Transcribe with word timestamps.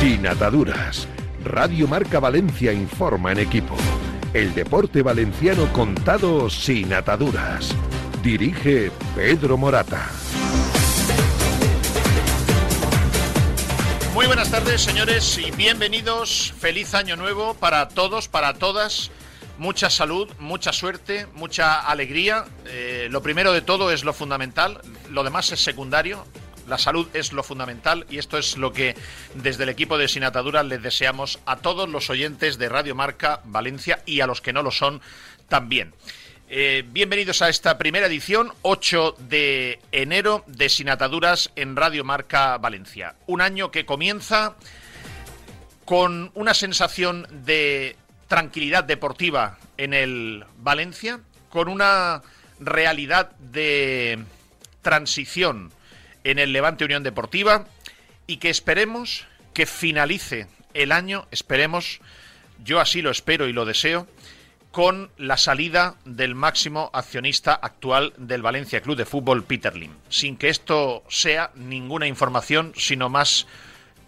Sin 0.00 0.26
ataduras. 0.26 1.06
Radio 1.44 1.86
Marca 1.86 2.18
Valencia 2.18 2.72
informa 2.72 3.32
en 3.32 3.38
equipo. 3.38 3.76
El 4.32 4.52
deporte 4.52 5.02
valenciano 5.02 5.72
contado 5.72 6.50
sin 6.50 6.92
ataduras. 6.92 7.74
Dirige 8.22 8.90
Pedro 9.14 9.56
Morata. 9.56 10.10
Muy 14.14 14.26
buenas 14.26 14.50
tardes, 14.50 14.82
señores, 14.82 15.38
y 15.38 15.52
bienvenidos. 15.52 16.52
Feliz 16.58 16.94
año 16.94 17.16
nuevo 17.16 17.54
para 17.54 17.88
todos, 17.88 18.28
para 18.28 18.54
todas. 18.54 19.10
Mucha 19.58 19.88
salud, 19.90 20.28
mucha 20.40 20.72
suerte, 20.72 21.26
mucha 21.34 21.80
alegría. 21.80 22.44
Eh, 22.66 23.06
lo 23.10 23.22
primero 23.22 23.52
de 23.52 23.62
todo 23.62 23.92
es 23.92 24.04
lo 24.04 24.12
fundamental, 24.12 24.80
lo 25.10 25.22
demás 25.22 25.52
es 25.52 25.60
secundario. 25.60 26.26
La 26.66 26.78
salud 26.78 27.08
es 27.12 27.32
lo 27.32 27.42
fundamental 27.42 28.06
y 28.08 28.18
esto 28.18 28.38
es 28.38 28.56
lo 28.56 28.72
que 28.72 28.94
desde 29.34 29.64
el 29.64 29.68
equipo 29.68 29.98
de 29.98 30.08
Sin 30.08 30.24
Ataduras 30.24 30.64
les 30.64 30.82
deseamos 30.82 31.38
a 31.44 31.56
todos 31.56 31.88
los 31.88 32.08
oyentes 32.08 32.56
de 32.56 32.68
Radio 32.68 32.94
Marca 32.94 33.40
Valencia 33.44 34.02
y 34.06 34.20
a 34.20 34.26
los 34.26 34.40
que 34.40 34.52
no 34.52 34.62
lo 34.62 34.70
son 34.70 35.02
también. 35.48 35.92
Eh, 36.48 36.84
bienvenidos 36.86 37.42
a 37.42 37.48
esta 37.48 37.78
primera 37.78 38.06
edición, 38.06 38.52
8 38.62 39.16
de 39.18 39.80
enero 39.92 40.44
de 40.46 40.68
Sin 40.68 40.88
Ataduras 40.88 41.50
en 41.56 41.76
Radio 41.76 42.04
Marca 42.04 42.56
Valencia. 42.58 43.16
Un 43.26 43.40
año 43.40 43.70
que 43.70 43.84
comienza 43.84 44.56
con 45.84 46.30
una 46.34 46.54
sensación 46.54 47.26
de 47.30 47.96
tranquilidad 48.28 48.84
deportiva 48.84 49.58
en 49.76 49.92
el 49.92 50.44
Valencia, 50.58 51.20
con 51.50 51.68
una 51.68 52.22
realidad 52.58 53.32
de 53.36 54.18
transición 54.80 55.72
en 56.24 56.38
el 56.38 56.52
Levante 56.52 56.84
Unión 56.84 57.02
Deportiva 57.02 57.66
y 58.26 58.38
que 58.38 58.50
esperemos 58.50 59.26
que 59.52 59.66
finalice 59.66 60.48
el 60.72 60.90
año, 60.90 61.26
esperemos, 61.30 62.00
yo 62.64 62.80
así 62.80 63.02
lo 63.02 63.10
espero 63.10 63.46
y 63.46 63.52
lo 63.52 63.64
deseo, 63.64 64.08
con 64.72 65.12
la 65.18 65.36
salida 65.36 65.94
del 66.04 66.34
máximo 66.34 66.90
accionista 66.92 67.54
actual 67.54 68.12
del 68.16 68.42
Valencia 68.42 68.80
Club 68.80 68.96
de 68.96 69.04
Fútbol, 69.04 69.44
Peter 69.44 69.76
Lim. 69.76 69.92
Sin 70.08 70.36
que 70.36 70.48
esto 70.48 71.04
sea 71.08 71.52
ninguna 71.54 72.08
información, 72.08 72.72
sino 72.76 73.08
más, 73.08 73.46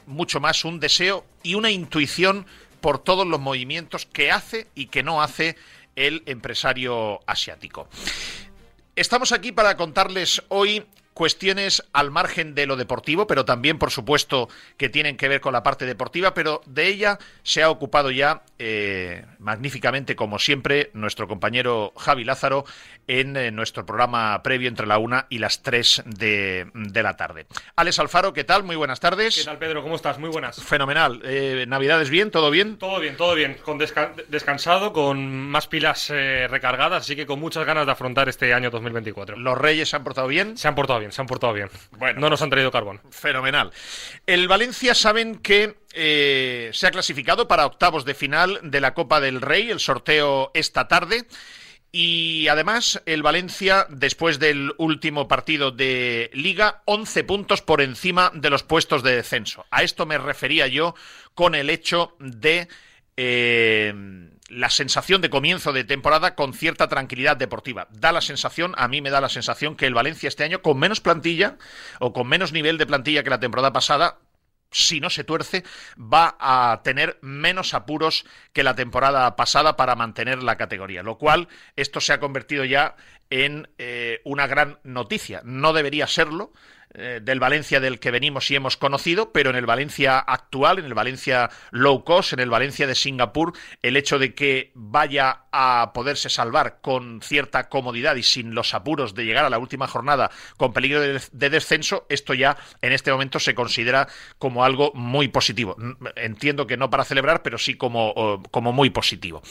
mucho 0.07 0.41
más 0.41 0.65
un 0.65 0.81
deseo 0.81 1.25
y 1.45 1.55
una 1.55 1.71
intuición 1.71 2.47
por 2.81 2.99
todos 2.99 3.27
los 3.27 3.39
movimientos 3.39 4.07
que 4.07 4.33
hace 4.33 4.67
y 4.75 4.87
que 4.87 5.05
no 5.05 5.23
hace 5.23 5.57
el 5.95 6.25
empresario 6.27 7.21
asiático. 7.27 7.89
Estamos 8.97 9.31
aquí 9.31 9.53
para 9.53 9.77
contarles 9.77 10.43
hoy 10.49 10.85
cuestiones 11.17 11.83
al 11.95 12.11
margen 12.11 12.55
de 12.55 12.67
lo 12.67 12.77
deportivo, 12.77 13.27
pero 13.27 13.47
también, 13.47 13.79
por 13.79 13.91
supuesto, 13.91 14.51
que 14.77 14.91
tienen 14.91 15.17
que 15.17 15.29
ver 15.29 15.41
con 15.41 15.55
la 15.55 15.63
parte 15.63 15.87
deportiva, 15.87 16.35
pero 16.35 16.61
de 16.67 16.89
ella 16.89 17.19
se 17.43 17.63
ha 17.63 17.71
ocupado 17.71 18.11
ya 18.11 18.43
eh, 18.59 19.25
magníficamente, 19.39 20.15
como 20.15 20.39
siempre, 20.39 20.91
nuestro 20.93 21.27
compañero 21.27 21.95
Javi 21.97 22.25
Lázaro 22.25 22.67
en 23.07 23.35
eh, 23.39 23.51
nuestro 23.51 23.87
programa 23.87 24.43
previo 24.43 24.69
entre 24.69 24.87
la 24.87 24.99
una 24.99 25.27
y 25.31 25.39
las 25.39 25.63
tres 25.63 26.03
de, 26.05 26.67
la 26.75 27.17
tarde. 27.17 27.47
Alex 27.77 27.99
Alfaro, 27.99 28.35
¿qué 28.35 28.45
tal? 28.45 28.65
Muy 28.65 28.77
buenas 28.77 29.01
tardes. 29.01 29.37
¿Qué 29.37 29.45
tal, 29.45 29.57
Pedro? 29.57 29.83
¿Cómo 29.83 29.97
estás? 29.97 30.19
Muy 30.19 30.29
buenas. 30.29 30.63
Fenomenal. 30.63 31.23
Eh, 31.25 31.65
¿Navidades 31.67 32.11
bien? 32.11 32.31
¿Todo 32.31 32.51
bien? 32.51 32.77
Todo 32.77 33.01
bien, 33.01 33.17
todo 33.17 33.35
bien. 33.35 33.57
Con 33.65 33.79
descansado, 33.79 34.93
con 34.93 35.49
más 35.49 35.67
pilas 35.67 36.11
recargadas, 36.11 37.05
así 37.05 37.17
que 37.17 37.25
con 37.25 37.41
muchas 37.41 37.65
ganas 37.65 37.87
de 37.87 37.93
afrontar 37.93 38.29
este 38.29 38.53
año 38.53 38.69
2024. 38.71 39.39
¿Los 39.39 39.57
Reyes 39.57 39.89
se 39.89 39.97
han 39.97 40.05
portado 40.05 40.29
bien? 40.29 40.59
Se 40.59 40.69
han 40.69 40.75
portado 40.75 40.99
bien 40.99 41.06
se 41.13 41.21
han 41.21 41.27
portado 41.27 41.53
bien. 41.53 41.69
Bueno, 41.99 42.21
no 42.21 42.31
nos 42.31 42.43
han 42.43 42.51
traído 42.51 42.71
carbón. 42.71 43.01
Fenomenal. 43.11 43.73
El 44.27 44.49
Valencia 44.49 44.95
saben 44.95 45.39
que 45.39 45.77
eh, 45.93 46.71
se 46.73 46.87
ha 46.87 46.91
clasificado 46.91 47.49
para 47.49 47.67
octavos 47.67 48.05
de 48.05 48.15
final 48.15 48.61
de 48.63 48.81
la 48.81 48.95
Copa 48.95 49.21
del 49.21 49.41
Rey, 49.41 49.71
el 49.71 49.81
sorteo 49.81 50.51
esta 50.55 50.89
tarde. 50.89 51.27
Y 51.93 52.49
además, 52.49 53.03
el 53.07 53.23
Valencia, 53.23 53.87
después 53.89 54.39
del 54.39 54.75
último 54.77 55.29
partido 55.29 55.71
de 55.71 56.31
Liga, 56.35 56.83
11 56.85 57.25
puntos 57.25 57.63
por 57.63 57.81
encima 57.81 58.31
de 58.35 58.51
los 58.51 58.63
puestos 58.63 59.03
de 59.03 59.17
descenso. 59.17 59.65
A 59.71 59.83
esto 59.83 60.05
me 60.05 60.19
refería 60.19 60.67
yo 60.67 60.95
con 61.35 61.55
el 61.55 61.71
hecho 61.71 62.15
de 62.19 62.69
eh, 63.17 63.95
la 64.49 64.71
sensación 64.71 65.21
de 65.21 65.31
comienzo 65.31 65.73
de 65.73 65.85
temporada 65.85 66.35
con 66.35 66.55
cierta 66.55 66.89
tranquilidad 66.89 67.37
deportiva. 67.37 67.89
Da 67.91 68.13
la 68.13 68.21
sensación, 68.21 68.75
a 68.77 68.89
mí 68.89 69.01
me 69.01 69.11
da 69.11 69.21
la 69.21 69.29
sensación 69.29 69.77
que 69.77 69.87
el 69.87 69.95
Valencia 69.95 70.29
este 70.29 70.45
año 70.45 70.63
con 70.63 70.79
menos 70.79 71.01
plantilla 71.01 71.57
o 71.99 72.13
con 72.13 72.29
menos 72.29 72.53
nivel 72.53 72.79
de 72.79 72.87
plantilla 72.87 73.25
que 73.25 73.31
la 73.31 73.41
temporada 73.41 73.73
pasada 73.73 74.19
si 74.71 75.01
no 75.01 75.11
se 75.11 75.25
tuerce, 75.25 75.65
va 75.97 76.37
a 76.39 76.83
tener 76.83 77.19
menos 77.23 77.73
apuros 77.73 78.27
que 78.53 78.65
la 78.65 78.75
temporada 78.75 79.37
pasada 79.37 79.77
para 79.77 79.95
mantener 79.95 80.43
la 80.43 80.57
categoría. 80.57 81.03
Lo 81.03 81.19
cual, 81.19 81.49
esto 81.77 82.01
se 82.01 82.13
ha 82.13 82.21
convertido 82.21 82.65
ya 82.65 82.97
en 83.31 83.69
eh, 83.79 84.21
una 84.25 84.47
gran 84.47 84.79
noticia. 84.83 85.41
No 85.45 85.73
debería 85.73 86.07
serlo, 86.07 86.53
eh, 86.95 87.21
del 87.23 87.41
Valencia 87.41 87.81
del 87.81 88.01
que 88.01 88.11
venimos 88.11 88.51
y 88.51 88.57
hemos 88.57 88.77
conocido, 88.77 89.33
pero 89.33 89.51
en 89.51 89.57
el 89.57 89.67
Valencia 89.67 90.19
actual, 90.19 90.79
en 90.79 90.87
el 90.87 90.95
Valencia 90.95 91.51
low 91.71 92.05
cost, 92.05 92.33
en 92.33 92.41
el 92.41 92.49
Valencia 92.49 92.87
de 92.87 92.95
Singapur, 92.95 93.53
el 93.83 93.97
hecho 93.97 94.19
de 94.19 94.35
que 94.35 94.73
vaya 94.75 95.43
a 95.53 95.93
poderse 95.93 96.31
salvar 96.31 96.79
con 96.81 97.21
cierta 97.23 97.69
comodidad 97.69 98.17
y 98.17 98.23
sin 98.23 98.55
los 98.55 98.73
apuros 98.75 99.15
de 99.15 99.25
llegar 99.25 99.45
a 99.45 99.51
la 99.51 99.59
última 99.59 99.87
jornada 99.87 100.31
con 100.57 100.73
peligro 100.73 101.01
de, 101.01 101.51
descenso, 101.51 102.07
esto 102.09 102.35
ya 102.35 102.57
en 102.81 102.93
este 102.93 103.13
momento 103.13 103.41
se 103.41 103.55
considera 103.55 104.09
como 104.39 104.65
algo 104.65 104.93
muy 104.95 105.29
positivo. 105.29 105.77
Entiendo 106.15 106.67
que 106.67 106.77
no 106.77 106.89
para 106.91 107.05
celebrar, 107.05 107.43
pero 107.43 107.59
sí 107.59 107.75
como, 107.75 108.43
como 108.51 108.73
muy 108.73 108.91
positivo. 108.91 109.43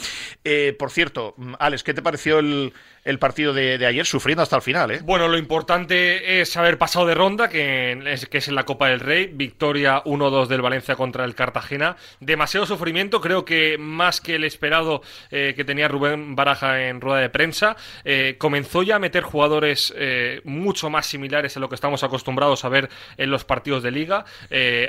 Eh, 0.43 0.75
por 0.77 0.91
cierto, 0.91 1.35
Alex, 1.59 1.83
¿qué 1.83 1.93
te 1.93 2.01
pareció 2.01 2.39
el, 2.39 2.73
partido 3.19 3.53
de, 3.53 3.85
ayer 3.85 4.05
sufriendo 4.05 4.43
hasta 4.43 4.55
el 4.55 4.61
final. 4.61 4.91
¿eh? 4.91 4.99
Bueno, 5.03 5.27
lo 5.27 5.37
importante 5.37 6.41
es 6.41 6.55
haber 6.57 6.77
pasado 6.77 7.05
de 7.05 7.15
ronda, 7.25 7.49
que 7.49 7.99
es, 8.05 8.27
que 8.27 8.37
es 8.37 8.47
en 8.49 8.53
la 8.53 8.65
Copa 8.65 8.89
del 8.89 8.99
Rey. 8.99 9.31
Victoria 9.33 10.03
1-2 10.03 10.45
del 10.45 10.61
Valencia 10.61 10.95
contra 10.95 11.25
el 11.25 11.33
Cartagena. 11.33 11.95
Demasiado 12.19 12.67
sufrimiento, 12.67 13.19
creo 13.19 13.45
que 13.45 13.79
más 13.79 14.21
que 14.21 14.35
el 14.35 14.43
esperado 14.43 15.01
eh, 15.31 15.53
que 15.55 15.65
tenía 15.65 15.87
Rubén 15.87 16.35
Baraja 16.35 16.87
en 16.87 17.01
rueda 17.01 17.21
de 17.21 17.31
prensa. 17.31 17.77
Eh, 18.03 18.35
comenzó 18.37 18.83
ya 18.83 18.97
a 18.97 18.99
meter 18.99 19.23
jugadores 19.23 19.91
eh, 19.97 20.41
mucho 20.43 20.91
más 20.91 21.07
similares 21.07 21.57
a 21.57 21.59
lo 21.59 21.67
que 21.67 21.73
estamos 21.73 22.03
acostumbrados 22.03 22.63
a 22.63 22.69
ver 22.69 22.89
en 23.17 23.31
los 23.31 23.43
partidos 23.43 23.81
de 23.81 23.89
liga, 23.89 24.25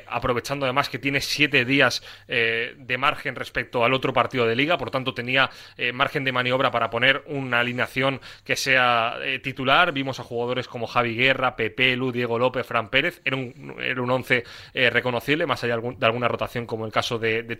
aprovechando 0.07 0.67
además 0.67 0.91
que 0.91 0.99
tiene 0.99 1.21
siete 1.21 1.65
días 1.65 2.03
de 2.27 2.99
margen 2.99 3.35
respecto 3.35 3.85
al 3.85 3.95
otro 3.95 4.13
partido 4.13 4.47
de 4.47 4.57
liga, 4.57 4.77
por 4.77 4.91
tanto 4.91 5.15
tenía 5.15 5.51
margen 5.95 6.25
de 6.25 6.33
maniobra 6.33 6.71
para 6.71 6.91
poner 6.91 7.23
una 7.27 7.61
alineación 7.61 8.21
que 8.45 8.57
sea 8.57 9.17
titular. 9.43 9.93
Vimos 9.93 10.21
a 10.21 10.25
jugadores 10.25 10.69
como 10.69 10.87
Javi 10.87 11.15
Guerra, 11.15 11.57
Pepe, 11.57 11.97
Lu, 11.97 12.13
Diego 12.27 12.65
Fran 12.65 12.89
Pérez. 12.89 13.21
Era 13.25 13.37
un, 13.37 13.77
era 13.81 14.01
un 14.03 14.11
once 14.11 14.45
eh, 14.75 14.91
reconocible, 14.91 15.47
más 15.47 15.63
allá 15.65 15.77
de 15.77 16.07
alguna 16.07 16.29
rotación 16.29 16.67
como 16.67 16.87
el 16.87 16.93
caso 16.93 17.19
de, 17.19 17.43
de. 17.43 17.57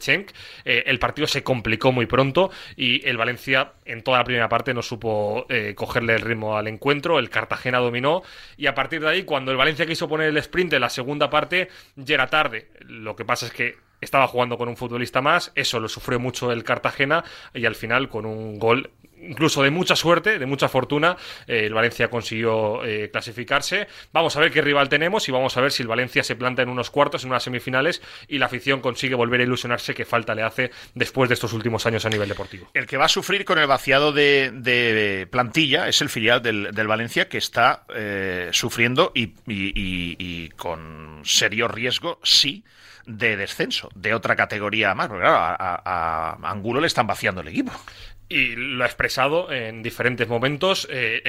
Eh, 0.65 0.85
el 0.87 0.99
partido 0.99 1.27
se 1.27 1.43
complicó 1.43 1.91
muy 1.93 2.07
pronto 2.07 2.51
y 2.77 3.07
el 3.09 3.17
Valencia 3.17 3.73
en 3.85 4.03
toda 4.03 4.19
la 4.19 4.25
primera 4.25 4.49
parte 4.49 4.73
no 4.73 4.83
supo 4.83 5.47
cogerle 5.75 6.15
el 6.15 6.21
ritmo 6.21 6.57
al 6.57 6.69
encuentro. 6.69 7.19
El 7.19 7.31
Cartagena 7.31 7.79
dominó 7.79 8.23
y 8.57 8.67
a 8.67 8.75
partir 8.75 9.01
de 9.01 9.09
ahí, 9.09 9.23
cuando 9.25 9.51
el 9.51 9.57
Valencia 9.57 9.87
quiso 9.87 10.09
poner 10.09 10.29
el 10.29 10.37
sprint 10.39 10.75
en 10.75 10.81
la 10.81 10.91
segunda 10.91 11.31
parte, 11.31 11.69
ya 11.97 12.15
era 12.15 12.27
tarde. 12.29 12.69
Lo 12.81 13.17
que 13.17 13.25
pasa 13.25 13.47
es 13.47 13.53
que 13.53 13.77
estaba 14.01 14.27
jugando 14.27 14.59
con 14.59 14.69
un 14.69 14.77
futbolista 14.77 15.21
más, 15.21 15.53
eso 15.55 15.81
lo 15.81 15.89
sufrió 15.89 16.21
mucho 16.21 16.53
el 16.53 16.65
Cartagena 16.65 17.25
y 17.55 17.65
al 17.65 17.75
final 17.75 18.09
con 18.09 18.27
un 18.27 18.59
gol 18.59 18.91
incluso 19.21 19.63
de 19.63 19.71
mucha 19.71 19.97
suerte, 19.97 20.39
de 20.39 20.47
mucha 20.47 20.69
fortuna, 20.69 21.17
eh, 21.47 21.67
el 21.67 21.75
Valencia 21.75 22.09
consiguió 22.09 22.85
eh, 22.85 23.11
clasificarse. 23.11 23.89
Vamos 24.13 24.37
a 24.37 24.41
ver 24.41 24.51
qué 24.51 24.61
rival 24.61 24.89
tenemos 24.89 25.29
y 25.29 25.33
vamos 25.33 25.57
a 25.57 25.61
ver 25.61 25.73
si 25.73 25.83
el 25.83 25.89
Valencia 25.89 26.23
se 26.23 26.37
planta 26.37 26.63
en 26.63 26.69
unos 26.69 26.91
cuartos, 26.91 27.25
en 27.25 27.31
unas 27.31 27.43
semifinales 27.43 28.03
y 28.29 28.39
la 28.39 28.47
afición 28.47 28.81
consigue 28.81 29.15
volver 29.15 29.41
a 29.41 29.45
ilusionarse 29.45 29.95
que 29.95 30.05
falta 30.05 30.35
le 30.35 30.43
hace 30.43 30.71
después 30.95 31.29
de 31.29 31.35
estos 31.35 31.53
últimos 31.53 31.87
años 31.87 32.05
a 32.05 32.11
nivel 32.11 32.29
deportivo. 32.29 32.69
El 32.75 32.87
que 32.87 32.97
va 32.97 33.07
a 33.07 33.09
sufrir 33.09 33.45
con 33.45 33.59
el 33.59 33.67
vaciado 33.67 34.13
de, 34.13 35.29
plantilla 35.31 35.89
es 35.89 36.01
el 36.01 36.09
filial 36.09 36.43
del, 36.43 36.87
Valencia 36.87 37.29
que 37.29 37.39
está 37.39 37.85
eh, 37.95 38.51
sufriendo 38.53 39.11
y, 39.13 39.35
y 39.47 40.49
con 40.51 41.21
serio 41.25 41.67
riesgo, 41.67 42.21
sí 42.23 42.65
de 43.07 43.37
descenso, 43.37 43.89
de 43.95 44.15
otra 44.15 44.37
categoría 44.37 44.95
más. 44.95 45.09
Porque 45.09 45.23
claro, 45.23 45.39
a, 45.39 46.39
Angulo 46.43 46.81
le 46.81 46.89
están 46.89 47.07
vaciando 47.07 47.41
el 47.41 47.49
equipo. 47.49 47.73
Y 48.29 48.57
lo 48.57 48.83
ha 48.85 48.87
expresado 48.87 49.53
en 49.53 49.83
diferentes 49.83 50.29
momentos. 50.29 50.89
Eh, 50.91 51.23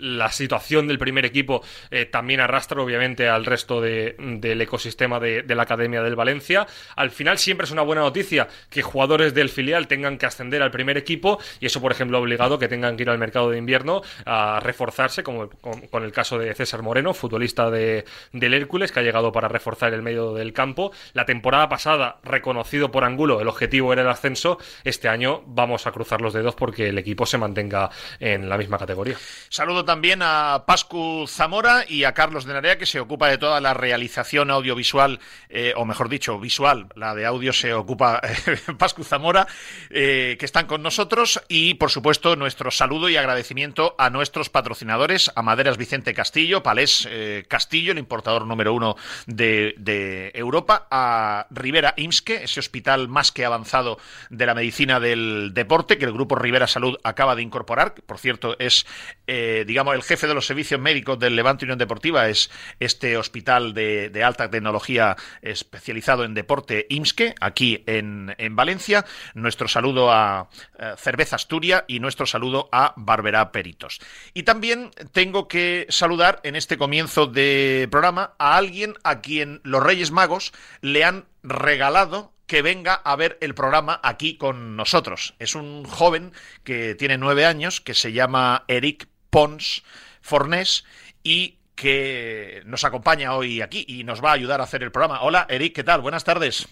la 0.00 0.30
situación 0.30 0.86
del 0.86 0.98
primer 0.98 1.24
equipo 1.24 1.62
eh, 1.90 2.06
también 2.06 2.40
arrastra, 2.40 2.80
obviamente, 2.80 3.28
al 3.28 3.44
resto 3.44 3.80
del 3.80 4.60
ecosistema 4.60 5.18
de, 5.18 5.44
la 5.46 5.62
Academia 5.62 6.02
del 6.02 6.16
Valencia. 6.16 6.66
Al 6.94 7.10
final, 7.10 7.38
siempre 7.38 7.64
es 7.64 7.70
una 7.70 7.82
buena 7.82 8.02
noticia 8.02 8.48
que 8.70 8.82
jugadores 8.82 9.34
del 9.34 9.48
filial 9.48 9.88
tengan 9.88 10.18
que 10.18 10.26
ascender 10.26 10.62
al 10.62 10.70
primer 10.70 10.96
equipo 10.96 11.38
y 11.60 11.66
eso, 11.66 11.80
por 11.80 11.92
ejemplo, 11.92 12.18
ha 12.18 12.20
obligado 12.20 12.58
que 12.58 12.68
tengan 12.68 12.96
que 12.96 13.02
ir 13.02 13.10
al 13.10 13.18
mercado 13.18 13.50
de 13.50 13.58
invierno 13.58 14.02
a 14.24 14.60
reforzarse, 14.60 15.22
como 15.22 15.48
con, 15.48 16.04
el 16.04 16.12
caso 16.12 16.38
de 16.38 16.54
César 16.54 16.82
Moreno, 16.82 17.14
futbolista 17.14 17.70
de, 17.70 18.04
del 18.32 18.54
Hércules, 18.54 18.92
que 18.92 19.00
ha 19.00 19.02
llegado 19.02 19.32
para 19.32 19.48
reforzar 19.48 19.92
el 19.94 20.02
medio 20.02 20.34
del 20.34 20.52
campo. 20.52 20.92
La 21.14 21.24
temporada 21.24 21.68
pasada, 21.68 22.18
reconocido 22.22 22.90
por 22.90 23.04
Angulo, 23.04 23.40
el 23.40 23.48
objetivo 23.48 23.92
era 23.92 24.02
el 24.02 24.08
ascenso. 24.08 24.58
Este 24.84 25.08
año 25.08 25.42
vamos 25.46 25.86
a 25.86 25.92
cruzar 25.92 26.20
los 26.20 26.35
dedos 26.36 26.54
porque 26.54 26.88
el 26.88 26.98
equipo 26.98 27.26
se 27.26 27.38
mantenga 27.38 27.90
en 28.20 28.48
la 28.48 28.56
misma 28.58 28.78
categoría. 28.78 29.16
Saludo 29.48 29.84
también 29.84 30.20
a 30.22 30.64
Pascu 30.66 31.26
Zamora 31.28 31.84
y 31.88 32.04
a 32.04 32.12
Carlos 32.12 32.44
de 32.44 32.54
Narea, 32.54 32.78
que 32.78 32.86
se 32.86 33.00
ocupa 33.00 33.28
de 33.28 33.38
toda 33.38 33.60
la 33.60 33.74
realización 33.74 34.50
audiovisual, 34.50 35.20
eh, 35.48 35.72
o 35.76 35.84
mejor 35.84 36.08
dicho, 36.08 36.38
visual. 36.38 36.88
La 36.94 37.14
de 37.14 37.26
audio 37.26 37.52
se 37.52 37.72
ocupa 37.74 38.20
eh, 38.22 38.58
Pascu 38.78 39.04
Zamora, 39.04 39.46
eh, 39.90 40.36
que 40.38 40.44
están 40.44 40.66
con 40.66 40.82
nosotros. 40.82 41.40
Y, 41.48 41.74
por 41.74 41.90
supuesto, 41.90 42.36
nuestro 42.36 42.70
saludo 42.70 43.08
y 43.08 43.16
agradecimiento 43.16 43.94
a 43.98 44.10
nuestros 44.10 44.50
patrocinadores, 44.50 45.30
a 45.34 45.42
Maderas 45.42 45.76
Vicente 45.76 46.14
Castillo, 46.14 46.62
Palés 46.62 47.08
Castillo, 47.48 47.92
el 47.92 47.98
importador 47.98 48.46
número 48.46 48.74
uno 48.74 48.96
de, 49.26 49.74
de 49.78 50.32
Europa, 50.34 50.86
a 50.90 51.46
Rivera 51.50 51.94
Imske, 51.96 52.44
ese 52.44 52.60
hospital 52.60 53.08
más 53.08 53.32
que 53.32 53.44
avanzado 53.44 53.98
de 54.30 54.46
la 54.46 54.54
medicina 54.54 55.00
del 55.00 55.52
deporte, 55.54 55.98
que 55.98 56.04
el 56.04 56.12
grupo 56.12 56.25
Rivera 56.34 56.66
Salud 56.66 56.96
acaba 57.04 57.36
de 57.36 57.42
incorporar, 57.42 57.94
por 57.94 58.18
cierto, 58.18 58.56
es, 58.58 58.86
eh, 59.26 59.64
digamos, 59.66 59.94
el 59.94 60.02
jefe 60.02 60.26
de 60.26 60.34
los 60.34 60.46
servicios 60.46 60.80
médicos 60.80 61.18
del 61.18 61.36
Levante 61.36 61.64
Unión 61.64 61.78
Deportiva, 61.78 62.28
es 62.28 62.50
este 62.80 63.16
hospital 63.16 63.74
de, 63.74 64.22
alta 64.24 64.50
tecnología 64.50 65.16
especializado 65.42 66.24
en 66.24 66.34
deporte 66.34 66.86
IMSKE, 66.88 67.34
aquí 67.40 67.84
en, 67.86 68.34
Valencia. 68.50 69.04
Nuestro 69.34 69.68
saludo 69.68 70.10
a 70.10 70.48
eh, 70.78 70.94
Cerveza 70.96 71.36
Asturia 71.36 71.84
y 71.86 72.00
nuestro 72.00 72.26
saludo 72.26 72.68
a 72.72 72.94
Barberá 72.96 73.52
Peritos. 73.52 74.00
Y 74.34 74.44
también 74.44 74.90
tengo 75.12 75.46
que 75.46 75.86
saludar 75.90 76.40
en 76.42 76.56
este 76.56 76.78
comienzo 76.78 77.26
de 77.26 77.88
programa 77.90 78.34
a 78.38 78.56
alguien 78.56 78.94
a 79.04 79.20
quien 79.20 79.60
los 79.62 79.82
Reyes 79.82 80.10
Magos 80.10 80.52
le 80.80 81.04
han 81.04 81.26
regalado 81.42 82.32
que 82.46 82.62
venga 82.62 82.94
a 82.94 83.16
ver 83.16 83.38
el 83.40 83.54
programa 83.54 84.00
aquí 84.02 84.36
con 84.36 84.76
nosotros. 84.76 85.34
Es 85.38 85.54
un 85.54 85.84
joven 85.84 86.32
que 86.64 86.94
tiene 86.94 87.18
nueve 87.18 87.44
años, 87.44 87.80
que 87.80 87.94
se 87.94 88.12
llama 88.12 88.64
Eric 88.68 89.08
Pons 89.30 89.82
Fornés 90.20 90.84
y 91.22 91.58
que 91.74 92.62
nos 92.64 92.84
acompaña 92.84 93.34
hoy 93.34 93.60
aquí 93.60 93.84
y 93.86 94.04
nos 94.04 94.24
va 94.24 94.30
a 94.30 94.34
ayudar 94.34 94.60
a 94.60 94.64
hacer 94.64 94.82
el 94.82 94.90
programa. 94.90 95.20
Hola, 95.22 95.46
Eric, 95.48 95.74
¿qué 95.74 95.84
tal? 95.84 96.00
Buenas 96.00 96.24
tardes. 96.24 96.66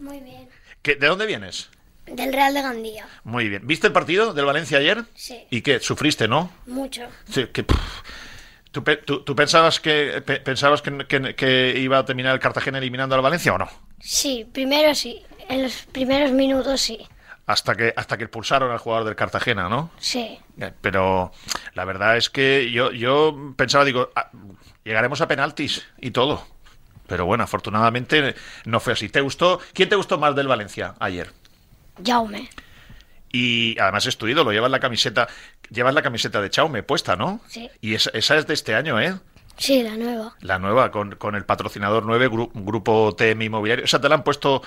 Muy 0.00 0.20
bien. 0.20 0.48
¿De 0.82 1.06
dónde 1.06 1.26
vienes? 1.26 1.70
Del 2.06 2.32
Real 2.32 2.52
de 2.54 2.62
Gandía. 2.62 3.06
Muy 3.22 3.48
bien. 3.48 3.66
¿Viste 3.66 3.86
el 3.86 3.92
partido 3.92 4.34
del 4.34 4.44
Valencia 4.44 4.78
ayer? 4.78 5.04
Sí. 5.14 5.46
¿Y 5.50 5.60
qué? 5.60 5.78
¿Sufriste, 5.78 6.26
no? 6.26 6.50
Mucho. 6.66 7.08
Sí, 7.28 7.46
que... 7.52 7.64
¿Tú, 8.72 8.84
pensabas, 9.34 9.80
que, 9.80 10.22
pensabas 10.44 10.80
que, 10.80 11.74
iba 11.76 11.98
a 11.98 12.04
terminar 12.04 12.34
el 12.34 12.40
Cartagena 12.40 12.78
eliminando 12.78 13.16
al 13.16 13.20
Valencia 13.20 13.52
o 13.52 13.58
no? 13.58 13.68
Sí, 14.00 14.46
primero 14.52 14.94
sí. 14.94 15.22
En 15.48 15.62
los 15.62 15.74
primeros 15.92 16.32
minutos 16.32 16.80
sí. 16.80 17.06
Hasta 17.46 17.74
que, 17.74 17.92
hasta 17.96 18.16
que 18.16 18.24
expulsaron 18.24 18.70
al 18.70 18.78
jugador 18.78 19.04
del 19.06 19.16
Cartagena, 19.16 19.68
¿no? 19.68 19.90
Sí. 19.98 20.38
Pero 20.80 21.32
la 21.74 21.84
verdad 21.84 22.16
es 22.16 22.30
que 22.30 22.70
yo, 22.70 22.92
yo 22.92 23.54
pensaba, 23.56 23.84
digo, 23.84 24.10
ah, 24.14 24.30
llegaremos 24.84 25.20
a 25.20 25.28
penaltis 25.28 25.84
y 25.98 26.12
todo. 26.12 26.46
Pero 27.08 27.26
bueno, 27.26 27.42
afortunadamente 27.42 28.36
no 28.66 28.78
fue 28.78 28.92
así. 28.92 29.08
¿Te 29.08 29.20
gustó? 29.20 29.58
¿Quién 29.72 29.88
te 29.88 29.96
gustó 29.96 30.16
más 30.18 30.36
del 30.36 30.46
Valencia 30.46 30.94
ayer? 31.00 31.32
Jaume. 32.04 32.48
Y 33.32 33.78
además 33.78 34.06
es 34.06 34.16
tu 34.16 34.28
ídolo, 34.28 34.52
llevas 34.52 34.70
la 34.70 34.80
camiseta, 34.80 35.28
llevas 35.70 35.94
la 35.94 36.02
camiseta 36.02 36.40
de 36.40 36.50
Chaume 36.50 36.82
puesta, 36.82 37.16
¿no? 37.16 37.40
Sí. 37.48 37.70
Y 37.80 37.94
esa, 37.94 38.10
es 38.12 38.46
de 38.46 38.54
este 38.54 38.74
año, 38.74 39.00
¿eh? 39.00 39.14
Sí, 39.60 39.82
la 39.82 39.94
nueva. 39.94 40.34
La 40.40 40.58
nueva, 40.58 40.90
con, 40.90 41.16
con 41.16 41.34
el 41.34 41.44
patrocinador 41.44 42.06
9, 42.06 42.30
Grupo 42.54 43.14
TM 43.14 43.42
Inmobiliario. 43.42 43.84
O 43.84 43.88
sea, 43.88 44.00
¿te 44.00 44.08
la 44.08 44.14
han 44.14 44.24
puesto, 44.24 44.62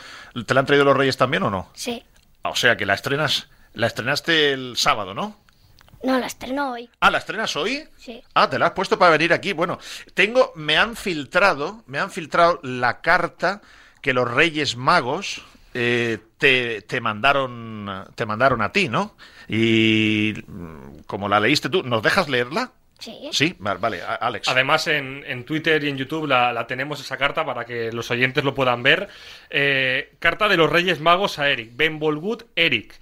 te 0.46 0.54
la 0.54 0.60
han 0.60 0.68
traído 0.68 0.86
los 0.86 0.96
Reyes 0.96 1.18
también 1.18 1.42
o 1.42 1.50
no? 1.50 1.68
Sí. 1.74 2.04
O 2.44 2.56
sea, 2.56 2.78
que 2.78 2.86
la 2.86 2.94
estrenas, 2.94 3.50
la 3.74 3.88
estrenaste 3.88 4.54
el 4.54 4.78
sábado, 4.78 5.16
¿no? 5.16 5.36
No, 6.04 6.20
la 6.20 6.28
estreno 6.28 6.74
hoy. 6.74 6.92
Ah, 7.00 7.10
¿la 7.10 7.18
estrenas 7.18 7.56
hoy? 7.56 7.84
Sí. 7.98 8.22
Ah, 8.36 8.48
te 8.48 8.60
la 8.60 8.68
has 8.68 8.72
puesto 8.74 9.00
para 9.00 9.10
venir 9.10 9.34
aquí. 9.34 9.54
Bueno, 9.54 9.80
tengo, 10.14 10.52
me 10.56 10.78
han 10.78 10.96
filtrado, 10.96 11.82
me 11.88 11.98
han 11.98 12.12
filtrado 12.12 12.60
la 12.62 13.02
carta 13.02 13.62
que 14.00 14.14
los 14.14 14.30
Reyes 14.30 14.76
Magos 14.76 15.42
eh, 15.74 16.20
te, 16.38 17.02
mandaron, 17.02 18.06
te 18.14 18.28
mandaron 18.28 18.62
a 18.62 18.72
ti, 18.72 18.90
¿no? 18.90 19.16
Y 19.48 20.36
mm, 20.46 21.00
como 21.08 21.28
la 21.30 21.40
leíste 21.40 21.70
tú, 21.70 21.82
¿nos 21.82 22.04
dejas 22.04 22.30
leerla? 22.30 22.74
Sí. 23.04 23.30
Sí, 23.34 23.56
vale, 23.60 24.02
Alex. 24.02 24.48
Además, 24.48 24.88
en, 24.88 25.44
Twitter 25.44 25.84
y 25.84 25.90
en 25.90 25.98
YouTube 25.98 26.26
la, 26.26 26.66
tenemos 26.68 27.02
esa 27.02 27.18
carta 27.18 27.46
para 27.46 27.66
que 27.66 27.92
los 27.92 28.10
oyentes 28.12 28.46
lo 28.46 28.56
puedan 28.56 28.82
ver. 28.82 29.10
Eh, 29.50 30.14
carta 30.20 30.48
de 30.48 30.56
los 30.56 30.70
Reyes 30.70 31.02
Magos 31.02 31.38
a 31.38 31.50
Eric. 31.50 31.72
Ben 31.74 32.00
Volgut, 32.00 32.44
Eric. 32.56 32.98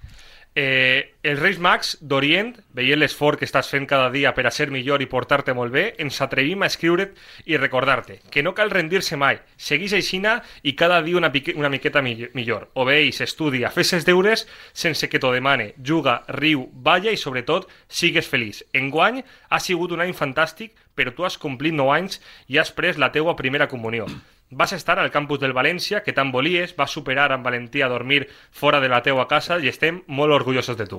Eh, 0.54 1.14
el 1.22 1.38
Reis 1.38 1.56
Max 1.58 1.94
d'Orient 2.04 2.50
veia 2.76 2.96
l'esforç 2.98 3.40
que 3.40 3.46
estàs 3.48 3.70
fent 3.72 3.86
cada 3.88 4.10
dia 4.12 4.34
per 4.36 4.44
a 4.44 4.50
ser 4.52 4.66
millor 4.68 5.00
i 5.00 5.08
portar-te 5.08 5.54
molt 5.56 5.72
bé, 5.72 5.84
ens 6.04 6.20
atrevim 6.20 6.60
a 6.60 6.68
escriure't 6.68 7.14
i 7.48 7.56
recordar-te 7.56 8.18
que 8.28 8.42
no 8.44 8.52
cal 8.52 8.68
rendir-se 8.74 9.16
mai, 9.16 9.38
segueix 9.56 9.94
aixina 9.96 10.34
i 10.62 10.74
cada 10.76 11.00
dia 11.06 11.16
una, 11.16 11.30
una 11.56 11.70
miqueta 11.72 12.02
millor. 12.04 12.68
Obeeix, 12.76 13.22
estudia, 13.24 13.72
fes 13.72 13.94
els 13.96 14.04
deures 14.04 14.44
sense 14.74 15.08
que 15.08 15.22
t'ho 15.22 15.32
demane, 15.32 15.70
juga, 15.80 16.18
riu, 16.28 16.66
balla 16.72 17.16
i 17.16 17.16
sobretot 17.16 17.70
sigues 17.88 18.28
feliç. 18.28 18.60
Enguany 18.76 19.22
ha 19.48 19.60
sigut 19.60 19.96
un 19.96 20.04
any 20.04 20.12
fantàstic, 20.12 20.76
però 20.94 21.16
tu 21.16 21.24
has 21.24 21.40
complit 21.40 21.72
9 21.72 21.96
anys 21.96 22.20
i 22.52 22.60
has 22.60 22.76
pres 22.76 23.00
la 23.00 23.08
teua 23.16 23.38
primera 23.40 23.72
comunió. 23.72 24.10
Vas 24.54 24.74
estar 24.76 24.98
al 25.00 25.10
campus 25.10 25.40
del 25.40 25.54
València, 25.56 26.02
que 26.04 26.12
tant 26.12 26.28
volies, 26.32 26.74
vas 26.76 26.92
superar 26.92 27.30
amb 27.32 27.46
valentia 27.48 27.88
dormir 27.88 28.26
fora 28.50 28.82
de 28.84 28.90
la 28.92 29.00
teua 29.00 29.24
casa 29.28 29.56
i 29.64 29.70
estem 29.72 30.02
molt 30.06 30.36
orgullosos 30.36 30.76
de 30.76 30.86
tu. 30.90 30.98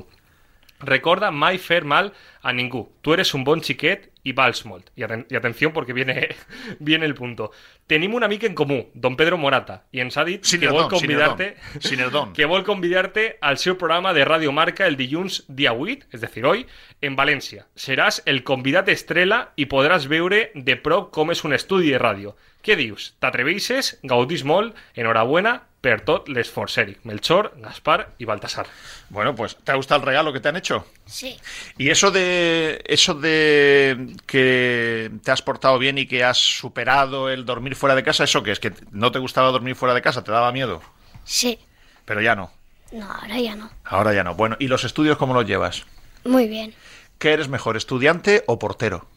Recorda 0.83 1.31
mai 1.31 1.57
fer 1.57 1.83
mal 1.83 2.11
a 2.41 2.53
ningú. 2.53 2.85
Tu 3.01 3.13
eres 3.13 3.33
un 3.33 3.43
bon 3.47 3.61
xiquet 3.63 4.09
i 4.23 4.33
vals 4.35 4.63
molt. 4.67 4.89
I, 4.95 5.03
aten 5.07 5.25
i 5.31 5.37
atenció 5.39 5.71
perquè 5.75 5.95
viene, 5.95 6.15
viene 6.79 7.07
el 7.07 7.15
punto. 7.15 7.51
Tenim 7.87 8.13
un 8.15 8.23
amic 8.23 8.45
en 8.47 8.55
comú, 8.55 8.79
don 8.93 9.17
Pedro 9.19 9.37
Morata, 9.37 9.81
i 9.91 10.03
ens 10.03 10.17
ha 10.17 10.23
dit 10.27 10.43
que 10.43 10.71
vol 10.71 10.87
convidar-te 10.91 11.53
que 12.37 12.47
vol 12.47 12.63
convidar-te 12.63 13.25
al 13.41 13.57
seu 13.57 13.77
programa 13.77 14.13
de 14.13 14.25
Radio 14.25 14.51
Marca 14.51 14.87
el 14.87 14.97
dilluns 14.99 15.43
dia 15.47 15.73
8, 15.73 16.09
és 16.11 16.23
dir, 16.23 16.45
hoy, 16.45 16.65
en 17.01 17.17
València. 17.19 17.67
Seràs 17.75 18.21
el 18.25 18.43
convidat 18.47 18.89
estrella 18.89 19.49
i 19.55 19.67
podràs 19.67 20.07
veure 20.07 20.49
de 20.55 20.79
prop 20.79 21.11
com 21.11 21.31
és 21.31 21.43
un 21.43 21.53
estudi 21.53 21.91
de 21.91 21.99
ràdio. 21.99 22.37
Què 22.63 22.77
dius? 22.79 23.11
T'atreveixes? 23.19 23.97
Gaudís 24.07 24.45
molt? 24.47 24.77
Enhorabuena 24.95 25.59
per 25.83 25.99
tot 26.07 26.29
l'esforç, 26.31 26.77
Eric. 26.79 27.01
Melchor, 27.03 27.51
Gaspar 27.59 28.13
y 28.17 28.23
Baltasar. 28.23 28.67
Bueno, 29.09 29.35
pues 29.35 29.57
¿te 29.57 29.73
ha 29.73 29.75
gustado 29.75 29.99
el 29.99 30.07
regalo 30.07 30.31
que 30.31 30.39
te 30.39 30.47
han 30.47 30.55
hecho? 30.55 30.85
Sí. 31.05 31.37
Y 31.77 31.89
eso 31.89 32.09
de 32.09 32.81
eso 32.85 33.13
de 33.15 34.15
que 34.25 35.11
te 35.21 35.31
has 35.31 35.41
portado 35.41 35.77
bien 35.77 35.97
y 35.97 36.05
que 36.05 36.23
has 36.23 36.37
superado 36.37 37.29
el 37.29 37.43
dormir 37.43 37.75
fuera 37.75 37.95
de 37.95 38.03
casa, 38.03 38.23
¿eso 38.23 38.41
qué 38.43 38.51
es? 38.51 38.61
¿Que 38.61 38.71
no 38.91 39.11
te 39.11 39.19
gustaba 39.19 39.51
dormir 39.51 39.75
fuera 39.75 39.93
de 39.93 40.01
casa? 40.01 40.23
¿Te 40.23 40.31
daba 40.31 40.53
miedo? 40.53 40.81
Sí. 41.25 41.59
Pero 42.05 42.21
ya 42.21 42.33
no. 42.33 42.53
No, 42.93 43.11
ahora 43.11 43.39
ya 43.39 43.55
no. 43.55 43.69
Ahora 43.83 44.13
ya 44.13 44.23
no. 44.23 44.35
Bueno, 44.35 44.55
¿y 44.59 44.67
los 44.67 44.85
estudios 44.85 45.17
cómo 45.17 45.33
los 45.33 45.45
llevas? 45.45 45.85
Muy 46.23 46.47
bien. 46.47 46.73
¿Qué 47.19 47.33
eres 47.33 47.49
mejor, 47.49 47.75
estudiante 47.75 48.45
o 48.47 48.57
portero? 48.57 49.09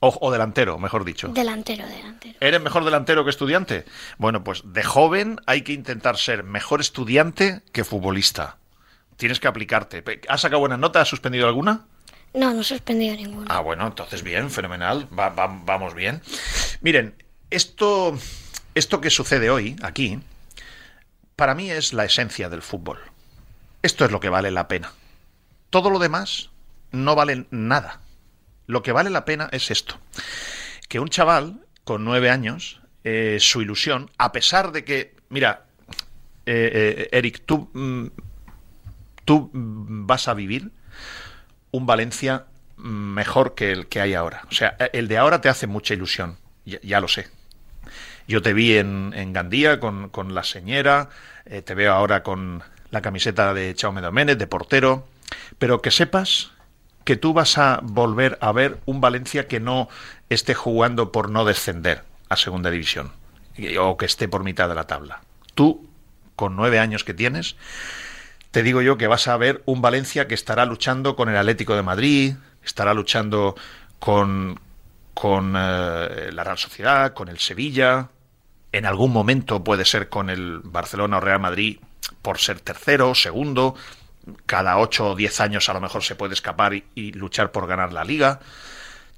O, 0.00 0.30
delantero, 0.30 0.78
mejor 0.78 1.04
dicho. 1.04 1.28
Delantero, 1.28 1.86
delantero. 1.86 2.34
¿Eres 2.40 2.60
mejor 2.60 2.84
delantero 2.84 3.24
que 3.24 3.30
estudiante? 3.30 3.86
Bueno, 4.18 4.44
pues 4.44 4.62
de 4.66 4.82
joven 4.82 5.40
hay 5.46 5.62
que 5.62 5.72
intentar 5.72 6.18
ser 6.18 6.44
mejor 6.44 6.82
estudiante 6.82 7.62
que 7.72 7.84
futbolista. 7.84 8.58
Tienes 9.16 9.40
que 9.40 9.48
aplicarte. 9.48 10.04
¿Has 10.28 10.42
sacado 10.42 10.60
buenas 10.60 10.78
notas? 10.78 11.02
¿Has 11.02 11.08
suspendido 11.08 11.46
alguna? 11.46 11.86
No, 12.34 12.52
no 12.52 12.60
he 12.60 12.64
suspendido 12.64 13.16
ninguna. 13.16 13.46
Ah, 13.48 13.60
bueno, 13.60 13.86
entonces 13.86 14.22
bien, 14.22 14.50
fenomenal. 14.50 15.08
vamos 15.10 15.94
bien. 15.94 16.20
Miren, 16.82 17.14
esto, 17.50 18.18
esto 18.74 19.00
que 19.00 19.08
sucede 19.08 19.48
hoy, 19.50 19.76
aquí, 19.82 20.20
para 21.36 21.54
mí 21.54 21.70
es 21.70 21.92
la 21.92 22.04
esencia 22.04 22.48
del 22.48 22.60
fútbol. 22.60 22.98
Esto 23.82 24.04
es 24.04 24.10
lo 24.10 24.20
que 24.20 24.28
vale 24.28 24.50
la 24.50 24.68
pena. 24.68 24.92
Todo 25.70 25.90
lo 25.90 25.98
demás 25.98 26.50
no 26.90 27.14
vale 27.14 27.46
nada. 27.50 28.00
Lo 28.66 28.82
que 28.82 28.92
vale 28.92 29.10
la 29.10 29.24
pena 29.24 29.48
es 29.52 29.70
esto, 29.70 29.98
que 30.88 31.00
un 31.00 31.08
chaval 31.08 31.60
con 31.84 32.04
nueve 32.04 32.30
años, 32.30 32.80
eh, 33.04 33.38
su 33.40 33.60
ilusión, 33.60 34.10
a 34.16 34.32
pesar 34.32 34.72
de 34.72 34.84
que, 34.84 35.14
mira, 35.28 35.66
eh, 36.46 37.08
eh, 37.08 37.08
Eric, 37.12 37.42
tú, 37.46 37.70
mm, 37.72 38.06
tú 39.24 39.50
vas 39.52 40.28
a 40.28 40.34
vivir 40.34 40.70
un 41.70 41.86
Valencia 41.86 42.46
mejor 42.76 43.54
que 43.54 43.72
el 43.72 43.86
que 43.86 44.00
hay 44.00 44.14
ahora. 44.14 44.42
O 44.50 44.54
sea, 44.54 44.76
el 44.92 45.08
de 45.08 45.18
ahora 45.18 45.40
te 45.40 45.48
hace 45.48 45.66
mucha 45.66 45.94
ilusión, 45.94 46.38
ya, 46.64 47.00
lo 47.00 47.08
sé. 47.08 47.28
Yo 48.26 48.42
te 48.42 48.52
vi 48.52 48.76
en, 48.76 49.32
Gandía 49.32 49.80
con, 49.80 50.08
con, 50.08 50.34
la 50.34 50.44
señora, 50.44 51.10
eh, 51.46 51.62
te 51.62 51.74
veo 51.74 51.92
ahora 51.92 52.22
con 52.22 52.62
la 52.90 53.02
camiseta 53.02 53.54
de 53.54 53.74
Chaume 53.74 54.00
Doménez, 54.00 54.38
de 54.38 54.46
portero, 54.46 55.06
pero 55.58 55.82
que 55.82 55.90
sepas 55.90 56.52
que 57.04 57.16
tú 57.16 57.32
vas 57.32 57.58
a 57.58 57.80
volver 57.82 58.38
a 58.40 58.52
ver 58.52 58.80
un 58.86 59.00
Valencia 59.00 59.46
que 59.46 59.60
no 59.60 59.88
esté 60.30 60.54
jugando 60.54 61.12
por 61.12 61.30
no 61.30 61.44
descender 61.44 62.02
a 62.28 62.36
segunda 62.36 62.70
división 62.70 63.12
o 63.80 63.96
que 63.96 64.06
esté 64.06 64.26
por 64.28 64.42
mitad 64.42 64.68
de 64.68 64.74
la 64.74 64.86
tabla. 64.86 65.20
Tú, 65.54 65.88
con 66.34 66.56
nueve 66.56 66.78
años 66.78 67.04
que 67.04 67.14
tienes, 67.14 67.56
te 68.50 68.62
digo 68.62 68.82
yo 68.82 68.96
que 68.96 69.06
vas 69.06 69.28
a 69.28 69.36
ver 69.36 69.62
un 69.66 69.82
Valencia 69.82 70.26
que 70.26 70.34
estará 70.34 70.64
luchando 70.64 71.16
con 71.16 71.28
el 71.28 71.36
Atlético 71.36 71.76
de 71.76 71.82
Madrid, 71.82 72.34
estará 72.64 72.94
luchando 72.94 73.54
con, 73.98 74.58
con 75.12 75.54
eh, 75.56 76.30
la 76.32 76.44
Real 76.44 76.58
Sociedad, 76.58 77.12
con 77.14 77.28
el 77.28 77.38
Sevilla, 77.38 78.08
en 78.72 78.86
algún 78.86 79.12
momento 79.12 79.62
puede 79.62 79.84
ser 79.84 80.08
con 80.08 80.30
el 80.30 80.60
Barcelona 80.64 81.18
o 81.18 81.20
Real 81.20 81.38
Madrid 81.38 81.78
por 82.22 82.38
ser 82.38 82.60
tercero, 82.60 83.14
segundo, 83.14 83.76
cada 84.46 84.78
ocho 84.78 85.10
o 85.10 85.14
diez 85.14 85.40
años 85.40 85.68
a 85.68 85.74
lo 85.74 85.80
mejor 85.80 86.02
se 86.02 86.14
puede 86.14 86.34
escapar 86.34 86.74
y, 86.74 87.12
luchar 87.12 87.52
por 87.52 87.66
ganar 87.66 87.92
la 87.92 88.04
liga. 88.04 88.40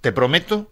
Te 0.00 0.12
prometo 0.12 0.70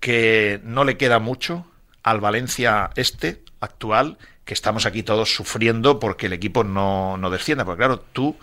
que 0.00 0.60
no 0.64 0.84
le 0.84 0.96
queda 0.96 1.18
mucho 1.18 1.66
al 2.02 2.20
Valencia 2.20 2.90
este 2.96 3.42
actual, 3.60 4.18
que 4.44 4.54
estamos 4.54 4.86
aquí 4.86 5.02
todos 5.02 5.34
sufriendo 5.34 6.00
porque 6.00 6.26
el 6.26 6.32
equipo 6.32 6.64
no, 6.64 7.16
no 7.16 7.30
descienda. 7.30 7.64
Porque 7.64 7.78
claro, 7.78 8.00
tú 8.00 8.36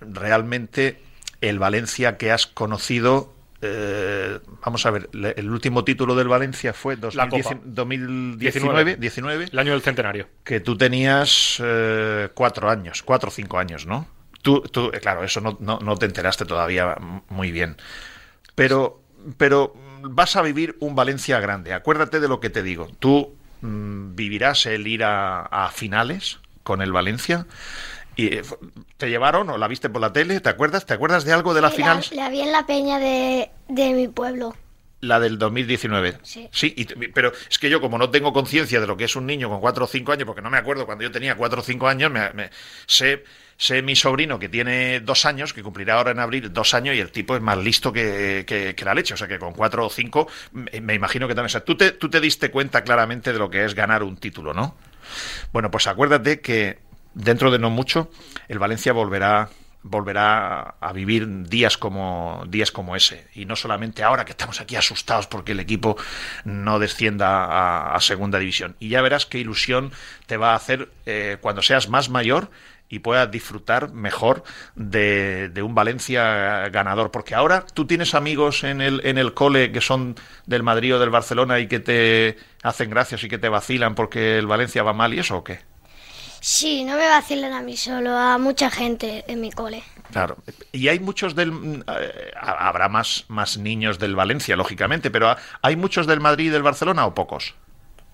realmente 0.00 1.00
el 1.40 1.58
Valencia 1.58 2.16
que 2.16 2.32
has 2.32 2.46
conocido 2.46 3.32
eh, 3.64 4.40
vamos 4.64 4.84
a 4.86 4.90
ver, 4.90 5.08
el 5.12 5.48
último 5.48 5.84
título 5.84 6.16
del 6.16 6.26
Valencia 6.26 6.72
fue 6.72 6.96
2019, 6.96 8.96
19, 8.96 9.44
el 9.52 9.58
año 9.58 9.70
del 9.70 9.82
centenario. 9.82 10.26
Que 10.42 10.58
tú 10.58 10.76
tenías 10.76 11.62
eh, 11.62 12.28
cuatro 12.34 12.68
años, 12.68 13.04
cuatro 13.04 13.28
o 13.28 13.32
cinco 13.32 13.60
años, 13.60 13.86
¿no? 13.86 14.08
Tú, 14.42 14.60
tú 14.60 14.90
eh, 14.92 15.00
claro, 15.00 15.24
eso 15.24 15.40
no, 15.40 15.56
no, 15.60 15.96
te 15.96 16.06
enteraste 16.06 16.44
todavía 16.44 16.96
muy 17.28 17.50
bien. 17.50 17.76
Pero, 18.54 19.00
pero 19.36 19.74
vas 20.02 20.36
a 20.36 20.42
vivir 20.42 20.76
un 20.80 20.94
Valencia 20.94 21.40
grande. 21.40 21.72
Acuérdate 21.72 22.20
de 22.20 22.28
lo 22.28 22.40
que 22.40 22.50
te 22.50 22.62
digo. 22.62 22.88
Tú 22.98 23.34
mm, 23.60 24.14
vivirás 24.14 24.66
el 24.66 24.86
ir 24.86 25.04
a 25.04 25.70
finales 25.74 26.40
con 26.62 26.82
el 26.82 26.92
Valencia 26.92 27.46
¿Y 28.16 28.26
eh, 28.26 28.42
te 28.96 29.08
llevaron 29.08 29.48
o 29.50 29.58
la 29.58 29.68
viste 29.68 29.88
por 29.88 30.00
la 30.00 30.12
tele? 30.12 30.40
¿Te 30.40 30.48
acuerdas? 30.48 30.86
¿Te 30.86 30.94
acuerdas 30.94 31.24
de 31.24 31.32
algo 31.32 31.54
de 31.54 31.60
la 31.60 31.70
final? 31.70 32.04
La, 32.12 32.28
vi 32.28 32.40
en 32.40 32.52
la 32.52 32.66
peña 32.66 32.98
de, 32.98 33.50
mi 33.68 34.08
pueblo. 34.08 34.54
La 35.00 35.18
del 35.18 35.38
2019. 35.38 36.18
Sí. 36.22 36.48
Sí, 36.52 36.86
pero 37.14 37.32
es 37.50 37.58
que 37.58 37.70
yo 37.70 37.80
como 37.80 37.98
no 37.98 38.10
tengo 38.10 38.32
conciencia 38.32 38.80
de 38.80 38.86
lo 38.86 38.96
que 38.96 39.04
es 39.04 39.16
un 39.16 39.26
niño 39.26 39.48
con 39.48 39.60
4 39.60 39.84
o 39.84 39.88
5 39.88 40.12
años, 40.12 40.26
porque 40.26 40.42
no 40.42 40.50
me 40.50 40.58
acuerdo 40.58 40.86
cuando 40.86 41.02
yo 41.02 41.10
tenía 41.10 41.36
4 41.36 41.60
o 41.60 41.64
5 41.64 41.88
años, 41.88 42.12
me, 42.12 42.50
sé, 42.86 43.24
sé 43.56 43.82
mi 43.82 43.96
sobrino 43.96 44.38
que 44.38 44.48
tiene 44.48 45.00
2 45.00 45.24
años, 45.24 45.52
que 45.52 45.62
cumplirá 45.62 45.94
ahora 45.94 46.10
en 46.10 46.18
abril 46.18 46.52
2 46.52 46.74
años, 46.74 46.96
y 46.96 47.00
el 47.00 47.10
tipo 47.10 47.36
es 47.36 47.42
más 47.42 47.58
listo 47.58 47.92
que, 47.92 48.44
que, 48.46 48.84
la 48.84 48.94
leche. 48.94 49.14
O 49.14 49.16
sea 49.16 49.28
que 49.28 49.38
con 49.38 49.52
4 49.52 49.86
o 49.86 49.90
5 49.90 50.28
me, 50.52 50.94
imagino 50.94 51.28
que 51.28 51.34
también... 51.34 51.46
O 51.46 51.50
sea, 51.50 51.64
tú 51.64 51.76
te, 51.76 51.92
tú 51.92 52.08
te 52.10 52.20
diste 52.20 52.50
cuenta 52.50 52.82
claramente 52.82 53.32
de 53.32 53.38
lo 53.38 53.50
que 53.50 53.64
es 53.64 53.74
ganar 53.74 54.02
un 54.02 54.16
título, 54.16 54.54
¿no? 54.54 54.76
Bueno, 55.52 55.70
pues 55.70 55.86
acuérdate 55.86 56.40
que 56.40 56.78
dentro 57.14 57.50
de 57.50 57.58
no 57.58 57.70
mucho, 57.70 58.10
el 58.48 58.58
Valencia 58.58 58.92
volverá 58.92 59.50
volverá 59.82 60.76
a 60.80 60.92
vivir 60.92 61.48
días 61.48 61.76
como 61.76 62.44
días 62.46 62.70
como 62.70 62.94
ese 62.94 63.26
y 63.34 63.46
no 63.46 63.56
solamente 63.56 64.04
ahora 64.04 64.24
que 64.24 64.30
estamos 64.30 64.60
aquí 64.60 64.76
asustados 64.76 65.26
porque 65.26 65.52
el 65.52 65.60
equipo 65.60 65.96
no 66.44 66.78
descienda 66.78 67.94
a, 67.94 68.00
segunda 68.00 68.38
división 68.38 68.76
y 68.78 68.90
ya 68.90 69.02
verás 69.02 69.26
qué 69.26 69.38
ilusión 69.38 69.92
te 70.26 70.36
va 70.36 70.52
a 70.52 70.56
hacer 70.56 70.90
eh, 71.04 71.36
cuando 71.40 71.62
seas 71.62 71.88
más 71.88 72.10
mayor 72.10 72.50
y 72.92 72.98
puedas 72.98 73.30
disfrutar 73.30 73.90
mejor 73.94 74.44
de, 74.74 75.48
de, 75.48 75.62
un 75.62 75.74
Valencia 75.74 76.68
ganador. 76.68 77.10
Porque 77.10 77.34
ahora 77.34 77.64
tú 77.64 77.86
tienes 77.86 78.14
amigos 78.14 78.64
en 78.64 78.82
el, 78.82 79.00
en 79.04 79.16
el 79.16 79.32
cole 79.32 79.72
que 79.72 79.80
son 79.80 80.14
del 80.44 80.62
Madrid 80.62 80.94
o 80.94 80.98
del 80.98 81.08
Barcelona 81.08 81.58
y 81.58 81.68
que 81.68 81.80
te 81.80 82.36
hacen 82.62 82.90
gracias 82.90 83.24
y 83.24 83.30
que 83.30 83.38
te 83.38 83.48
vacilan 83.48 83.94
porque 83.94 84.36
el 84.36 84.46
Valencia 84.46 84.82
va 84.82 84.92
mal 84.92 85.14
y 85.14 85.20
eso 85.20 85.38
o 85.38 85.42
qué? 85.42 85.60
Sí, 86.40 86.84
no 86.84 86.96
me 86.98 87.08
vacilan 87.08 87.54
a 87.54 87.62
mí 87.62 87.78
solo, 87.78 88.10
a 88.10 88.36
mucha 88.36 88.70
gente 88.70 89.24
en 89.26 89.40
mi 89.40 89.50
cole. 89.50 89.82
Claro. 90.10 90.36
Y 90.70 90.88
hay 90.88 91.00
muchos 91.00 91.34
del... 91.34 91.82
Eh, 91.88 92.32
habrá 92.38 92.90
más, 92.90 93.24
más 93.28 93.56
niños 93.56 93.98
del 93.98 94.16
Valencia, 94.16 94.54
lógicamente, 94.54 95.10
pero 95.10 95.34
¿hay 95.62 95.76
muchos 95.76 96.06
del 96.06 96.20
Madrid 96.20 96.48
y 96.48 96.50
del 96.50 96.62
Barcelona 96.62 97.06
o 97.06 97.14
pocos? 97.14 97.54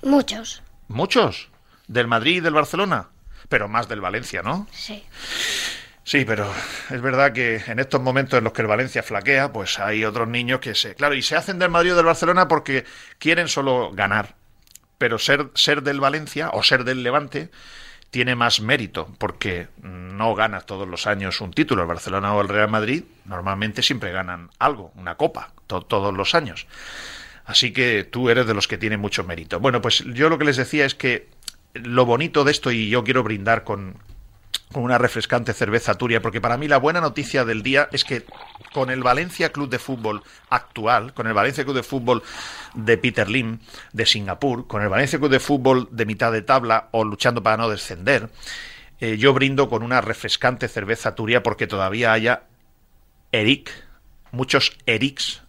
Muchos. 0.04 0.62
¿Muchos? 0.86 1.48
¿Del 1.88 2.06
Madrid 2.06 2.36
y 2.36 2.40
del 2.40 2.54
Barcelona? 2.54 3.08
Pero 3.48 3.68
más 3.68 3.88
del 3.88 4.00
Valencia, 4.00 4.42
¿no? 4.42 4.66
Sí. 4.72 5.04
Sí, 6.08 6.24
pero 6.24 6.50
es 6.88 7.02
verdad 7.02 7.32
que 7.32 7.56
en 7.66 7.78
estos 7.78 8.00
momentos 8.00 8.38
en 8.38 8.44
los 8.44 8.54
que 8.54 8.62
el 8.62 8.68
Valencia 8.68 9.02
flaquea, 9.02 9.52
pues 9.52 9.78
hay 9.78 10.06
otros 10.06 10.26
niños 10.26 10.60
que 10.60 10.74
se... 10.74 10.94
Claro, 10.94 11.14
y 11.14 11.20
se 11.20 11.36
hacen 11.36 11.58
del 11.58 11.70
Madrid 11.70 11.92
o 11.92 11.96
del 11.96 12.06
Barcelona 12.06 12.48
porque 12.48 12.86
quieren 13.18 13.46
solo 13.46 13.90
ganar. 13.92 14.34
Pero 14.96 15.18
ser, 15.18 15.50
ser 15.54 15.82
del 15.82 16.00
Valencia 16.00 16.48
o 16.54 16.62
ser 16.62 16.84
del 16.84 17.02
Levante 17.02 17.50
tiene 18.10 18.34
más 18.34 18.60
mérito 18.60 19.14
porque 19.18 19.68
no 19.82 20.34
gana 20.34 20.62
todos 20.62 20.88
los 20.88 21.06
años 21.06 21.42
un 21.42 21.52
título. 21.52 21.82
El 21.82 21.88
Barcelona 21.88 22.34
o 22.34 22.40
el 22.40 22.48
Real 22.48 22.70
Madrid 22.70 23.04
normalmente 23.26 23.82
siempre 23.82 24.10
ganan 24.10 24.48
algo, 24.58 24.92
una 24.96 25.16
copa, 25.16 25.52
todos 25.66 26.14
los 26.14 26.34
años. 26.34 26.66
Así 27.44 27.72
que 27.72 28.04
tú 28.04 28.30
eres 28.30 28.46
de 28.46 28.54
los 28.54 28.66
que 28.66 28.78
tiene 28.78 28.96
mucho 28.96 29.24
mérito. 29.24 29.60
Bueno, 29.60 29.82
pues 29.82 30.04
yo 30.06 30.28
lo 30.30 30.38
que 30.38 30.46
les 30.46 30.56
decía 30.56 30.84
es 30.86 30.94
que 30.94 31.28
lo 31.74 32.06
bonito 32.06 32.44
de 32.44 32.52
esto, 32.52 32.70
y 32.70 32.88
yo 32.88 33.04
quiero 33.04 33.22
brindar 33.22 33.64
con, 33.64 33.96
una 34.74 34.98
refrescante 34.98 35.54
cerveza 35.54 35.94
turia, 35.94 36.20
porque 36.20 36.40
para 36.40 36.58
mí 36.58 36.68
la 36.68 36.76
buena 36.78 37.00
noticia 37.00 37.44
del 37.44 37.62
día 37.62 37.88
es 37.90 38.04
que 38.04 38.24
con 38.72 38.90
el 38.90 39.02
Valencia 39.02 39.50
Club 39.50 39.70
de 39.70 39.78
Fútbol 39.78 40.22
actual, 40.50 41.14
con 41.14 41.26
el 41.26 41.32
Valencia 41.32 41.64
Club 41.64 41.76
de 41.76 41.82
Fútbol 41.82 42.22
de 42.74 42.98
Peter 42.98 43.28
Lim, 43.28 43.60
de 43.92 44.06
Singapur, 44.06 44.66
con 44.66 44.82
el 44.82 44.88
Valencia 44.88 45.18
Club 45.18 45.30
de 45.30 45.40
Fútbol 45.40 45.88
de 45.90 46.04
mitad 46.04 46.32
de 46.32 46.42
tabla 46.42 46.88
o 46.92 47.04
luchando 47.04 47.42
para 47.42 47.56
no 47.56 47.70
descender, 47.70 48.28
eh, 49.00 49.16
yo 49.16 49.32
brindo 49.32 49.68
con 49.68 49.82
una 49.82 50.00
refrescante 50.00 50.68
cerveza 50.68 51.14
turia 51.14 51.42
porque 51.42 51.66
todavía 51.66 52.12
haya 52.12 52.42
Eric, 53.32 53.70
muchos 54.32 54.76
Erics 54.86 55.42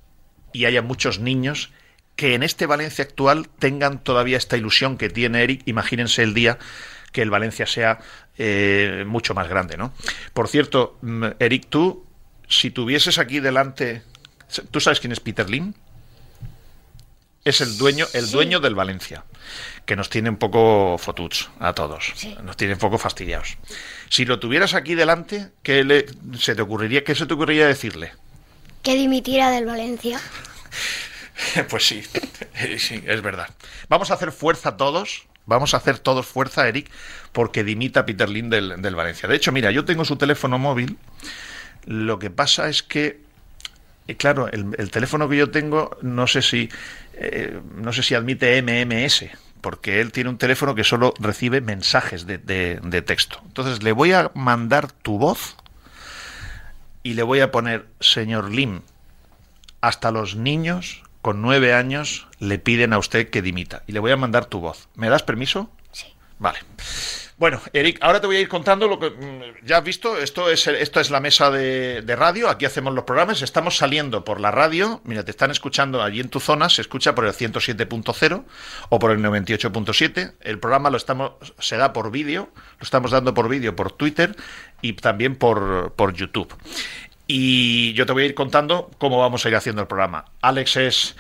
y 0.53 0.65
haya 0.65 0.81
muchos 0.81 1.19
niños 1.19 1.71
que 2.19 2.33
en 2.35 2.43
este 2.43 2.65
Valencia 2.65 3.05
actual 3.05 3.47
tengan 3.59 4.03
todavía 4.03 4.35
esta 4.35 4.57
ilusión 4.57 4.97
que 4.97 5.09
tiene 5.09 5.41
Eric. 5.41 5.61
Imagínense 5.67 6.21
el 6.21 6.33
día 6.33 6.59
que 7.13 7.21
el 7.21 7.29
Valencia 7.29 7.65
sea 7.65 7.99
eh, 8.38 9.05
mucho 9.07 9.33
más 9.33 9.47
grande, 9.47 9.77
¿no? 9.77 9.93
Por 10.33 10.49
cierto, 10.49 10.97
mm, 11.01 11.27
Eric, 11.39 11.67
tú, 11.69 12.05
si 12.49 12.71
tuvieses 12.71 13.19
aquí 13.19 13.39
delante, 13.39 14.01
¿tú 14.69 14.81
sabes 14.81 14.99
quién 14.99 15.13
es 15.13 15.21
Peter 15.21 15.49
Lim? 15.49 15.71
Es 17.45 17.61
el 17.61 17.77
dueño, 17.77 18.05
el 18.11 18.29
dueño 18.29 18.59
del 18.59 18.75
Valencia, 18.75 19.23
que 19.85 19.95
nos 19.95 20.09
tiene 20.09 20.29
un 20.29 20.35
poco 20.35 20.97
fotuts 20.97 21.49
a 21.61 21.71
todos, 21.71 22.13
nos 22.43 22.57
tiene 22.57 22.73
un 22.73 22.81
poco 22.81 22.97
fastidiados. 22.97 23.57
Si 24.09 24.25
lo 24.25 24.39
tuvieras 24.39 24.73
aquí 24.73 24.93
delante, 24.93 25.51
¿qué 25.63 25.85
le, 25.85 26.05
se 26.38 26.53
te 26.53 26.61
ocurriría, 26.61 27.05
qué 27.05 27.15
se 27.15 27.25
te 27.25 27.33
ocurriría 27.33 27.65
decirle? 27.65 28.11
Que 28.83 28.95
dimitiera 28.95 29.51
del 29.51 29.65
Valencia. 29.65 30.19
pues 31.69 31.86
sí, 31.86 32.03
sí, 32.77 33.03
es 33.05 33.22
verdad. 33.22 33.50
Vamos 33.88 34.12
a 34.12 34.15
hacer 34.15 34.31
fuerza 34.31 34.77
todos 34.77 35.27
Vamos 35.50 35.74
a 35.74 35.77
hacer 35.77 35.98
todos 35.98 36.27
fuerza, 36.27 36.67
Eric, 36.67 36.91
porque 37.31 37.63
dimita 37.63 38.05
Peter 38.05 38.29
Lin 38.29 38.51
del, 38.51 38.96
Valencia. 38.96 39.27
De 39.27 39.36
hecho, 39.36 39.51
mira, 39.51 39.72
yo 39.72 39.84
tengo 39.84 40.05
su 40.05 40.15
teléfono 40.15 40.60
móvil. 40.60 41.00
Lo 41.88 42.19
que 42.19 42.29
pasa 42.29 42.69
es 42.69 42.84
que, 42.84 43.22
eh, 44.08 44.15
claro, 44.15 44.48
el, 44.48 44.91
teléfono 44.91 45.27
que 45.27 45.38
yo 45.38 45.50
tengo, 45.50 45.98
no 46.03 46.27
sé 46.27 46.43
si, 46.43 46.69
eh, 47.15 47.60
no 47.77 47.91
sé 47.93 48.03
si 48.03 48.13
admite 48.13 48.62
MMS, 48.62 49.25
porque 49.60 50.01
él 50.01 50.12
tiene 50.12 50.29
un 50.29 50.38
teléfono 50.38 50.75
que 50.75 50.84
solo 50.84 51.15
recibe 51.19 51.62
mensajes 51.62 52.27
de, 52.27 52.38
de 52.38 53.01
texto. 53.01 53.41
Entonces 53.48 53.81
le 53.81 53.91
voy 53.91 54.12
a 54.12 54.29
mandar 54.36 54.91
tu 54.91 55.17
voz 55.17 55.55
y 57.01 57.15
le 57.15 57.24
voy 57.24 57.39
a 57.39 57.51
poner, 57.51 57.88
señor 58.00 58.51
Lim, 58.51 58.81
hasta 59.81 60.12
los 60.12 60.36
niños 60.36 61.01
con 61.21 61.41
nueve 61.41 61.73
años 61.73 62.27
le 62.39 62.59
piden 62.59 62.93
a 62.93 62.97
usted 62.97 63.29
que 63.29 63.41
dimita 63.41 63.83
y 63.88 63.91
le 63.91 63.99
voy 63.99 64.11
a 64.11 64.17
mandar 64.17 64.45
tu 64.45 64.59
voz. 64.59 64.89
¿Me 64.95 65.09
das 65.09 65.23
permiso? 65.23 65.69
Sí. 65.91 66.07
Vale. 66.39 66.59
Bueno, 67.39 67.61
Eric, 67.71 67.99
ahora 68.01 68.19
te 68.19 68.27
voy 68.27 68.35
a 68.35 68.41
ir 68.41 68.49
contando 68.49 68.89
lo 68.89 68.99
que 68.99 69.11
mm, 69.11 69.65
ya 69.65 69.77
has 69.77 69.83
visto. 69.85 70.17
Esto 70.17 70.49
es, 70.49 70.67
esto 70.67 70.99
es 70.99 71.09
la 71.09 71.21
mesa 71.21 71.49
de, 71.49 72.01
de 72.01 72.15
radio. 72.17 72.49
Aquí 72.49 72.65
hacemos 72.65 72.93
los 72.93 73.05
programas. 73.05 73.41
Estamos 73.41 73.77
saliendo 73.77 74.25
por 74.25 74.41
la 74.41 74.51
radio. 74.51 74.99
Mira, 75.05 75.23
te 75.23 75.31
están 75.31 75.49
escuchando 75.49 76.03
allí 76.03 76.19
en 76.19 76.27
tu 76.27 76.41
zona. 76.41 76.67
Se 76.67 76.81
escucha 76.81 77.15
por 77.15 77.25
el 77.25 77.31
107.0 77.31 78.43
o 78.89 78.99
por 78.99 79.11
el 79.11 79.19
98.7. 79.19 80.33
El 80.41 80.59
programa 80.59 80.89
lo 80.89 80.97
estamos, 80.97 81.31
se 81.59 81.77
da 81.77 81.93
por 81.93 82.11
vídeo. 82.11 82.49
Lo 82.77 82.83
estamos 82.83 83.11
dando 83.11 83.33
por 83.33 83.47
vídeo 83.47 83.73
por 83.73 83.93
Twitter 83.93 84.35
y 84.81 84.91
también 84.93 85.38
por, 85.38 85.93
por 85.93 86.13
YouTube. 86.13 86.53
Y 87.31 87.93
yo 87.93 88.07
te 88.07 88.13
voy 88.13 88.24
a 88.24 88.25
ir 88.25 88.33
contando 88.33 88.89
cómo 88.98 89.19
vamos 89.19 89.45
a 89.45 89.50
ir 89.50 89.55
haciendo 89.55 89.83
el 89.83 89.88
programa. 89.88 90.25
Alex 90.41 90.77
es 90.77 91.15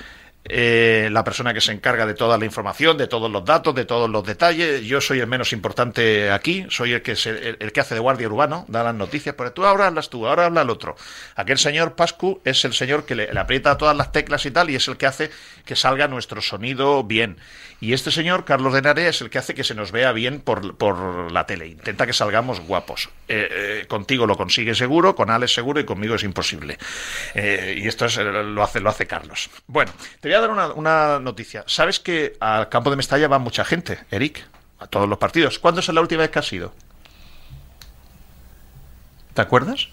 eh, 0.45 1.09
la 1.11 1.23
persona 1.25 1.53
que 1.53 1.59
se 1.59 1.73
encarga 1.73 2.05
de 2.05 2.13
toda 2.13 2.37
la 2.37 2.45
información, 2.45 2.97
de 2.97 3.07
todos 3.07 3.29
los 3.29 3.43
datos, 3.43 3.75
de 3.75 3.83
todos 3.83 4.09
los 4.09 4.23
detalles. 4.23 4.81
Yo 4.83 5.01
soy 5.01 5.19
el 5.19 5.27
menos 5.27 5.51
importante 5.51 6.31
aquí, 6.31 6.65
soy 6.69 6.93
el 6.93 7.01
que, 7.01 7.17
se, 7.17 7.57
el, 7.59 7.71
que 7.73 7.81
hace 7.81 7.93
de 7.93 7.99
guardia 7.99 8.27
urbano, 8.27 8.65
da 8.69 8.83
las 8.83 8.95
noticias, 8.95 9.35
pero 9.37 9.51
tú 9.51 9.65
ahora 9.65 9.87
hablas 9.87 10.09
tú, 10.09 10.25
ahora 10.27 10.45
habla 10.45 10.61
el 10.61 10.69
otro. 10.69 10.95
Aquel 11.35 11.57
señor 11.57 11.95
Pascu 11.95 12.41
es 12.45 12.63
el 12.63 12.73
señor 12.73 13.05
que 13.05 13.15
le, 13.15 13.29
aprieta 13.37 13.77
todas 13.77 13.95
las 13.97 14.13
teclas 14.13 14.45
y 14.45 14.51
tal, 14.51 14.69
y 14.69 14.75
es 14.75 14.87
el 14.87 14.95
que 14.95 15.07
hace 15.07 15.29
que 15.65 15.75
salga 15.75 16.07
nuestro 16.07 16.41
sonido 16.41 17.03
bien. 17.03 17.37
Y 17.81 17.93
este 17.93 18.11
señor, 18.11 18.43
Carlos 18.43 18.73
de 18.73 18.81
Narea, 18.81 19.09
es 19.09 19.21
el 19.21 19.29
que 19.29 19.37
hace 19.37 19.53
que 19.53 19.63
se 19.63 19.75
nos 19.75 19.91
vea 19.91 20.11
bien 20.11 20.41
por, 20.41 20.75
por 20.77 21.31
la 21.31 21.45
tele. 21.45 21.67
Intenta 21.67 22.05
que 22.05 22.13
salgamos 22.13 22.59
guapos. 22.61 23.09
Eh, 23.27 23.47
eh, 23.51 23.85
contigo 23.87 24.25
lo 24.25 24.35
consigue 24.35 24.75
seguro, 24.75 25.15
con 25.15 25.29
Alex 25.29 25.53
seguro 25.53 25.79
y 25.79 25.85
conmigo 25.85 26.15
es 26.15 26.23
imposible. 26.23 26.77
Y 27.35 27.87
esto 27.87 28.05
es, 28.05 28.17
lo, 28.17 28.63
hace, 28.63 28.79
lo 28.79 28.89
hace 28.89 29.05
Carlos. 29.05 29.49
Bueno, 29.67 29.91
te 30.19 30.28
voy 30.29 30.37
a 30.37 30.41
dar 30.41 30.51
una, 30.51 30.67
una 30.73 31.19
noticia. 31.19 31.63
¿Sabes 31.65 31.99
que 31.99 32.37
al 32.39 32.69
campo 32.69 32.89
de 32.89 32.95
Mestalla 32.95 33.27
va 33.27 33.39
mucha 33.39 33.65
gente, 33.65 33.99
Eric? 34.11 34.45
A 34.77 34.87
todos 34.87 35.09
los 35.09 35.17
partidos. 35.17 35.59
¿Cuándo 35.59 35.81
es 35.81 35.87
la 35.89 36.01
última 36.01 36.21
vez 36.21 36.29
que 36.29 36.39
has 36.39 36.53
ido? 36.53 36.73
¿Te 39.33 39.41
acuerdas? 39.41 39.89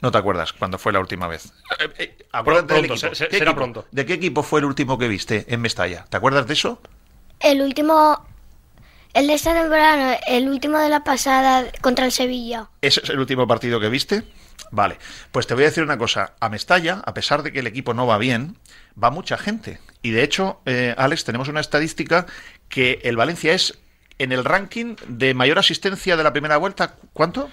No 0.00 0.10
te 0.10 0.18
acuerdas 0.18 0.52
cuándo 0.52 0.78
fue 0.78 0.92
la 0.92 1.00
última 1.00 1.26
vez. 1.26 1.52
Eh, 1.78 1.90
eh, 1.98 2.26
acuérdate 2.32 2.66
pronto, 2.68 2.74
del 2.74 2.84
equipo. 2.84 2.96
Se, 2.96 3.14
será 3.14 3.36
equipo? 3.36 3.54
pronto. 3.54 3.86
¿De 3.90 4.06
qué 4.06 4.14
equipo 4.14 4.42
fue 4.42 4.60
el 4.60 4.66
último 4.66 4.98
que 4.98 5.08
viste 5.08 5.44
en 5.48 5.60
Mestalla? 5.60 6.06
¿Te 6.08 6.16
acuerdas 6.16 6.46
de 6.46 6.54
eso? 6.54 6.80
El 7.40 7.60
último. 7.62 8.24
El 9.14 9.26
de 9.26 9.34
esta 9.34 9.54
temporada, 9.54 10.14
el 10.14 10.48
último 10.48 10.78
de 10.78 10.90
la 10.90 11.02
pasada 11.02 11.66
contra 11.80 12.04
el 12.04 12.12
Sevilla. 12.12 12.68
¿Ese 12.82 13.00
es 13.02 13.10
el 13.10 13.18
último 13.18 13.46
partido 13.46 13.80
que 13.80 13.88
viste? 13.88 14.24
Vale, 14.70 14.98
pues 15.32 15.46
te 15.46 15.54
voy 15.54 15.64
a 15.64 15.66
decir 15.66 15.84
una 15.84 15.98
cosa. 15.98 16.34
A 16.40 16.48
Mestalla, 16.48 17.02
a 17.04 17.14
pesar 17.14 17.42
de 17.42 17.52
que 17.52 17.60
el 17.60 17.66
equipo 17.66 17.94
no 17.94 18.06
va 18.06 18.18
bien, 18.18 18.56
va 19.02 19.10
mucha 19.10 19.38
gente. 19.38 19.80
Y 20.02 20.10
de 20.10 20.22
hecho, 20.22 20.60
eh, 20.66 20.94
Alex, 20.96 21.24
tenemos 21.24 21.48
una 21.48 21.60
estadística 21.60 22.26
que 22.68 23.00
el 23.04 23.16
Valencia 23.16 23.52
es 23.52 23.78
en 24.18 24.32
el 24.32 24.44
ranking 24.44 24.96
de 25.08 25.34
mayor 25.34 25.58
asistencia 25.58 26.16
de 26.16 26.24
la 26.24 26.32
primera 26.32 26.56
vuelta. 26.56 26.96
¿Cuánto? 27.12 27.50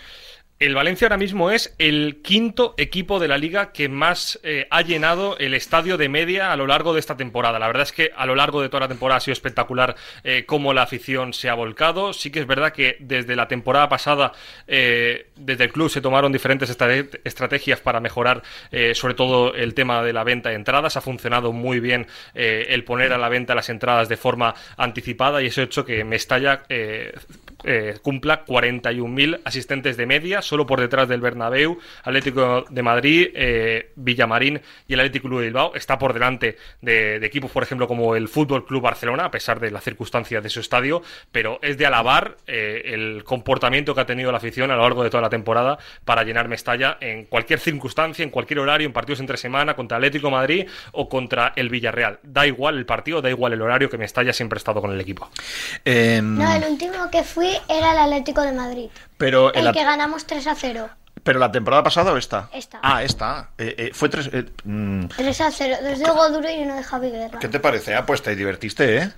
El 0.60 0.75
Valencia 0.75 1.07
ahora 1.07 1.17
mismo 1.17 1.51
es 1.51 1.75
el 1.77 2.22
quinto 2.24 2.74
equipo 2.77 3.19
de 3.19 3.27
la 3.27 3.38
liga 3.38 3.74
que 3.74 3.89
más 3.89 4.39
eh, 4.43 4.65
ha 4.69 4.81
llenado 4.81 5.38
el 5.39 5.55
estadio 5.55 5.98
de 5.98 6.07
media 6.07 6.53
a 6.53 6.55
lo 6.55 6.67
largo 6.67 6.93
de 6.93 7.01
esta 7.01 7.17
temporada. 7.17 7.60
La 7.60 7.67
verdad 7.67 7.83
es 7.83 7.91
que 7.91 8.12
a 8.15 8.25
lo 8.25 8.33
largo 8.33 8.62
de 8.62 8.69
toda 8.69 8.81
la 8.81 8.88
temporada 8.88 9.17
ha 9.17 9.19
sido 9.19 9.33
espectacular 9.33 9.95
eh, 10.24 10.45
cómo 10.45 10.72
la 10.74 10.83
afición 10.83 11.33
se 11.33 11.50
ha 11.50 11.53
volcado. 11.53 12.13
Sí 12.13 12.29
que 12.31 12.39
es 12.39 12.48
verdad 12.48 12.72
que 12.72 12.95
desde 13.01 13.36
la 13.36 13.50
temporada 13.50 13.89
pasada, 13.89 14.31
eh, 14.67 15.31
desde 15.36 15.65
el 15.65 15.74
club 15.74 15.89
se 15.89 16.00
tomaron 16.00 16.31
diferentes 16.31 16.69
estrate 16.69 17.19
estrategias 17.25 17.81
para 17.81 18.00
mejorar 18.00 18.41
eh, 18.72 18.95
sobre 18.95 19.15
todo 19.15 19.53
el 19.55 19.74
tema 19.74 20.01
de 20.01 20.13
la 20.13 20.24
venta 20.24 20.50
de 20.50 20.55
entradas. 20.55 20.95
Ha 20.95 21.01
funcionado 21.01 21.51
muy 21.51 21.81
bien 21.81 22.07
el 22.36 22.83
poner 22.86 23.12
a 23.12 23.17
la 23.17 23.27
venta 23.27 23.53
las 23.53 23.69
entradas 23.69 24.07
de 24.07 24.17
forma 24.17 24.53
anticipada 24.77 25.41
y 25.41 25.48
eso 25.48 25.62
ha 25.62 25.65
hecho 25.65 25.83
que 25.83 26.05
Mestalla 26.05 26.63
eh, 27.63 27.98
cumpla 28.01 28.46
41.000 28.46 29.41
asistentes 29.43 29.98
de 29.98 30.05
media, 30.05 30.41
solo 30.41 30.65
por 30.65 30.79
detrás 30.79 31.08
del 31.08 31.22
Bernabéu, 31.22 31.77
Atlético 32.03 32.65
de 32.70 32.84
Madrid, 32.84 33.29
eh, 33.34 33.91
Villamarín 33.96 34.62
y 34.88 34.93
el 34.93 35.00
Atlético 35.00 35.27
Club 35.27 35.39
de 35.39 35.46
Bilbao. 35.48 35.75
Está 35.75 35.98
por 35.98 36.13
delante 36.13 36.58
de, 36.82 37.20
de, 37.20 37.25
equipos, 37.25 37.51
por 37.51 37.63
ejemplo, 37.63 37.88
como 37.88 38.15
el 38.15 38.27
Fútbol 38.27 38.65
Club 38.65 38.82
Barcelona, 38.82 39.25
a 39.25 39.32
pesar 39.32 39.60
de 39.60 39.72
las 39.72 39.84
circunstancias 39.84 40.43
de 40.43 40.50
su 40.50 40.60
estadio, 40.60 41.01
pero 41.32 41.60
es 41.62 41.77
de 41.77 41.86
alabar 41.86 42.38
eh, 42.48 42.82
el 42.93 43.24
comportamiento 43.24 43.96
que 43.96 44.01
ha 44.01 44.05
tenido 44.05 44.32
la 44.32 44.38
afición 44.38 44.72
a 44.72 44.75
lo 44.75 44.82
largo 44.82 45.03
de 45.03 45.10
toda 45.10 45.22
la 45.22 45.29
temporada 45.29 45.77
para 46.05 46.24
llenar 46.24 46.48
Mestalla 46.48 46.98
en 47.00 47.25
cualquier 47.25 47.60
circunstancia, 47.60 48.24
en 48.24 48.29
cualquier 48.29 48.60
horario, 48.60 48.88
en 48.88 48.93
partidos 48.93 49.20
entre 49.20 49.38
semana, 49.38 49.75
contra 49.75 49.98
Atlético 49.98 50.27
de 50.27 50.32
Madrid 50.32 50.67
o 50.91 51.10
contra 51.10 51.53
el 51.55 51.70
Villarreal. 51.70 52.20
Da 52.24 52.46
igual 52.46 52.77
el 52.77 52.86
partido, 52.86 53.22
da 53.22 53.29
igual 53.29 53.53
el 53.53 53.62
horario, 53.62 53.89
que 53.89 53.98
Mestalla 53.98 54.34
siempre 54.34 54.58
ha 54.58 54.60
estado 54.60 54.82
con 54.82 54.91
el 54.91 55.00
equipo. 55.00 55.29
Eh... 55.86 56.22
No, 56.22 56.53
el 56.53 56.63
último 56.63 57.10
que 57.12 57.24
fui 57.24 57.52
era 57.67 57.91
el 57.91 58.00
Atlético 58.00 58.41
de 58.41 58.53
Madrid. 58.53 58.89
Pero 59.17 59.53
el, 59.53 59.72
que 59.72 59.83
ganamos 59.83 60.25
3 60.25 60.48
a 60.48 60.55
0. 60.55 60.89
¿Pero 61.24 61.39
la 61.39 61.51
temporada 61.51 61.83
pasada 61.83 62.12
o 62.12 62.17
esta? 62.17 62.50
Esta. 62.53 62.79
Ah, 62.81 63.03
esta. 63.03 63.51
Eh, 63.57 63.75
eh, 63.77 63.91
fue 63.93 64.10
3 64.10 64.29
eh, 64.33 64.45
mm. 64.63 65.05
3 65.15 65.41
a 65.41 65.51
0. 65.51 65.77
Desde 65.81 66.12
Hugo 66.12 66.29
Duro 66.29 66.50
y 66.50 66.63
uno 66.63 66.75
de 66.75 66.83
Javi 66.83 67.10
Guerra. 67.12 67.39
¿Qué 67.39 67.48
te 67.48 67.60
parece? 67.60 67.95
Ah, 67.95 68.05
pues 68.05 68.22
te 68.22 68.36
divertiste, 68.36 68.98
¿eh? 68.98 69.13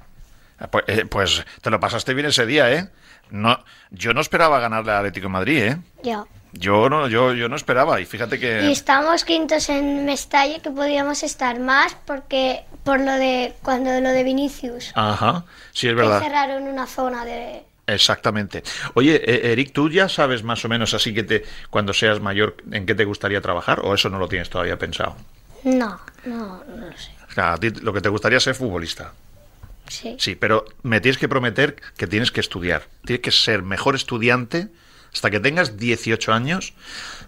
Pues, 0.69 0.85
eh, 0.87 1.05
pues, 1.05 1.45
te 1.61 1.69
lo 1.69 1.79
pasaste 1.79 2.13
bien 2.13 2.27
ese 2.27 2.45
día, 2.45 2.71
¿eh? 2.71 2.89
No, 3.29 3.63
yo 3.91 4.13
no 4.13 4.21
esperaba 4.21 4.59
ganarle 4.59 4.91
al 4.91 4.97
Atlético 4.99 5.25
de 5.25 5.33
Madrid, 5.33 5.63
¿eh? 5.63 5.77
Ya. 6.03 6.25
Yo 6.53 6.89
no, 6.89 7.09
yo, 7.09 7.33
yo 7.33 7.49
no 7.49 7.57
esperaba 7.57 7.99
y 7.99 8.05
fíjate 8.05 8.39
que... 8.39 8.63
Y 8.63 8.71
estamos 8.71 9.25
quintos 9.25 9.67
en 9.67 10.05
Mestalla 10.05 10.59
que 10.59 10.71
podíamos 10.71 11.23
estar 11.23 11.59
más 11.59 11.97
porque 12.05 12.63
por 12.83 13.01
lo 13.01 13.11
de 13.11 13.53
cuando 13.61 13.99
lo 13.99 14.09
de 14.09 14.23
Vinicius. 14.23 14.91
Ajá, 14.95 15.43
sí 15.73 15.89
es 15.89 15.95
verdad. 15.95 16.19
Que 16.19 16.27
cerraron 16.27 16.63
una 16.63 16.87
zona 16.87 17.25
de... 17.25 17.65
Exactamente. 17.87 18.63
Oye, 18.95 19.15
eh, 19.15 19.51
Eric, 19.51 19.71
¿tú 19.71 19.89
ya 19.89 20.09
sabes 20.09 20.43
más 20.43 20.65
o 20.65 20.69
menos 20.69 20.93
así 20.93 21.13
que 21.13 21.23
te, 21.23 21.43
cuando 21.69 21.93
seas 21.93 22.19
mayor 22.19 22.57
en 22.71 22.85
qué 22.85 22.95
te 22.95 23.05
gustaría 23.05 23.41
trabajar 23.41 23.81
o 23.83 23.93
eso 23.93 24.09
no 24.09 24.17
lo 24.17 24.27
tienes 24.27 24.49
todavía 24.49 24.77
pensado? 24.77 25.15
No, 25.63 25.99
no, 26.25 26.63
no 26.63 26.87
lo 26.87 26.97
sé. 26.97 27.11
A 27.35 27.57
ti 27.57 27.69
lo 27.69 27.93
que 27.93 28.01
te 28.01 28.09
gustaría 28.09 28.37
es 28.37 28.43
ser 28.43 28.55
futbolista. 28.55 29.13
Sí. 29.87 30.15
Sí, 30.19 30.35
pero 30.35 30.65
me 30.81 30.99
tienes 30.99 31.17
que 31.19 31.29
prometer 31.29 31.75
que 31.95 32.07
tienes 32.07 32.31
que 32.31 32.39
estudiar. 32.39 32.87
Tienes 33.05 33.21
que 33.21 33.31
ser 33.31 33.61
mejor 33.61 33.95
estudiante 33.95 34.69
hasta 35.13 35.29
que 35.29 35.39
tengas 35.39 35.77
18 35.77 36.33
años. 36.33 36.73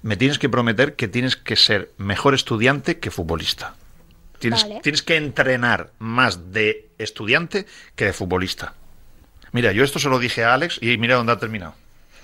Me 0.01 0.17
tienes 0.17 0.39
que 0.39 0.49
prometer 0.49 0.95
que 0.95 1.07
tienes 1.07 1.35
que 1.35 1.55
ser 1.55 1.91
mejor 1.97 2.33
estudiante 2.33 2.99
que 2.99 3.11
futbolista. 3.11 3.75
Tienes, 4.39 4.63
Vale. 4.63 4.79
tienes 4.81 5.01
que 5.03 5.17
entrenar 5.17 5.91
más 5.99 6.51
de 6.51 6.89
estudiante 6.97 7.65
que 7.95 8.05
de 8.05 8.13
futbolista. 8.13 8.73
Mira, 9.51 9.71
yo 9.71 9.83
esto 9.83 9.99
se 9.99 10.09
lo 10.09 10.19
dije 10.19 10.43
a 10.43 10.53
Alex 10.53 10.79
y 10.81 10.97
mira 10.97 11.15
dónde 11.15 11.33
ha 11.33 11.37
terminado. 11.37 11.75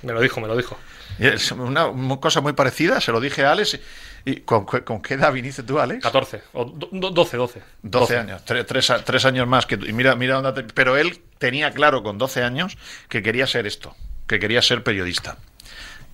Me 0.03 0.13
lo 0.13 0.19
dijo, 0.19 0.41
me 0.41 0.47
lo 0.47 0.57
dijo. 0.57 0.77
Es 1.19 1.51
una, 1.51 1.87
una 1.87 2.17
cosa 2.17 2.41
muy 2.41 2.53
parecida, 2.53 2.99
se 2.99 3.11
lo 3.11 3.19
dije 3.19 3.45
a 3.45 3.51
Alex. 3.51 3.79
¿Y 4.25 4.37
con, 4.41 4.65
con 4.65 5.01
qué 5.01 5.15
edad 5.15 5.33
viniste 5.33 5.63
tú, 5.63 5.79
Alex? 5.79 6.01
14, 6.01 6.41
o 6.53 6.65
do, 6.65 7.11
12, 7.11 7.37
12. 7.37 7.61
12 7.81 8.17
años, 8.17 8.45
tres, 8.45 8.65
tres, 8.65 8.91
tres, 9.03 9.25
años 9.25 9.47
más 9.47 9.65
que 9.65 9.77
tú. 9.77 9.85
Y 9.85 9.93
mira, 9.93 10.15
mira 10.15 10.41
dónde. 10.41 10.63
Te... 10.63 10.73
Pero 10.73 10.97
él 10.97 11.21
tenía 11.37 11.71
claro 11.71 12.03
con 12.03 12.17
12 12.17 12.43
años 12.43 12.77
que 13.09 13.21
quería 13.21 13.47
ser 13.47 13.67
esto, 13.67 13.95
que 14.27 14.39
quería 14.39 14.61
ser 14.61 14.83
periodista. 14.83 15.37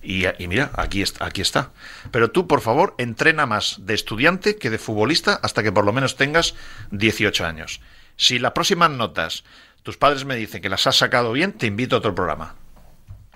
Y, 0.02 0.24
y, 0.42 0.48
mira, 0.48 0.70
aquí 0.74 1.02
está, 1.02 1.26
aquí 1.26 1.40
está. 1.40 1.70
Pero 2.10 2.30
tú, 2.30 2.46
por 2.46 2.62
favor, 2.62 2.94
entrena 2.98 3.46
más 3.46 3.76
de 3.80 3.94
estudiante 3.94 4.56
que 4.56 4.70
de 4.70 4.78
futbolista 4.78 5.38
hasta 5.42 5.62
que 5.62 5.70
por 5.70 5.84
lo 5.84 5.92
menos 5.92 6.16
tengas 6.16 6.54
18 6.90 7.44
años. 7.44 7.80
Si 8.16 8.38
las 8.38 8.52
próximas 8.52 8.90
notas 8.90 9.44
tus 9.82 9.96
padres 9.96 10.24
me 10.24 10.36
dicen 10.36 10.62
que 10.62 10.68
las 10.68 10.86
has 10.86 10.96
sacado 10.96 11.32
bien, 11.32 11.52
te 11.52 11.66
invito 11.66 11.96
a 11.96 11.98
otro 11.98 12.14
programa. 12.14 12.56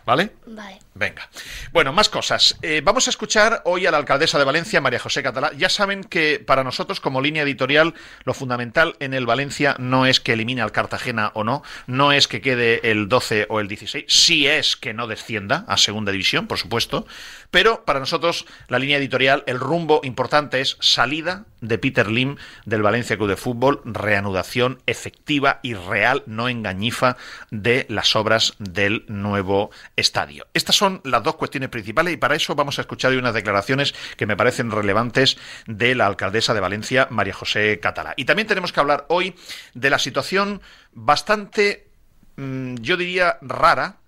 ¿Vale? 0.07 0.33
Vale. 0.47 0.81
Venga. 0.93 1.29
Bueno, 1.73 1.93
más 1.93 2.11
cosas. 2.11 2.57
Eh, 2.61 2.83
vamos 2.85 3.07
a 3.07 3.11
escuchar 3.11 3.63
hoy 3.65 3.87
a 3.87 3.91
la 3.91 3.97
alcaldesa 3.97 4.39
de 4.39 4.45
Valencia, 4.45 4.81
María 4.83 4.99
José 4.99 5.23
Catalá. 5.23 5.51
Ya 5.57 5.71
saben 5.71 6.05
que 6.05 6.43
para 6.47 6.63
nosotros, 6.63 7.01
como 7.01 7.23
línea 7.23 7.43
editorial, 7.43 7.95
lo 8.25 8.35
fundamental 8.35 8.97
en 9.01 9.15
el 9.15 9.25
Valencia 9.25 9.77
no 9.79 10.05
es 10.05 10.21
que 10.21 10.35
elimine 10.35 10.61
al 10.61 10.73
Cartagena 10.73 11.33
o 11.35 11.43
no, 11.43 11.63
no 11.87 12.13
es 12.13 12.29
que 12.29 12.43
quede 12.43 12.91
el 12.91 13.09
12 13.09 13.47
o 13.49 13.61
el 13.61 13.69
16, 13.69 14.05
sí 14.07 14.47
es 14.47 14.77
que 14.77 14.93
no 14.93 15.07
descienda 15.07 15.65
a 15.69 15.79
segunda 15.79 16.13
división, 16.13 16.47
por 16.47 16.59
supuesto, 16.59 17.07
pero 17.55 17.85
para 17.85 18.01
nosotros 18.01 18.47
la 18.67 18.81
línea 18.81 18.99
editorial, 18.99 19.45
el 19.47 19.61
rumbo 19.61 20.01
importante 20.03 20.61
es 20.61 20.77
salida 20.81 21.45
de 21.61 21.79
Peter 21.79 22.11
Lim 22.11 22.35
del 22.65 22.83
Valencia 22.83 23.17
Club 23.17 23.29
de 23.29 23.37
Fútbol, 23.37 23.81
reanudación 23.85 24.83
efectiva 24.87 25.61
y 25.63 25.75
real, 25.75 26.25
no 26.27 26.49
engañifa, 26.49 27.17
de 27.53 27.87
las 27.89 28.17
obras 28.17 28.55
del 28.59 29.05
nuevo 29.07 29.71
estadio. 29.95 30.49
Estas 30.53 30.75
son 30.75 31.01
las 31.05 31.23
dos 31.23 31.37
cuestiones 31.37 31.69
principales 31.69 32.15
y 32.15 32.17
para 32.17 32.35
eso 32.35 32.57
vamos 32.57 32.79
a 32.79 32.83
escuchar 32.83 33.13
hoy 33.13 33.19
unas 33.19 33.35
declaraciones 33.35 33.95
que 34.17 34.27
me 34.27 34.37
parecen 34.37 34.73
relevantes 34.73 35.39
de 35.69 35.95
la 35.95 36.07
alcaldesa 36.07 36.55
de 36.55 36.61
Valencia, 36.61 37.07
María 37.13 37.35
José 37.35 37.79
Catalá. 37.79 38.15
Y 38.17 38.25
también 38.25 38.49
tenemos 38.49 38.73
que 38.73 38.81
hablar 38.81 39.07
hoy 39.11 39.37
de 39.75 39.91
la 39.91 40.01
situación 40.01 40.61
bastante, 40.93 41.87
mmm, 42.35 42.75
yo 42.81 42.97
diría, 42.97 43.39
rara, 43.43 43.99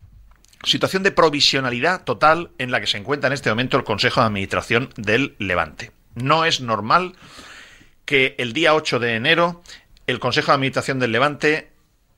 situación 0.67 1.03
de 1.03 1.13
provisionalidad 1.13 2.05
total 2.05 2.51
en 2.59 2.71
la 2.71 2.81
que 2.81 2.87
se 2.87 2.99
encuentra 2.99 3.29
en 3.29 3.33
este 3.33 3.51
momento 3.51 3.77
el 3.77 3.85
Consejo 3.85 4.21
de 4.21 4.27
Administración 4.27 4.91
del 4.97 5.35
Levante. 5.39 5.93
No 6.15 6.45
es 6.45 6.61
normal 6.61 7.15
que 8.05 8.35
el 8.39 8.53
día 8.53 8.75
8 8.75 8.99
de 8.99 9.15
enero 9.15 9.63
el 10.07 10.19
Consejo 10.19 10.49
de 10.49 10.55
Administración 10.55 10.99
del 10.99 11.13
Levante 11.13 11.71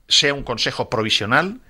sea 0.09 0.35
un 0.35 0.43
consejo 0.43 0.89
provisional, 0.89 1.61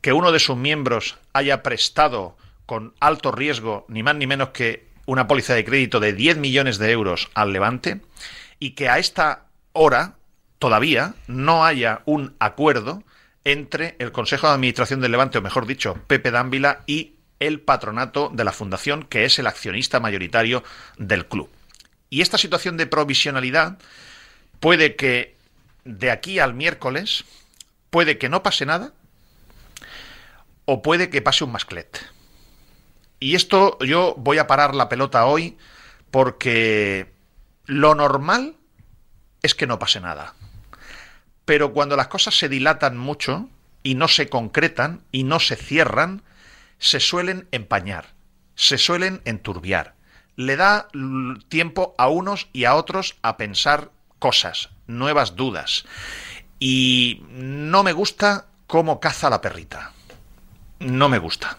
que 0.00 0.12
uno 0.12 0.32
de 0.32 0.38
sus 0.38 0.56
miembros 0.56 1.16
haya 1.32 1.62
prestado 1.62 2.36
con 2.66 2.94
alto 3.00 3.32
riesgo, 3.32 3.86
ni 3.88 4.02
más 4.02 4.16
ni 4.16 4.26
menos 4.26 4.50
que 4.50 4.86
una 5.06 5.26
póliza 5.26 5.54
de 5.54 5.64
crédito 5.64 6.00
de 6.00 6.12
10 6.12 6.36
millones 6.38 6.78
de 6.78 6.90
euros 6.90 7.30
al 7.34 7.52
Levante, 7.52 8.00
y 8.58 8.70
que 8.70 8.88
a 8.88 8.98
esta 8.98 9.46
hora 9.72 10.16
todavía 10.58 11.14
no 11.26 11.64
haya 11.64 12.02
un 12.04 12.34
acuerdo 12.38 13.02
entre 13.46 13.94
el 14.00 14.10
Consejo 14.10 14.48
de 14.48 14.54
Administración 14.54 15.00
del 15.00 15.12
Levante, 15.12 15.38
o 15.38 15.42
mejor 15.42 15.66
dicho, 15.66 15.94
Pepe 16.08 16.32
Dávila 16.32 16.82
y 16.84 17.14
el 17.38 17.60
patronato 17.60 18.28
de 18.34 18.42
la 18.42 18.52
fundación, 18.52 19.04
que 19.04 19.24
es 19.24 19.38
el 19.38 19.46
accionista 19.46 20.00
mayoritario 20.00 20.64
del 20.98 21.26
club. 21.26 21.48
Y 22.10 22.22
esta 22.22 22.38
situación 22.38 22.76
de 22.76 22.88
provisionalidad 22.88 23.78
puede 24.58 24.96
que 24.96 25.36
de 25.84 26.10
aquí 26.10 26.40
al 26.40 26.54
miércoles, 26.54 27.24
puede 27.90 28.18
que 28.18 28.28
no 28.28 28.42
pase 28.42 28.66
nada, 28.66 28.92
o 30.64 30.82
puede 30.82 31.08
que 31.08 31.22
pase 31.22 31.44
un 31.44 31.52
masclet. 31.52 32.04
Y 33.20 33.36
esto 33.36 33.78
yo 33.78 34.16
voy 34.18 34.38
a 34.38 34.48
parar 34.48 34.74
la 34.74 34.88
pelota 34.88 35.24
hoy 35.26 35.56
porque 36.10 37.12
lo 37.66 37.94
normal 37.94 38.56
es 39.42 39.54
que 39.54 39.68
no 39.68 39.78
pase 39.78 40.00
nada. 40.00 40.34
Pero 41.46 41.72
cuando 41.72 41.96
las 41.96 42.08
cosas 42.08 42.36
se 42.36 42.50
dilatan 42.50 42.98
mucho 42.98 43.48
y 43.82 43.94
no 43.94 44.08
se 44.08 44.28
concretan 44.28 45.04
y 45.12 45.22
no 45.22 45.40
se 45.40 45.56
cierran, 45.56 46.22
se 46.78 47.00
suelen 47.00 47.48
empañar, 47.52 48.14
se 48.56 48.76
suelen 48.76 49.22
enturbiar. 49.24 49.94
Le 50.34 50.56
da 50.56 50.88
tiempo 51.48 51.94
a 51.96 52.08
unos 52.08 52.48
y 52.52 52.64
a 52.64 52.74
otros 52.74 53.16
a 53.22 53.36
pensar 53.36 53.92
cosas, 54.18 54.70
nuevas 54.88 55.36
dudas. 55.36 55.84
Y 56.58 57.22
no 57.30 57.84
me 57.84 57.92
gusta 57.92 58.46
cómo 58.66 58.98
caza 58.98 59.30
la 59.30 59.40
perrita. 59.40 59.92
No 60.80 61.08
me 61.08 61.18
gusta. 61.18 61.56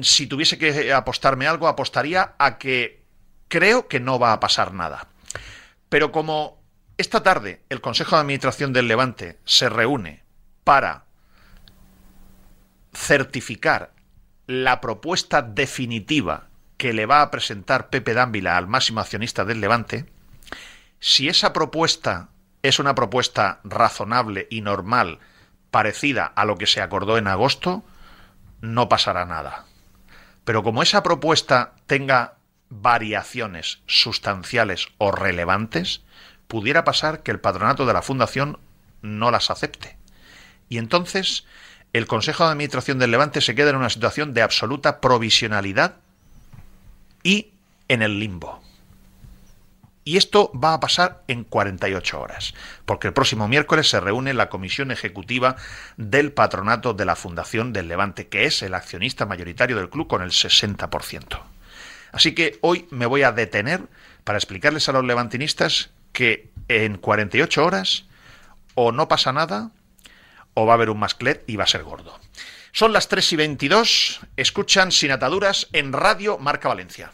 Si 0.00 0.26
tuviese 0.26 0.56
que 0.56 0.92
apostarme 0.92 1.46
algo, 1.46 1.68
apostaría 1.68 2.34
a 2.38 2.56
que 2.56 3.02
creo 3.48 3.88
que 3.88 4.00
no 4.00 4.18
va 4.18 4.32
a 4.32 4.40
pasar 4.40 4.72
nada. 4.72 5.08
Pero 5.90 6.12
como 6.12 6.63
esta 6.96 7.22
tarde 7.22 7.62
el 7.68 7.80
Consejo 7.80 8.16
de 8.16 8.22
Administración 8.22 8.72
del 8.72 8.88
Levante 8.88 9.38
se 9.44 9.68
reúne 9.68 10.22
para 10.62 11.04
certificar 12.92 13.92
la 14.46 14.80
propuesta 14.80 15.42
definitiva 15.42 16.48
que 16.76 16.92
le 16.92 17.06
va 17.06 17.22
a 17.22 17.30
presentar 17.30 17.88
Pepe 17.88 18.14
Dávila 18.14 18.56
al 18.56 18.66
máximo 18.66 19.00
accionista 19.00 19.44
del 19.44 19.60
Levante, 19.60 20.06
si 21.00 21.28
esa 21.28 21.52
propuesta 21.52 22.28
es 22.62 22.78
una 22.78 22.94
propuesta 22.94 23.60
razonable 23.64 24.46
y 24.50 24.60
normal, 24.60 25.18
parecida 25.70 26.26
a 26.26 26.44
lo 26.44 26.56
que 26.56 26.66
se 26.66 26.80
acordó 26.80 27.18
en 27.18 27.26
agosto, 27.26 27.84
no 28.60 28.88
pasará 28.88 29.24
nada. 29.24 29.66
Pero 30.44 30.62
como 30.62 30.82
esa 30.82 31.02
propuesta 31.02 31.74
tenga 31.86 32.34
variaciones 32.70 33.82
sustanciales 33.86 34.88
o 34.98 35.10
relevantes, 35.10 36.02
pudiera 36.54 36.84
pasar 36.84 37.24
que 37.24 37.32
el 37.32 37.40
patronato 37.40 37.84
de 37.84 37.92
la 37.92 38.00
Fundación 38.00 38.60
no 39.02 39.32
las 39.32 39.50
acepte. 39.50 39.96
Y 40.68 40.78
entonces 40.78 41.46
el 41.92 42.06
Consejo 42.06 42.44
de 42.44 42.52
Administración 42.52 43.00
del 43.00 43.10
Levante 43.10 43.40
se 43.40 43.56
queda 43.56 43.70
en 43.70 43.76
una 43.76 43.90
situación 43.90 44.34
de 44.34 44.42
absoluta 44.42 45.00
provisionalidad 45.00 45.96
y 47.24 47.50
en 47.88 48.02
el 48.02 48.20
limbo. 48.20 48.62
Y 50.04 50.16
esto 50.16 50.52
va 50.54 50.74
a 50.74 50.78
pasar 50.78 51.24
en 51.26 51.42
48 51.42 52.20
horas, 52.20 52.54
porque 52.86 53.08
el 53.08 53.14
próximo 53.14 53.48
miércoles 53.48 53.90
se 53.90 53.98
reúne 53.98 54.32
la 54.32 54.48
comisión 54.48 54.92
ejecutiva 54.92 55.56
del 55.96 56.30
patronato 56.30 56.94
de 56.94 57.04
la 57.04 57.16
Fundación 57.16 57.72
del 57.72 57.88
Levante, 57.88 58.28
que 58.28 58.44
es 58.44 58.62
el 58.62 58.74
accionista 58.74 59.26
mayoritario 59.26 59.76
del 59.76 59.90
club 59.90 60.06
con 60.06 60.22
el 60.22 60.30
60%. 60.30 61.40
Así 62.12 62.32
que 62.32 62.58
hoy 62.60 62.86
me 62.90 63.06
voy 63.06 63.24
a 63.24 63.32
detener 63.32 63.80
para 64.22 64.38
explicarles 64.38 64.88
a 64.88 64.92
los 64.92 65.04
levantinistas 65.04 65.90
que 66.14 66.48
en 66.68 66.96
48 66.96 67.62
horas 67.62 68.06
o 68.74 68.92
no 68.92 69.08
pasa 69.08 69.34
nada 69.34 69.72
o 70.54 70.64
va 70.64 70.72
a 70.72 70.76
haber 70.76 70.88
un 70.88 70.98
masclet 70.98 71.44
y 71.46 71.56
va 71.56 71.64
a 71.64 71.66
ser 71.66 71.82
gordo. 71.82 72.18
Son 72.72 72.92
las 72.92 73.08
3 73.08 73.34
y 73.34 73.36
22, 73.36 74.20
escuchan 74.36 74.90
Sin 74.90 75.10
Ataduras 75.10 75.68
en 75.72 75.92
Radio 75.92 76.38
Marca 76.38 76.68
Valencia. 76.68 77.12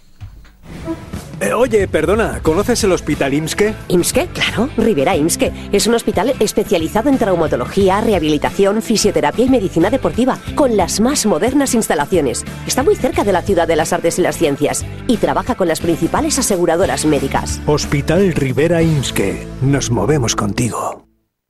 Eh, 1.41 1.55
oye, 1.55 1.89
perdona, 1.89 2.41
¿conoces 2.43 2.85
el 2.85 2.93
hospital 2.93 3.33
IMSKE? 3.33 3.75
IMSKE, 3.89 4.27
claro, 4.29 4.69
Rivera 4.77 5.17
IMSKE. 5.17 5.53
Es 5.73 5.87
un 5.87 5.95
hospital 5.95 6.35
especializado 6.39 7.09
en 7.09 7.17
traumatología, 7.17 8.01
rehabilitación, 8.03 8.83
fisioterapia 8.83 9.47
y 9.47 9.49
medicina 9.49 9.89
deportiva, 9.89 10.39
con 10.55 10.77
las 10.77 11.01
más 11.01 11.25
modernas 11.25 11.75
instalaciones. 11.75 12.45
Está 12.67 12.83
muy 12.83 12.95
cerca 12.95 13.25
de 13.25 13.33
la 13.33 13.41
ciudad 13.41 13.67
de 13.67 13.77
las 13.77 13.95
artes 13.95 14.19
y 14.19 14.23
las 14.23 14.37
ciencias 14.37 14.85
y 15.07 15.17
trabaja 15.17 15.55
con 15.55 15.69
las 15.69 15.81
principales 15.81 16.39
aseguradoras 16.39 17.07
médicas. 17.07 17.61
Hospital 17.67 18.33
Rivera 18.35 18.83
IMSKE. 18.83 19.47
Nos 19.63 19.91
movemos 19.91 20.37
contigo. 20.37 21.10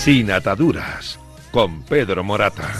Sin 0.00 0.30
ataduras, 0.30 1.18
con 1.52 1.82
Pedro 1.82 2.24
Morata. 2.24 2.72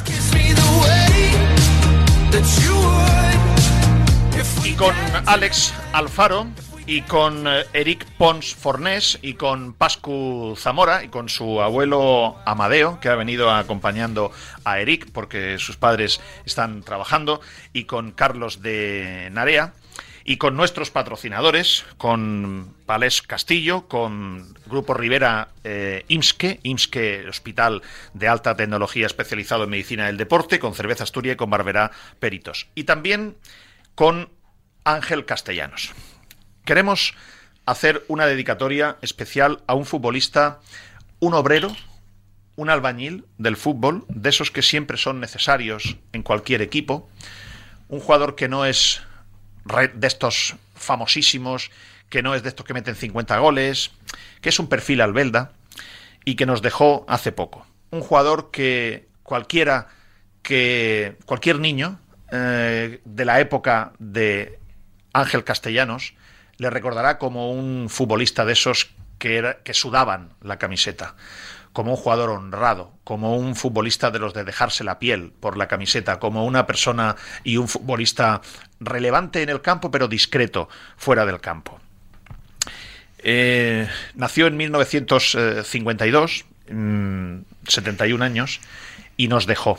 Y 4.64 4.72
con 4.72 4.94
Alex 5.26 5.74
Alfaro 5.92 6.46
y 6.86 7.02
con 7.02 7.46
eh, 7.46 7.64
Eric 7.74 8.06
Pons 8.16 8.54
Fornés 8.54 9.18
y 9.20 9.34
con 9.34 9.74
Pascu 9.74 10.54
Zamora 10.56 11.04
y 11.04 11.08
con 11.08 11.28
su 11.28 11.60
abuelo 11.60 12.36
Amadeo, 12.46 13.00
que 13.00 13.10
ha 13.10 13.16
venido 13.16 13.50
acompañando 13.50 14.32
a 14.64 14.80
Eric 14.80 15.10
porque 15.12 15.58
sus 15.58 15.76
padres 15.76 16.22
están 16.46 16.82
trabajando, 16.82 17.42
y 17.74 17.84
con 17.84 18.12
Carlos 18.12 18.62
de 18.62 19.28
Narea 19.30 19.74
y 20.30 20.36
con 20.36 20.56
nuestros 20.56 20.92
patrocinadores, 20.92 21.84
con 21.96 22.76
Palés 22.86 23.20
Castillo, 23.20 23.88
con 23.88 24.54
Grupo 24.66 24.94
Rivera 24.94 25.48
eh, 25.64 26.04
IMSKE, 26.06 26.60
IMSKE 26.62 27.28
Hospital 27.28 27.82
de 28.14 28.28
Alta 28.28 28.54
Tecnología 28.54 29.06
especializado 29.06 29.64
en 29.64 29.70
Medicina 29.70 30.06
del 30.06 30.16
Deporte, 30.16 30.60
con 30.60 30.72
Cerveza 30.72 31.02
Asturia 31.02 31.32
y 31.32 31.36
con 31.36 31.50
Barberá 31.50 31.90
Peritos. 32.20 32.68
Y 32.76 32.84
también 32.84 33.38
con 33.96 34.28
Ángel 34.84 35.24
Castellanos. 35.24 35.90
Queremos 36.64 37.14
hacer 37.66 38.04
una 38.06 38.26
dedicatoria 38.26 38.98
especial 39.02 39.64
a 39.66 39.74
un 39.74 39.84
futbolista, 39.84 40.60
un 41.18 41.34
obrero, 41.34 41.74
un 42.54 42.70
albañil 42.70 43.24
del 43.36 43.56
fútbol, 43.56 44.04
de 44.06 44.28
esos 44.28 44.52
que 44.52 44.62
siempre 44.62 44.96
son 44.96 45.18
necesarios 45.18 45.96
en 46.12 46.22
cualquier 46.22 46.62
equipo, 46.62 47.10
un 47.88 47.98
jugador 47.98 48.36
que 48.36 48.46
no 48.46 48.64
es 48.64 49.02
de 49.64 50.06
estos 50.06 50.56
famosísimos, 50.74 51.70
que 52.08 52.22
no 52.22 52.34
es 52.34 52.42
de 52.42 52.48
estos 52.48 52.66
que 52.66 52.74
meten 52.74 52.94
50 52.94 53.38
goles, 53.38 53.90
que 54.40 54.48
es 54.48 54.58
un 54.58 54.68
perfil 54.68 55.00
albelda 55.00 55.52
y 56.24 56.34
que 56.34 56.46
nos 56.46 56.62
dejó 56.62 57.04
hace 57.08 57.32
poco. 57.32 57.66
Un 57.90 58.00
jugador 58.00 58.50
que 58.50 59.08
cualquiera 59.22 59.88
que 60.42 61.16
cualquier 61.26 61.58
niño 61.60 62.00
eh, 62.32 63.00
de 63.04 63.24
la 63.24 63.40
época 63.40 63.92
de 63.98 64.58
Ángel 65.12 65.44
Castellanos 65.44 66.14
le 66.56 66.70
recordará 66.70 67.18
como 67.18 67.52
un 67.52 67.88
futbolista 67.88 68.44
de 68.44 68.52
esos 68.52 68.90
que, 69.18 69.36
era, 69.36 69.58
que 69.62 69.74
sudaban 69.74 70.34
la 70.42 70.58
camiseta 70.58 71.14
como 71.72 71.92
un 71.92 71.96
jugador 71.96 72.30
honrado, 72.30 72.92
como 73.04 73.36
un 73.36 73.54
futbolista 73.54 74.10
de 74.10 74.18
los 74.18 74.34
de 74.34 74.44
dejarse 74.44 74.84
la 74.84 74.98
piel 74.98 75.32
por 75.40 75.56
la 75.56 75.68
camiseta, 75.68 76.18
como 76.18 76.44
una 76.44 76.66
persona 76.66 77.16
y 77.44 77.56
un 77.56 77.68
futbolista 77.68 78.40
relevante 78.80 79.42
en 79.42 79.48
el 79.48 79.60
campo, 79.60 79.90
pero 79.90 80.08
discreto 80.08 80.68
fuera 80.96 81.24
del 81.26 81.40
campo. 81.40 81.80
Eh, 83.18 83.88
nació 84.14 84.46
en 84.46 84.56
1952, 84.56 86.44
71 87.66 88.18
mm, 88.18 88.22
años, 88.22 88.60
y 89.16 89.28
nos 89.28 89.46
dejó. 89.46 89.78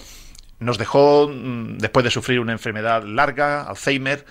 Nos 0.60 0.78
dejó 0.78 1.28
mm, 1.28 1.80
después 1.80 2.04
de 2.04 2.12
sufrir 2.12 2.40
una 2.40 2.52
enfermedad 2.52 3.04
larga, 3.04 3.64
Alzheimer, 3.64 4.26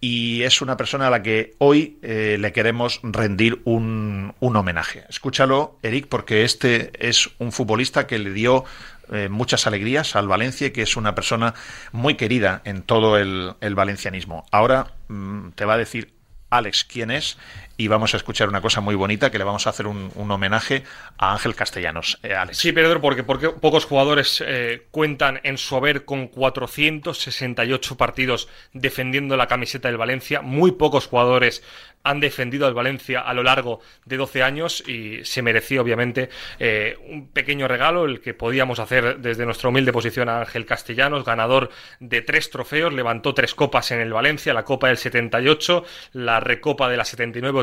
y 0.00 0.42
es 0.42 0.60
una 0.62 0.76
persona 0.76 1.08
a 1.08 1.10
la 1.10 1.22
que 1.22 1.54
hoy 1.58 1.98
eh, 2.02 2.36
le 2.38 2.52
queremos 2.52 3.00
rendir 3.02 3.60
un, 3.64 4.34
un, 4.38 4.56
homenaje. 4.56 5.04
Escúchalo, 5.08 5.78
Eric, 5.82 6.06
porque 6.08 6.44
este 6.44 6.92
es 7.06 7.30
un 7.38 7.50
futbolista 7.50 8.06
que 8.06 8.18
le 8.18 8.32
dio 8.32 8.64
eh, 9.12 9.28
muchas 9.28 9.66
alegrías 9.66 10.14
al 10.14 10.28
Valencia 10.28 10.68
y 10.68 10.70
que 10.70 10.82
es 10.82 10.96
una 10.96 11.14
persona 11.14 11.54
muy 11.92 12.14
querida 12.14 12.62
en 12.64 12.82
todo 12.82 13.18
el, 13.18 13.54
el 13.60 13.74
valencianismo. 13.74 14.46
Ahora 14.52 14.92
mm, 15.08 15.50
te 15.50 15.64
va 15.64 15.74
a 15.74 15.78
decir 15.78 16.12
Alex 16.50 16.84
quién 16.84 17.10
es 17.10 17.36
y 17.78 17.86
vamos 17.86 18.12
a 18.12 18.16
escuchar 18.16 18.48
una 18.48 18.60
cosa 18.60 18.80
muy 18.80 18.96
bonita 18.96 19.30
que 19.30 19.38
le 19.38 19.44
vamos 19.44 19.66
a 19.66 19.70
hacer 19.70 19.86
un, 19.86 20.10
homenaje 20.16 20.82
a 21.16 21.32
Ángel 21.32 21.54
Castellanos. 21.54 22.18
Eh. 22.24 22.34
Sí, 22.50 22.72
Pedro, 22.72 23.00
porque, 23.00 23.22
porque 23.22 23.50
pocos 23.50 23.84
jugadores 23.84 24.42
eh, 24.44 24.88
cuentan 24.90 25.40
en 25.44 25.56
su 25.56 25.76
haber 25.76 26.04
con 26.04 26.26
468 26.26 27.96
partidos 27.96 28.48
defendiendo 28.72 29.36
la 29.36 29.46
camiseta 29.46 29.88
del 29.88 29.96
Valencia. 29.96 30.42
Muy 30.42 30.72
pocos 30.72 31.06
jugadores 31.06 31.62
han 32.04 32.20
defendido 32.20 32.66
al 32.66 32.74
Valencia 32.74 33.20
a 33.20 33.34
lo 33.34 33.42
largo 33.42 33.80
de 34.04 34.16
12 34.16 34.42
años 34.42 34.82
y 34.86 35.24
se 35.24 35.42
merecía 35.42 35.82
obviamente 35.82 36.30
eh, 36.58 36.96
un 37.08 37.28
pequeño 37.28 37.68
regalo, 37.68 38.06
el 38.06 38.20
que 38.20 38.34
podíamos 38.34 38.78
hacer 38.78 39.18
desde 39.18 39.44
nuestra 39.44 39.68
humilde 39.68 39.92
posición 39.92 40.28
a 40.28 40.40
Ángel 40.40 40.64
Castellanos, 40.64 41.24
ganador 41.24 41.70
de 42.00 42.22
tres 42.22 42.50
trofeos, 42.50 42.92
levantó 42.92 43.34
tres 43.34 43.54
copas 43.54 43.90
en 43.90 44.00
el 44.00 44.12
Valencia, 44.12 44.54
la 44.54 44.64
Copa 44.64 44.88
del 44.88 44.96
78, 44.96 45.84
la 46.12 46.40
Recopa 46.40 46.88
de 46.88 46.96
la 46.96 47.04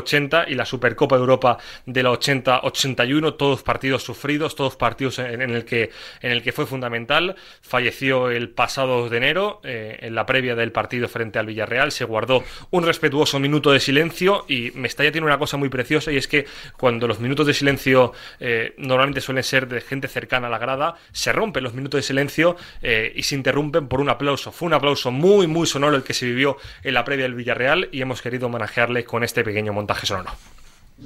79-80 0.06 0.44
y 0.48 0.54
la 0.54 0.64
Supercopa 0.64 1.16
de 1.16 1.20
Europa 1.20 1.58
de 1.84 2.02
la 2.02 2.10
80-81, 2.10 3.36
todos 3.36 3.62
partidos 3.62 4.02
sufridos, 4.02 4.54
todos 4.54 4.76
partidos 4.76 5.18
en, 5.18 5.40
el 5.42 5.64
que, 5.64 5.90
en 6.22 6.32
el 6.32 6.42
que 6.42 6.52
fue 6.52 6.66
fundamental. 6.66 7.36
Falleció 7.62 8.30
el 8.30 8.50
pasado 8.50 9.00
2 9.02 9.10
de 9.10 9.16
enero, 9.16 9.60
eh, 9.64 9.98
en 10.00 10.14
la 10.14 10.26
previa 10.26 10.54
del 10.54 10.72
partido 10.72 11.08
frente 11.08 11.38
al 11.38 11.46
Villarreal, 11.46 11.92
se 11.92 12.04
guardó 12.04 12.44
un 12.70 12.84
respetuoso 12.84 13.38
minuto 13.38 13.72
de 13.72 13.80
silencio 13.80 14.44
y 14.48 14.70
Mestalla 14.74 15.12
tiene 15.12 15.26
una 15.26 15.38
cosa 15.38 15.56
muy 15.56 15.68
preciosa 15.68 16.12
y 16.12 16.16
es 16.16 16.28
que 16.28 16.46
cuando 16.76 17.06
los 17.08 17.20
minutos 17.20 17.46
de 17.46 17.54
silencio 17.54 18.12
eh, 18.40 18.74
normalmente 18.78 19.20
suelen 19.20 19.44
ser 19.44 19.68
de 19.68 19.80
gente 19.80 20.08
cercana 20.08 20.46
a 20.48 20.50
la 20.50 20.58
grada, 20.58 20.96
se 21.12 21.32
rompen 21.32 21.64
los 21.64 21.74
minutos 21.74 21.98
de 21.98 22.02
silencio 22.02 22.56
eh, 22.82 23.12
y 23.14 23.22
se 23.22 23.34
interrumpen 23.34 23.88
por 23.88 24.00
un 24.00 24.08
aplauso. 24.08 24.52
Fue 24.52 24.66
un 24.66 24.74
aplauso 24.74 25.10
muy, 25.10 25.46
muy 25.46 25.66
sonoro 25.66 25.96
el 25.96 26.02
que 26.02 26.14
se 26.14 26.26
vivió 26.26 26.56
en 26.82 26.94
la 26.94 27.04
previa 27.04 27.24
del 27.24 27.34
Villarreal 27.34 27.88
y 27.92 28.02
hemos 28.02 28.22
querido 28.22 28.46
homenajearle 28.46 29.04
con 29.04 29.24
este 29.24 29.42
pequeño 29.44 29.72
montaje 29.72 29.95
sonoro. 30.04 30.36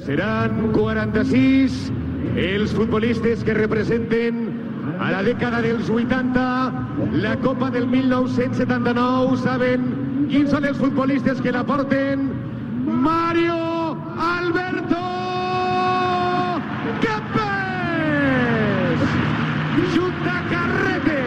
Seran 0.06 0.72
46 0.72 1.92
els 2.36 2.72
futbolistes 2.74 3.44
que 3.44 3.54
representen 3.54 4.48
a 5.00 5.10
la 5.10 5.22
dècada 5.26 5.60
dels 5.64 5.88
80 5.90 6.42
la 7.22 7.36
Copa 7.42 7.70
del 7.70 7.86
1979. 7.86 9.36
Saben 9.44 9.88
quins 10.30 10.50
són 10.54 10.64
els 10.68 10.78
futbolistes 10.78 11.40
que 11.42 11.52
la 11.52 11.64
porten? 11.66 12.28
Mario 12.86 13.96
Alberto 14.26 15.00
Kempes 17.02 19.00
Junta 19.94 20.36
Carrete 20.50 21.22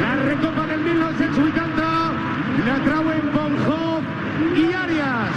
la 0.00 0.12
recopa 0.22 0.66
del 0.66 0.80
1980 0.84 1.88
la 2.66 2.76
trauen 2.84 3.24
Bonhoff 3.34 4.04
i 4.58 4.66
Arias 4.84 5.36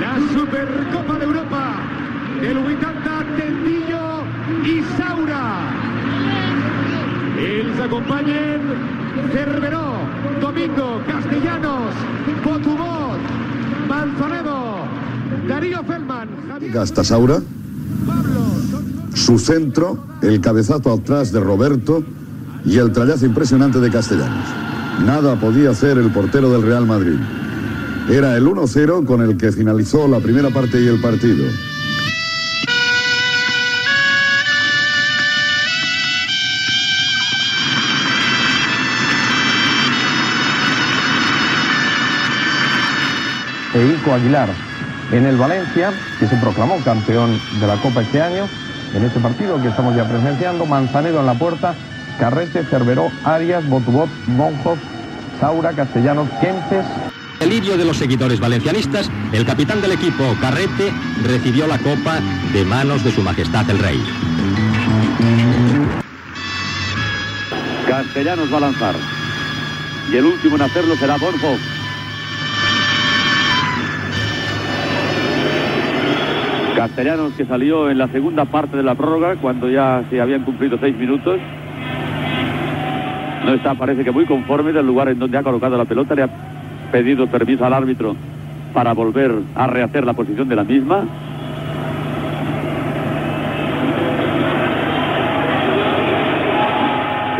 la 0.00 0.14
Supercopa 0.32 1.18
d'Europa 1.18 1.64
del 2.40 2.58
80 2.58 3.16
Tendillo 3.36 4.04
i 4.64 4.82
Saura 4.96 5.44
els 7.36 7.80
acompanyen 7.80 8.62
Cerveró, 9.32 9.98
Domingo, 10.40 11.00
Castellanos, 11.06 11.94
Potubot, 12.44 13.18
Manzanedo, 13.88 14.84
Darío 15.48 15.82
Feldman. 15.84 16.28
Hasta 16.78 17.04
Saura. 17.04 17.40
Su 19.14 19.38
centro, 19.38 19.98
el 20.22 20.40
cabezazo 20.40 20.92
atrás 20.92 21.32
de 21.32 21.40
Roberto 21.40 22.04
y 22.64 22.78
el 22.78 22.92
trayazo 22.92 23.26
impresionante 23.26 23.80
de 23.80 23.90
Castellanos. 23.90 24.46
Nada 25.04 25.36
podía 25.36 25.70
hacer 25.70 25.98
el 25.98 26.10
portero 26.10 26.50
del 26.50 26.62
Real 26.62 26.86
Madrid. 26.86 27.18
Era 28.08 28.36
el 28.36 28.46
1-0 28.46 29.04
con 29.04 29.20
el 29.20 29.36
que 29.36 29.50
finalizó 29.50 30.06
la 30.06 30.20
primera 30.20 30.50
parte 30.50 30.80
y 30.80 30.86
el 30.86 31.00
partido. 31.00 31.44
e 43.74 44.10
Aguilar 44.10 44.48
en 45.12 45.26
el 45.26 45.36
Valencia, 45.36 45.92
que 46.18 46.26
se 46.26 46.36
proclamó 46.36 46.76
campeón 46.84 47.38
de 47.60 47.66
la 47.66 47.76
Copa 47.76 48.02
este 48.02 48.22
año. 48.22 48.46
En 48.94 49.04
este 49.04 49.20
partido 49.20 49.60
que 49.60 49.68
estamos 49.68 49.94
ya 49.96 50.08
presenciando, 50.08 50.64
Manzanedo 50.64 51.20
en 51.20 51.26
la 51.26 51.34
puerta, 51.34 51.74
Carrete, 52.18 52.64
Cerveró, 52.64 53.10
Arias, 53.24 53.68
Botubot, 53.68 54.08
Monjos, 54.28 54.78
Saura, 55.40 55.72
Castellanos, 55.72 56.28
Kempes. 56.40 56.86
Delirio 57.40 57.76
de 57.76 57.84
los 57.84 57.98
seguidores 57.98 58.40
valencianistas, 58.40 59.10
el 59.32 59.44
capitán 59.44 59.80
del 59.80 59.92
equipo, 59.92 60.34
Carrete, 60.40 60.92
recibió 61.22 61.66
la 61.66 61.78
copa 61.78 62.18
de 62.52 62.64
manos 62.64 63.04
de 63.04 63.12
su 63.12 63.22
majestad 63.22 63.68
el 63.70 63.78
rey. 63.78 64.02
Castellanos 67.86 68.52
va 68.52 68.56
a 68.56 68.60
lanzar. 68.60 68.94
Y 70.10 70.16
el 70.16 70.24
último 70.24 70.56
en 70.56 70.62
hacerlo 70.62 70.96
será 70.96 71.16
Borjo. 71.18 71.56
Castellanos 76.74 77.32
que 77.34 77.46
salió 77.46 77.90
en 77.90 77.98
la 77.98 78.08
segunda 78.08 78.44
parte 78.44 78.76
de 78.76 78.82
la 78.82 78.94
prórroga 78.94 79.36
cuando 79.36 79.68
ya 79.68 80.04
se 80.10 80.20
habían 80.20 80.44
cumplido 80.44 80.78
seis 80.80 80.96
minutos. 80.96 81.38
No 83.44 83.54
está, 83.54 83.74
parece 83.74 84.04
que 84.04 84.10
muy 84.10 84.26
conforme 84.26 84.72
del 84.72 84.86
lugar 84.86 85.08
en 85.08 85.18
donde 85.18 85.38
ha 85.38 85.42
colocado 85.42 85.76
la 85.76 85.84
pelota. 85.84 86.14
Pedido 86.86 87.26
permiso 87.26 87.64
al 87.64 87.74
árbitro 87.74 88.16
para 88.72 88.92
volver 88.92 89.32
a 89.54 89.66
rehacer 89.66 90.04
la 90.04 90.12
posición 90.12 90.48
de 90.48 90.56
la 90.56 90.64
misma. 90.64 91.04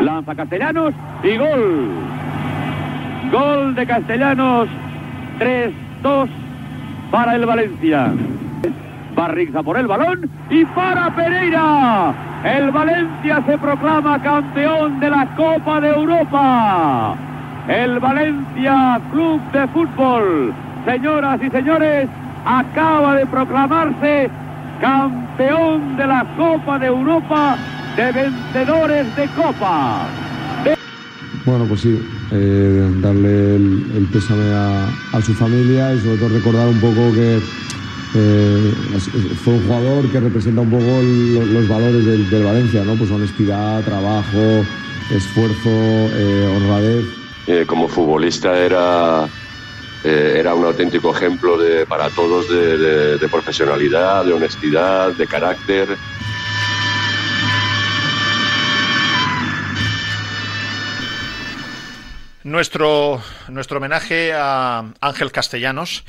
Lanza 0.00 0.34
Castellanos 0.34 0.94
y 1.22 1.36
gol. 1.36 1.88
Gol 3.30 3.74
de 3.74 3.86
Castellanos. 3.86 4.68
3-2 5.38 6.28
para 7.10 7.34
el 7.34 7.44
Valencia. 7.44 8.12
Barrixa 9.14 9.62
por 9.62 9.78
el 9.78 9.86
balón 9.86 10.30
y 10.50 10.64
para 10.66 11.14
Pereira. 11.14 12.14
El 12.44 12.70
Valencia 12.70 13.42
se 13.46 13.58
proclama 13.58 14.22
campeón 14.22 15.00
de 15.00 15.10
la 15.10 15.26
Copa 15.36 15.80
de 15.80 15.88
Europa. 15.88 17.25
El 17.68 17.98
Valencia 17.98 19.00
Club 19.10 19.40
de 19.50 19.66
Fútbol, 19.68 20.54
señoras 20.84 21.40
y 21.42 21.50
señores, 21.50 22.08
acaba 22.44 23.16
de 23.16 23.26
proclamarse 23.26 24.30
campeón 24.80 25.96
de 25.96 26.06
la 26.06 26.24
Copa 26.36 26.78
de 26.78 26.86
Europa 26.86 27.58
de 27.96 28.12
vencedores 28.12 29.16
de 29.16 29.26
Copa. 29.30 30.06
Bueno, 31.44 31.64
pues 31.64 31.80
sí, 31.80 32.00
eh, 32.30 32.92
darle 33.00 33.56
el, 33.56 34.08
pésame 34.12 34.52
a, 34.52 35.20
su 35.20 35.34
familia 35.34 35.92
y 35.92 35.98
sobre 35.98 36.18
todo 36.18 36.28
recordar 36.28 36.68
un 36.68 36.80
poco 36.80 37.12
que 37.14 37.40
eh, 38.14 38.74
fue 39.42 39.54
un 39.54 39.64
jugador 39.64 40.08
que 40.12 40.20
representa 40.20 40.60
un 40.60 40.70
poco 40.70 41.02
los 41.52 41.68
valores 41.68 42.06
del, 42.06 42.30
del, 42.30 42.44
Valencia, 42.44 42.84
¿no? 42.84 42.94
Pues 42.94 43.10
honestidad, 43.10 43.82
trabajo, 43.82 44.64
esfuerzo, 45.10 45.70
eh, 45.70 46.56
honradez. 46.56 47.25
Eh, 47.46 47.64
como 47.66 47.88
futbolista 47.88 48.58
era, 48.58 49.28
era 50.02 50.54
un 50.54 50.64
auténtico 50.64 51.14
ejemplo 51.14 51.56
de, 51.56 51.86
para 51.86 52.10
todos 52.10 52.48
de, 52.48 53.18
de, 53.18 53.28
profesionalidad, 53.28 54.24
de 54.24 54.32
honestidad, 54.32 55.12
de 55.12 55.26
carácter. 55.26 55.96
Nuestro, 62.42 63.22
nuestro 63.48 63.78
homenaje 63.78 64.32
a 64.32 64.84
Ángel 65.00 65.32
Castellanos 65.32 66.04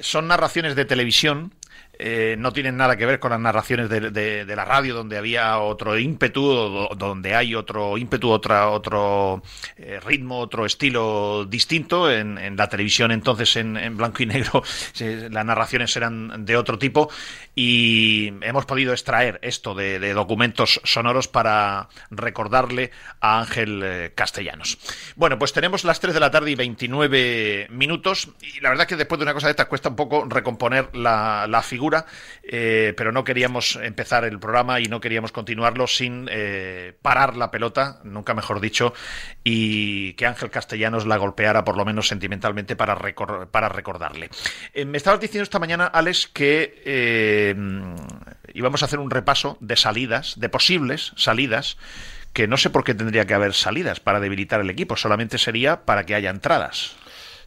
son 0.00 0.28
narraciones 0.28 0.76
de 0.76 0.84
televisión 0.84 1.52
eh, 1.98 2.36
no 2.38 2.52
tienen 2.52 2.76
nada 2.76 2.96
que 2.96 3.06
ver 3.06 3.20
con 3.20 3.30
las 3.30 3.40
narraciones 3.40 3.88
de, 3.88 4.44
la 4.54 4.64
radio, 4.64 4.94
donde 4.94 5.16
había 5.16 5.58
otro 5.58 5.98
ímpetu, 5.98 6.88
donde 6.96 7.34
hay 7.34 7.54
otro 7.54 7.96
ímpetu, 7.96 8.30
otra, 8.30 8.68
otro 8.70 9.42
eh, 9.76 10.00
ritmo, 10.04 10.38
otro 10.38 10.66
estilo 10.66 11.44
distinto. 11.44 12.10
En, 12.10 12.34
la 12.56 12.68
televisión 12.68 13.10
entonces 13.10 13.56
en, 13.56 13.96
blanco 13.96 14.22
y 14.22 14.26
negro 14.26 14.62
las 15.30 15.44
narraciones 15.44 15.96
eran 15.96 16.44
de 16.44 16.56
otro 16.56 16.78
tipo 16.78 17.10
y 17.54 18.32
hemos 18.42 18.66
podido 18.66 18.92
extraer 18.92 19.38
esto 19.42 19.74
de, 19.74 20.14
documentos 20.14 20.80
sonoros 20.84 21.28
para 21.28 21.88
recordarle 22.10 22.90
a 23.20 23.40
Ángel 23.40 23.80
eh, 23.82 24.12
Castellanos. 24.14 24.78
Bueno, 25.16 25.38
pues 25.38 25.52
tenemos 25.52 25.84
las 25.84 26.00
3 26.00 26.14
de 26.14 26.20
la 26.20 26.30
tarde 26.30 26.50
y 26.50 26.54
29 26.54 27.68
minutos 27.70 28.28
y 28.40 28.60
la 28.60 28.70
verdad 28.70 28.86
que 28.86 28.96
después 28.96 29.18
de 29.18 29.24
una 29.24 29.34
cosa 29.34 29.48
de 29.48 29.52
estas 29.52 29.66
cuesta 29.66 29.88
un 29.88 29.96
poco 29.96 30.24
recomponer 30.28 30.94
la, 30.94 31.46
la 31.48 31.62
figura 31.62 31.83
eh, 32.42 32.94
pero 32.96 33.12
no 33.12 33.24
queríamos 33.24 33.76
empezar 33.76 34.24
el 34.24 34.38
programa 34.38 34.80
y 34.80 34.86
no 34.86 35.00
queríamos 35.00 35.32
continuarlo 35.32 35.86
sin 35.86 36.28
eh, 36.30 36.94
parar 37.02 37.36
la 37.36 37.50
pelota, 37.50 38.00
nunca 38.04 38.34
mejor 38.34 38.60
dicho, 38.60 38.94
y 39.42 40.14
que 40.14 40.26
Ángel 40.26 40.50
Castellanos 40.50 41.06
la 41.06 41.16
golpeara 41.16 41.64
por 41.64 41.76
lo 41.76 41.84
menos 41.84 42.08
sentimentalmente 42.08 42.76
para, 42.76 42.96
para 43.50 43.68
recordarle. 43.68 44.30
Eh, 44.72 44.84
me 44.84 44.96
estabas 44.96 45.20
diciendo 45.20 45.44
esta 45.44 45.58
mañana, 45.58 45.86
Alex, 45.86 46.28
que 46.28 47.54
íbamos 48.54 48.82
a 48.82 48.86
hacer 48.86 48.98
un 48.98 49.10
repaso 49.10 49.58
de 49.60 49.76
salidas, 49.76 50.38
de 50.38 50.48
posibles 50.48 51.12
salidas 51.16 51.76
que 52.32 52.48
no 52.48 52.56
sé 52.56 52.68
por 52.68 52.84
qué 52.84 52.94
tendría 52.94 53.26
que 53.26 53.34
haber 53.34 53.54
salidas 53.54 54.00
para 54.00 54.20
debilitar 54.20 54.60
el 54.60 54.68
equipo, 54.68 54.96
solamente 54.96 55.38
sería 55.38 55.84
para 55.84 56.04
que 56.04 56.16
haya 56.16 56.30
entradas. 56.30 56.96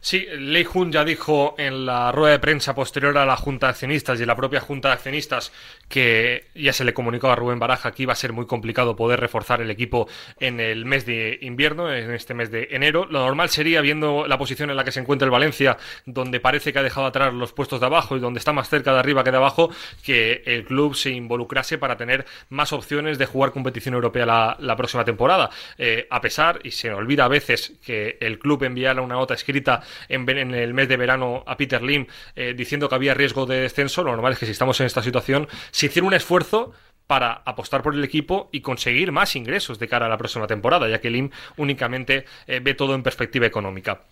Sí, 0.00 0.26
Lei 0.38 0.64
Jun 0.64 0.92
ya 0.92 1.04
dijo 1.04 1.54
en 1.58 1.86
la 1.86 2.12
rueda 2.12 2.32
de 2.32 2.38
prensa 2.38 2.74
posterior 2.74 3.16
a 3.18 3.26
la 3.26 3.36
Junta 3.36 3.66
de 3.66 3.70
Accionistas 3.70 4.20
y 4.20 4.26
la 4.26 4.36
propia 4.36 4.60
Junta 4.60 4.88
de 4.88 4.94
Accionistas 4.94 5.52
que 5.88 6.46
ya 6.54 6.72
se 6.72 6.84
le 6.84 6.94
comunicó 6.94 7.30
a 7.30 7.36
Rubén 7.36 7.58
Baraja 7.58 7.92
que 7.92 8.02
iba 8.02 8.12
a 8.12 8.16
ser 8.16 8.32
muy 8.32 8.46
complicado 8.46 8.96
poder 8.96 9.20
reforzar 9.20 9.60
el 9.60 9.70
equipo 9.70 10.08
en 10.38 10.60
el 10.60 10.84
mes 10.84 11.06
de 11.06 11.38
invierno, 11.42 11.92
en 11.92 12.12
este 12.12 12.34
mes 12.34 12.50
de 12.50 12.68
enero. 12.70 13.06
Lo 13.10 13.20
normal 13.20 13.48
sería, 13.48 13.80
viendo 13.80 14.26
la 14.26 14.38
posición 14.38 14.70
en 14.70 14.76
la 14.76 14.84
que 14.84 14.92
se 14.92 15.00
encuentra 15.00 15.26
el 15.26 15.30
Valencia, 15.30 15.76
donde 16.04 16.40
parece 16.40 16.72
que 16.72 16.78
ha 16.78 16.82
dejado 16.82 17.06
atrás 17.06 17.32
los 17.32 17.52
puestos 17.52 17.80
de 17.80 17.86
abajo 17.86 18.16
y 18.16 18.20
donde 18.20 18.38
está 18.38 18.52
más 18.52 18.68
cerca 18.68 18.92
de 18.92 18.98
arriba 18.98 19.24
que 19.24 19.30
de 19.30 19.36
abajo, 19.36 19.70
que 20.02 20.42
el 20.46 20.64
club 20.64 20.94
se 20.94 21.10
involucrase 21.10 21.78
para 21.78 21.96
tener 21.96 22.26
más 22.50 22.72
opciones 22.72 23.18
de 23.18 23.26
jugar 23.26 23.52
competición 23.52 23.94
europea 23.94 24.26
la, 24.26 24.76
próxima 24.76 25.04
temporada. 25.04 25.50
Eh, 25.76 26.06
a 26.10 26.20
pesar, 26.20 26.60
y 26.62 26.70
se 26.70 26.92
olvida 26.92 27.24
a 27.24 27.28
veces, 27.28 27.72
que 27.84 28.16
el 28.20 28.38
club 28.38 28.62
enviara 28.64 29.02
una 29.02 29.14
nota 29.14 29.34
escrita 29.34 29.82
en, 30.08 30.28
el 30.28 30.74
mes 30.74 30.88
de 30.88 30.96
verano 30.96 31.42
a 31.46 31.56
Peter 31.56 31.82
Lim 31.82 32.06
eh, 32.36 32.54
diciendo 32.56 32.88
que 32.88 32.94
había 32.94 33.14
riesgo 33.14 33.46
de 33.46 33.60
descenso, 33.60 34.04
lo 34.04 34.12
normal 34.12 34.34
es 34.34 34.38
que 34.38 34.46
si 34.46 34.52
estamos 34.52 34.78
en 34.80 34.86
esta 34.86 35.02
situación, 35.02 35.48
se 35.78 35.86
hiciera 35.86 36.08
un 36.08 36.14
esfuerzo 36.14 36.72
para 37.06 37.34
apostar 37.46 37.84
por 37.84 37.94
el 37.94 38.02
equipo 38.02 38.48
y 38.50 38.62
conseguir 38.62 39.12
más 39.12 39.36
ingresos 39.36 39.78
de 39.78 39.86
cara 39.86 40.06
a 40.06 40.08
la 40.08 40.18
próxima 40.18 40.48
temporada, 40.48 40.88
ya 40.88 41.00
que 41.00 41.08
Lim 41.08 41.30
únicamente 41.56 42.24
eh, 42.48 42.58
ve 42.60 42.74
todo 42.74 42.96
en 42.96 43.04
perspectiva 43.04 43.46
económica. 43.46 44.02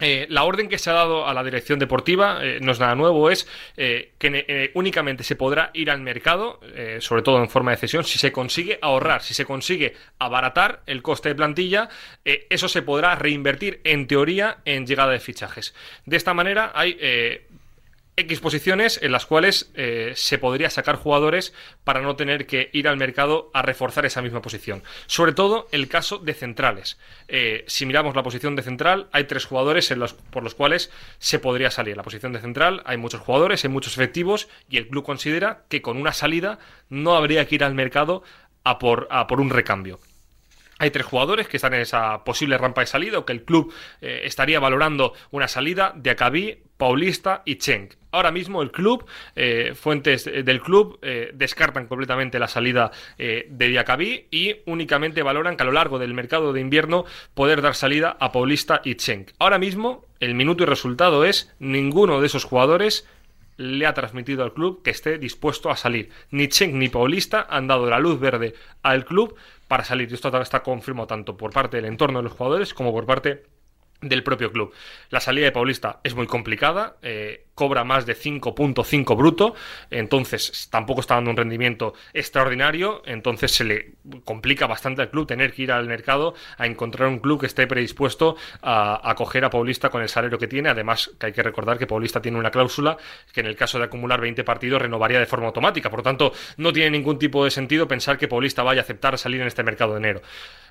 Eh, 0.00 0.26
la 0.28 0.44
orden 0.44 0.68
que 0.68 0.76
se 0.76 0.90
ha 0.90 0.92
dado 0.92 1.26
a 1.26 1.32
la 1.32 1.42
dirección 1.42 1.78
deportiva, 1.78 2.40
eh, 2.42 2.58
no 2.60 2.72
es 2.72 2.78
nada 2.78 2.94
nuevo, 2.94 3.30
es 3.30 3.48
que 3.74 4.70
únicamente 4.74 5.24
se 5.24 5.34
podrá 5.34 5.70
ir 5.72 5.90
al 5.90 6.02
mercado, 6.02 6.60
sobre 7.00 7.22
todo 7.22 7.40
en 7.42 7.48
forma 7.48 7.70
de 7.70 7.78
cesión, 7.78 8.04
si 8.04 8.18
se 8.18 8.30
consigue 8.30 8.78
ahorrar, 8.82 9.22
si 9.22 9.32
se 9.32 9.46
consigue 9.46 9.94
abaratar 10.18 10.82
el 10.86 11.02
coste 11.02 11.30
de 11.30 11.34
plantilla, 11.34 11.88
eso 12.24 12.68
se 12.68 12.82
podrá 12.82 13.14
reinvertir 13.14 13.80
en 13.82 14.06
teoría 14.06 14.58
en 14.66 14.86
llegada 14.86 15.12
de 15.12 15.20
fichajes. 15.20 15.74
De 16.04 16.16
esta 16.16 16.34
manera 16.34 16.70
hay 16.74 17.46
X 18.18 18.40
posiciones 18.40 18.98
en 19.02 19.12
las 19.12 19.26
cuales 19.26 19.70
eh, 19.74 20.12
se 20.16 20.38
podría 20.38 20.70
sacar 20.70 20.96
jugadores 20.96 21.54
para 21.84 22.00
no 22.00 22.16
tener 22.16 22.46
que 22.46 22.68
ir 22.72 22.88
al 22.88 22.96
mercado 22.96 23.50
a 23.54 23.62
reforzar 23.62 24.04
esa 24.06 24.22
misma 24.22 24.42
posición. 24.42 24.82
Sobre 25.06 25.32
todo 25.32 25.68
el 25.70 25.88
caso 25.88 26.18
de 26.18 26.34
centrales. 26.34 26.98
Eh, 27.28 27.64
si 27.68 27.86
miramos 27.86 28.16
la 28.16 28.22
posición 28.22 28.56
de 28.56 28.62
central, 28.62 29.08
hay 29.12 29.24
tres 29.24 29.44
jugadores 29.44 29.94
por 30.30 30.42
los 30.42 30.54
cuales 30.54 30.90
se 31.18 31.38
podría 31.38 31.70
salir. 31.70 31.96
la 31.96 32.02
posición 32.02 32.32
de 32.32 32.40
central 32.40 32.82
hay 32.84 32.96
muchos 32.96 33.20
jugadores, 33.20 33.64
hay 33.64 33.70
muchos 33.70 33.94
efectivos 33.94 34.48
y 34.68 34.78
el 34.78 34.88
club 34.88 35.04
considera 35.04 35.64
que 35.68 35.80
con 35.80 35.96
una 35.96 36.12
salida 36.12 36.58
no 36.88 37.14
habría 37.14 37.46
que 37.46 37.54
ir 37.54 37.64
al 37.64 37.74
mercado 37.74 38.22
a 38.64 38.78
por, 38.78 39.06
a 39.10 39.26
por 39.26 39.40
un 39.40 39.50
recambio. 39.50 40.00
Hay 40.78 40.90
tres 40.90 41.06
jugadores 41.06 41.48
que 41.48 41.56
están 41.56 41.74
en 41.74 41.80
esa 41.80 42.22
posible 42.24 42.56
rampa 42.56 42.82
de 42.82 42.86
salida 42.86 43.18
o 43.18 43.26
que 43.26 43.32
el 43.32 43.44
club 43.44 43.72
eh, 44.00 44.22
estaría 44.24 44.60
valorando 44.60 45.12
una 45.30 45.48
salida 45.48 45.92
de 45.96 46.10
Acabí, 46.10 46.62
Paulista 46.76 47.42
y 47.44 47.56
Cheng. 47.56 47.97
Ahora 48.10 48.30
mismo 48.30 48.62
el 48.62 48.70
club, 48.70 49.04
eh, 49.36 49.72
fuentes 49.74 50.24
del 50.24 50.60
club, 50.60 50.98
eh, 51.02 51.30
descartan 51.34 51.86
completamente 51.86 52.38
la 52.38 52.48
salida 52.48 52.90
de 53.18 53.68
Diacabí 53.68 54.26
y 54.30 54.56
únicamente 54.66 55.22
valoran 55.22 55.56
que 55.56 55.62
a 55.62 55.66
lo 55.66 55.72
largo 55.72 55.98
del 55.98 56.14
mercado 56.14 56.52
de 56.52 56.60
invierno 56.60 57.04
poder 57.34 57.62
dar 57.62 57.74
salida 57.74 58.16
a 58.20 58.32
Paulista 58.32 58.80
y 58.84 58.94
Cheng. 58.94 59.26
Ahora 59.38 59.58
mismo 59.58 60.04
el 60.20 60.34
minuto 60.34 60.62
y 60.64 60.66
resultado 60.66 61.24
es 61.24 61.54
ninguno 61.58 62.20
de 62.20 62.26
esos 62.26 62.44
jugadores 62.44 63.06
le 63.58 63.86
ha 63.86 63.92
transmitido 63.92 64.44
al 64.44 64.54
club 64.54 64.82
que 64.82 64.90
esté 64.90 65.18
dispuesto 65.18 65.70
a 65.70 65.76
salir. 65.76 66.10
Ni 66.30 66.48
Cheng 66.48 66.78
ni 66.78 66.88
Paulista 66.88 67.46
han 67.50 67.66
dado 67.66 67.90
la 67.90 67.98
luz 67.98 68.18
verde 68.18 68.54
al 68.82 69.04
club 69.04 69.36
para 69.66 69.84
salir. 69.84 70.12
Esto 70.12 70.40
está 70.40 70.62
confirmado 70.62 71.08
tanto 71.08 71.36
por 71.36 71.52
parte 71.52 71.76
del 71.76 71.86
entorno 71.86 72.20
de 72.20 72.24
los 72.24 72.32
jugadores 72.32 72.72
como 72.72 72.92
por 72.92 73.04
parte 73.04 73.44
del 74.00 74.22
propio 74.22 74.52
club. 74.52 74.72
La 75.10 75.20
salida 75.20 75.46
de 75.46 75.52
Paulista 75.52 76.00
es 76.04 76.14
muy 76.14 76.28
complicada, 76.28 76.96
eh, 77.02 77.46
cobra 77.58 77.82
más 77.82 78.06
de 78.06 78.14
5.5 78.14 79.16
bruto, 79.16 79.56
entonces 79.90 80.68
tampoco 80.70 81.00
está 81.00 81.16
dando 81.16 81.32
un 81.32 81.36
rendimiento 81.36 81.92
extraordinario, 82.14 83.02
entonces 83.04 83.50
se 83.50 83.64
le 83.64 83.94
complica 84.24 84.68
bastante 84.68 85.02
al 85.02 85.10
club 85.10 85.26
tener 85.26 85.52
que 85.52 85.62
ir 85.62 85.72
al 85.72 85.88
mercado 85.88 86.34
a 86.56 86.66
encontrar 86.66 87.08
un 87.08 87.18
club 87.18 87.40
que 87.40 87.46
esté 87.46 87.66
predispuesto 87.66 88.36
a 88.62 89.10
acoger 89.10 89.44
a 89.44 89.50
Paulista 89.50 89.90
con 89.90 90.02
el 90.02 90.08
salario 90.08 90.38
que 90.38 90.46
tiene, 90.46 90.68
además 90.68 91.10
que 91.18 91.26
hay 91.26 91.32
que 91.32 91.42
recordar 91.42 91.78
que 91.78 91.88
Paulista 91.88 92.22
tiene 92.22 92.38
una 92.38 92.52
cláusula 92.52 92.96
que 93.32 93.40
en 93.40 93.46
el 93.46 93.56
caso 93.56 93.78
de 93.78 93.86
acumular 93.86 94.20
20 94.20 94.44
partidos 94.44 94.80
renovaría 94.80 95.18
de 95.18 95.26
forma 95.26 95.48
automática, 95.48 95.90
por 95.90 95.98
lo 95.98 96.04
tanto 96.04 96.32
no 96.58 96.72
tiene 96.72 96.90
ningún 96.90 97.18
tipo 97.18 97.44
de 97.44 97.50
sentido 97.50 97.88
pensar 97.88 98.18
que 98.18 98.28
Paulista 98.28 98.62
vaya 98.62 98.82
a 98.82 98.84
aceptar 98.84 99.18
salir 99.18 99.40
en 99.40 99.48
este 99.48 99.64
mercado 99.64 99.94
de 99.94 99.98
enero. 99.98 100.22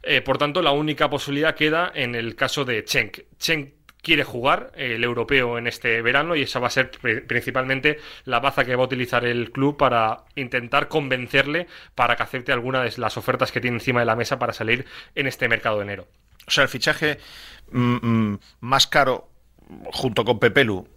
Eh, 0.03 0.21
por 0.21 0.37
tanto, 0.37 0.61
la 0.61 0.71
única 0.71 1.09
posibilidad 1.09 1.53
queda 1.53 1.91
en 1.93 2.15
el 2.15 2.33
caso 2.35 2.63
de 2.63 2.85
Chenk. 2.85 3.19
Chenk 3.37 3.73
quiere 4.07 4.23
jugar 4.23 4.71
el 4.75 5.03
europeo 5.03 5.57
en 5.57 5.67
este 5.67 6.01
verano 6.01 6.37
y 6.37 6.43
esa 6.43 6.59
va 6.59 6.67
a 6.67 6.69
ser 6.69 6.91
principalmente 7.27 7.99
la 8.23 8.39
baza 8.39 8.63
que 8.63 8.73
va 8.73 8.83
a 8.83 8.85
utilizar 8.85 9.25
el 9.25 9.51
club 9.51 9.75
para 9.75 10.23
intentar 10.35 10.87
convencerle 10.87 11.67
para 11.93 12.15
que 12.15 12.23
acepte 12.23 12.53
alguna 12.53 12.81
de 12.83 12.93
las 12.95 13.17
ofertas 13.17 13.51
que 13.51 13.59
tiene 13.59 13.75
encima 13.75 13.99
de 13.99 14.05
la 14.05 14.15
mesa 14.15 14.39
para 14.39 14.53
salir 14.53 14.85
en 15.13 15.27
este 15.27 15.49
mercado 15.49 15.79
de 15.79 15.83
enero. 15.83 16.07
O 16.47 16.51
sea, 16.51 16.63
el 16.63 16.69
fichaje 16.69 17.19
mm, 17.69 17.95
mm, 17.95 18.39
más 18.61 18.87
caro 18.87 19.27
junto 19.91 20.23
con 20.23 20.39
Pepelu 20.39 20.87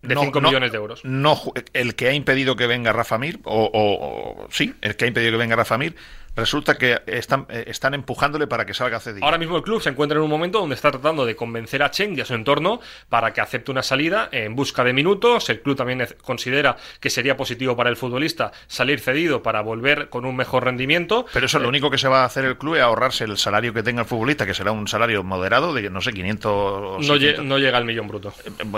de 0.00 0.16
5 0.16 0.40
millones 0.40 0.72
de 0.72 0.78
euros. 0.78 1.04
No, 1.04 1.38
el 1.74 1.94
que 1.94 2.08
ha 2.08 2.14
impedido 2.14 2.56
que 2.56 2.66
venga 2.66 2.94
Rafa 2.94 3.18
Mir, 3.18 3.40
o, 3.44 3.70
o, 3.70 4.48
sí, 4.50 4.74
el 4.80 4.96
que 4.96 5.04
ha 5.04 5.08
impedido 5.08 5.32
que 5.32 5.38
venga 5.38 5.56
Rafa 5.56 5.76
Mir, 5.76 5.94
resulta 6.36 6.76
que 6.76 7.02
están, 7.06 7.46
eh, 7.48 7.64
están 7.66 7.94
empujándole 7.94 8.46
para 8.46 8.66
que 8.66 8.74
salga 8.74 9.00
cedido. 9.00 9.24
Ahora 9.24 9.38
mismo 9.38 9.56
el 9.56 9.62
club 9.62 9.80
se 9.80 9.90
encuentra 9.90 10.18
en 10.18 10.24
un 10.24 10.30
momento 10.30 10.60
donde 10.60 10.74
está 10.74 10.90
tratando 10.90 11.24
de 11.24 11.36
convencer 11.36 11.82
a 11.82 11.90
Cheng 11.90 12.16
y 12.16 12.20
a 12.20 12.24
su 12.24 12.34
entorno 12.34 12.80
para 13.08 13.32
que 13.32 13.40
acepte 13.40 13.70
una 13.70 13.82
salida 13.82 14.28
en 14.32 14.54
busca 14.54 14.84
de 14.84 14.92
minutos. 14.92 15.48
El 15.50 15.60
club 15.60 15.76
también 15.76 16.06
considera 16.22 16.76
que 17.00 17.10
sería 17.10 17.36
positivo 17.36 17.76
para 17.76 17.90
el 17.90 17.96
futbolista 17.96 18.52
salir 18.66 19.00
cedido 19.00 19.42
para 19.42 19.60
volver 19.60 20.08
con 20.08 20.24
un 20.24 20.36
mejor 20.36 20.64
rendimiento. 20.64 21.26
Pero 21.32 21.46
eso 21.46 21.58
lo 21.58 21.66
eh, 21.66 21.68
único 21.68 21.90
que 21.90 21.98
se 21.98 22.08
va 22.08 22.22
a 22.22 22.24
hacer 22.24 22.44
el 22.44 22.58
club 22.58 22.76
es 22.76 22.82
ahorrarse 22.82 23.24
el 23.24 23.36
salario 23.36 23.72
que 23.72 23.82
tenga 23.82 24.02
el 24.02 24.08
futbolista, 24.08 24.46
que 24.46 24.54
será 24.54 24.72
un 24.72 24.88
salario 24.88 25.22
moderado 25.22 25.72
de, 25.72 25.90
no 25.90 26.00
sé, 26.00 26.12
500... 26.12 27.06
No, 27.06 27.42
no 27.44 27.58
llega 27.58 27.78
al 27.78 27.84
millón 27.84 28.08
bruto. 28.08 28.32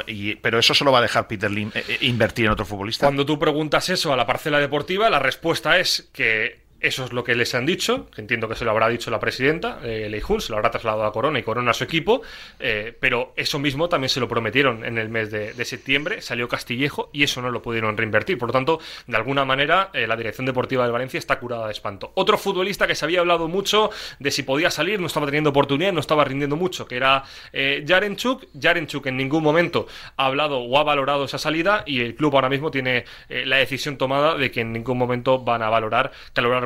Eh, 0.06 0.38
pero 0.40 0.58
eso 0.58 0.74
solo 0.74 0.92
va 0.92 0.98
a 0.98 1.02
dejar 1.02 1.26
Peter 1.26 1.50
Lim 1.50 1.70
invertir 2.00 2.46
en 2.46 2.52
otro 2.52 2.64
futbolista. 2.64 3.06
Cuando 3.06 3.24
tú 3.24 3.38
preguntas 3.38 3.88
eso 3.88 4.12
a 4.12 4.16
la 4.16 4.26
parcela 4.26 4.58
deportiva, 4.58 5.08
la 5.10 5.18
respuesta 5.18 5.78
es 5.78 6.08
que 6.12 6.65
eso 6.80 7.04
es 7.04 7.12
lo 7.12 7.24
que 7.24 7.34
les 7.34 7.54
han 7.54 7.66
dicho, 7.66 8.08
entiendo 8.16 8.48
que 8.48 8.54
se 8.54 8.64
lo 8.64 8.70
habrá 8.70 8.88
dicho 8.88 9.10
la 9.10 9.18
presidenta, 9.18 9.80
eh, 9.82 10.08
Leijun, 10.10 10.40
se 10.40 10.50
lo 10.50 10.56
habrá 10.56 10.70
trasladado 10.70 11.04
a 11.04 11.12
Corona 11.12 11.38
y 11.38 11.42
Corona 11.42 11.70
a 11.70 11.74
su 11.74 11.84
equipo, 11.84 12.22
eh, 12.58 12.96
pero 12.98 13.32
eso 13.36 13.58
mismo 13.58 13.88
también 13.88 14.08
se 14.08 14.20
lo 14.20 14.28
prometieron 14.28 14.84
en 14.84 14.98
el 14.98 15.08
mes 15.08 15.30
de, 15.30 15.64
septiembre, 15.64 16.22
salió 16.22 16.48
Castillejo 16.48 17.10
y 17.12 17.24
eso 17.24 17.42
no 17.42 17.50
lo 17.50 17.60
pudieron 17.60 17.96
reinvertir. 17.96 18.38
Por 18.38 18.50
lo 18.50 18.52
tanto, 18.52 18.78
de 19.06 19.16
alguna 19.16 19.44
manera, 19.44 19.90
eh, 19.92 20.06
la 20.06 20.16
dirección 20.16 20.46
deportiva 20.46 20.84
de 20.84 20.92
Valencia 20.92 21.18
está 21.18 21.40
curada 21.40 21.66
de 21.66 21.72
espanto. 21.72 22.12
Otro 22.14 22.38
futbolista 22.38 22.86
que 22.86 22.94
se 22.94 23.04
había 23.04 23.20
hablado 23.20 23.48
mucho 23.48 23.90
de 24.20 24.30
si 24.30 24.42
podía 24.44 24.70
salir, 24.70 25.00
no 25.00 25.06
estaba 25.06 25.26
teniendo 25.26 25.50
oportunidad, 25.50 25.92
no 25.92 26.00
estaba 26.00 26.24
rindiendo 26.24 26.56
mucho, 26.56 26.86
que 26.86 26.96
era 26.96 27.24
eh, 27.52 27.84
Jarenchuk. 27.86 28.44
Jarenchuk 28.60 29.06
en 29.06 29.16
ningún 29.16 29.42
momento 29.42 29.88
ha 30.16 30.26
hablado 30.26 30.58
o 30.58 30.78
ha 30.78 30.84
valorado 30.84 31.24
esa 31.24 31.38
salida 31.38 31.82
y 31.86 32.00
el 32.00 32.14
club 32.14 32.34
ahora 32.34 32.48
mismo 32.48 32.70
tiene 32.70 33.04
la 33.28 33.56
decisión 33.56 33.96
tomada 33.96 34.36
de 34.36 34.50
que 34.50 34.60
en 34.60 34.72
ningún 34.72 34.98
momento 34.98 35.40
van 35.40 35.62
a 35.62 35.68
valorar 35.68 36.12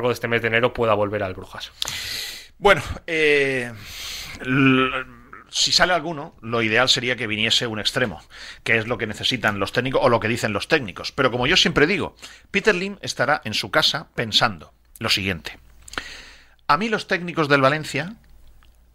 de 0.07 0.13
este 0.13 0.27
mes 0.27 0.41
de 0.41 0.49
enero 0.49 0.73
pueda 0.73 0.93
volver 0.93 1.23
al 1.23 1.33
Brujas. 1.33 1.71
Bueno, 2.57 2.81
eh, 3.07 3.71
si 5.49 5.71
sale 5.71 5.93
alguno, 5.93 6.35
lo 6.41 6.61
ideal 6.61 6.89
sería 6.89 7.15
que 7.15 7.27
viniese 7.27 7.67
un 7.67 7.79
extremo, 7.79 8.21
que 8.63 8.77
es 8.77 8.87
lo 8.87 8.97
que 8.97 9.07
necesitan 9.07 9.59
los 9.59 9.73
técnicos 9.73 10.01
o 10.03 10.09
lo 10.09 10.19
que 10.19 10.27
dicen 10.27 10.53
los 10.53 10.67
técnicos. 10.67 11.11
Pero 11.11 11.31
como 11.31 11.45
yo 11.45 11.57
siempre 11.57 11.87
digo, 11.87 12.15
Peter 12.51 12.73
Lim 12.73 12.97
estará 13.01 13.41
en 13.43 13.53
su 13.53 13.69
casa 13.69 14.07
pensando 14.15 14.73
lo 14.99 15.09
siguiente. 15.09 15.59
A 16.67 16.77
mí 16.77 16.87
los 16.87 17.07
técnicos 17.07 17.49
del 17.49 17.61
Valencia 17.61 18.15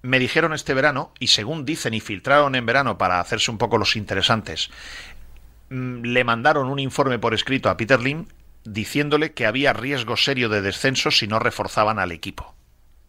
me 0.00 0.18
dijeron 0.18 0.54
este 0.54 0.72
verano, 0.72 1.12
y 1.18 1.26
según 1.26 1.64
dicen 1.66 1.92
y 1.92 2.00
filtraron 2.00 2.54
en 2.54 2.64
verano 2.64 2.96
para 2.96 3.20
hacerse 3.20 3.50
un 3.50 3.58
poco 3.58 3.76
los 3.76 3.96
interesantes, 3.96 4.70
mm, 5.68 6.02
le 6.04 6.24
mandaron 6.24 6.68
un 6.68 6.78
informe 6.78 7.18
por 7.18 7.34
escrito 7.34 7.68
a 7.68 7.76
Peter 7.76 8.00
Lim 8.00 8.26
diciéndole 8.72 9.32
que 9.32 9.46
había 9.46 9.72
riesgo 9.72 10.16
serio 10.16 10.48
de 10.48 10.62
descenso 10.62 11.10
si 11.10 11.26
no 11.26 11.38
reforzaban 11.38 11.98
al 11.98 12.12
equipo. 12.12 12.54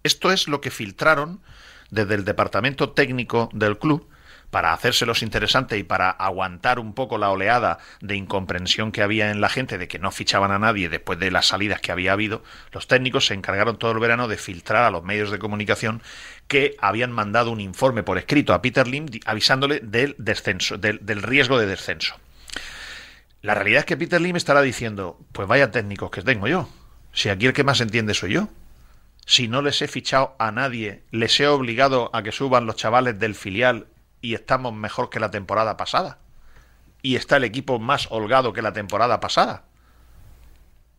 Esto 0.04 0.32
es 0.32 0.48
lo 0.48 0.62
que 0.62 0.72
filtraron 0.72 1.42
desde 1.90 2.16
el 2.16 2.26
departamento 2.26 2.92
técnico 2.92 3.50
del 3.54 3.78
club 3.78 4.10
para 4.52 4.72
hacérselos 4.72 5.24
interesante 5.24 5.78
y 5.78 5.84
para 5.84 6.10
aguantar 6.10 6.80
un 6.80 6.94
poco 6.94 7.18
la 7.18 7.30
oleada 7.30 7.80
de 8.00 8.16
incomprensión 8.16 8.92
que 8.92 9.02
había 9.02 9.32
en 9.32 9.42
la 9.42 9.50
gente 9.50 9.78
de 9.78 9.88
que 9.88 10.00
no 10.00 10.12
fichaban 10.12 10.52
a 10.52 10.60
nadie 10.60 10.90
después 10.90 11.20
de 11.20 11.32
las 11.32 11.48
salidas 11.48 11.82
que 11.82 11.92
había 11.92 12.14
habido, 12.14 12.44
los 12.72 12.88
técnicos 12.88 13.26
se 13.26 13.34
encargaron 13.34 13.78
todo 13.78 13.92
el 13.92 14.00
verano 14.00 14.28
de 14.28 14.38
filtrar 14.38 14.84
a 14.84 14.92
los 14.92 15.04
medios 15.04 15.32
de 15.32 15.40
comunicación 15.40 16.02
que 16.48 16.78
habían 16.80 17.12
mandado 17.12 17.52
un 17.52 17.60
informe 17.60 18.04
por 18.04 18.18
escrito 18.18 18.54
a 18.54 18.62
Peter 18.62 18.88
Lim 18.88 19.08
avisándole 19.26 19.82
del 19.82 20.16
descenso, 20.18 20.78
del, 20.78 21.00
del 21.06 21.24
riesgo 21.24 21.60
de 21.60 21.66
descenso. 21.66 22.16
La 23.42 23.54
realidad 23.54 23.80
es 23.80 23.86
que 23.86 23.98
Peter 23.98 24.20
Lim 24.20 24.36
estará 24.36 24.62
diciendo, 24.62 25.20
pues 25.32 25.48
vaya 25.48 25.72
técnicos 25.72 26.12
que 26.12 26.22
tengo 26.22 26.48
yo, 26.48 26.70
si 27.14 27.30
aquí 27.30 27.46
el 27.46 27.54
que 27.54 27.64
más 27.64 27.82
entiende 27.82 28.14
soy 28.14 28.34
yo 28.34 28.50
si 29.28 29.50
no 29.50 29.62
les 29.62 29.82
he 29.82 29.90
fichado 29.90 30.38
a 30.40 30.52
nadie, 30.54 31.04
les 31.12 31.38
he 31.42 31.48
obligado 31.48 32.10
a 32.14 32.24
que 32.24 32.32
suban 32.32 32.66
los 32.66 32.78
chavales 32.78 33.20
del 33.20 33.36
filial 33.36 33.88
y 34.22 34.36
estamos 34.36 34.74
mejor 34.74 35.10
que 35.10 35.20
la 35.20 35.32
temporada 35.32 35.76
pasada. 35.76 36.20
Y 37.02 37.18
está 37.18 37.36
el 37.36 37.44
equipo 37.44 37.78
más 37.78 38.08
holgado 38.10 38.54
que 38.54 38.62
la 38.62 38.72
temporada 38.72 39.20
pasada. 39.20 39.66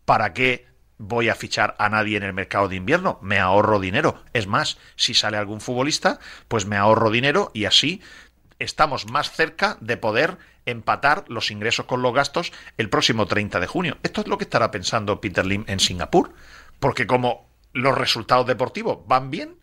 ¿Para 0.05 0.35
qué 0.35 0.67
voy 0.99 1.31
a 1.31 1.35
fichar 1.35 1.75
a 1.79 1.89
nadie 1.89 2.19
en 2.19 2.23
el 2.23 2.35
mercado 2.35 2.69
de 2.69 2.77
invierno? 2.77 3.19
Me 3.23 3.39
ahorro 3.39 3.81
dinero. 3.81 4.23
Es 4.35 4.47
más, 4.47 4.77
si 4.95 5.15
sale 5.15 5.39
algún 5.39 5.63
futbolista, 5.63 6.21
pues 6.49 6.67
me 6.67 6.77
ahorro 6.77 7.11
dinero 7.11 7.51
y 7.55 7.65
así 7.65 8.03
estamos 8.59 9.11
más 9.11 9.31
cerca 9.31 9.79
de 9.81 9.97
poder 9.97 10.37
empatar 10.71 11.25
los 11.29 11.51
ingresos 11.51 11.87
con 11.87 12.03
los 12.03 12.15
gastos 12.15 12.53
el 12.77 12.91
próximo 12.91 13.27
30 13.27 13.61
de 13.61 13.67
junio. 13.67 13.99
Esto 14.03 14.21
es 14.21 14.29
lo 14.29 14.39
que 14.39 14.45
estará 14.45 14.71
pensando 14.71 15.21
Peter 15.21 15.45
Lim 15.45 15.65
en 15.67 15.81
Singapur. 15.81 16.33
Porque 16.81 17.07
como 17.07 17.49
los 17.73 17.97
resultados 17.97 18.47
deportivos 18.47 18.99
van 19.07 19.31
bien, 19.31 19.57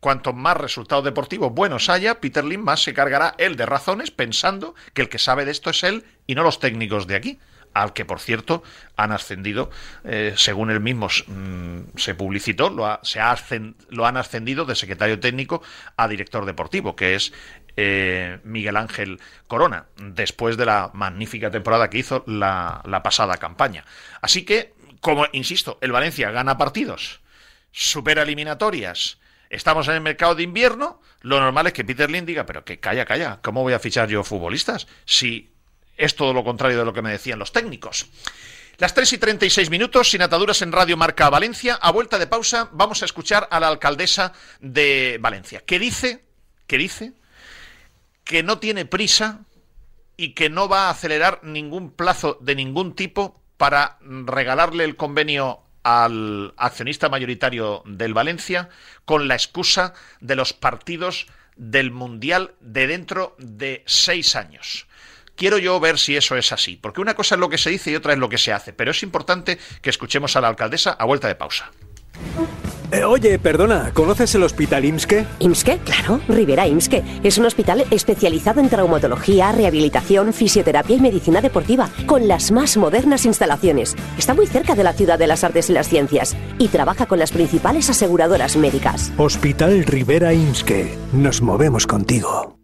cuanto 0.00 0.32
más 0.32 0.56
resultados 0.56 1.04
deportivos 1.04 1.52
buenos 1.52 1.88
haya, 1.88 2.20
Peter 2.20 2.44
Lim 2.44 2.62
más 2.62 2.82
se 2.82 2.94
cargará 2.94 3.34
él 3.38 3.56
de 3.56 3.66
razones 3.66 4.10
pensando 4.10 4.74
que 4.94 5.02
el 5.02 5.08
que 5.08 5.18
sabe 5.18 5.44
de 5.44 5.52
esto 5.52 5.70
es 5.70 5.82
él 5.84 6.04
y 6.26 6.34
no 6.34 6.42
los 6.42 6.58
técnicos 6.58 7.06
de 7.06 7.16
aquí 7.16 7.38
al 7.74 7.92
que 7.92 8.04
por 8.04 8.20
cierto 8.20 8.62
han 8.96 9.12
ascendido, 9.12 9.70
eh, 10.04 10.34
según 10.36 10.70
él 10.70 10.80
mismo 10.80 11.06
mm, 11.06 11.96
se 11.96 12.14
publicitó, 12.14 12.70
lo, 12.70 12.98
se 13.02 13.20
ha 13.20 13.36
lo 13.90 14.06
han 14.06 14.16
ascendido 14.16 14.64
de 14.64 14.74
secretario 14.74 15.20
técnico 15.20 15.62
a 15.96 16.08
director 16.08 16.44
deportivo, 16.44 16.96
que 16.96 17.14
es 17.14 17.32
eh, 17.82 18.40
Miguel 18.44 18.76
Ángel 18.76 19.20
Corona, 19.46 19.86
después 19.96 20.56
de 20.56 20.66
la 20.66 20.90
magnífica 20.92 21.50
temporada 21.50 21.88
que 21.88 21.98
hizo 21.98 22.22
la, 22.26 22.82
pasada 23.02 23.38
campaña. 23.38 23.84
Así 24.20 24.44
que, 24.44 24.74
como 25.00 25.26
insisto, 25.32 25.78
el 25.80 25.92
Valencia 25.92 26.30
gana 26.30 26.58
partidos 26.58 27.20
supera 27.72 28.22
eliminatorias, 28.22 29.18
estamos 29.48 29.86
en 29.88 29.94
el 29.94 30.00
mercado 30.00 30.34
de 30.34 30.42
invierno, 30.42 31.00
lo 31.20 31.38
normal 31.38 31.68
es 31.68 31.72
que 31.72 31.84
Peter 31.84 32.10
Lin 32.10 32.26
diga, 32.26 32.44
pero 32.44 32.64
que 32.64 32.80
calla, 32.80 33.04
calla, 33.04 33.38
¿cómo 33.42 33.62
voy 33.62 33.72
a 33.72 33.78
fichar 33.78 34.08
yo 34.08 34.24
futbolistas? 34.24 34.88
Si 35.04 35.52
es 35.96 36.16
todo 36.16 36.32
lo 36.32 36.42
contrario 36.42 36.78
de 36.78 36.84
lo 36.84 36.92
que 36.92 37.02
me 37.02 37.12
decían 37.12 37.38
los 37.38 37.52
técnicos. 37.52 38.06
Las 38.78 38.94
3 38.94 39.12
y 39.12 39.18
36 39.18 39.70
minutos, 39.70 40.10
sin 40.10 40.22
ataduras 40.22 40.62
en 40.62 40.72
Radio 40.72 40.96
Marca 40.96 41.28
Valencia. 41.28 41.74
A 41.74 41.92
vuelta 41.92 42.18
de 42.18 42.26
pausa, 42.26 42.70
vamos 42.72 43.02
a 43.02 43.04
escuchar 43.04 43.46
a 43.50 43.60
la 43.60 43.68
alcaldesa 43.68 44.32
de 44.58 45.18
Valencia, 45.20 45.62
que 45.66 45.78
dice, 45.78 46.24
que 46.66 46.78
dice, 46.78 47.12
que 48.30 48.44
no 48.44 48.60
tiene 48.60 48.84
prisa 48.84 49.40
y 50.16 50.34
que 50.34 50.50
no 50.50 50.68
va 50.68 50.86
a 50.86 50.90
acelerar 50.90 51.40
ningún 51.42 51.90
plazo 51.90 52.38
de 52.40 52.54
ningún 52.54 52.94
tipo 52.94 53.42
para 53.56 53.98
regalarle 54.00 54.84
el 54.84 54.94
convenio 54.94 55.64
al 55.82 56.54
accionista 56.56 57.08
mayoritario 57.08 57.82
del 57.86 58.14
Valencia 58.14 58.68
con 59.04 59.26
la 59.26 59.34
excusa 59.34 59.94
de 60.20 60.36
los 60.36 60.52
partidos 60.52 61.26
del 61.56 61.90
Mundial 61.90 62.54
de 62.60 62.86
dentro 62.86 63.34
de 63.40 63.82
seis 63.86 64.36
años. 64.36 64.86
Quiero 65.34 65.58
yo 65.58 65.80
ver 65.80 65.98
si 65.98 66.16
eso 66.16 66.36
es 66.36 66.52
así, 66.52 66.76
porque 66.76 67.00
una 67.00 67.14
cosa 67.14 67.34
es 67.34 67.40
lo 67.40 67.48
que 67.48 67.58
se 67.58 67.70
dice 67.70 67.90
y 67.90 67.96
otra 67.96 68.12
es 68.12 68.20
lo 68.20 68.28
que 68.28 68.38
se 68.38 68.52
hace, 68.52 68.72
pero 68.72 68.92
es 68.92 69.02
importante 69.02 69.58
que 69.82 69.90
escuchemos 69.90 70.36
a 70.36 70.40
la 70.40 70.46
alcaldesa 70.46 70.92
a 70.92 71.04
vuelta 71.04 71.26
de 71.26 71.34
pausa. 71.34 71.72
Eh, 72.92 73.04
oye, 73.04 73.38
perdona, 73.38 73.92
¿conoces 73.94 74.34
el 74.34 74.42
hospital 74.42 74.84
IMSKE? 74.84 75.24
¿IMSKE? 75.38 75.78
Claro, 75.84 76.20
Rivera 76.28 76.66
IMSKE. 76.66 77.04
Es 77.22 77.38
un 77.38 77.46
hospital 77.46 77.84
especializado 77.90 78.60
en 78.60 78.68
traumatología, 78.68 79.52
rehabilitación, 79.52 80.32
fisioterapia 80.32 80.96
y 80.96 81.00
medicina 81.00 81.40
deportiva, 81.40 81.88
con 82.06 82.26
las 82.26 82.50
más 82.50 82.76
modernas 82.76 83.26
instalaciones. 83.26 83.94
Está 84.18 84.34
muy 84.34 84.48
cerca 84.48 84.74
de 84.74 84.82
la 84.82 84.92
ciudad 84.92 85.20
de 85.20 85.28
las 85.28 85.44
artes 85.44 85.70
y 85.70 85.72
las 85.72 85.88
ciencias 85.88 86.36
y 86.58 86.66
trabaja 86.68 87.06
con 87.06 87.20
las 87.20 87.30
principales 87.30 87.88
aseguradoras 87.90 88.56
médicas. 88.56 89.12
Hospital 89.18 89.84
Rivera 89.84 90.34
IMSKE. 90.34 90.98
Nos 91.12 91.42
movemos 91.42 91.86
contigo. 91.86 92.56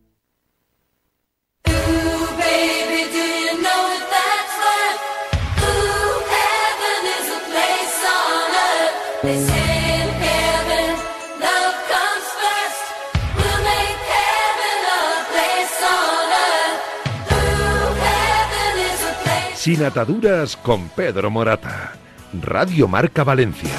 Sin 19.66 19.82
ataduras 19.82 20.56
con 20.56 20.88
Pedro 20.90 21.28
Morata. 21.28 21.94
Radio 22.40 22.86
Marca 22.86 23.24
Valencia. 23.24 23.74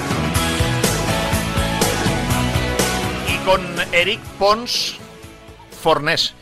Y 3.33 3.37
con 3.45 3.61
Eric 3.93 4.19
Pons 4.37 4.97
Fornés. 5.81 6.33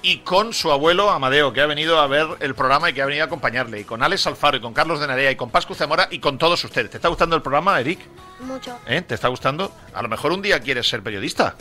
Y 0.00 0.20
con 0.20 0.54
su 0.54 0.72
abuelo 0.72 1.10
Amadeo, 1.10 1.52
que 1.52 1.60
ha 1.60 1.66
venido 1.66 2.00
a 2.00 2.06
ver 2.06 2.26
el 2.40 2.54
programa 2.54 2.88
y 2.88 2.94
que 2.94 3.02
ha 3.02 3.04
venido 3.04 3.24
a 3.24 3.26
acompañarle. 3.26 3.80
Y 3.80 3.84
con 3.84 4.02
Alex 4.02 4.26
Alfaro, 4.26 4.56
y 4.56 4.60
con 4.62 4.72
Carlos 4.72 4.98
de 5.00 5.06
Narea, 5.06 5.30
y 5.30 5.36
con 5.36 5.50
Pascu 5.50 5.74
Zamora, 5.74 6.08
y 6.10 6.18
con 6.18 6.38
todos 6.38 6.64
ustedes. 6.64 6.88
¿Te 6.88 6.96
está 6.96 7.08
gustando 7.08 7.36
el 7.36 7.42
programa, 7.42 7.78
Eric? 7.78 7.98
Mucho. 8.40 8.78
¿Eh? 8.86 9.02
¿Te 9.02 9.16
está 9.16 9.28
gustando? 9.28 9.70
A 9.92 10.00
lo 10.00 10.08
mejor 10.08 10.32
un 10.32 10.40
día 10.40 10.60
quieres 10.60 10.88
ser 10.88 11.02
periodista. 11.02 11.56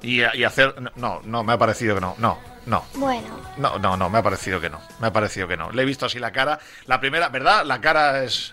Y, 0.00 0.22
y 0.22 0.44
hacer... 0.44 0.74
No, 0.96 1.20
no, 1.24 1.44
me 1.44 1.52
ha 1.52 1.58
parecido 1.58 1.96
que 1.96 2.00
no. 2.00 2.14
No, 2.16 2.38
no. 2.68 2.84
Bueno. 2.94 3.40
No, 3.56 3.78
no, 3.78 3.96
no, 3.96 4.10
me 4.10 4.18
ha 4.18 4.22
parecido 4.22 4.60
que 4.60 4.70
no. 4.70 4.80
Me 5.00 5.08
ha 5.08 5.12
parecido 5.12 5.48
que 5.48 5.56
no. 5.56 5.70
Le 5.70 5.82
he 5.82 5.84
visto 5.84 6.06
así 6.06 6.18
la 6.18 6.32
cara. 6.32 6.58
La 6.86 7.00
primera, 7.00 7.28
¿verdad? 7.28 7.64
La 7.64 7.80
cara 7.80 8.22
es. 8.24 8.52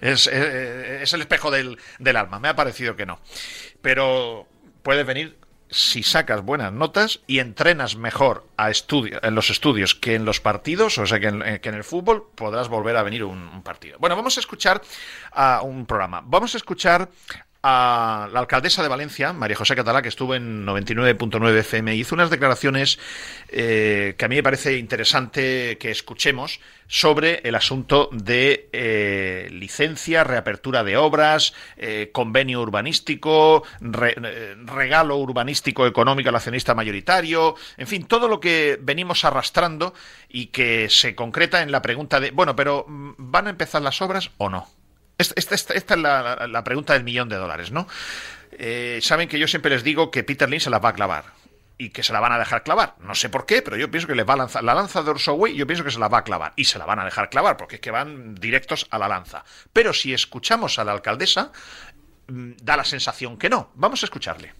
Es, 0.00 0.28
es, 0.28 1.12
el 1.12 1.20
espejo 1.20 1.50
del, 1.50 1.76
del, 1.98 2.16
alma. 2.16 2.38
Me 2.38 2.48
ha 2.48 2.54
parecido 2.54 2.94
que 2.94 3.04
no. 3.04 3.18
Pero 3.82 4.46
puedes 4.82 5.04
venir 5.04 5.36
si 5.70 6.02
sacas 6.02 6.42
buenas 6.42 6.72
notas 6.72 7.20
y 7.26 7.40
entrenas 7.40 7.96
mejor 7.96 8.46
a 8.56 8.70
estudio, 8.70 9.18
en 9.22 9.34
los 9.34 9.50
estudios 9.50 9.94
que 9.94 10.14
en 10.14 10.24
los 10.24 10.40
partidos, 10.40 10.96
o 10.98 11.06
sea, 11.06 11.20
que 11.20 11.26
en, 11.26 11.58
que 11.58 11.68
en 11.68 11.74
el 11.74 11.84
fútbol, 11.84 12.30
podrás 12.34 12.68
volver 12.68 12.96
a 12.96 13.02
venir 13.02 13.24
un, 13.24 13.38
un, 13.48 13.62
partido. 13.62 13.98
Bueno, 13.98 14.16
vamos 14.16 14.36
a 14.36 14.40
escuchar 14.40 14.80
a 15.32 15.62
un 15.62 15.84
programa. 15.84 16.22
Vamos 16.24 16.54
a 16.54 16.58
escuchar 16.58 17.10
a 17.68 18.28
la 18.32 18.40
alcaldesa 18.40 18.82
de 18.82 18.88
Valencia, 18.88 19.32
María 19.32 19.56
José 19.56 19.76
Catalá, 19.76 20.00
que 20.00 20.08
estuvo 20.08 20.34
en 20.34 20.64
99.9 20.64 21.58
FM, 21.58 21.94
hizo 21.96 22.14
unas 22.14 22.30
declaraciones 22.30 22.98
eh, 23.48 24.14
que 24.16 24.24
a 24.24 24.28
mí 24.28 24.36
me 24.36 24.42
parece 24.42 24.78
interesante 24.78 25.76
que 25.78 25.90
escuchemos 25.90 26.60
sobre 26.88 27.40
el 27.44 27.54
asunto 27.54 28.08
de 28.10 28.70
eh, 28.72 29.48
licencia, 29.52 30.24
reapertura 30.24 30.82
de 30.82 30.96
obras, 30.96 31.52
eh, 31.76 32.08
convenio 32.12 32.62
urbanístico, 32.62 33.62
re, 33.80 34.14
eh, 34.16 34.56
regalo 34.64 35.16
urbanístico 35.18 35.86
económico 35.86 36.30
al 36.30 36.36
accionista 36.36 36.74
mayoritario, 36.74 37.54
en 37.76 37.86
fin, 37.86 38.06
todo 38.06 38.26
lo 38.26 38.40
que 38.40 38.78
venimos 38.80 39.24
arrastrando 39.24 39.92
y 40.28 40.46
que 40.46 40.88
se 40.88 41.14
concreta 41.14 41.62
en 41.62 41.70
la 41.70 41.82
pregunta 41.82 42.18
de, 42.18 42.30
bueno, 42.30 42.56
pero 42.56 42.86
¿van 42.88 43.46
a 43.46 43.50
empezar 43.50 43.82
las 43.82 44.00
obras 44.00 44.30
o 44.38 44.48
no? 44.48 44.77
Esta, 45.18 45.34
esta, 45.36 45.74
esta 45.74 45.94
es 45.94 46.00
la, 46.00 46.64
pregunta 46.64 46.92
del 46.92 47.02
millón 47.02 47.28
de 47.28 47.36
dólares, 47.36 47.72
¿no? 47.72 47.88
Eh, 48.52 49.00
Saben 49.02 49.28
que 49.28 49.38
yo 49.38 49.48
siempre 49.48 49.70
les 49.70 49.82
digo 49.82 50.12
que 50.12 50.22
Peter 50.22 50.48
Lynn 50.48 50.60
se 50.60 50.70
las 50.70 50.82
va 50.82 50.90
a 50.90 50.92
clavar 50.92 51.24
y 51.76 51.90
que 51.90 52.04
se 52.04 52.12
la 52.12 52.20
van 52.20 52.32
a 52.32 52.38
dejar 52.38 52.62
clavar. 52.62 52.94
No 53.00 53.14
sé 53.14 53.28
por 53.28 53.44
qué, 53.44 53.60
pero 53.60 53.76
yo 53.76 53.90
pienso 53.90 54.06
que 54.06 54.14
les 54.14 54.28
va 54.28 54.34
a 54.34 54.36
lanzar 54.36 54.62
la 54.62 54.74
lanza 54.74 55.02
de 55.02 55.10
Orsoway, 55.10 55.54
yo 55.54 55.66
pienso 55.66 55.84
que 55.84 55.90
se 55.90 55.98
la 55.98 56.08
va 56.08 56.18
a 56.18 56.24
clavar 56.24 56.52
y 56.54 56.64
se 56.64 56.78
la 56.78 56.86
van 56.86 57.00
a 57.00 57.04
dejar 57.04 57.30
clavar 57.30 57.56
porque 57.56 57.76
es 57.76 57.80
que 57.80 57.90
van 57.90 58.36
directos 58.36 58.86
a 58.90 58.98
la 58.98 59.08
lanza. 59.08 59.44
Pero 59.72 59.92
si 59.92 60.14
escuchamos 60.14 60.78
a 60.78 60.84
la 60.84 60.92
alcaldesa, 60.92 61.50
da 62.28 62.76
la 62.76 62.84
sensación 62.84 63.38
que 63.38 63.48
no. 63.48 63.70
Vamos 63.74 64.02
a 64.02 64.06
escucharle. 64.06 64.54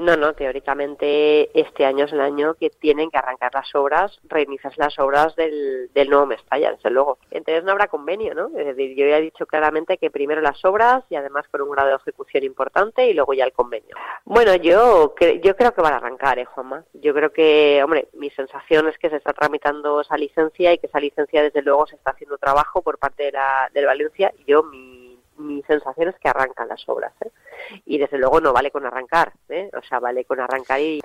No, 0.00 0.16
no, 0.16 0.32
teóricamente 0.32 1.50
este 1.52 1.84
año 1.84 2.06
es 2.06 2.12
el 2.14 2.22
año 2.22 2.54
que 2.54 2.70
tienen 2.70 3.10
que 3.10 3.18
arrancar 3.18 3.52
las 3.52 3.74
obras, 3.74 4.18
reiniciarse 4.24 4.80
las 4.80 4.98
obras 4.98 5.36
del, 5.36 5.90
del 5.92 6.08
nuevo 6.08 6.24
Mestalla, 6.24 6.72
desde 6.72 6.88
luego. 6.88 7.18
Entonces 7.30 7.64
no 7.64 7.72
habrá 7.72 7.88
convenio, 7.88 8.34
¿no? 8.34 8.48
Yo 8.48 9.06
ya 9.06 9.18
he 9.18 9.20
dicho 9.20 9.44
claramente 9.44 9.98
que 9.98 10.10
primero 10.10 10.40
las 10.40 10.64
obras 10.64 11.04
y 11.10 11.16
además 11.16 11.46
con 11.48 11.60
un 11.60 11.70
grado 11.72 11.90
de 11.90 11.96
ejecución 11.96 12.44
importante 12.44 13.10
y 13.10 13.12
luego 13.12 13.34
ya 13.34 13.44
el 13.44 13.52
convenio. 13.52 13.94
Bueno, 14.24 14.54
yo, 14.54 15.14
yo 15.42 15.54
creo 15.54 15.74
que 15.74 15.82
van 15.82 15.92
a 15.92 15.98
arrancar, 15.98 16.38
¿eh, 16.38 16.46
Juanma? 16.46 16.82
Yo 16.94 17.12
creo 17.12 17.30
que, 17.30 17.82
hombre, 17.84 18.08
mi 18.14 18.30
sensación 18.30 18.88
es 18.88 18.96
que 18.96 19.10
se 19.10 19.16
está 19.16 19.34
tramitando 19.34 20.00
esa 20.00 20.16
licencia 20.16 20.72
y 20.72 20.78
que 20.78 20.86
esa 20.86 20.98
licencia 20.98 21.42
desde 21.42 21.60
luego 21.60 21.86
se 21.86 21.96
está 21.96 22.12
haciendo 22.12 22.38
trabajo 22.38 22.80
por 22.80 22.96
parte 22.96 23.24
de 23.24 23.32
la, 23.32 23.68
del 23.74 23.84
Valencia. 23.84 24.32
Yo, 24.46 24.62
mi 24.62 24.99
mi 25.40 25.62
sensación 25.62 26.08
es 26.08 26.18
que 26.18 26.28
arrancan 26.28 26.68
las 26.68 26.88
obras. 26.88 27.12
¿eh? 27.24 27.30
Y 27.86 27.98
desde 27.98 28.18
luego 28.18 28.40
no 28.40 28.52
vale 28.52 28.70
con 28.70 28.86
arrancar, 28.86 29.32
¿eh? 29.48 29.70
o 29.76 29.82
sea, 29.82 29.98
vale 30.00 30.24
con 30.24 30.40
arrancar 30.40 30.80
y 30.80 31.00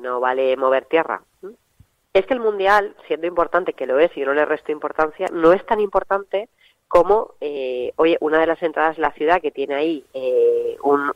no 0.00 0.20
vale 0.20 0.56
mover 0.56 0.84
tierra. 0.86 1.22
Es 2.12 2.26
que 2.26 2.34
el 2.34 2.40
Mundial, 2.40 2.96
siendo 3.06 3.26
importante, 3.26 3.74
que 3.74 3.86
lo 3.86 3.98
es 3.98 4.16
y 4.16 4.20
no 4.22 4.34
le 4.34 4.44
resto 4.44 4.72
importancia, 4.72 5.28
no 5.32 5.52
es 5.52 5.64
tan 5.66 5.80
importante 5.80 6.48
como, 6.88 7.34
eh, 7.40 7.92
oye, 7.96 8.16
una 8.20 8.40
de 8.40 8.46
las 8.46 8.62
entradas 8.62 8.96
de 8.96 9.02
la 9.02 9.12
ciudad 9.12 9.42
que 9.42 9.50
tiene 9.50 9.74
ahí 9.74 10.04
eh, 10.14 10.76
un, 10.82 11.12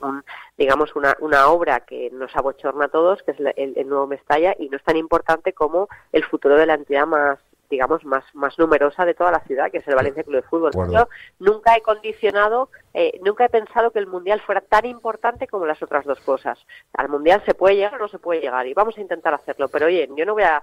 digamos, 0.58 0.94
una, 0.94 1.16
una 1.20 1.48
obra 1.48 1.80
que 1.80 2.10
nos 2.12 2.36
abochorna 2.36 2.84
a 2.84 2.88
todos, 2.88 3.22
que 3.22 3.30
es 3.30 3.40
el, 3.40 3.52
el, 3.56 3.88
nuevo 3.88 4.06
Mestalla, 4.06 4.54
y 4.58 4.68
no 4.68 4.76
es 4.76 4.84
tan 4.84 4.98
importante 4.98 5.54
como 5.54 5.88
el 6.12 6.24
futuro 6.24 6.56
de 6.56 6.66
la 6.66 6.74
entidad 6.74 7.06
más 7.06 7.38
digamos, 7.72 8.04
más, 8.04 8.22
más 8.34 8.58
numerosa 8.58 9.06
de 9.06 9.14
toda 9.14 9.30
la 9.30 9.40
ciudad, 9.40 9.70
que 9.70 9.78
es 9.78 9.88
el 9.88 9.94
Valencia 9.94 10.22
Club 10.22 10.36
de 10.36 10.42
Fútbol. 10.42 10.72
Yo 10.92 11.08
nunca 11.38 11.74
he 11.74 11.80
condicionado, 11.80 12.68
eh, 12.92 13.18
nunca 13.24 13.46
he 13.46 13.48
pensado 13.48 13.90
que 13.92 13.98
el 13.98 14.06
Mundial 14.06 14.42
fuera 14.44 14.60
tan 14.60 14.84
importante 14.84 15.48
como 15.48 15.64
las 15.64 15.82
otras 15.82 16.04
dos 16.04 16.20
cosas. 16.20 16.58
Al 16.92 17.08
Mundial 17.08 17.42
se 17.46 17.54
puede 17.54 17.76
llegar 17.76 17.94
o 17.94 17.98
no 17.98 18.08
se 18.08 18.18
puede 18.18 18.42
llegar, 18.42 18.66
y 18.66 18.74
vamos 18.74 18.98
a 18.98 19.00
intentar 19.00 19.32
hacerlo, 19.32 19.68
pero 19.68 19.86
oye, 19.86 20.06
yo 20.14 20.26
no 20.26 20.34
voy 20.34 20.42
a, 20.42 20.62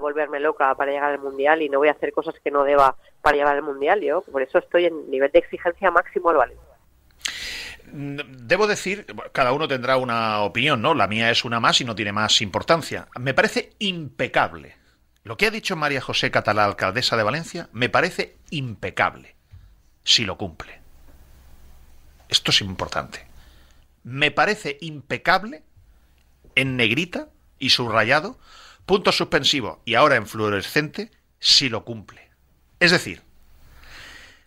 volverme 0.00 0.40
loca 0.40 0.74
para 0.74 0.90
llegar 0.90 1.12
al 1.12 1.20
Mundial 1.20 1.62
y 1.62 1.68
no 1.68 1.78
voy 1.78 1.86
a 1.86 1.92
hacer 1.92 2.12
cosas 2.12 2.34
que 2.42 2.50
no 2.50 2.64
deba 2.64 2.96
para 3.22 3.36
llegar 3.36 3.54
al 3.54 3.62
Mundial, 3.62 4.00
yo 4.00 4.22
por 4.22 4.42
eso 4.42 4.58
estoy 4.58 4.86
en 4.86 5.08
nivel 5.08 5.30
de 5.30 5.38
exigencia 5.38 5.92
máximo 5.92 6.30
al 6.30 6.36
Valencia. 6.38 6.66
Debo 7.92 8.66
decir, 8.66 9.06
cada 9.30 9.52
uno 9.52 9.68
tendrá 9.68 9.96
una 9.96 10.42
opinión, 10.42 10.82
¿no? 10.82 10.94
La 10.94 11.06
mía 11.06 11.30
es 11.30 11.44
una 11.44 11.60
más 11.60 11.80
y 11.80 11.84
no 11.84 11.94
tiene 11.94 12.12
más 12.12 12.40
importancia. 12.40 13.06
Me 13.20 13.34
parece 13.34 13.70
impecable 13.78 14.79
lo 15.24 15.36
que 15.36 15.46
ha 15.46 15.50
dicho 15.50 15.76
María 15.76 16.00
José 16.00 16.30
Catalá, 16.30 16.64
alcaldesa 16.64 17.16
de 17.16 17.22
Valencia, 17.22 17.68
me 17.72 17.88
parece 17.88 18.36
impecable, 18.50 19.36
si 20.02 20.24
lo 20.24 20.38
cumple. 20.38 20.80
Esto 22.28 22.50
es 22.50 22.60
importante. 22.60 23.26
Me 24.02 24.30
parece 24.30 24.78
impecable, 24.80 25.62
en 26.54 26.76
negrita 26.76 27.28
y 27.58 27.70
subrayado, 27.70 28.38
punto 28.86 29.12
suspensivo 29.12 29.82
y 29.84 29.94
ahora 29.94 30.16
en 30.16 30.26
fluorescente, 30.26 31.10
si 31.38 31.68
lo 31.68 31.84
cumple. 31.84 32.30
Es 32.78 32.90
decir, 32.90 33.22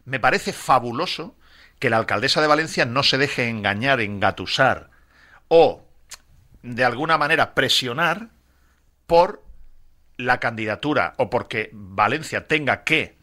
me 0.06 0.20
parece 0.20 0.54
fabuloso 0.54 1.36
que 1.80 1.90
la 1.90 1.98
alcaldesa 1.98 2.42
de 2.42 2.48
Valencia 2.48 2.86
no 2.86 3.04
se 3.04 3.18
deje 3.18 3.48
engañar, 3.48 4.02
engatusar 4.02 4.90
o, 5.50 5.86
de 6.62 6.84
alguna 6.84 7.18
manera, 7.18 7.54
presionar 7.54 8.30
por 9.06 9.43
la 10.18 10.40
candidatura 10.40 11.14
o 11.18 11.30
porque 11.30 11.70
Valencia 11.74 12.48
tenga 12.48 12.84
que 12.84 13.18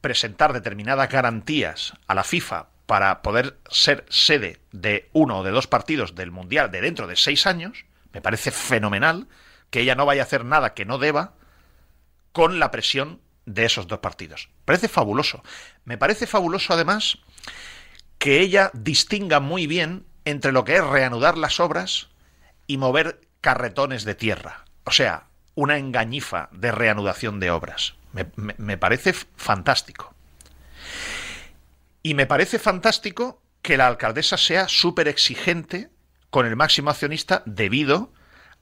presentar 0.00 0.52
determinadas 0.52 1.08
garantías 1.08 1.94
a 2.06 2.14
la 2.14 2.24
FIFA 2.24 2.68
para 2.86 3.22
poder 3.22 3.58
ser 3.68 4.04
sede 4.08 4.60
de 4.72 5.08
uno 5.12 5.38
o 5.38 5.42
de 5.42 5.50
dos 5.50 5.66
partidos 5.66 6.14
del 6.14 6.30
Mundial 6.30 6.70
de 6.70 6.80
dentro 6.80 7.06
de 7.06 7.16
seis 7.16 7.46
años, 7.46 7.84
me 8.12 8.22
parece 8.22 8.50
fenomenal 8.50 9.26
que 9.70 9.80
ella 9.80 9.96
no 9.96 10.06
vaya 10.06 10.22
a 10.22 10.24
hacer 10.24 10.44
nada 10.44 10.74
que 10.74 10.84
no 10.84 10.98
deba 10.98 11.34
con 12.32 12.60
la 12.60 12.70
presión 12.70 13.20
de 13.46 13.64
esos 13.64 13.86
dos 13.86 13.98
partidos. 14.00 14.48
Me 14.58 14.64
parece 14.66 14.88
fabuloso. 14.88 15.42
Me 15.84 15.98
parece 15.98 16.26
fabuloso 16.26 16.72
además 16.72 17.18
que 18.18 18.40
ella 18.40 18.70
distinga 18.74 19.40
muy 19.40 19.66
bien 19.66 20.06
entre 20.24 20.52
lo 20.52 20.64
que 20.64 20.76
es 20.76 20.84
reanudar 20.84 21.38
las 21.38 21.60
obras 21.60 22.08
y 22.66 22.76
mover 22.76 23.20
carretones 23.40 24.04
de 24.04 24.14
tierra. 24.14 24.64
O 24.84 24.90
sea, 24.90 25.28
una 25.56 25.78
engañifa 25.78 26.48
de 26.52 26.70
reanudación 26.70 27.40
de 27.40 27.50
obras. 27.50 27.94
Me, 28.12 28.78
parece 28.78 29.12
fantástico. 29.12 30.14
Y 32.02 32.14
me 32.14 32.26
parece 32.26 32.60
fantástico 32.60 33.42
que 33.62 33.76
la 33.76 33.88
alcaldesa 33.88 34.36
sea 34.36 34.68
súper 34.68 35.08
exigente 35.08 35.90
con 36.30 36.46
el 36.46 36.54
máximo 36.54 36.90
accionista 36.90 37.42
debido 37.46 38.12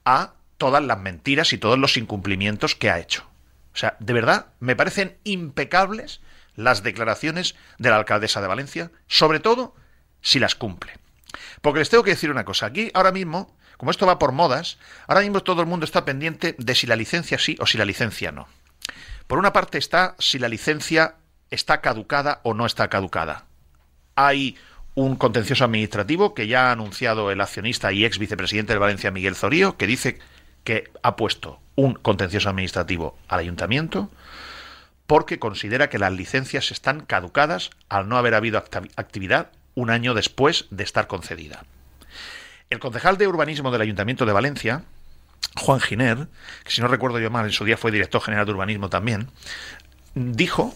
a 0.03 0.33
todas 0.57 0.83
las 0.83 0.97
mentiras 0.97 1.53
y 1.53 1.57
todos 1.57 1.77
los 1.77 1.97
incumplimientos 1.97 2.75
que 2.75 2.89
ha 2.89 2.99
hecho. 2.99 3.23
O 3.73 3.77
sea, 3.77 3.97
de 3.99 4.13
verdad, 4.13 4.47
me 4.59 4.75
parecen 4.75 5.17
impecables 5.25 6.21
las 6.55 6.81
declaraciones 6.81 7.55
de 7.77 7.89
la 7.89 7.97
alcaldesa 7.97 8.41
de 8.41 8.47
Valencia, 8.47 8.91
sobre 9.07 9.41
todo 9.41 9.75
si 10.21 10.39
las 10.39 10.55
cumple. 10.55 10.93
Porque 11.61 11.79
les 11.79 11.89
tengo 11.89 12.03
que 12.03 12.11
decir 12.11 12.31
una 12.31 12.45
cosa, 12.45 12.67
aquí 12.67 12.89
ahora 12.93 13.11
mismo 13.11 13.55
como 13.77 13.91
esto 13.91 14.05
va 14.05 14.19
por 14.19 14.31
modas, 14.31 14.77
ahora 15.07 15.21
mismo 15.21 15.41
todo 15.41 15.61
el 15.61 15.67
mundo 15.67 15.85
está 15.85 16.05
pendiente 16.05 16.55
de 16.57 16.75
si 16.75 16.87
la 16.87 16.95
licencia 16.95 17.37
sí 17.37 17.55
o 17.59 17.65
si 17.65 17.77
la 17.77 17.85
licencia 17.85 18.31
no. 18.31 18.47
Por 19.27 19.39
una 19.39 19.53
parte 19.53 19.77
está 19.77 20.15
si 20.19 20.39
la 20.39 20.49
licencia 20.49 21.15
está 21.49 21.81
caducada 21.81 22.41
o 22.43 22.53
no 22.53 22.65
está 22.65 22.87
caducada. 22.89 23.45
Hay 24.15 24.57
un 24.93 25.15
contencioso 25.15 25.65
administrativo 25.65 26.33
que 26.33 26.47
ya 26.47 26.69
ha 26.69 26.71
anunciado 26.71 27.31
el 27.31 27.41
accionista 27.41 27.91
y 27.91 28.05
ex 28.05 28.17
vicepresidente 28.17 28.73
de 28.73 28.79
Valencia, 28.79 29.11
Miguel 29.11 29.35
Zorío, 29.35 29.77
que 29.77 29.87
dice 29.87 30.19
que 30.63 30.89
ha 31.03 31.15
puesto 31.15 31.59
un 31.75 31.93
contencioso 31.93 32.49
administrativo 32.49 33.17
al 33.27 33.39
ayuntamiento 33.39 34.09
porque 35.07 35.37
considera 35.37 35.89
que 35.89 35.99
las 35.99 36.13
licencias 36.13 36.71
están 36.71 37.01
caducadas 37.01 37.69
al 37.89 38.09
no 38.09 38.17
haber 38.17 38.33
habido 38.33 38.57
actividad 38.57 39.51
un 39.75 39.89
año 39.89 40.13
después 40.13 40.65
de 40.71 40.83
estar 40.83 41.07
concedida. 41.07 41.65
El 42.69 42.79
concejal 42.79 43.17
de 43.17 43.27
urbanismo 43.27 43.71
del 43.71 43.81
Ayuntamiento 43.81 44.25
de 44.25 44.33
Valencia, 44.33 44.83
Juan 45.57 45.79
Giner, 45.79 46.27
que 46.63 46.71
si 46.71 46.81
no 46.81 46.87
recuerdo 46.87 47.19
yo 47.19 47.29
mal, 47.29 47.45
en 47.45 47.51
su 47.51 47.65
día 47.65 47.77
fue 47.77 47.91
director 47.91 48.21
general 48.21 48.45
de 48.45 48.51
urbanismo 48.51 48.89
también, 48.89 49.29
dijo 50.15 50.75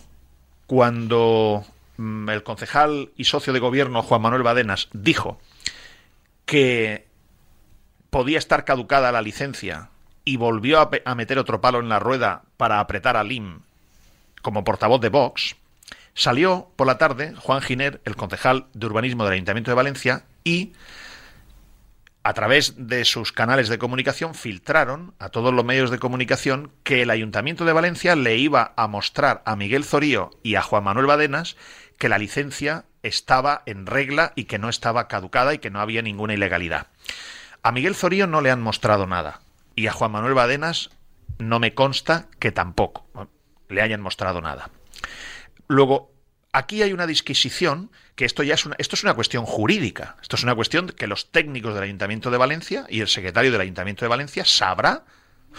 cuando 0.68 1.66
mm, 1.98 2.30
el 2.30 2.44
concejal 2.44 3.10
y 3.18 3.24
socio 3.24 3.54
de 3.54 3.60
gobierno 3.60 4.04
Juan 4.04 4.22
Manuel 4.22 4.44
Badenas 4.44 4.88
dijo 4.94 5.40
que 6.46 7.08
podía 8.10 8.38
estar 8.38 8.66
caducada 8.66 9.12
la 9.12 9.22
licencia 9.22 9.90
y 10.26 10.38
volvió 10.38 10.80
a, 10.80 11.16
meter 11.16 11.40
otro 11.40 11.62
palo 11.62 11.80
en 11.80 11.90
la 11.90 12.00
rueda 12.00 12.44
para 12.58 12.80
apretar 12.80 13.18
a 13.18 13.24
Lim 13.24 13.62
como 14.42 14.64
portavoz 14.64 15.02
de 15.02 15.10
Vox, 15.10 15.56
salió 16.14 16.70
por 16.76 16.88
la 16.88 16.98
tarde 16.98 17.34
Juan 17.36 17.62
Giner, 17.62 18.00
el 18.06 18.16
concejal 18.16 18.68
de 18.74 18.86
urbanismo 18.86 19.24
del 19.24 19.34
Ayuntamiento 19.34 19.72
de 19.72 19.76
Valencia, 19.76 20.24
y 20.44 20.74
a 22.24 22.34
través 22.34 22.74
de 22.78 23.06
sus 23.06 23.32
canales 23.32 23.70
de 23.70 23.78
comunicación 23.78 24.36
filtraron 24.36 25.14
a 25.20 25.30
todos 25.30 25.54
los 25.54 25.64
medios 25.64 25.90
de 25.90 26.00
comunicación 26.00 26.72
que 26.84 27.02
el 27.02 27.10
Ayuntamiento 27.10 27.66
de 27.66 27.74
Valencia 27.74 28.16
le 28.16 28.38
iba 28.38 28.74
a 28.76 28.88
mostrar 28.88 29.42
a 29.46 29.56
Miguel 29.56 29.86
Zorío 29.86 30.32
y 30.44 30.56
a 30.56 30.62
Juan 30.62 30.84
Manuel 30.84 31.06
Badenas 31.06 31.56
que 31.98 32.10
la 32.10 32.18
licencia 32.18 32.86
estaba 33.04 33.64
en 33.66 33.86
regla 33.86 34.34
y 34.36 34.46
que 34.46 34.60
no 34.60 34.70
estaba 34.70 35.08
caducada 35.08 35.54
y 35.54 35.60
que 35.60 35.70
no 35.70 35.80
había 35.80 36.02
ninguna 36.02 36.34
ilegalidad. 36.34 36.88
A 37.64 37.72
Miguel 37.72 37.96
Zorío 37.96 38.28
no 38.28 38.42
le 38.42 38.52
han 38.52 38.62
mostrado 38.62 39.08
nada 39.08 39.42
y 39.76 39.88
a 39.88 39.94
Juan 39.94 40.12
Manuel 40.12 40.34
Badenas 40.34 40.90
no 41.38 41.60
me 41.60 41.74
consta 41.74 42.28
que 42.40 42.52
tampoco 42.52 43.08
le 43.70 43.82
hayan 43.82 44.02
mostrado 44.02 44.42
nada. 44.42 44.70
Luego, 45.68 46.09
aquí 46.52 46.82
hay 46.82 46.94
una 46.94 47.08
disquisición 47.08 47.92
que 48.16 48.26
esto 48.26 48.44
ya 48.44 48.54
es 48.54 48.66
una, 48.66 48.76
esto 48.80 48.96
es 48.96 49.04
una 49.04 49.14
cuestión 49.14 49.46
jurídica. 49.46 50.18
Esto 50.22 50.36
es 50.36 50.44
una 50.44 50.56
cuestión 50.56 50.88
que 50.88 51.08
los 51.08 51.32
técnicos 51.32 51.74
del 51.74 51.84
Ayuntamiento 51.84 52.32
de 52.32 52.38
Valencia 52.38 52.86
y 52.90 53.02
el 53.02 53.08
secretario 53.08 53.52
del 53.52 53.62
Ayuntamiento 53.62 54.06
de 54.06 54.10
Valencia 54.10 54.46
sabrá. 54.46 55.06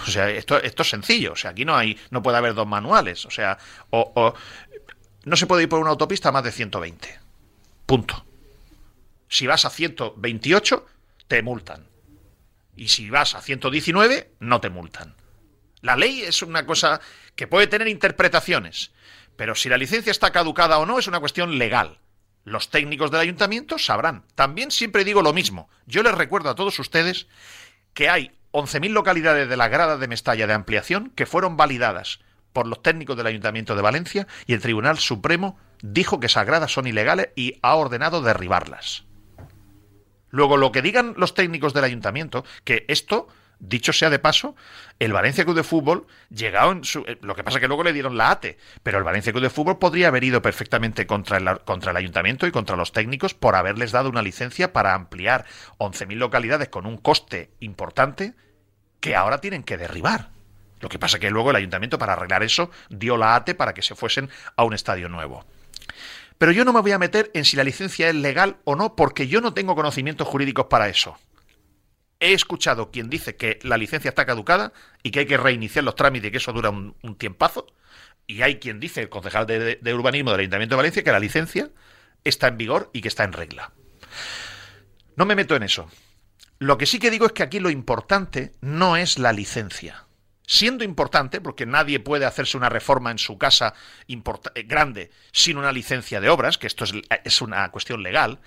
O 0.06 0.10
sea, 0.10 0.30
esto, 0.30 0.60
esto 0.60 0.82
es 0.82 0.88
sencillo. 0.88 1.32
O 1.32 1.36
sea, 1.36 1.50
aquí 1.50 1.64
no 1.64 1.76
hay, 1.76 1.98
no 2.10 2.22
puede 2.22 2.38
haber 2.38 2.54
dos 2.54 2.66
manuales. 2.66 3.24
O 3.26 3.30
sea, 3.30 3.58
o, 3.90 4.34
no 5.24 5.36
se 5.36 5.46
puede 5.46 5.64
ir 5.64 5.68
por 5.68 5.80
una 5.80 5.90
autopista 5.90 6.30
a 6.30 6.32
más 6.32 6.44
de 6.44 6.52
120. 6.52 7.18
Punto. 7.86 8.24
Si 9.28 9.46
vas 9.46 9.64
a 9.64 9.70
128, 9.70 10.86
te 11.28 11.42
multan. 11.42 11.86
Y 12.76 12.88
si 12.88 13.10
vas 13.10 13.34
a 13.34 13.42
119, 13.42 14.32
no 14.40 14.60
te 14.60 14.70
multan. 14.70 15.14
La 15.82 15.96
ley 15.96 16.22
es 16.22 16.42
una 16.42 16.66
cosa 16.66 17.00
que 17.34 17.46
puede 17.46 17.66
tener 17.66 17.88
interpretaciones. 17.88 18.92
Pero 19.36 19.54
si 19.54 19.68
la 19.68 19.78
licencia 19.78 20.10
está 20.10 20.30
caducada 20.32 20.78
o 20.78 20.86
no 20.86 20.98
es 20.98 21.06
una 21.06 21.20
cuestión 21.20 21.58
legal. 21.58 21.98
Los 22.44 22.70
técnicos 22.70 23.10
del 23.10 23.20
ayuntamiento 23.20 23.78
sabrán. 23.78 24.24
También 24.34 24.70
siempre 24.70 25.04
digo 25.04 25.22
lo 25.22 25.32
mismo. 25.32 25.68
Yo 25.86 26.02
les 26.02 26.14
recuerdo 26.14 26.50
a 26.50 26.54
todos 26.54 26.78
ustedes 26.78 27.26
que 27.94 28.08
hay 28.08 28.32
11.000 28.52 28.90
localidades 28.90 29.48
de 29.48 29.56
la 29.56 29.68
grada 29.68 29.96
de 29.96 30.08
Mestalla 30.08 30.46
de 30.46 30.54
ampliación 30.54 31.10
que 31.14 31.26
fueron 31.26 31.56
validadas 31.56 32.20
por 32.52 32.66
los 32.66 32.82
técnicos 32.82 33.16
del 33.16 33.26
Ayuntamiento 33.26 33.76
de 33.76 33.82
Valencia 33.82 34.26
y 34.46 34.54
el 34.54 34.60
Tribunal 34.60 34.98
Supremo 34.98 35.58
dijo 35.82 36.18
que 36.18 36.26
esas 36.26 36.46
gradas 36.46 36.72
son 36.72 36.86
ilegales 36.86 37.28
y 37.36 37.58
ha 37.62 37.74
ordenado 37.74 38.22
derribarlas. 38.22 39.04
Luego, 40.30 40.56
lo 40.56 40.72
que 40.72 40.82
digan 40.82 41.14
los 41.16 41.34
técnicos 41.34 41.74
del 41.74 41.84
ayuntamiento, 41.84 42.44
que 42.64 42.84
esto 42.88 43.28
Dicho 43.62 43.92
sea 43.92 44.08
de 44.08 44.18
paso, 44.18 44.56
el 44.98 45.12
Valencia 45.12 45.44
Club 45.44 45.54
de 45.54 45.62
Fútbol, 45.62 46.06
llegado 46.30 46.72
en 46.72 46.82
su. 46.82 47.00
Eh, 47.00 47.18
lo 47.20 47.34
que 47.34 47.44
pasa 47.44 47.58
es 47.58 47.60
que 47.60 47.68
luego 47.68 47.84
le 47.84 47.92
dieron 47.92 48.16
la 48.16 48.30
ATE, 48.30 48.56
pero 48.82 48.96
el 48.96 49.04
Valencia 49.04 49.32
Club 49.32 49.42
de 49.42 49.50
Fútbol 49.50 49.78
podría 49.78 50.08
haber 50.08 50.24
ido 50.24 50.40
perfectamente 50.40 51.06
contra 51.06 51.36
el, 51.36 51.60
contra 51.60 51.90
el 51.90 51.98
ayuntamiento 51.98 52.46
y 52.46 52.52
contra 52.52 52.76
los 52.76 52.92
técnicos 52.92 53.34
por 53.34 53.56
haberles 53.56 53.92
dado 53.92 54.08
una 54.08 54.22
licencia 54.22 54.72
para 54.72 54.94
ampliar 54.94 55.44
11.000 55.76 56.16
localidades 56.16 56.70
con 56.70 56.86
un 56.86 56.96
coste 56.96 57.50
importante 57.60 58.32
que 59.00 59.14
ahora 59.14 59.42
tienen 59.42 59.62
que 59.62 59.76
derribar. 59.76 60.30
Lo 60.80 60.88
que 60.88 60.98
pasa 60.98 61.18
es 61.18 61.20
que 61.20 61.30
luego 61.30 61.50
el 61.50 61.56
ayuntamiento, 61.56 61.98
para 61.98 62.14
arreglar 62.14 62.42
eso, 62.42 62.70
dio 62.88 63.18
la 63.18 63.34
ATE 63.34 63.54
para 63.54 63.74
que 63.74 63.82
se 63.82 63.94
fuesen 63.94 64.30
a 64.56 64.64
un 64.64 64.72
estadio 64.72 65.10
nuevo. 65.10 65.44
Pero 66.38 66.52
yo 66.52 66.64
no 66.64 66.72
me 66.72 66.80
voy 66.80 66.92
a 66.92 66.98
meter 66.98 67.30
en 67.34 67.44
si 67.44 67.56
la 67.58 67.64
licencia 67.64 68.08
es 68.08 68.14
legal 68.14 68.56
o 68.64 68.74
no, 68.74 68.96
porque 68.96 69.28
yo 69.28 69.42
no 69.42 69.52
tengo 69.52 69.74
conocimientos 69.74 70.26
jurídicos 70.26 70.66
para 70.70 70.88
eso. 70.88 71.18
He 72.20 72.34
escuchado 72.34 72.90
quien 72.90 73.08
dice 73.08 73.34
que 73.36 73.58
la 73.62 73.78
licencia 73.78 74.10
está 74.10 74.26
caducada 74.26 74.74
y 75.02 75.10
que 75.10 75.20
hay 75.20 75.26
que 75.26 75.38
reiniciar 75.38 75.84
los 75.84 75.96
trámites 75.96 76.28
y 76.28 76.30
que 76.30 76.36
eso 76.36 76.52
dura 76.52 76.68
un, 76.68 76.94
tiempazo. 77.16 77.66
Y 78.26 78.42
hay 78.42 78.56
quien 78.60 78.78
dice, 78.78 79.00
el 79.00 79.08
concejal 79.08 79.46
de, 79.46 79.94
urbanismo 79.94 80.30
del 80.30 80.40
Ayuntamiento 80.40 80.74
de 80.74 80.76
Valencia, 80.76 81.02
que 81.02 81.12
la 81.12 81.18
licencia 81.18 81.70
está 82.22 82.48
en 82.48 82.58
vigor 82.58 82.90
y 82.92 83.00
que 83.00 83.08
está 83.08 83.24
en 83.24 83.32
regla. 83.32 83.72
No 85.16 85.24
me 85.24 85.34
meto 85.34 85.56
en 85.56 85.62
eso. 85.62 85.90
Lo 86.58 86.76
que 86.76 86.84
sí 86.84 86.98
que 86.98 87.10
digo 87.10 87.24
es 87.24 87.32
que 87.32 87.42
aquí 87.42 87.58
lo 87.58 87.70
importante 87.70 88.52
no 88.60 88.98
es 88.98 89.18
la 89.18 89.32
licencia. 89.32 90.04
Siendo 90.46 90.84
importante, 90.84 91.40
porque 91.40 91.64
nadie 91.64 92.00
puede 92.00 92.26
hacerse 92.26 92.58
una 92.58 92.68
reforma 92.68 93.10
en 93.10 93.18
su 93.18 93.38
casa 93.38 93.72
eh, 94.06 94.62
grande 94.64 95.10
sin 95.32 95.56
una 95.56 95.72
licencia 95.72 96.20
de 96.20 96.28
obras, 96.28 96.58
que 96.58 96.66
esto 96.66 96.84
es, 96.84 96.92
es 97.24 97.40
una 97.40 97.70
cuestión 97.70 98.02
legal, 98.02 98.40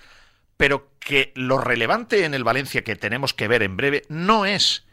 pero 0.57 0.91
que 0.99 1.31
lo 1.35 1.57
relevante 1.57 2.25
en 2.25 2.33
el 2.33 2.43
Valencia 2.43 2.83
que 2.83 2.95
tenemos 2.95 3.33
que 3.33 3.47
ver 3.47 3.63
en 3.63 3.77
breve 3.77 4.03
no 4.09 4.45
es 4.45 4.85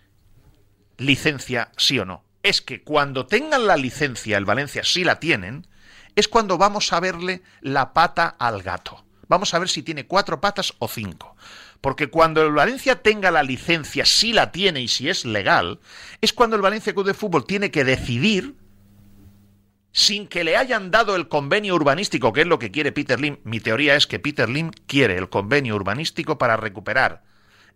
licencia 0.98 1.70
sí 1.76 1.98
o 1.98 2.04
no. 2.04 2.24
Es 2.42 2.60
que 2.60 2.82
cuando 2.82 3.26
tengan 3.26 3.66
la 3.66 3.76
licencia, 3.76 4.38
el 4.38 4.44
Valencia 4.44 4.82
sí 4.84 5.04
la 5.04 5.20
tienen, 5.20 5.66
es 6.16 6.28
cuando 6.28 6.58
vamos 6.58 6.92
a 6.92 7.00
verle 7.00 7.42
la 7.60 7.92
pata 7.92 8.28
al 8.38 8.62
gato. 8.62 9.04
Vamos 9.28 9.54
a 9.54 9.58
ver 9.58 9.68
si 9.68 9.82
tiene 9.82 10.06
cuatro 10.06 10.40
patas 10.40 10.74
o 10.78 10.88
cinco. 10.88 11.36
Porque 11.80 12.08
cuando 12.08 12.42
el 12.42 12.52
Valencia 12.52 13.02
tenga 13.02 13.30
la 13.30 13.42
licencia, 13.42 14.04
si 14.04 14.32
la 14.32 14.52
tiene 14.52 14.80
y 14.80 14.88
si 14.88 15.08
es 15.08 15.24
legal, 15.24 15.80
es 16.20 16.32
cuando 16.32 16.56
el 16.56 16.62
Valencia 16.62 16.92
Club 16.92 17.06
de 17.06 17.14
Fútbol 17.14 17.46
tiene 17.46 17.70
que 17.70 17.84
decidir 17.84 18.56
sin 19.92 20.26
que 20.28 20.44
le 20.44 20.56
hayan 20.56 20.90
dado 20.90 21.16
el 21.16 21.28
convenio 21.28 21.74
urbanístico, 21.74 22.32
que 22.32 22.42
es 22.42 22.46
lo 22.46 22.58
que 22.58 22.70
quiere 22.70 22.92
Peter 22.92 23.20
Lim. 23.20 23.38
Mi 23.44 23.60
teoría 23.60 23.96
es 23.96 24.06
que 24.06 24.18
Peter 24.18 24.48
Lim 24.48 24.70
quiere 24.86 25.16
el 25.16 25.28
convenio 25.28 25.74
urbanístico 25.74 26.38
para 26.38 26.56
recuperar 26.56 27.22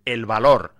el 0.05 0.27
valor 0.27 0.75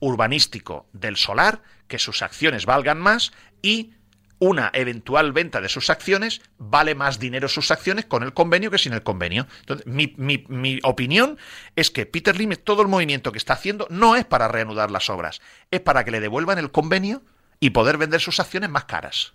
urbanístico 0.00 0.86
del 0.92 1.16
solar, 1.16 1.62
que 1.86 1.98
sus 1.98 2.22
acciones 2.22 2.66
valgan 2.66 3.00
más 3.00 3.32
y 3.62 3.92
una 4.40 4.70
eventual 4.72 5.32
venta 5.32 5.60
de 5.60 5.68
sus 5.68 5.90
acciones 5.90 6.40
vale 6.58 6.94
más 6.94 7.18
dinero 7.18 7.48
sus 7.48 7.70
acciones 7.70 8.04
con 8.04 8.22
el 8.22 8.32
convenio 8.32 8.70
que 8.70 8.78
sin 8.78 8.92
el 8.92 9.02
convenio. 9.02 9.46
Entonces, 9.60 9.86
mi, 9.86 10.80
opinión 10.84 11.38
es 11.74 11.90
que 11.90 12.06
Peter 12.06 12.36
Lim, 12.36 12.54
todo 12.62 12.82
el 12.82 12.88
movimiento 12.88 13.32
que 13.32 13.38
está 13.38 13.54
haciendo, 13.54 13.86
no 13.90 14.14
es 14.16 14.24
para 14.24 14.48
reanudar 14.48 14.90
las 14.90 15.10
obras, 15.10 15.40
es 15.70 15.80
para 15.80 16.04
que 16.04 16.12
le 16.12 16.20
devuelvan 16.20 16.58
el 16.58 16.70
convenio 16.70 17.22
y 17.58 17.70
poder 17.70 17.98
vender 17.98 18.20
sus 18.20 18.38
acciones 18.38 18.70
más 18.70 18.84
caras. 18.84 19.32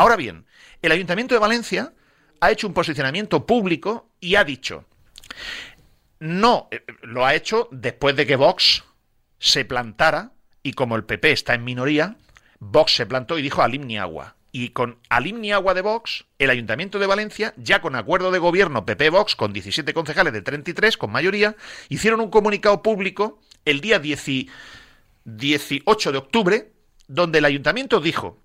Ahora 0.00 0.16
bien, 0.16 0.46
el 0.80 0.92
Ayuntamiento 0.92 1.34
de 1.34 1.40
Valencia 1.40 1.92
ha 2.40 2.50
hecho 2.50 2.66
un 2.66 2.72
posicionamiento 2.72 3.44
público 3.44 4.08
y 4.18 4.36
ha 4.36 4.44
dicho, 4.44 4.86
no, 6.20 6.68
eh, 6.70 6.82
lo 7.02 7.26
ha 7.26 7.34
hecho 7.34 7.68
después 7.70 8.16
de 8.16 8.26
que 8.26 8.36
Vox 8.36 8.82
se 9.38 9.66
plantara, 9.66 10.32
y 10.62 10.72
como 10.72 10.96
el 10.96 11.04
PP 11.04 11.32
está 11.32 11.52
en 11.52 11.64
minoría, 11.64 12.16
Vox 12.60 12.94
se 12.94 13.04
plantó 13.04 13.38
y 13.38 13.42
dijo 13.42 13.60
Alim 13.60 13.86
ni 13.86 13.98
agua. 13.98 14.36
Y 14.52 14.70
con 14.70 14.96
Alim 15.10 15.38
ni 15.38 15.52
agua 15.52 15.74
de 15.74 15.82
Vox, 15.82 16.24
el 16.38 16.48
Ayuntamiento 16.48 16.98
de 16.98 17.06
Valencia, 17.06 17.52
ya 17.58 17.82
con 17.82 17.94
acuerdo 17.94 18.30
de 18.30 18.38
gobierno 18.38 18.86
PP-Vox, 18.86 19.36
con 19.36 19.52
17 19.52 19.92
concejales 19.92 20.32
de 20.32 20.40
33, 20.40 20.96
con 20.96 21.12
mayoría, 21.12 21.56
hicieron 21.90 22.22
un 22.22 22.30
comunicado 22.30 22.82
público 22.82 23.38
el 23.66 23.82
día 23.82 23.98
18 23.98 24.48
de 26.12 26.16
octubre, 26.16 26.72
donde 27.06 27.40
el 27.40 27.44
Ayuntamiento 27.44 28.00
dijo 28.00 28.38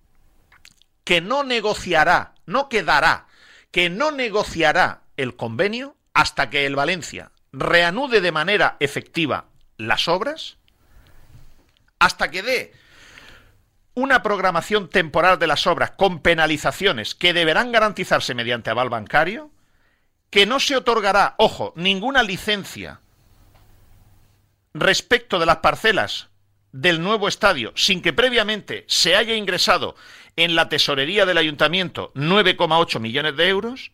que 1.06 1.22
no 1.22 1.44
negociará, 1.44 2.34
no 2.46 2.68
quedará, 2.68 3.28
que 3.72 3.90
no 3.90 4.12
negociará 4.12 5.04
el 5.16 5.38
convenio 5.38 5.96
hasta 6.14 6.50
que 6.50 6.66
el 6.66 6.76
Valencia 6.76 7.32
reanude 7.54 8.20
de 8.20 8.34
manera 8.34 8.76
efectiva 8.82 9.46
las 9.78 10.10
obras, 10.10 10.58
hasta 12.00 12.30
que 12.30 12.42
dé 12.42 12.74
una 13.94 14.24
programación 14.24 14.90
temporal 14.90 15.40
de 15.40 15.48
las 15.48 15.68
obras 15.68 15.92
con 15.92 16.20
penalizaciones 16.20 17.16
que 17.16 17.34
deberán 17.34 17.72
garantizarse 17.72 18.34
mediante 18.34 18.70
aval 18.70 18.90
bancario, 18.90 19.52
que 20.30 20.46
no 20.46 20.60
se 20.60 20.76
otorgará, 20.76 21.36
ojo, 21.38 21.72
ninguna 21.78 22.24
licencia 22.24 23.00
respecto 24.74 25.40
de 25.40 25.46
las 25.46 25.58
parcelas 25.58 26.30
del 26.76 27.02
nuevo 27.02 27.30
estadio 27.30 27.72
sin 27.76 28.02
que 28.02 28.12
previamente 28.12 28.84
se 28.88 29.16
haya 29.16 29.34
ingresado 29.34 29.96
en 30.36 30.56
la 30.56 30.68
tesorería 30.68 31.26
del 31.26 31.38
ayuntamiento 31.38 32.12
9,8 32.16 33.00
millones 33.00 33.38
de 33.38 33.48
euros 33.48 33.92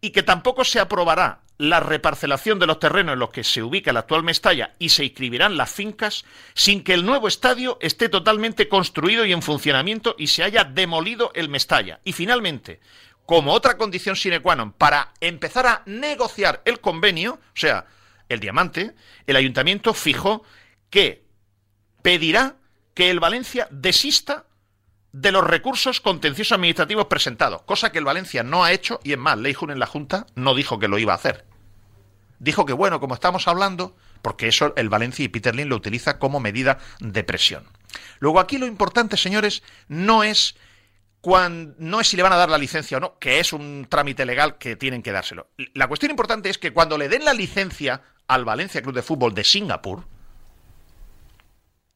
y 0.00 0.10
que 0.10 0.22
tampoco 0.22 0.64
se 0.64 0.78
aprobará 0.78 1.40
la 1.58 1.80
reparcelación 1.80 2.60
de 2.60 2.68
los 2.68 2.78
terrenos 2.78 3.14
en 3.14 3.18
los 3.18 3.30
que 3.30 3.42
se 3.42 3.64
ubica 3.64 3.92
la 3.92 4.00
actual 4.00 4.22
Mestalla 4.22 4.74
y 4.78 4.90
se 4.90 5.04
inscribirán 5.04 5.56
las 5.56 5.72
fincas 5.72 6.24
sin 6.54 6.84
que 6.84 6.94
el 6.94 7.04
nuevo 7.04 7.26
estadio 7.26 7.78
esté 7.80 8.08
totalmente 8.08 8.68
construido 8.68 9.26
y 9.26 9.32
en 9.32 9.42
funcionamiento 9.42 10.14
y 10.16 10.28
se 10.28 10.44
haya 10.44 10.62
demolido 10.62 11.32
el 11.34 11.48
Mestalla. 11.48 12.00
Y 12.04 12.12
finalmente, 12.12 12.80
como 13.26 13.52
otra 13.52 13.76
condición 13.76 14.14
sine 14.14 14.38
qua 14.38 14.54
non 14.54 14.70
para 14.70 15.12
empezar 15.20 15.66
a 15.66 15.82
negociar 15.84 16.62
el 16.64 16.78
convenio, 16.78 17.42
o 17.42 17.58
sea, 17.58 17.86
el 18.28 18.38
diamante, 18.38 18.94
el 19.26 19.36
ayuntamiento 19.36 19.92
fijó 19.94 20.44
que 20.90 21.29
pedirá 22.02 22.56
que 22.94 23.10
el 23.10 23.20
Valencia 23.20 23.68
desista 23.70 24.46
de 25.12 25.32
los 25.32 25.44
recursos 25.44 26.00
contenciosos 26.00 26.52
administrativos 26.52 27.06
presentados, 27.06 27.62
cosa 27.62 27.90
que 27.90 27.98
el 27.98 28.04
Valencia 28.04 28.42
no 28.42 28.64
ha 28.64 28.72
hecho 28.72 29.00
y 29.02 29.12
en 29.12 29.20
más, 29.20 29.38
Leijun 29.38 29.70
en 29.70 29.78
la 29.78 29.86
Junta 29.86 30.26
no 30.34 30.54
dijo 30.54 30.78
que 30.78 30.88
lo 30.88 30.98
iba 30.98 31.12
a 31.12 31.16
hacer. 31.16 31.44
Dijo 32.38 32.64
que 32.64 32.72
bueno, 32.72 33.00
como 33.00 33.14
estamos 33.14 33.48
hablando, 33.48 33.96
porque 34.22 34.48
eso 34.48 34.72
el 34.76 34.88
Valencia 34.88 35.24
y 35.24 35.28
Peter 35.28 35.54
Lin 35.54 35.68
lo 35.68 35.76
utiliza 35.76 36.18
como 36.18 36.40
medida 36.40 36.78
de 37.00 37.24
presión. 37.24 37.66
Luego 38.18 38.40
aquí 38.40 38.56
lo 38.56 38.66
importante, 38.66 39.16
señores, 39.16 39.62
no 39.88 40.22
es 40.22 40.56
no 41.22 42.00
es 42.00 42.08
si 42.08 42.16
le 42.16 42.22
van 42.22 42.32
a 42.32 42.36
dar 42.36 42.48
la 42.48 42.56
licencia 42.56 42.96
o 42.96 43.00
no, 43.00 43.18
que 43.18 43.40
es 43.40 43.52
un 43.52 43.86
trámite 43.90 44.24
legal 44.24 44.56
que 44.56 44.76
tienen 44.76 45.02
que 45.02 45.12
dárselo. 45.12 45.48
La 45.74 45.86
cuestión 45.86 46.10
importante 46.10 46.48
es 46.48 46.56
que 46.56 46.72
cuando 46.72 46.96
le 46.96 47.10
den 47.10 47.26
la 47.26 47.34
licencia 47.34 48.02
al 48.26 48.46
Valencia 48.46 48.80
Club 48.80 48.94
de 48.94 49.02
Fútbol 49.02 49.34
de 49.34 49.44
Singapur, 49.44 50.06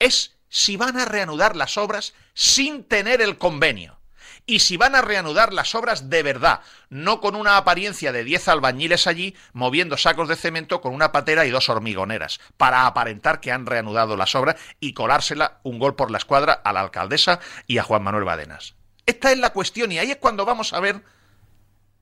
es 0.05 0.36
si 0.48 0.76
van 0.76 0.98
a 0.98 1.05
reanudar 1.05 1.57
las 1.57 1.76
obras 1.78 2.14
sin 2.34 2.84
tener 2.84 3.20
el 3.20 3.38
convenio. 3.38 3.98
Y 4.46 4.59
si 4.59 4.76
van 4.76 4.94
a 4.94 5.00
reanudar 5.00 5.55
las 5.55 5.74
obras 5.74 6.11
de 6.11 6.22
verdad, 6.22 6.61
no 6.90 7.22
con 7.22 7.34
una 7.34 7.57
apariencia 7.57 8.12
de 8.12 8.24
10 8.24 8.48
albañiles 8.48 9.07
allí 9.07 9.34
moviendo 9.55 9.96
sacos 9.96 10.28
de 10.28 10.36
cemento 10.36 10.82
con 10.82 10.92
una 10.92 11.12
patera 11.12 11.46
y 11.46 11.50
dos 11.50 11.70
hormigoneras, 11.70 12.40
para 12.59 12.86
aparentar 12.86 13.40
que 13.40 13.52
han 13.52 13.64
reanudado 13.64 14.18
las 14.18 14.34
obras 14.34 14.57
y 14.80 14.92
colársela 14.92 15.61
un 15.62 15.78
gol 15.78 15.96
por 15.96 16.11
la 16.11 16.18
escuadra 16.18 16.52
a 16.52 16.74
la 16.74 16.82
alcaldesa 16.82 17.40
y 17.66 17.78
a 17.78 17.82
Juan 17.82 18.02
Manuel 18.02 18.24
Badenas. 18.24 18.74
Esta 19.07 19.32
es 19.32 19.38
la 19.38 19.50
cuestión 19.50 19.92
y 19.92 19.98
ahí 19.98 20.11
es 20.11 20.18
cuando 20.18 20.44
vamos 20.44 20.74
a 20.74 20.80
ver 20.80 21.02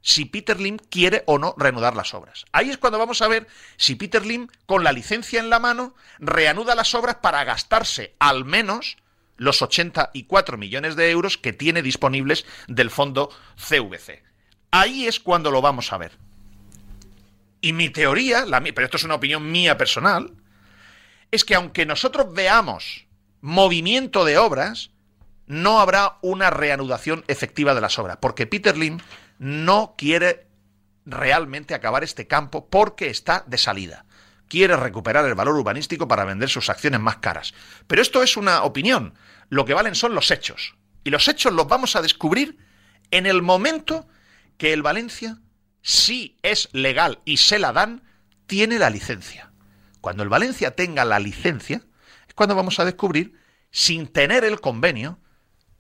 si 0.03 0.25
Peter 0.25 0.61
Lim 0.61 0.77
quiere 0.77 1.23
o 1.27 1.39
no 1.39 1.55
reanudar 1.57 1.97
las 1.97 2.13
obras. 2.13 2.45
Ahí 2.53 2.71
es 2.71 2.79
cuando 2.79 2.99
vamos 2.99 3.23
a 3.23 3.29
ver 3.29 3.47
si 3.77 3.95
Peter 3.95 4.27
Lim, 4.27 4.49
con 4.67 4.85
la 4.85 4.93
licencia 4.93 5.41
en 5.41 5.49
la 5.49 5.61
mano, 5.61 5.95
reanuda 6.19 6.75
las 6.75 6.95
obras 6.95 7.17
para 7.17 7.45
gastarse 7.45 8.15
al 8.19 8.45
menos 8.45 8.99
los 9.37 9.63
84 9.63 10.59
millones 10.59 10.97
de 10.97 11.11
euros 11.11 11.39
que 11.39 11.53
tiene 11.53 11.83
disponibles 11.83 12.45
del 12.69 12.91
fondo 12.91 13.31
CVC. 13.57 14.23
Ahí 14.71 15.07
es 15.07 15.21
cuando 15.21 15.51
lo 15.51 15.63
vamos 15.63 15.93
a 15.93 15.99
ver. 15.99 16.13
Y 17.61 17.73
mi 17.73 17.89
teoría, 17.91 18.45
pero 18.75 18.85
esto 18.85 18.97
es 18.97 19.05
una 19.05 19.15
opinión 19.15 19.51
mía 19.51 19.79
personal, 19.79 20.33
es 21.31 21.45
que 21.45 21.55
aunque 21.55 21.87
nosotros 21.87 22.33
veamos 22.33 23.07
movimiento 23.41 24.25
de 24.25 24.39
obras, 24.39 24.91
no 25.47 25.81
habrá 25.81 26.19
una 26.23 26.51
reanudación 26.51 27.25
efectiva 27.29 27.75
de 27.75 27.81
las 27.81 27.99
obras, 27.99 28.19
porque 28.21 28.47
Peter 28.47 28.77
Lim 28.77 28.99
no 29.43 29.97
quiere 29.99 30.47
realmente 31.05 31.75
acabar 31.75 32.05
este 32.05 32.29
campo 32.29 32.69
porque 32.71 33.09
está 33.09 33.43
de 33.49 33.59
salida. 33.59 34.07
Quiere 34.47 34.77
recuperar 34.77 35.25
el 35.25 35.35
valor 35.35 35.57
urbanístico 35.57 36.07
para 36.07 36.25
vender 36.25 36.49
sus 36.49 36.71
acciones 36.71 37.01
más 37.01 37.17
caras. 37.17 37.53
Pero 37.89 38.03
esto 38.03 38.23
es 38.23 38.37
una 38.37 38.63
opinión. 38.63 39.15
Lo 39.49 39.65
que 39.65 39.75
valen 39.75 39.97
son 39.97 40.15
los 40.15 40.31
hechos. 40.31 40.77
Y 41.03 41.11
los 41.11 41.27
hechos 41.27 41.53
los 41.53 41.67
vamos 41.67 41.97
a 41.97 42.03
descubrir 42.03 42.57
en 43.11 43.27
el 43.27 43.43
momento 43.43 44.07
que 44.59 44.73
el 44.73 44.83
Valencia, 44.83 45.39
si 45.81 46.39
es 46.43 46.69
legal 46.71 47.19
y 47.25 47.39
se 47.39 47.59
la 47.59 47.73
dan, 47.73 48.05
tiene 48.47 48.79
la 48.79 48.91
licencia. 48.91 49.51
cuando 50.01 50.23
el 50.23 50.29
Valencia 50.29 50.77
tenga 50.77 51.05
la 51.05 51.19
licencia, 51.19 51.83
es 52.29 52.35
cuando 52.35 52.55
vamos 52.55 52.79
a 52.79 52.85
descubrir, 52.85 53.39
sin 53.73 54.07
tener 54.07 54.45
el 54.45 54.61
convenio, 54.61 55.19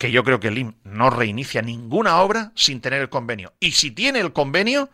que 0.02 0.10
yo 0.10 0.24
creo 0.24 0.40
que 0.40 0.48
el 0.48 0.58
IM 0.58 0.74
no 0.82 1.10
reinicia 1.10 1.62
ninguna 1.62 2.22
obra 2.22 2.50
sin 2.56 2.80
tener 2.80 3.02
el 3.02 3.08
convenio. 3.08 3.52
Y 3.60 3.70
si 3.70 3.92
tiene 3.92 4.18
el 4.18 4.32
convenio, 4.32 4.90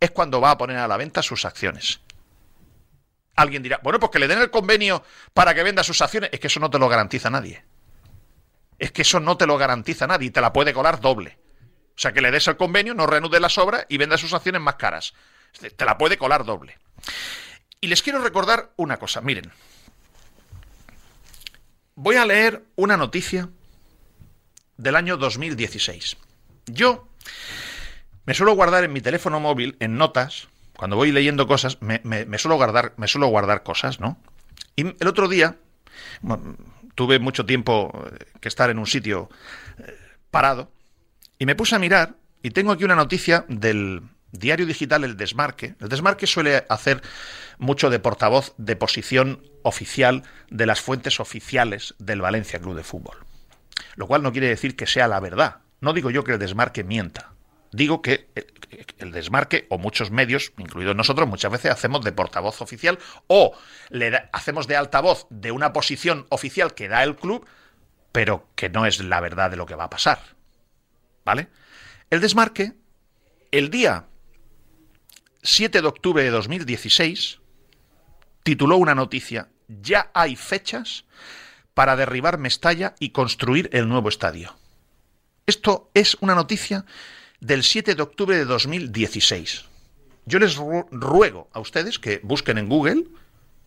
es 0.00 0.10
cuando 0.10 0.40
va 0.40 0.50
a 0.50 0.58
poner 0.58 0.78
a 0.78 0.88
la 0.88 0.96
venta 0.96 1.22
sus 1.22 1.44
acciones. 1.44 2.00
Alguien 3.36 3.62
dirá, 3.62 3.78
bueno, 3.84 4.00
pues 4.00 4.10
que 4.10 4.18
le 4.18 4.26
den 4.26 4.40
el 4.40 4.50
convenio 4.50 5.04
para 5.32 5.54
que 5.54 5.62
venda 5.62 5.84
sus 5.84 6.02
acciones. 6.02 6.30
Es 6.32 6.40
que 6.40 6.48
eso 6.48 6.58
no 6.58 6.70
te 6.70 6.80
lo 6.80 6.88
garantiza 6.88 7.30
nadie. 7.30 7.64
Es 8.80 8.90
que 8.90 9.02
eso 9.02 9.20
no 9.20 9.36
te 9.36 9.46
lo 9.46 9.58
garantiza 9.58 10.08
nadie. 10.08 10.32
Te 10.32 10.40
la 10.40 10.52
puede 10.52 10.74
colar 10.74 11.00
doble. 11.00 11.38
O 11.90 11.98
sea, 12.00 12.12
que 12.12 12.20
le 12.20 12.32
des 12.32 12.48
el 12.48 12.56
convenio, 12.56 12.94
no 12.94 13.06
reanude 13.06 13.38
las 13.38 13.58
obras 13.58 13.86
y 13.88 13.96
venda 13.96 14.18
sus 14.18 14.32
acciones 14.32 14.60
más 14.60 14.74
caras. 14.74 15.14
Te 15.76 15.84
la 15.84 15.98
puede 15.98 16.18
colar 16.18 16.44
doble. 16.44 16.76
Y 17.80 17.86
les 17.86 18.02
quiero 18.02 18.20
recordar 18.20 18.72
una 18.74 18.96
cosa. 18.96 19.20
Miren. 19.20 19.52
Voy 21.94 22.16
a 22.16 22.26
leer 22.26 22.64
una 22.74 22.96
noticia 22.96 23.50
del 24.76 24.96
año 24.96 25.16
2016. 25.16 26.16
Yo 26.66 27.08
me 28.24 28.34
suelo 28.34 28.54
guardar 28.54 28.84
en 28.84 28.92
mi 28.92 29.00
teléfono 29.00 29.40
móvil, 29.40 29.76
en 29.80 29.96
notas, 29.96 30.48
cuando 30.76 30.96
voy 30.96 31.12
leyendo 31.12 31.46
cosas, 31.46 31.78
me, 31.80 32.00
suelo, 32.38 32.56
guardar, 32.56 32.92
me 32.96 33.08
suelo 33.08 33.28
guardar 33.28 33.62
cosas, 33.62 34.00
¿no? 34.00 34.18
Y 34.74 34.82
el 35.00 35.08
otro 35.08 35.28
día 35.28 35.56
tuve 36.94 37.18
mucho 37.18 37.46
tiempo 37.46 37.92
eh, 38.12 38.24
que 38.40 38.48
estar 38.48 38.68
en 38.68 38.78
un 38.78 38.86
sitio 38.86 39.30
eh, 39.78 39.96
parado 40.30 40.70
y 41.38 41.46
me 41.46 41.54
puse 41.54 41.76
a 41.76 41.78
mirar 41.78 42.16
y 42.42 42.50
tengo 42.50 42.72
aquí 42.72 42.84
una 42.84 42.94
noticia 42.94 43.44
del 43.48 44.02
diario 44.32 44.66
digital 44.66 45.04
El 45.04 45.16
Desmarque. 45.16 45.74
El 45.80 45.88
Desmarque 45.88 46.26
suele 46.26 46.66
hacer 46.68 47.02
mucho 47.58 47.90
de 47.90 47.98
portavoz 47.98 48.54
de 48.58 48.76
posición 48.76 49.42
oficial 49.62 50.22
de 50.50 50.66
las 50.66 50.80
fuentes 50.80 51.20
oficiales 51.20 51.94
del 51.98 52.20
Valencia 52.20 52.58
Club 52.58 52.76
de 52.76 52.84
Fútbol. 52.84 53.25
Lo 53.96 54.06
cual 54.06 54.22
no 54.22 54.32
quiere 54.32 54.48
decir 54.48 54.76
que 54.76 54.86
sea 54.86 55.08
la 55.08 55.20
verdad. 55.20 55.58
No 55.80 55.92
digo 55.92 56.10
yo 56.10 56.24
que 56.24 56.32
el 56.32 56.38
Desmarque 56.38 56.84
mienta. 56.84 57.36
Digo 57.72 58.00
que 58.00 58.30
el 58.98 59.12
desmarque 59.12 59.66
o 59.68 59.76
muchos 59.76 60.10
medios, 60.10 60.52
incluidos 60.56 60.96
nosotros, 60.96 61.28
muchas 61.28 61.52
veces 61.52 61.70
hacemos 61.70 62.02
de 62.04 62.12
portavoz 62.12 62.62
oficial 62.62 62.98
o 63.26 63.54
le 63.90 64.28
hacemos 64.32 64.66
de 64.66 64.76
altavoz 64.76 65.26
de 65.30 65.50
una 65.50 65.72
posición 65.72 66.26
oficial 66.30 66.74
que 66.74 66.88
da 66.88 67.02
el 67.02 67.16
club, 67.16 67.46
pero 68.12 68.48
que 68.54 68.70
no 68.70 68.86
es 68.86 69.00
la 69.00 69.20
verdad 69.20 69.50
de 69.50 69.56
lo 69.56 69.66
que 69.66 69.74
va 69.74 69.84
a 69.84 69.90
pasar. 69.90 70.18
¿Vale? 71.24 71.48
El 72.08 72.20
desmarque, 72.20 72.72
el 73.50 73.68
día 73.68 74.06
7 75.42 75.82
de 75.82 75.88
octubre 75.88 76.22
de 76.22 76.30
2016, 76.30 77.40
tituló 78.42 78.76
una 78.76 78.94
noticia, 78.94 79.48
ya 79.68 80.10
hay 80.14 80.36
fechas 80.36 81.04
para 81.76 81.94
derribar 81.94 82.38
Mestalla 82.38 82.94
y 82.98 83.10
construir 83.10 83.68
el 83.74 83.86
nuevo 83.86 84.08
estadio. 84.08 84.56
Esto 85.44 85.90
es 85.92 86.16
una 86.22 86.34
noticia 86.34 86.86
del 87.38 87.62
7 87.62 87.94
de 87.94 88.02
octubre 88.02 88.34
de 88.34 88.46
2016. 88.46 89.66
Yo 90.24 90.38
les 90.38 90.56
ruego 90.56 91.50
a 91.52 91.60
ustedes 91.60 91.98
que 91.98 92.20
busquen 92.22 92.56
en 92.56 92.70
Google, 92.70 93.04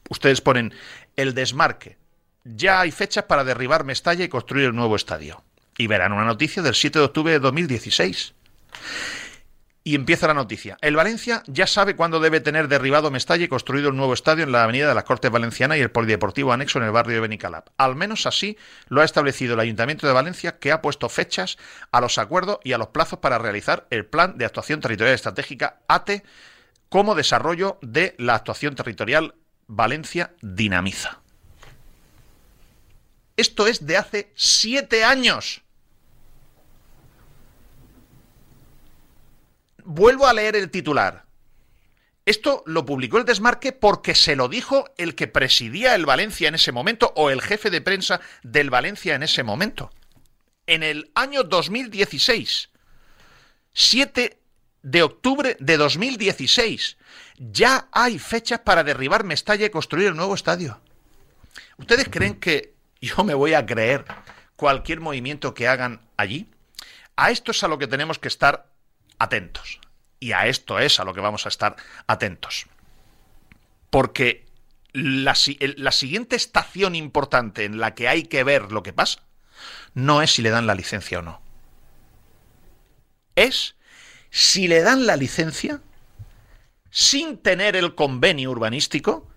ustedes 0.09 0.41
ponen 0.41 0.73
el 1.17 1.35
desmarque. 1.35 1.97
Ya 2.45 2.79
hay 2.79 2.89
fechas 2.89 3.25
para 3.25 3.43
derribar 3.43 3.83
Mestalla 3.83 4.25
y 4.25 4.29
construir 4.29 4.65
el 4.65 4.75
nuevo 4.75 4.95
estadio. 4.95 5.43
Y 5.77 5.85
verán 5.85 6.11
una 6.11 6.25
noticia 6.25 6.63
del 6.63 6.73
7 6.73 6.97
de 6.97 7.05
octubre 7.05 7.31
de 7.33 7.39
2016. 7.39 8.33
Y 9.83 9.95
empieza 9.95 10.27
la 10.27 10.33
noticia. 10.33 10.77
El 10.81 10.95
Valencia 10.95 11.41
ya 11.47 11.65
sabe 11.65 11.95
cuándo 11.95 12.19
debe 12.19 12.41
tener 12.41 12.67
derribado 12.67 13.11
Mestalla 13.11 13.45
y 13.45 13.47
construido 13.47 13.89
un 13.89 13.97
nuevo 13.97 14.13
estadio 14.13 14.43
en 14.43 14.51
la 14.51 14.63
avenida 14.63 14.89
de 14.89 14.93
las 14.93 15.05
Cortes 15.05 15.31
Valenciana 15.31 15.77
y 15.77 15.81
el 15.81 15.89
polideportivo 15.89 16.51
anexo 16.51 16.79
en 16.79 16.85
el 16.85 16.91
barrio 16.91 17.15
de 17.15 17.21
Benicalap. 17.21 17.69
Al 17.77 17.95
menos 17.95 18.25
así 18.25 18.57
lo 18.89 19.01
ha 19.01 19.05
establecido 19.05 19.53
el 19.53 19.61
Ayuntamiento 19.61 20.05
de 20.05 20.13
Valencia, 20.13 20.59
que 20.59 20.71
ha 20.71 20.81
puesto 20.81 21.07
fechas 21.07 21.57
a 21.91 22.01
los 22.01 22.17
acuerdos 22.17 22.59
y 22.63 22.73
a 22.73 22.77
los 22.77 22.89
plazos 22.89 23.19
para 23.19 23.37
realizar 23.37 23.87
el 23.89 24.05
Plan 24.05 24.37
de 24.37 24.45
Actuación 24.45 24.81
Territorial 24.81 25.15
Estratégica 25.15 25.79
ATE 25.87 26.23
como 26.89 27.15
desarrollo 27.15 27.77
de 27.81 28.15
la 28.17 28.35
actuación 28.35 28.75
territorial 28.75 29.35
Valencia 29.67 30.33
Dinamiza. 30.41 31.21
Esto 33.37 33.67
es 33.67 33.85
de 33.85 33.95
hace 33.95 34.33
siete 34.35 35.05
años. 35.05 35.61
Vuelvo 39.89 40.27
a 40.27 40.33
leer 40.33 40.55
el 40.55 40.69
titular. 40.69 41.25
Esto 42.25 42.63
lo 42.67 42.85
publicó 42.85 43.17
el 43.17 43.25
desmarque 43.25 43.71
porque 43.71 44.13
se 44.13 44.35
lo 44.35 44.47
dijo 44.47 44.85
el 44.97 45.15
que 45.15 45.27
presidía 45.27 45.95
el 45.95 46.05
Valencia 46.05 46.47
en 46.47 46.53
ese 46.53 46.71
momento 46.71 47.11
o 47.15 47.31
el 47.31 47.41
jefe 47.41 47.71
de 47.71 47.81
prensa 47.81 48.21
del 48.43 48.69
Valencia 48.69 49.15
en 49.15 49.23
ese 49.23 49.41
momento. 49.41 49.89
En 50.67 50.83
el 50.83 51.09
año 51.15 51.43
2016, 51.43 52.69
7 53.73 54.37
de 54.83 55.01
octubre 55.01 55.57
de 55.59 55.77
2016, 55.77 56.97
ya 57.39 57.87
hay 57.91 58.19
fechas 58.19 58.59
para 58.59 58.83
derribar 58.83 59.23
Mestalla 59.23 59.65
y 59.65 59.71
construir 59.71 60.09
el 60.09 60.15
nuevo 60.15 60.35
estadio. 60.35 60.79
¿Ustedes 61.77 62.09
creen 62.09 62.35
que 62.35 62.75
yo 63.01 63.23
me 63.23 63.33
voy 63.33 63.55
a 63.55 63.65
creer 63.65 64.05
cualquier 64.55 64.99
movimiento 64.99 65.55
que 65.55 65.67
hagan 65.67 66.01
allí? 66.15 66.47
A 67.15 67.31
esto 67.31 67.49
es 67.49 67.63
a 67.63 67.67
lo 67.67 67.79
que 67.79 67.87
tenemos 67.87 68.19
que 68.19 68.27
estar 68.27 68.68
atentos. 69.19 69.79
Y 70.19 70.31
a 70.31 70.47
esto 70.47 70.79
es 70.79 70.99
a 70.99 71.03
lo 71.03 71.13
que 71.13 71.21
vamos 71.21 71.45
a 71.45 71.49
estar 71.49 71.75
atentos. 72.07 72.65
Porque 73.89 74.45
la, 74.91 75.35
la, 75.77 75.91
siguiente 75.91 76.35
estación 76.35 76.95
importante 76.95 77.65
en 77.65 77.79
la 77.79 77.93
que 77.95 78.07
hay 78.07 78.23
que 78.23 78.43
ver 78.43 78.71
lo 78.71 78.83
que 78.83 78.93
pasa 78.93 79.21
no 79.93 80.21
es 80.21 80.33
si 80.33 80.41
le 80.41 80.49
dan 80.49 80.67
la 80.67 80.75
licencia 80.75 81.19
o 81.19 81.21
no. 81.21 81.41
Es 83.35 83.75
si 84.29 84.67
le 84.67 84.81
dan 84.81 85.05
la 85.05 85.15
licencia 85.15 85.81
sin 86.91 87.37
tener 87.37 87.75
el 87.75 87.95
convenio 87.95 88.51
urbanístico, 88.51 89.27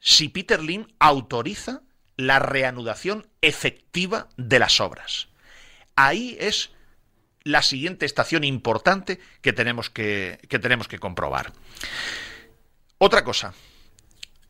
si 0.00 0.28
Peter 0.28 0.62
Lim 0.62 0.88
autoriza 0.98 1.82
la 2.16 2.38
reanudación 2.38 3.28
efectiva 3.40 4.28
de 4.36 4.58
las 4.58 4.80
obras. 4.80 5.28
Ahí 5.96 6.36
es 6.40 6.70
la 7.44 7.62
siguiente 7.62 8.06
estación 8.06 8.44
importante 8.44 9.20
que 9.40 9.52
tenemos 9.52 9.90
que, 9.90 10.38
que 10.48 10.58
tenemos 10.58 10.88
que 10.88 10.98
comprobar. 10.98 11.52
Otra 12.98 13.24
cosa. 13.24 13.52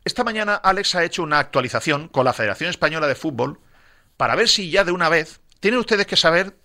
Esta 0.05 0.23
mañana 0.23 0.55
Alex 0.55 0.95
ha 0.95 1.03
hecho 1.03 1.23
una 1.23 1.39
actualización 1.39 2.07
con 2.09 2.25
la 2.25 2.33
Federación 2.33 2.69
Española 2.69 3.07
de 3.07 3.15
Fútbol 3.15 3.59
para 4.17 4.35
ver 4.35 4.49
si 4.49 4.69
ya 4.69 4.83
de 4.83 4.91
una 4.91 5.09
vez 5.09 5.39
tienen 5.59 5.79
ustedes 5.79 6.05
que 6.05 6.17
saber 6.17 6.55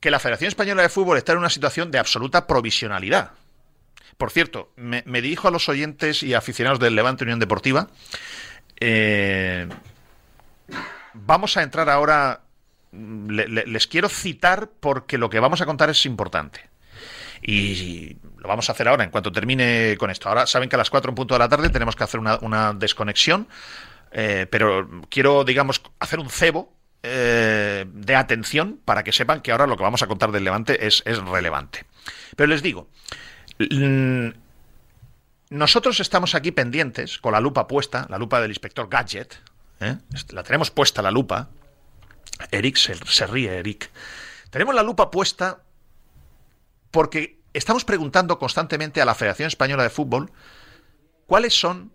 que 0.00 0.10
la 0.10 0.18
Federación 0.18 0.48
Española 0.48 0.82
de 0.82 0.88
Fútbol 0.88 1.18
está 1.18 1.32
en 1.32 1.38
una 1.38 1.50
situación 1.50 1.90
de 1.90 1.98
absoluta 1.98 2.46
provisionalidad. 2.46 3.32
Por 4.16 4.30
cierto, 4.30 4.72
me, 4.76 5.02
dirijo 5.22 5.46
a 5.46 5.50
los 5.52 5.68
oyentes 5.68 6.22
y 6.24 6.34
aficionados 6.34 6.80
del 6.80 6.96
Levante 6.96 7.24
Unión 7.24 7.38
Deportiva. 7.38 7.88
Eh, 8.80 9.68
vamos 11.14 11.56
a 11.56 11.62
entrar 11.62 11.88
ahora 11.88 12.42
les 12.92 13.86
quiero 13.86 14.08
citar 14.08 14.70
porque 14.80 15.18
lo 15.18 15.30
que 15.30 15.40
vamos 15.40 15.60
a 15.60 15.66
contar 15.66 15.90
es 15.90 16.06
importante. 16.06 16.68
Y 17.42 18.16
lo 18.38 18.48
vamos 18.48 18.68
a 18.68 18.72
hacer 18.72 18.88
ahora, 18.88 19.04
en 19.04 19.10
cuanto 19.10 19.30
termine 19.30 19.96
con 19.98 20.10
esto. 20.10 20.28
Ahora 20.28 20.46
saben 20.46 20.68
que 20.68 20.76
a 20.76 20.78
las 20.78 20.90
4 20.90 21.10
en 21.10 21.14
punto 21.14 21.34
de 21.34 21.38
la 21.38 21.48
tarde 21.48 21.70
tenemos 21.70 21.94
que 21.94 22.04
hacer 22.04 22.20
una, 22.20 22.72
desconexión, 22.72 23.48
eh, 24.10 24.46
pero 24.50 24.88
quiero, 25.08 25.44
digamos, 25.44 25.82
hacer 26.00 26.18
un 26.18 26.30
cebo 26.30 26.72
eh, 27.02 27.84
de 27.92 28.16
atención 28.16 28.80
para 28.84 29.04
que 29.04 29.12
sepan 29.12 29.40
que 29.40 29.52
ahora 29.52 29.66
lo 29.66 29.76
que 29.76 29.84
vamos 29.84 30.02
a 30.02 30.06
contar 30.06 30.32
del 30.32 30.44
Levante 30.44 30.86
es, 30.86 31.02
es 31.06 31.18
relevante. 31.18 31.84
Pero 32.34 32.48
les 32.48 32.62
digo, 32.62 32.88
nosotros 35.50 36.00
estamos 36.00 36.34
aquí 36.34 36.52
pendientes, 36.52 37.18
con 37.18 37.32
la 37.32 37.40
lupa 37.40 37.66
puesta, 37.66 38.06
la 38.08 38.18
lupa 38.18 38.40
del 38.40 38.50
inspector 38.50 38.88
Gadget, 38.88 39.34
¿eh? 39.80 39.96
la 40.30 40.42
tenemos 40.42 40.70
puesta 40.70 41.02
la 41.02 41.10
lupa, 41.10 41.50
Eric 42.50 42.76
se, 42.76 43.26
ríe, 43.26 43.58
Eric. 43.58 43.90
Tenemos 44.50 44.74
la 44.74 44.82
lupa 44.82 45.10
puesta 45.10 45.62
porque 46.90 47.38
estamos 47.52 47.84
preguntando 47.84 48.38
constantemente 48.38 49.00
a 49.00 49.04
la 49.04 49.14
Federación 49.14 49.48
Española 49.48 49.82
de 49.82 49.90
Fútbol 49.90 50.30
cuáles 51.26 51.58
son 51.58 51.92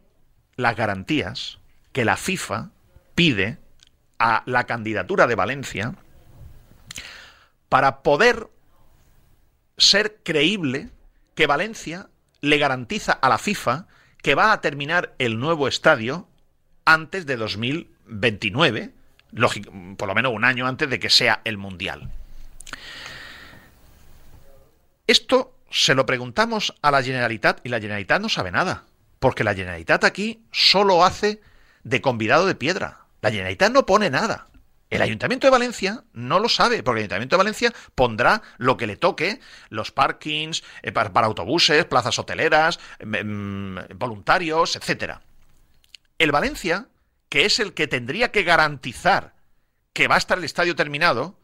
las 0.56 0.76
garantías 0.76 1.60
que 1.92 2.06
la 2.06 2.18
FIFA 2.18 2.70
pide 3.16 3.58
a 4.20 4.44
la 4.46 4.66
candidatura 4.66 5.28
de 5.28 5.36
Valencia 5.36 5.96
para 7.70 8.04
poder 8.04 8.50
ser 9.78 10.20
creíble 10.24 10.90
que 11.36 11.48
Valencia 11.48 12.10
le 12.42 12.58
garantiza 12.58 13.14
a 13.14 13.30
la 13.30 13.38
FIFA 13.40 13.88
que 14.22 14.36
va 14.36 14.52
a 14.52 14.62
terminar 14.62 15.16
el 15.18 15.40
nuevo 15.40 15.68
estadio 15.68 16.28
antes 16.86 17.26
de 17.26 17.36
2029 17.36 18.94
por 19.98 20.08
lo 20.08 20.16
menos 20.16 20.34
un 20.34 20.46
año 20.46 20.68
antes 20.68 20.90
de 20.90 21.00
que 21.00 21.10
sea 21.10 21.42
el 21.44 21.58
Mundial. 21.58 22.12
Esto 25.08 25.56
se 25.70 25.96
lo 25.96 26.06
preguntamos 26.06 26.74
a 26.82 26.92
la 26.92 27.04
Generalitat 27.04 27.60
y 27.64 27.70
la 27.70 27.80
Generalitat 27.80 28.22
no 28.22 28.30
sabe 28.30 28.52
nada. 28.52 28.86
Porque 29.20 29.44
la 29.44 29.56
Generalitat 29.56 30.04
aquí 30.04 30.44
solo 30.52 31.04
hace 31.04 31.42
de 31.84 32.02
convidado 32.02 32.46
de 32.46 32.56
piedra. 32.56 33.00
La 33.22 33.32
Generalitat 33.32 33.72
no 33.72 33.86
pone 33.86 34.10
nada. 34.10 34.48
El 34.90 35.02
Ayuntamiento 35.02 35.48
de 35.48 35.52
Valencia 35.52 36.04
no 36.14 36.40
lo 36.40 36.48
sabe, 36.50 36.84
porque 36.84 37.00
el 37.00 37.04
Ayuntamiento 37.06 37.36
de 37.36 37.44
Valencia 37.44 37.74
pondrá 37.96 38.44
lo 38.58 38.78
que 38.78 38.86
le 38.86 38.96
toque, 38.96 39.40
los 39.70 39.92
parkings 39.92 40.64
eh, 40.84 40.92
para, 40.92 41.10
autobuses, 41.26 41.86
plazas 41.86 42.20
hoteleras, 42.20 42.80
mm, 43.04 43.78
voluntarios, 43.96 44.76
etcétera. 44.76 45.22
El 46.20 46.32
Valencia, 46.32 46.88
que 47.34 47.46
es 47.46 47.60
el 47.60 47.74
que 47.74 47.88
tendría 47.88 48.32
que 48.32 48.44
garantizar 48.44 49.34
que 49.92 50.08
va 50.08 50.14
a 50.14 50.18
estar 50.20 50.38
el 50.38 50.44
estadio 50.44 50.76
terminado, 50.76 51.36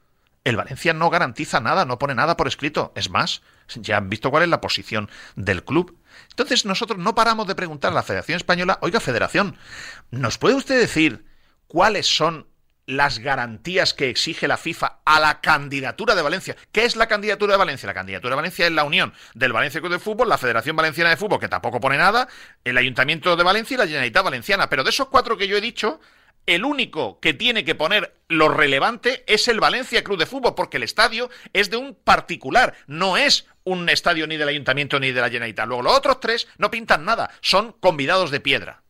el 0.44 0.56
Valencia 0.56 0.94
no 0.94 1.10
garantiza 1.10 1.62
nada, 1.62 1.84
no 1.84 1.98
pone 1.98 2.14
nada 2.14 2.38
por 2.38 2.48
escrito. 2.48 2.94
Es 2.96 3.10
más, 3.10 3.42
ya 3.74 3.98
han 3.98 4.08
visto 4.08 4.30
cuál 4.30 4.44
es 4.44 4.50
la 4.50 4.62
posición 4.62 5.10
del 5.36 5.64
club. 5.64 5.98
Entonces 6.30 6.64
nosotros 6.64 7.00
no 7.00 7.16
paramos 7.16 7.48
de 7.48 7.56
preguntar 7.56 7.92
a 7.92 7.96
la 7.96 8.04
Federación 8.04 8.36
Española, 8.36 8.78
oiga 8.84 9.00
Federación, 9.00 9.58
¿nos 10.12 10.38
puede 10.38 10.54
usted 10.54 10.80
decir 10.80 11.26
cuáles 11.66 12.06
son 12.06 12.46
las 12.90 13.20
garantías 13.20 13.94
que 13.94 14.10
exige 14.10 14.48
la 14.48 14.58
FIFA 14.58 15.02
a 15.06 15.20
la 15.20 15.42
candidatura 15.42 16.16
de 16.16 16.24
Valencia. 16.24 16.56
¿Qué 16.72 16.86
es 16.86 16.96
la 16.96 17.08
candidatura 17.08 17.54
de 17.54 17.60
Valencia? 17.60 17.86
La 17.86 17.94
candidatura 17.94 18.32
de 18.32 18.38
Valencia 18.38 18.66
es 18.66 18.72
la 18.72 18.84
unión 18.84 19.14
del 19.36 19.54
Valencia 19.54 19.80
Club 19.80 19.92
de 19.92 20.00
Fútbol, 20.00 20.28
la 20.28 20.40
Federación 20.40 20.76
Valenciana 20.76 21.12
de 21.12 21.18
Fútbol, 21.18 21.40
que 21.40 21.48
tampoco 21.48 21.80
pone 21.80 21.98
nada, 21.98 22.28
el 22.64 22.78
Ayuntamiento 22.78 23.36
de 23.36 23.44
Valencia 23.44 23.76
y 23.76 23.78
la 23.78 23.86
Generalitat 23.86 24.24
Valenciana. 24.24 24.70
Pero 24.70 24.84
de 24.84 24.90
esos 24.90 25.08
cuatro 25.08 25.38
que 25.38 25.48
yo 25.48 25.56
he 25.56 25.62
dicho, 25.62 26.00
el 26.48 26.66
único 26.66 27.20
que 27.20 27.36
tiene 27.36 27.64
que 27.64 27.76
poner 27.76 28.16
lo 28.28 28.50
relevante 28.50 29.24
es 29.28 29.48
el 29.48 29.60
Valencia 29.60 30.04
Club 30.04 30.18
de 30.18 30.26
Fútbol, 30.26 30.56
porque 30.56 30.78
el 30.78 30.84
estadio 30.84 31.30
es 31.54 31.70
de 31.70 31.78
un 31.78 31.94
particular, 31.94 32.74
no 32.88 33.18
es 33.18 33.46
un 33.66 33.88
estadio 33.88 34.26
ni 34.26 34.38
del 34.38 34.48
Ayuntamiento 34.48 35.00
ni 35.00 35.12
de 35.12 35.22
la 35.22 35.30
Generalitat. 35.30 35.68
Luego 35.68 35.84
los 35.84 35.96
otros 35.96 36.20
tres 36.20 36.48
no 36.58 36.72
pintan 36.72 37.06
nada, 37.06 37.30
son 37.42 37.74
convidados 37.74 38.32
de 38.32 38.40
piedra. 38.40 38.82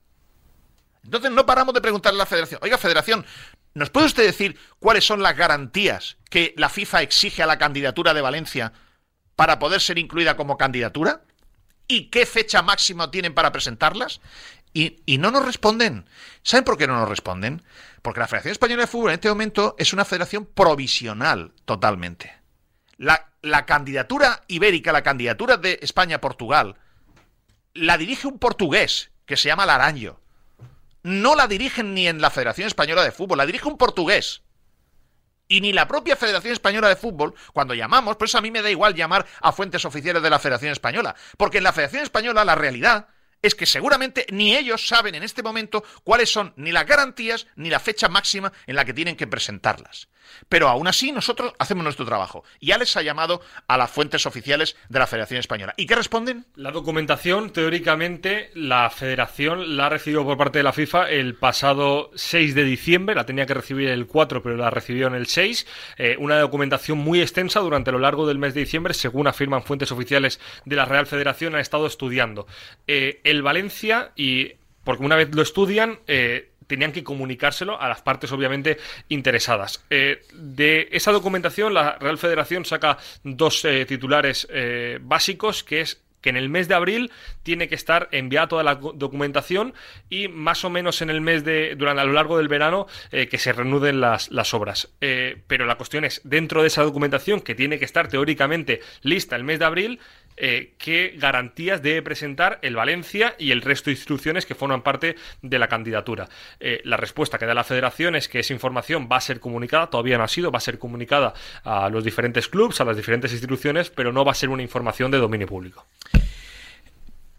Entonces 1.03 1.31
no 1.31 1.45
paramos 1.45 1.73
de 1.73 1.81
preguntarle 1.81 2.17
a 2.17 2.23
la 2.23 2.25
federación, 2.25 2.59
oiga 2.63 2.77
federación, 2.77 3.25
¿nos 3.73 3.89
puede 3.89 4.07
usted 4.07 4.25
decir 4.25 4.57
cuáles 4.79 5.05
son 5.05 5.21
las 5.21 5.35
garantías 5.35 6.17
que 6.29 6.53
la 6.57 6.69
FIFA 6.69 7.01
exige 7.01 7.43
a 7.43 7.47
la 7.47 7.57
candidatura 7.57 8.13
de 8.13 8.21
Valencia 8.21 8.73
para 9.35 9.59
poder 9.59 9.81
ser 9.81 9.97
incluida 9.97 10.35
como 10.35 10.57
candidatura? 10.57 11.21
¿Y 11.87 12.09
qué 12.09 12.25
fecha 12.25 12.61
máxima 12.61 13.09
tienen 13.09 13.33
para 13.33 13.51
presentarlas? 13.51 14.21
Y, 14.71 15.17
no 15.17 15.31
nos 15.31 15.43
responden. 15.43 16.07
¿Saben 16.43 16.63
por 16.63 16.77
qué 16.77 16.85
no 16.85 16.95
nos 16.95 17.09
responden? 17.09 17.63
Porque 18.03 18.19
la 18.19 18.27
Federación 18.27 18.51
Española 18.51 18.83
de 18.83 18.87
Fútbol 18.87 19.09
en 19.09 19.15
este 19.15 19.29
momento 19.29 19.75
es 19.79 19.93
una 19.93 20.05
federación 20.05 20.45
provisional 20.45 21.53
totalmente. 21.65 22.37
La, 22.97 23.31
la 23.41 23.65
candidatura 23.65 24.43
ibérica, 24.47 24.91
la 24.91 25.01
candidatura 25.01 25.57
de 25.57 25.79
España-Portugal, 25.81 26.75
la 27.73 27.97
dirige 27.97 28.27
un 28.27 28.37
portugués 28.37 29.09
que 29.25 29.37
se 29.37 29.47
llama 29.47 29.65
Laranjo 29.65 30.19
no 31.03 31.35
la 31.35 31.47
dirigen 31.47 31.93
ni 31.93 32.07
en 32.07 32.21
la 32.21 32.29
Federación 32.29 32.67
Española 32.67 33.03
de 33.03 33.11
Fútbol, 33.11 33.37
la 33.37 33.45
dirige 33.45 33.67
un 33.67 33.77
portugués. 33.77 34.43
Y 35.47 35.61
ni 35.61 35.73
la 35.73 35.87
propia 35.87 36.15
Federación 36.15 36.53
Española 36.53 36.89
de 36.89 36.95
Fútbol, 36.95 37.33
cuando 37.53 37.73
llamamos, 37.73 38.17
por 38.17 38.27
eso 38.27 38.37
a 38.37 38.41
mí 38.41 38.51
me 38.51 38.61
da 38.61 38.69
igual 38.69 38.93
llamar 38.93 39.25
a 39.41 39.51
fuentes 39.51 39.83
oficiales 39.83 40.21
de 40.21 40.29
la 40.29 40.37
Federación 40.37 40.71
Española, 40.71 41.15
porque 41.37 41.57
en 41.57 41.63
la 41.63 41.73
Federación 41.73 42.03
Española 42.03 42.45
la 42.45 42.55
realidad 42.55 43.07
es 43.41 43.55
que 43.55 43.65
seguramente 43.65 44.25
ni 44.31 44.55
ellos 44.55 44.87
saben 44.87 45.15
en 45.15 45.23
este 45.23 45.43
momento 45.43 45.83
cuáles 46.03 46.31
son 46.31 46.53
ni 46.55 46.71
las 46.71 46.85
garantías 46.85 47.47
ni 47.55 47.69
la 47.69 47.79
fecha 47.79 48.09
máxima 48.09 48.51
en 48.67 48.75
la 48.75 48.85
que 48.85 48.93
tienen 48.93 49.15
que 49.15 49.27
presentarlas. 49.27 50.09
Pero 50.47 50.67
aún 50.67 50.87
así 50.87 51.11
nosotros 51.11 51.53
hacemos 51.59 51.83
nuestro 51.83 52.05
trabajo. 52.05 52.43
Y 52.59 52.71
Alex 52.71 52.97
ha 52.97 53.01
llamado 53.01 53.41
a 53.67 53.77
las 53.77 53.89
fuentes 53.89 54.25
oficiales 54.25 54.75
de 54.89 54.99
la 54.99 55.07
Federación 55.07 55.39
Española. 55.39 55.73
¿Y 55.77 55.85
qué 55.85 55.95
responden? 55.95 56.45
La 56.55 56.71
documentación, 56.71 57.51
teóricamente, 57.51 58.51
la 58.53 58.89
Federación 58.89 59.77
la 59.77 59.87
ha 59.87 59.89
recibido 59.89 60.23
por 60.25 60.37
parte 60.37 60.59
de 60.59 60.63
la 60.63 60.73
FIFA 60.73 61.09
el 61.09 61.35
pasado 61.35 62.11
6 62.15 62.55
de 62.55 62.63
diciembre. 62.63 63.15
La 63.15 63.25
tenía 63.25 63.45
que 63.45 63.53
recibir 63.53 63.89
el 63.89 64.07
4, 64.07 64.41
pero 64.43 64.55
la 64.55 64.69
recibió 64.69 65.07
en 65.07 65.15
el 65.15 65.27
6. 65.27 65.67
Eh, 65.97 66.15
una 66.19 66.39
documentación 66.39 66.97
muy 66.97 67.21
extensa 67.21 67.59
durante 67.59 67.91
lo 67.91 67.99
largo 67.99 68.27
del 68.27 68.37
mes 68.37 68.53
de 68.53 68.61
diciembre, 68.61 68.93
según 68.93 69.27
afirman 69.27 69.63
fuentes 69.63 69.91
oficiales 69.91 70.39
de 70.65 70.75
la 70.75 70.85
Real 70.85 71.07
Federación, 71.07 71.55
han 71.55 71.61
estado 71.61 71.87
estudiando. 71.87 72.47
Eh, 72.87 73.21
el 73.29 73.41
Valencia 73.41 74.11
y 74.15 74.53
porque 74.83 75.03
una 75.03 75.15
vez 75.15 75.33
lo 75.35 75.41
estudian, 75.41 75.99
eh, 76.07 76.49
tenían 76.67 76.91
que 76.91 77.03
comunicárselo 77.03 77.79
a 77.79 77.87
las 77.87 78.01
partes 78.01 78.31
obviamente 78.31 78.77
interesadas. 79.07 79.85
Eh, 79.89 80.21
de 80.33 80.89
esa 80.91 81.11
documentación, 81.11 81.73
la 81.73 81.97
Real 81.99 82.17
Federación 82.17 82.65
saca 82.65 82.97
dos 83.23 83.65
eh, 83.65 83.85
titulares 83.85 84.47
básicos, 85.01 85.63
que 85.63 85.81
es 85.81 86.01
que 86.21 86.29
en 86.29 86.37
el 86.37 86.49
mes 86.49 86.67
de 86.67 86.75
abril 86.75 87.11
tiene 87.43 87.69
que 87.69 87.75
estar 87.75 88.09
enviada 88.11 88.47
toda 88.47 88.63
la 88.63 88.75
documentación 88.75 89.73
y 90.09 90.27
más 90.27 90.65
o 90.65 90.69
menos 90.69 91.01
en 91.01 91.09
el 91.09 91.21
mes 91.21 91.45
de, 91.45 91.75
durante 91.75 92.01
a 92.01 92.05
lo 92.05 92.11
largo 92.11 92.37
del 92.37 92.49
verano, 92.49 92.87
que 93.09 93.37
se 93.37 93.53
reanuden 93.53 94.01
las, 94.01 94.29
las 94.29 94.53
obras. 94.53 94.89
pero 94.99 95.65
la 95.65 95.75
cuestión 95.75 96.03
es, 96.03 96.19
dentro 96.25 96.61
de 96.61 96.67
esa 96.67 96.83
documentación 96.83 97.39
que 97.39 97.55
tiene 97.55 97.79
que 97.79 97.85
estar 97.85 98.09
teóricamente 98.09 98.81
lista 99.01 99.37
el 99.37 99.45
mes 99.45 99.59
de 99.59 99.65
abril, 99.65 99.99
eh, 100.41 100.75
qué 100.77 101.13
garantías 101.17 101.81
debe 101.81 102.01
presentar 102.01 102.59
el 102.61 102.75
Valencia 102.75 103.35
y 103.37 103.51
el 103.51 103.61
resto 103.61 103.89
de 103.89 103.95
instituciones 103.95 104.45
que 104.45 104.55
forman 104.55 104.81
parte 104.81 105.17
de 105.41 105.59
la 105.59 105.67
candidatura. 105.67 106.29
Eh, 106.61 106.79
la 106.85 106.95
respuesta 106.95 107.37
que 107.37 107.45
da 107.45 107.53
la 107.53 107.65
federación 107.65 108.15
es 108.15 108.29
que 108.29 108.39
esa 108.39 108.53
información 108.53 109.09
va 109.11 109.17
a 109.17 109.21
ser 109.21 109.41
comunicada, 109.41 109.87
todavía 109.87 110.17
no 110.17 110.23
ha 110.23 110.29
sido, 110.29 110.49
va 110.49 110.57
a 110.57 110.61
ser 110.61 110.79
comunicada 110.79 111.33
a 111.65 111.89
los 111.89 112.05
diferentes 112.05 112.47
clubes, 112.47 112.79
a 112.79 112.85
las 112.85 112.95
diferentes 112.95 113.33
instituciones, 113.33 113.89
pero 113.89 114.13
no 114.13 114.23
va 114.23 114.31
a 114.31 114.35
ser 114.35 114.47
una 114.47 114.63
información 114.63 115.11
de 115.11 115.17
dominio 115.17 115.45
público. 115.45 115.85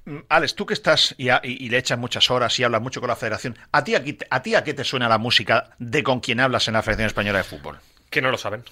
Mm, 0.04 0.18
Alex, 0.28 0.54
tú 0.54 0.66
que 0.66 0.74
estás 0.74 1.14
y, 1.16 1.68
le 1.70 1.78
echas 1.78 1.98
muchas 1.98 2.30
horas 2.30 2.58
y 2.58 2.64
hablas 2.64 2.82
mucho 2.82 3.00
con 3.00 3.08
la 3.08 3.16
federación, 3.16 3.56
¿a 3.72 3.82
ti, 3.82 3.94
¿a 3.94 4.42
ti 4.42 4.54
a 4.54 4.62
qué 4.62 4.74
te 4.74 4.84
suena 4.84 5.08
la 5.08 5.16
música 5.16 5.70
de 5.78 6.02
con 6.02 6.20
quien 6.20 6.38
hablas 6.38 6.68
en 6.68 6.74
la 6.74 6.82
Federación 6.82 7.06
Española 7.06 7.38
de 7.38 7.44
Fútbol? 7.44 7.78
Que 8.10 8.20
no 8.20 8.30
lo 8.30 8.36
saben. 8.36 8.62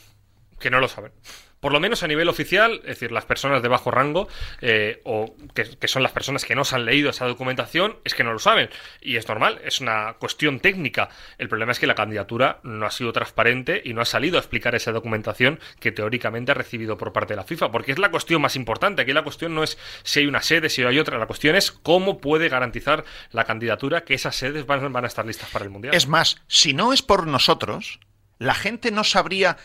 Que 0.58 0.70
no 0.70 0.80
lo 0.80 0.88
saben 0.88 1.12
por 1.60 1.72
lo 1.72 1.80
menos 1.80 2.02
a 2.02 2.06
nivel 2.06 2.28
oficial, 2.28 2.80
es 2.82 2.88
decir, 2.88 3.12
las 3.12 3.24
personas 3.24 3.62
de 3.62 3.68
bajo 3.68 3.90
rango, 3.90 4.28
eh, 4.60 5.00
o 5.04 5.34
que, 5.54 5.88
son 5.88 6.02
las 6.02 6.12
personas 6.12 6.44
que 6.44 6.54
no 6.54 6.64
se 6.64 6.76
han 6.76 6.84
leído 6.84 7.10
esa 7.10 7.26
documentación, 7.26 7.96
es 8.04 8.14
que 8.14 8.24
no 8.24 8.32
lo 8.32 8.38
saben. 8.38 8.70
Y 9.00 9.16
es 9.16 9.28
normal, 9.28 9.60
es 9.64 9.80
una 9.80 10.14
cuestión 10.14 10.60
técnica. 10.60 11.08
El 11.38 11.48
problema 11.48 11.72
es 11.72 11.78
que 11.78 11.86
la 11.86 11.94
candidatura 11.94 12.60
no 12.62 12.86
ha 12.86 12.90
sido 12.90 13.12
transparente 13.12 13.82
y 13.84 13.94
no 13.94 14.00
ha 14.00 14.04
salido 14.04 14.36
a 14.36 14.40
explicar 14.40 14.74
esa 14.74 14.92
documentación 14.92 15.60
que 15.80 15.92
teóricamente 15.92 16.52
ha 16.52 16.54
recibido 16.54 16.96
por 16.96 17.12
parte 17.12 17.32
de 17.32 17.36
la 17.38 17.44
FIFA, 17.44 17.70
porque 17.70 17.92
es 17.92 17.98
la 17.98 18.10
cuestión 18.10 18.42
más 18.42 18.56
importante. 18.56 19.02
Aquí 19.02 19.12
la 19.12 19.22
cuestión 19.24 19.54
no 19.54 19.62
es 19.62 19.78
si 20.02 20.20
hay 20.20 20.26
una 20.26 20.42
sede, 20.42 20.68
si 20.68 20.82
hay 20.82 20.98
otra, 20.98 21.18
la 21.18 21.26
cuestión 21.26 21.56
es 21.56 21.72
cómo 21.72 22.18
puede 22.18 22.48
garantizar 22.48 23.04
la 23.32 23.44
candidatura 23.44 24.04
que 24.04 24.14
esas 24.14 24.36
sedes 24.36 24.66
van, 24.66 24.92
van 24.92 25.04
a 25.04 25.08
estar 25.08 25.26
listas 25.26 25.50
para 25.50 25.64
el 25.64 25.70
Mundial. 25.70 25.94
Es 25.94 26.06
más, 26.06 26.42
si 26.46 26.72
no 26.72 26.92
es 26.92 27.02
por 27.02 27.26
nosotros, 27.26 28.00
la 28.38 28.54
gente 28.54 28.90
no 28.90 29.04
sabría 29.04 29.56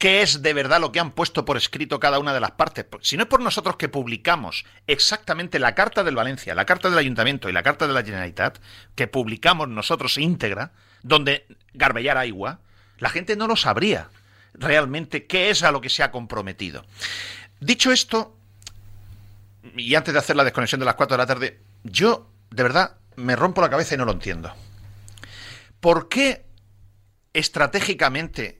qué 0.00 0.22
es 0.22 0.40
de 0.40 0.54
verdad 0.54 0.80
lo 0.80 0.92
que 0.92 0.98
han 0.98 1.10
puesto 1.10 1.44
por 1.44 1.58
escrito 1.58 2.00
cada 2.00 2.18
una 2.18 2.32
de 2.32 2.40
las 2.40 2.52
partes. 2.52 2.86
Si 3.02 3.18
no 3.18 3.24
es 3.24 3.28
por 3.28 3.42
nosotros 3.42 3.76
que 3.76 3.90
publicamos 3.90 4.64
exactamente 4.86 5.58
la 5.58 5.74
carta 5.74 6.02
del 6.02 6.16
Valencia, 6.16 6.54
la 6.54 6.64
carta 6.64 6.88
del 6.88 6.98
Ayuntamiento 6.98 7.50
y 7.50 7.52
la 7.52 7.62
carta 7.62 7.86
de 7.86 7.92
la 7.92 8.02
Generalitat, 8.02 8.58
que 8.94 9.08
publicamos 9.08 9.68
nosotros 9.68 10.16
íntegra, 10.16 10.72
donde 11.02 11.46
garbellar 11.74 12.16
agua, 12.16 12.60
la 12.98 13.10
gente 13.10 13.36
no 13.36 13.46
lo 13.46 13.56
sabría 13.56 14.08
realmente 14.54 15.26
qué 15.26 15.50
es 15.50 15.62
a 15.62 15.70
lo 15.70 15.82
que 15.82 15.90
se 15.90 16.02
ha 16.02 16.10
comprometido. 16.10 16.86
Dicho 17.60 17.92
esto, 17.92 18.34
y 19.76 19.94
antes 19.94 20.14
de 20.14 20.18
hacer 20.18 20.34
la 20.34 20.44
desconexión 20.44 20.78
de 20.78 20.86
las 20.86 20.94
4 20.94 21.14
de 21.14 21.22
la 21.22 21.26
tarde, 21.26 21.60
yo 21.84 22.30
de 22.50 22.62
verdad 22.62 22.96
me 23.16 23.36
rompo 23.36 23.60
la 23.60 23.68
cabeza 23.68 23.96
y 23.96 23.98
no 23.98 24.06
lo 24.06 24.12
entiendo. 24.12 24.50
¿Por 25.78 26.08
qué 26.08 26.46
estratégicamente 27.34 28.59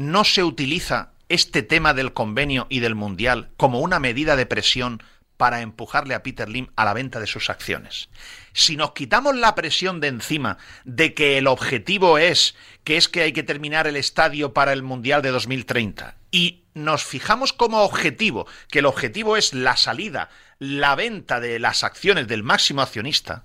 no 0.00 0.24
se 0.24 0.42
utiliza 0.42 1.12
este 1.28 1.62
tema 1.62 1.92
del 1.92 2.14
convenio 2.14 2.66
y 2.70 2.80
del 2.80 2.94
mundial 2.94 3.50
como 3.58 3.80
una 3.80 4.00
medida 4.00 4.34
de 4.34 4.46
presión 4.46 5.02
para 5.36 5.60
empujarle 5.60 6.14
a 6.14 6.22
Peter 6.22 6.48
Lim 6.48 6.68
a 6.74 6.86
la 6.86 6.94
venta 6.94 7.20
de 7.20 7.26
sus 7.26 7.50
acciones. 7.50 8.08
Si 8.54 8.78
nos 8.78 8.92
quitamos 8.92 9.36
la 9.36 9.54
presión 9.54 10.00
de 10.00 10.08
encima 10.08 10.56
de 10.84 11.12
que 11.12 11.36
el 11.36 11.46
objetivo 11.46 12.16
es 12.16 12.54
que 12.82 12.96
es 12.96 13.08
que 13.10 13.20
hay 13.20 13.32
que 13.32 13.42
terminar 13.42 13.86
el 13.86 13.96
estadio 13.96 14.54
para 14.54 14.72
el 14.72 14.82
Mundial 14.82 15.20
de 15.20 15.32
2030 15.32 16.16
y 16.30 16.64
nos 16.72 17.04
fijamos 17.04 17.52
como 17.52 17.82
objetivo 17.82 18.46
que 18.70 18.78
el 18.78 18.86
objetivo 18.86 19.36
es 19.36 19.52
la 19.52 19.76
salida, 19.76 20.30
la 20.58 20.94
venta 20.94 21.40
de 21.40 21.58
las 21.58 21.84
acciones 21.84 22.26
del 22.26 22.42
máximo 22.42 22.80
accionista, 22.80 23.44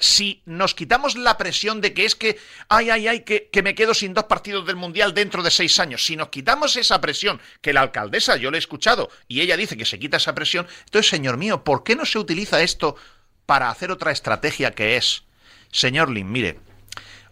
si 0.00 0.42
nos 0.46 0.74
quitamos 0.74 1.14
la 1.14 1.36
presión 1.36 1.80
de 1.80 1.92
que 1.92 2.06
es 2.06 2.16
que, 2.16 2.38
ay, 2.68 2.88
ay, 2.88 3.06
ay, 3.06 3.20
que, 3.20 3.62
me 3.62 3.74
quedo 3.74 3.92
sin 3.94 4.14
dos 4.14 4.24
partidos 4.24 4.66
del 4.66 4.76
Mundial 4.76 5.14
dentro 5.14 5.42
de 5.42 5.50
seis 5.50 5.78
años, 5.78 6.04
si 6.04 6.16
nos 6.16 6.30
quitamos 6.30 6.74
esa 6.76 7.00
presión, 7.00 7.40
que 7.60 7.74
la 7.74 7.82
alcaldesa, 7.82 8.36
yo 8.36 8.50
le 8.50 8.56
he 8.56 8.58
escuchado, 8.58 9.10
y 9.28 9.42
ella 9.42 9.58
dice 9.58 9.76
que 9.76 9.84
se 9.84 9.98
quita 9.98 10.16
esa 10.16 10.34
presión, 10.34 10.66
entonces, 10.86 11.10
señor 11.10 11.36
mío, 11.36 11.62
¿por 11.62 11.84
qué 11.84 11.94
no 11.94 12.06
se 12.06 12.18
utiliza 12.18 12.62
esto 12.62 12.96
para 13.44 13.68
hacer 13.68 13.90
otra 13.90 14.10
estrategia 14.10 14.74
que 14.74 14.96
es, 14.96 15.24
señor 15.70 16.10
Lin, 16.10 16.32
mire, 16.32 16.58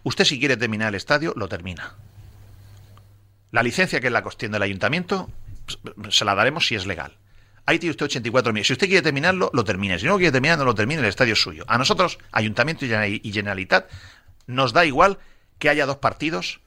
usted 0.03 0.25
si 0.25 0.39
quiere 0.39 0.55
terminar 0.55 0.89
el 0.89 0.95
estadio, 0.95 1.33
lo 1.35 1.49
termina. 1.49 1.95
La 3.51 3.63
licencia, 3.63 3.99
que 3.99 4.07
es 4.07 4.13
la 4.13 4.21
cuestión 4.21 4.51
del 4.51 4.61
ayuntamiento, 4.61 5.29
se 6.09 6.23
la 6.23 6.35
daremos 6.35 6.67
si 6.67 6.75
es 6.75 6.85
legal. 6.85 7.17
Ahí 7.69 7.77
tiene 7.77 7.91
usted 7.91 8.05
84 8.05 8.51
millones. 8.51 8.67
Si 8.67 8.73
usted 8.73 8.87
quiere 8.87 9.03
terminarlo, 9.03 9.51
lo 9.53 9.63
termine. 9.63 9.99
Si 9.99 10.05
no 10.07 10.17
quiere 10.17 10.31
terminar, 10.31 10.57
no 10.57 10.65
lo 10.65 10.73
termine, 10.73 11.01
el 11.01 11.07
estadio 11.07 11.33
es 11.33 11.41
suyo. 11.41 11.65
A 11.67 11.77
nosotros, 11.77 12.17
Ayuntamiento 12.31 12.83
y 12.85 13.31
Generalitat, 13.31 13.89
nos 14.47 14.73
da 14.73 14.85
igual 14.85 15.19
que 15.59 15.69
haya 15.69 15.85
dos 15.85 15.97
partidos 15.97 16.61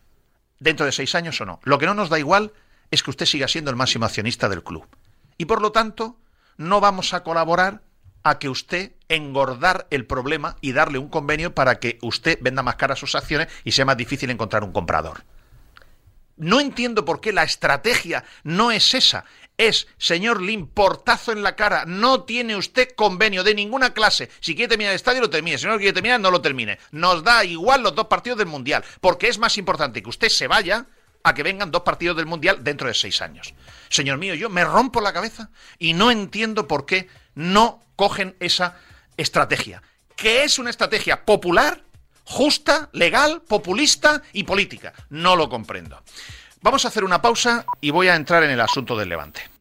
dentro 0.61 0.86
de 0.86 0.92
seis 0.92 1.16
años 1.16 1.40
o 1.40 1.44
no. 1.44 1.59
Lo 1.64 1.78
que 1.78 1.86
no 1.86 1.94
nos 1.94 2.09
da 2.09 2.20
igual 2.20 2.53
es 2.92 3.03
que 3.03 3.11
usted 3.11 3.26
siga 3.26 3.48
siendo 3.48 3.70
el 3.70 3.76
máximo 3.76 4.05
accionista 4.05 4.48
del 4.48 4.62
club. 4.62 4.86
Y 5.38 5.46
por 5.46 5.61
lo 5.61 5.72
tanto, 5.72 6.18
no 6.57 6.80
vamos 6.80 7.14
a 7.14 7.24
colaborar 7.24 7.82
a 8.22 8.38
que 8.38 8.48
usted 8.48 8.92
engordar 9.09 9.88
el 9.90 10.07
problema 10.07 10.57
y 10.61 10.70
darle 10.70 10.98
un 10.98 11.09
convenio 11.09 11.53
para 11.53 11.80
que 11.80 11.98
usted 12.03 12.38
venda 12.40 12.62
más 12.62 12.76
caras 12.76 13.00
sus 13.00 13.16
acciones 13.16 13.48
y 13.64 13.72
sea 13.72 13.84
más 13.84 13.96
difícil 13.96 14.30
encontrar 14.30 14.62
un 14.62 14.70
comprador. 14.70 15.24
No 16.36 16.61
entiendo 16.61 17.05
por 17.05 17.20
qué 17.20 17.32
la 17.32 17.42
estrategia 17.42 18.24
no 18.42 18.70
es 18.70 18.94
esa. 18.94 19.24
Es, 19.59 19.86
señor 19.98 20.40
Lim, 20.40 20.66
portazo 20.66 21.32
en 21.32 21.42
la 21.42 21.57
cara. 21.57 21.84
No 21.86 22.24
tiene 22.24 22.57
usted 22.57 22.90
convenio 22.96 23.44
de 23.44 23.55
ninguna 23.55 23.92
clase. 23.92 24.30
Si 24.40 24.55
quiere 24.55 24.70
terminar 24.70 24.92
el 24.92 24.96
estadio, 24.96 25.20
lo 25.20 25.30
termine. 25.30 25.59
Si 25.59 25.66
no 25.66 25.72
lo 25.72 25.78
quiere 25.78 25.92
terminar, 25.92 26.20
no 26.20 26.30
lo 26.30 26.40
termine. 26.40 26.78
Nos 26.90 27.22
da 27.22 27.44
igual 27.44 27.82
los 27.82 27.94
dos 27.94 28.07
partidos 28.07 28.38
del 28.38 28.48
Mundial. 28.48 28.84
Porque 29.00 29.28
es 29.28 29.38
más 29.38 29.59
importante 29.59 30.03
que 30.03 30.09
usted 30.09 30.28
se 30.28 30.48
vaya 30.48 30.86
a 31.22 31.34
que 31.34 31.42
vengan 31.42 31.70
dos 31.70 31.82
partidos 31.82 32.16
del 32.16 32.26
Mundial 32.26 32.64
dentro 32.64 32.88
de 32.88 32.94
seis 32.94 33.20
años. 33.22 33.55
Señor 33.88 34.18
mío, 34.18 34.34
yo 34.34 34.48
me 34.48 34.64
rompo 34.64 35.00
la 35.00 35.12
cabeza 35.12 35.50
y 35.78 35.92
no 35.92 36.11
entiendo 36.11 36.66
por 36.66 36.86
qué 36.86 37.09
no 37.34 37.84
cogen 37.96 38.36
esa 38.40 38.76
estrategia. 39.16 39.82
Que 40.16 40.44
es 40.44 40.59
una 40.59 40.70
estrategia 40.70 41.24
popular 41.24 41.82
justa, 42.24 42.88
legal, 42.92 43.42
populista 43.42 44.22
y 44.32 44.44
política. 44.44 44.92
No 45.11 45.36
lo 45.36 45.48
comprendo. 45.48 46.03
Vamos 46.62 46.84
a 46.84 46.88
hacer 46.88 47.02
una 47.02 47.20
pausa 47.20 47.66
y 47.80 47.90
voy 47.90 48.06
a 48.06 48.14
entrar 48.14 48.44
en 48.44 48.50
el 48.50 48.60
asunto 48.60 48.96
del 48.96 49.08
Levante. 49.08 49.51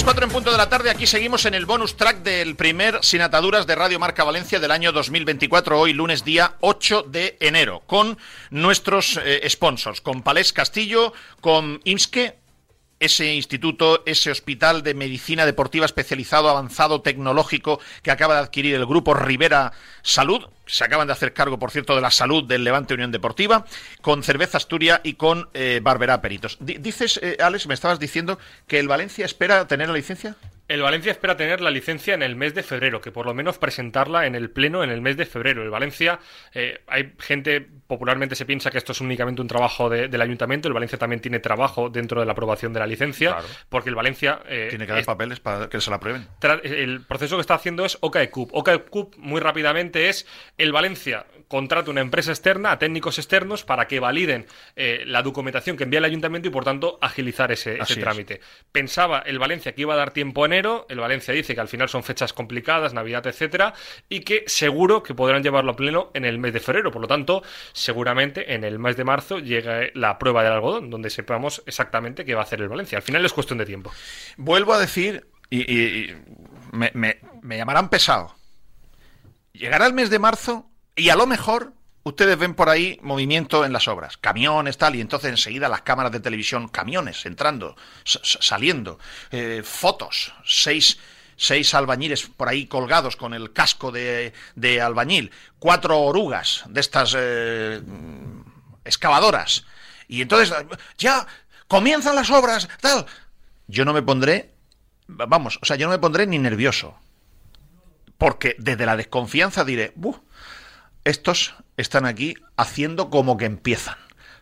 Las 0.00 0.06
4 0.06 0.24
en 0.24 0.32
punto 0.32 0.50
de 0.50 0.56
la 0.56 0.70
tarde, 0.70 0.88
aquí 0.88 1.06
seguimos 1.06 1.44
en 1.44 1.52
el 1.52 1.66
bonus 1.66 1.94
track 1.94 2.22
del 2.22 2.56
primer 2.56 3.00
Sin 3.02 3.20
Ataduras 3.20 3.66
de 3.66 3.74
Radio 3.74 3.98
Marca 3.98 4.24
Valencia 4.24 4.58
del 4.58 4.70
año 4.70 4.92
2024, 4.92 5.78
hoy 5.78 5.92
lunes 5.92 6.24
día 6.24 6.54
8 6.60 7.04
de 7.06 7.36
enero, 7.38 7.82
con 7.86 8.16
nuestros 8.48 9.20
eh, 9.22 9.46
sponsors, 9.50 10.00
con 10.00 10.22
Palés 10.22 10.54
Castillo, 10.54 11.12
con 11.42 11.82
IMSKE, 11.84 12.38
ese 12.98 13.34
instituto, 13.34 14.02
ese 14.06 14.30
hospital 14.30 14.82
de 14.82 14.94
medicina 14.94 15.44
deportiva 15.44 15.84
especializado, 15.84 16.48
avanzado, 16.48 17.02
tecnológico 17.02 17.78
que 18.02 18.10
acaba 18.10 18.36
de 18.36 18.40
adquirir 18.40 18.76
el 18.76 18.86
grupo 18.86 19.12
Rivera 19.12 19.72
Salud. 20.00 20.46
Se 20.70 20.84
acaban 20.84 21.06
de 21.06 21.12
hacer 21.12 21.32
cargo, 21.32 21.58
por 21.58 21.70
cierto, 21.70 21.94
de 21.94 22.00
la 22.00 22.10
salud 22.10 22.44
del 22.44 22.64
Levante 22.64 22.94
Unión 22.94 23.10
Deportiva, 23.10 23.66
con 24.00 24.22
Cerveza 24.22 24.56
Asturia 24.56 25.00
y 25.02 25.14
con 25.14 25.48
eh, 25.52 25.80
Barberá 25.82 26.20
Peritos. 26.20 26.58
dices, 26.60 27.18
eh, 27.22 27.36
Alex, 27.40 27.66
me 27.66 27.74
estabas 27.74 27.98
diciendo 27.98 28.38
que 28.66 28.78
el 28.78 28.88
Valencia 28.88 29.24
espera 29.24 29.66
tener 29.66 29.88
la 29.88 29.94
licencia. 29.94 30.36
El 30.70 30.82
Valencia 30.82 31.10
espera 31.10 31.36
tener 31.36 31.60
la 31.60 31.72
licencia 31.72 32.14
en 32.14 32.22
el 32.22 32.36
mes 32.36 32.54
de 32.54 32.62
febrero, 32.62 33.00
que 33.00 33.10
por 33.10 33.26
lo 33.26 33.34
menos 33.34 33.58
presentarla 33.58 34.26
en 34.26 34.36
el 34.36 34.50
Pleno 34.50 34.84
en 34.84 34.90
el 34.90 35.00
mes 35.00 35.16
de 35.16 35.26
febrero. 35.26 35.64
El 35.64 35.70
Valencia, 35.70 36.20
eh, 36.54 36.80
hay 36.86 37.12
gente, 37.18 37.66
popularmente 37.88 38.36
se 38.36 38.46
piensa 38.46 38.70
que 38.70 38.78
esto 38.78 38.92
es 38.92 39.00
únicamente 39.00 39.42
un 39.42 39.48
trabajo 39.48 39.90
del 39.90 40.20
Ayuntamiento, 40.22 40.68
el 40.68 40.74
Valencia 40.74 40.96
también 40.96 41.20
tiene 41.20 41.40
trabajo 41.40 41.90
dentro 41.90 42.20
de 42.20 42.26
la 42.26 42.32
aprobación 42.32 42.72
de 42.72 42.78
la 42.78 42.86
licencia, 42.86 43.38
porque 43.68 43.88
el 43.88 43.96
Valencia... 43.96 44.42
Eh, 44.46 44.68
tiene 44.70 44.86
que 44.86 44.92
dar 44.92 45.04
papeles 45.04 45.40
para 45.40 45.68
que 45.68 45.80
se 45.80 45.90
la 45.90 45.96
aprueben. 45.96 46.28
El 46.62 47.04
proceso 47.04 47.36
que 47.36 47.40
está 47.40 47.54
haciendo 47.54 47.84
es 47.84 47.98
OCAE 48.00 48.30
Cup. 48.30 48.50
OCAE 48.52 48.82
Cup, 48.82 49.16
muy 49.18 49.40
rápidamente, 49.40 50.08
es 50.08 50.24
el 50.56 50.70
Valencia 50.70 51.26
contrata 51.50 51.90
una 51.90 52.00
empresa 52.00 52.30
externa, 52.30 52.70
a 52.70 52.78
técnicos 52.78 53.18
externos, 53.18 53.64
para 53.64 53.88
que 53.88 53.98
validen 53.98 54.46
eh, 54.76 55.02
la 55.04 55.20
documentación 55.22 55.76
que 55.76 55.82
envía 55.82 55.98
el 55.98 56.04
Ayuntamiento 56.04 56.48
y, 56.48 56.52
por 56.52 56.64
tanto, 56.64 56.96
agilizar 57.02 57.50
ese, 57.50 57.76
trámite. 58.00 58.40
Pensaba 58.70 59.18
el 59.18 59.40
Valencia 59.40 59.74
que 59.74 59.80
iba 59.80 59.94
a 59.94 59.96
dar 59.96 60.12
tiempo 60.12 60.46
en 60.46 60.52
el 60.52 61.00
Valencia 61.00 61.34
dice 61.34 61.56
que 61.56 61.60
al 61.60 61.66
final 61.66 61.88
son 61.88 62.04
fechas 62.04 62.32
complicadas, 62.32 62.94
Navidad, 62.94 63.26
etcétera, 63.26 63.74
y 64.08 64.20
que 64.20 64.44
seguro 64.46 65.02
que 65.02 65.12
podrán 65.12 65.42
llevarlo 65.42 65.72
a 65.72 65.76
pleno 65.76 66.12
en 66.14 66.24
el 66.24 66.38
mes 66.38 66.52
de 66.52 66.60
febrero. 66.60 66.92
Por 66.92 67.02
lo 67.02 67.08
tanto, 67.08 67.42
seguramente 67.72 68.54
en 68.54 68.62
el 68.62 68.78
mes 68.78 68.96
de 68.96 69.02
marzo 69.02 69.40
llega 69.40 69.88
la 69.94 70.18
prueba 70.20 70.44
del 70.44 70.52
algodón, 70.52 70.88
donde 70.88 71.10
sepamos 71.10 71.64
exactamente 71.66 72.24
qué 72.24 72.34
va 72.34 72.42
a 72.42 72.44
hacer 72.44 72.60
el 72.60 72.68
Valencia. 72.68 72.96
Al 72.96 73.02
final 73.02 73.24
es 73.26 73.32
cuestión 73.32 73.58
de 73.58 73.66
tiempo. 73.66 73.90
Vuelvo 74.36 74.72
a 74.72 74.78
decir, 74.78 75.26
y, 75.50 76.10
me, 76.70 76.92
me 76.94 77.56
llamarán 77.56 77.90
pesado. 77.90 78.36
Llegará 79.52 79.86
el 79.86 79.94
mes 79.94 80.10
de 80.10 80.20
marzo 80.20 80.69
y 81.00 81.10
a 81.10 81.16
lo 81.16 81.26
mejor 81.26 81.72
ustedes 82.02 82.38
ven 82.38 82.54
por 82.54 82.68
ahí 82.68 82.98
movimiento 83.02 83.64
en 83.64 83.72
las 83.72 83.88
obras, 83.88 84.16
camiones, 84.16 84.78
tal, 84.78 84.96
y 84.96 85.00
entonces 85.00 85.30
enseguida 85.30 85.68
las 85.68 85.82
cámaras 85.82 86.12
de 86.12 86.20
televisión, 86.20 86.68
camiones 86.68 87.24
entrando, 87.26 87.76
saliendo, 88.04 88.98
eh, 89.30 89.62
fotos, 89.64 90.32
seis, 90.44 90.98
seis 91.36 91.74
albañiles 91.74 92.26
por 92.26 92.48
ahí 92.48 92.66
colgados 92.66 93.16
con 93.16 93.34
el 93.34 93.52
casco 93.52 93.90
de, 93.90 94.32
de 94.54 94.80
albañil, 94.80 95.30
cuatro 95.58 96.00
orugas 96.00 96.64
de 96.68 96.80
estas 96.80 97.14
eh, 97.16 97.80
excavadoras, 98.84 99.64
y 100.08 100.22
entonces 100.22 100.54
ya 100.98 101.26
comienzan 101.68 102.16
las 102.16 102.30
obras, 102.30 102.68
tal. 102.80 103.06
Yo 103.68 103.84
no 103.84 103.92
me 103.92 104.02
pondré, 104.02 104.54
vamos, 105.06 105.58
o 105.62 105.64
sea, 105.64 105.76
yo 105.76 105.86
no 105.86 105.92
me 105.92 105.98
pondré 105.98 106.26
ni 106.26 106.38
nervioso, 106.38 106.98
porque 108.18 108.56
desde 108.58 108.84
la 108.86 108.96
desconfianza 108.96 109.64
diré, 109.64 109.92
Buh, 109.94 110.20
estos 111.04 111.54
están 111.76 112.06
aquí 112.06 112.34
haciendo 112.56 113.10
como 113.10 113.36
que 113.36 113.46
empiezan. 113.46 113.96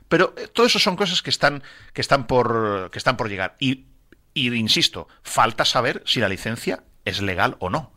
Pero 0.08 0.34
eh, 0.36 0.48
todo 0.48 0.66
eso 0.66 0.78
son 0.78 0.96
cosas 0.96 1.22
que 1.22 1.30
están, 1.30 1.62
que 1.92 2.00
están, 2.00 2.26
por, 2.26 2.90
que 2.90 2.98
están 2.98 3.16
por 3.16 3.28
llegar. 3.28 3.56
Y, 3.58 3.86
y, 4.34 4.52
insisto, 4.54 5.08
falta 5.22 5.64
saber 5.64 6.02
si 6.06 6.20
la 6.20 6.28
licencia 6.28 6.84
es 7.04 7.20
legal 7.20 7.56
o 7.60 7.70
no. 7.70 7.92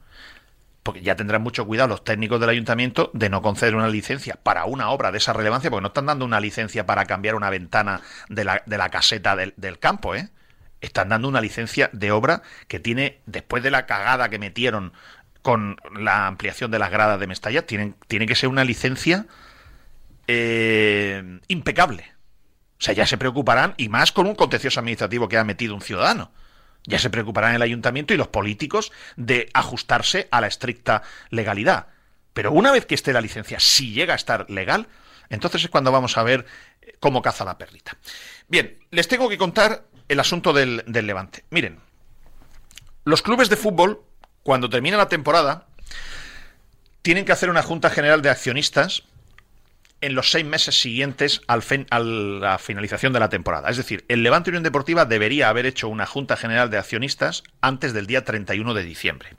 Porque 0.84 1.02
ya 1.02 1.16
tendrán 1.16 1.44
mucho 1.44 1.66
cuidado 1.66 1.90
los 1.90 2.04
técnicos 2.04 2.40
del 2.40 2.50
ayuntamiento 2.50 3.12
de 3.14 3.30
no 3.30 3.42
conceder 3.42 3.76
una 3.76 3.88
licencia 3.88 4.40
para 4.42 4.66
una 4.66 4.90
obra 4.90 5.12
de 5.12 5.20
esa 5.20 5.32
relevancia, 5.32 5.70
porque 5.70 5.84
no 5.84 5.90
están 5.90 6.08
dando 6.08 6.26
una 6.26 6.40
licencia 6.40 6.86
para 6.86 7.06
cambiar 7.06 7.36
una 7.36 7.52
ventana 7.52 8.02
de 8.30 8.44
la, 8.44 8.64
de 8.66 8.78
la 8.78 8.90
caseta 8.90 9.36
del, 9.36 9.54
del 9.58 9.78
campo, 9.78 10.16
¿eh? 10.16 10.30
Están 10.82 11.10
dando 11.10 11.28
una 11.28 11.42
licencia 11.42 11.92
de 11.94 12.12
obra 12.12 12.42
que 12.68 12.80
tiene, 12.80 13.22
después 13.28 13.62
de 13.62 13.70
la 13.70 13.86
cagada 13.86 14.30
que 14.30 14.40
metieron 14.40 14.94
con 15.42 15.78
la 16.00 16.28
ampliación 16.28 16.72
de 16.72 16.80
las 16.80 16.92
gradas 16.92 17.20
de 17.20 17.28
Mestalla, 17.28 17.66
tienen, 17.66 17.96
tiene 18.08 18.26
que 18.26 18.36
ser 18.36 18.50
una 18.50 18.64
licencia 18.64 19.26
eh, 20.28 21.40
impecable. 21.48 22.12
O 22.80 22.84
sea, 22.84 22.94
ya 22.94 23.06
se 23.06 23.18
preocuparán, 23.18 23.74
y 23.78 23.90
más 23.90 24.12
con 24.12 24.28
un 24.28 24.36
contencioso 24.36 24.80
administrativo 24.80 25.30
que 25.30 25.38
ha 25.38 25.44
metido 25.44 25.76
un 25.76 25.82
ciudadano. 25.82 26.32
Ya 26.86 26.98
se 26.98 27.12
preocuparán 27.12 27.54
el 27.54 27.62
ayuntamiento 27.62 28.14
y 28.14 28.18
los 28.18 28.28
políticos 28.28 28.92
de 29.16 29.50
ajustarse 29.54 30.28
a 30.32 30.42
la 30.42 30.48
estricta 30.48 31.04
legalidad. 31.30 31.88
Pero 32.34 32.52
una 32.52 32.72
vez 32.72 32.86
que 32.86 32.96
esté 32.96 33.14
la 33.14 33.22
licencia, 33.22 33.60
si 33.60 33.92
llega 33.94 34.14
a 34.14 34.16
estar 34.16 34.50
legal, 34.50 34.88
entonces 35.30 35.64
es 35.64 35.70
cuando 35.70 35.92
vamos 35.92 36.18
a 36.18 36.24
ver 36.24 36.46
cómo 37.00 37.22
caza 37.22 37.46
la 37.46 37.58
perrita. 37.58 37.98
Bien, 38.48 38.80
les 38.90 39.08
tengo 39.08 39.30
que 39.30 39.38
contar 39.38 39.84
el 40.08 40.20
asunto 40.20 40.54
del, 40.54 40.84
del 40.88 41.06
Levante. 41.06 41.44
Miren, 41.52 41.80
los 43.04 43.22
clubes 43.22 43.50
de 43.50 43.58
fútbol 43.58 44.02
cuando 44.44 44.70
termina 44.70 44.98
la 44.98 45.10
temporada, 45.10 45.68
tienen 47.02 47.26
que 47.26 47.32
hacer 47.32 47.50
una 47.50 47.64
Junta 47.64 47.90
General 47.90 48.22
de 48.22 48.30
Accionistas 48.30 49.04
en 50.02 50.16
los 50.16 50.32
seis 50.32 50.46
meses 50.46 50.80
siguientes 50.80 51.42
al 51.48 51.64
a 51.90 52.00
la 52.00 52.58
finalización 52.58 53.14
de 53.14 53.20
la 53.20 53.30
temporada. 53.30 53.70
Es 53.70 53.78
decir, 53.78 54.04
el 54.08 54.24
Levante 54.24 54.50
Unión 54.50 54.64
Deportiva 54.64 55.06
debería 55.06 55.50
haber 55.50 55.66
hecho 55.66 55.88
una 55.88 56.06
Junta 56.06 56.36
General 56.38 56.70
de 56.70 56.78
Accionistas 56.78 57.44
antes 57.62 57.94
del 57.94 58.08
día 58.08 58.26
31 58.26 58.74
de 58.74 58.84
diciembre. 58.84 59.30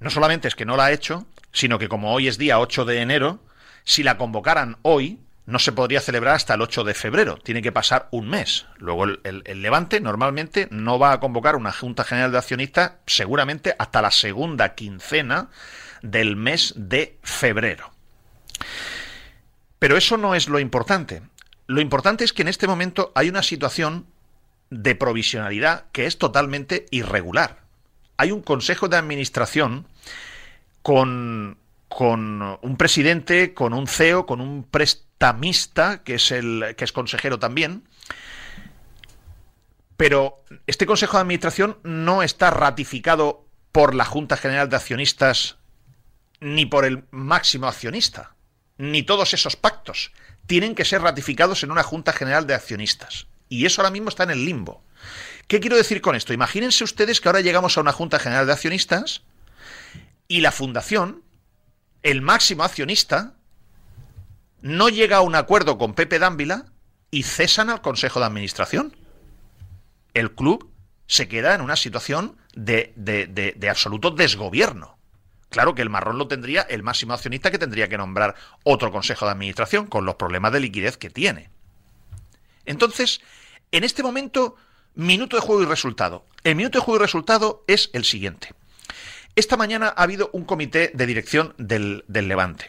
No 0.00 0.10
solamente 0.10 0.48
es 0.48 0.54
que 0.54 0.66
no 0.66 0.76
la 0.76 0.86
ha 0.86 0.92
hecho, 0.92 1.26
sino 1.52 1.78
que 1.78 1.88
como 1.88 2.12
hoy 2.12 2.28
es 2.28 2.38
día 2.38 2.60
8 2.60 2.84
de 2.84 3.00
enero, 3.00 3.40
si 3.84 4.02
la 4.02 4.18
convocaran 4.18 4.76
hoy, 4.82 5.18
no 5.48 5.58
se 5.58 5.72
podría 5.72 6.02
celebrar 6.02 6.34
hasta 6.34 6.52
el 6.52 6.60
8 6.60 6.84
de 6.84 6.92
febrero, 6.92 7.38
tiene 7.38 7.62
que 7.62 7.72
pasar 7.72 8.08
un 8.10 8.28
mes. 8.28 8.66
Luego 8.76 9.04
el, 9.04 9.42
Levante 9.62 9.98
normalmente 9.98 10.68
no 10.70 10.98
va 10.98 11.12
a 11.12 11.20
convocar 11.20 11.56
una 11.56 11.72
Junta 11.72 12.04
General 12.04 12.30
de 12.30 12.36
Accionistas 12.36 12.92
seguramente 13.06 13.74
hasta 13.78 14.02
la 14.02 14.10
segunda 14.10 14.74
quincena 14.74 15.48
del 16.02 16.36
mes 16.36 16.74
de 16.76 17.18
febrero. 17.22 17.90
Pero 19.78 19.96
eso 19.96 20.18
no 20.18 20.34
es 20.34 20.50
lo 20.50 20.60
importante. 20.60 21.22
Lo 21.66 21.80
importante 21.80 22.24
es 22.24 22.34
que 22.34 22.42
en 22.42 22.48
este 22.48 22.66
momento 22.66 23.10
hay 23.14 23.30
una 23.30 23.42
situación 23.42 24.04
de 24.68 24.96
provisionalidad 24.96 25.86
que 25.92 26.04
es 26.04 26.18
totalmente 26.18 26.84
irregular. 26.90 27.62
Hay 28.18 28.32
un 28.32 28.42
consejo 28.42 28.88
de 28.88 28.98
administración 28.98 29.86
con, 30.82 31.56
con 31.88 32.58
un 32.60 32.76
presidente, 32.76 33.54
con 33.54 33.72
un 33.72 33.86
CEO, 33.86 34.26
con 34.26 34.42
un 34.42 34.62
prestamista, 35.18 36.02
que 36.04 36.14
es, 36.14 36.30
el, 36.30 36.74
que 36.76 36.84
es 36.84 36.92
consejero 36.92 37.38
también. 37.38 37.84
Pero 39.96 40.36
este 40.66 40.86
Consejo 40.86 41.16
de 41.16 41.22
Administración 41.22 41.78
no 41.82 42.22
está 42.22 42.50
ratificado 42.50 43.44
por 43.72 43.94
la 43.94 44.04
Junta 44.04 44.36
General 44.36 44.68
de 44.68 44.76
Accionistas 44.76 45.56
ni 46.40 46.66
por 46.66 46.84
el 46.84 47.04
máximo 47.10 47.66
accionista, 47.66 48.36
ni 48.76 49.02
todos 49.02 49.34
esos 49.34 49.56
pactos. 49.56 50.12
Tienen 50.46 50.76
que 50.76 50.84
ser 50.84 51.02
ratificados 51.02 51.64
en 51.64 51.72
una 51.72 51.82
Junta 51.82 52.12
General 52.12 52.46
de 52.46 52.54
Accionistas. 52.54 53.26
Y 53.48 53.66
eso 53.66 53.80
ahora 53.80 53.90
mismo 53.90 54.08
está 54.08 54.22
en 54.22 54.30
el 54.30 54.44
limbo. 54.44 54.84
¿Qué 55.48 55.58
quiero 55.58 55.76
decir 55.76 56.00
con 56.00 56.14
esto? 56.14 56.32
Imagínense 56.32 56.84
ustedes 56.84 57.20
que 57.20 57.28
ahora 57.28 57.40
llegamos 57.40 57.76
a 57.76 57.80
una 57.80 57.92
Junta 57.92 58.20
General 58.20 58.46
de 58.46 58.52
Accionistas 58.52 59.22
y 60.28 60.42
la 60.42 60.52
Fundación, 60.52 61.24
el 62.04 62.22
máximo 62.22 62.62
accionista, 62.62 63.34
no 64.62 64.88
llega 64.88 65.18
a 65.18 65.22
un 65.22 65.34
acuerdo 65.34 65.78
con 65.78 65.94
Pepe 65.94 66.18
Dávila 66.18 66.66
y 67.10 67.22
cesan 67.22 67.70
al 67.70 67.80
Consejo 67.80 68.20
de 68.20 68.26
Administración. 68.26 68.96
El 70.14 70.32
club 70.32 70.70
se 71.06 71.28
queda 71.28 71.54
en 71.54 71.60
una 71.60 71.76
situación 71.76 72.36
de, 72.54 72.92
de, 72.96 73.26
de, 73.26 73.70
absoluto 73.70 74.10
desgobierno. 74.10 74.98
Claro 75.48 75.74
que 75.74 75.82
el 75.82 75.88
marrón 75.88 76.18
lo 76.18 76.28
tendría 76.28 76.62
el 76.62 76.82
máximo 76.82 77.14
accionista 77.14 77.50
que 77.50 77.58
tendría 77.58 77.88
que 77.88 77.96
nombrar 77.96 78.34
otro 78.64 78.92
consejo 78.92 79.24
de 79.24 79.32
administración 79.32 79.86
con 79.86 80.04
los 80.04 80.16
problemas 80.16 80.52
de 80.52 80.60
liquidez 80.60 80.98
que 80.98 81.08
tiene. 81.08 81.50
Entonces, 82.66 83.22
en 83.72 83.84
este 83.84 84.02
momento, 84.02 84.56
minuto 84.94 85.36
de 85.36 85.42
juego 85.42 85.62
y 85.62 85.66
resultado. 85.66 86.26
El 86.44 86.56
minuto 86.56 86.78
de 86.78 86.84
juego 86.84 87.00
y 87.00 87.02
resultado 87.02 87.64
es 87.66 87.88
el 87.94 88.04
siguiente. 88.04 88.52
Esta 89.36 89.56
mañana 89.56 89.94
ha 89.96 90.02
habido 90.02 90.28
un 90.32 90.44
comité 90.44 90.90
de 90.92 91.06
dirección 91.06 91.54
del, 91.56 92.04
del 92.08 92.28
Levante. 92.28 92.68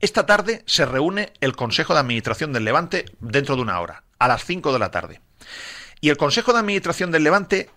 Esta 0.00 0.24
tarde 0.24 0.62
se 0.66 0.86
reúne 0.86 1.32
el 1.40 1.54
Consejo 1.54 1.92
de 1.92 2.00
Administración 2.00 2.52
del 2.52 2.64
Levante 2.64 3.04
dentro 3.20 3.56
de 3.56 3.62
una 3.62 3.80
hora, 3.80 4.04
a 4.18 4.28
las 4.28 4.44
5 4.44 4.72
de 4.72 4.78
la 4.78 4.90
tarde. 4.90 5.20
Y 6.00 6.08
el 6.08 6.16
Consejo 6.16 6.52
de 6.52 6.60
Administración 6.60 7.10
del 7.10 7.24
Levante 7.24 7.68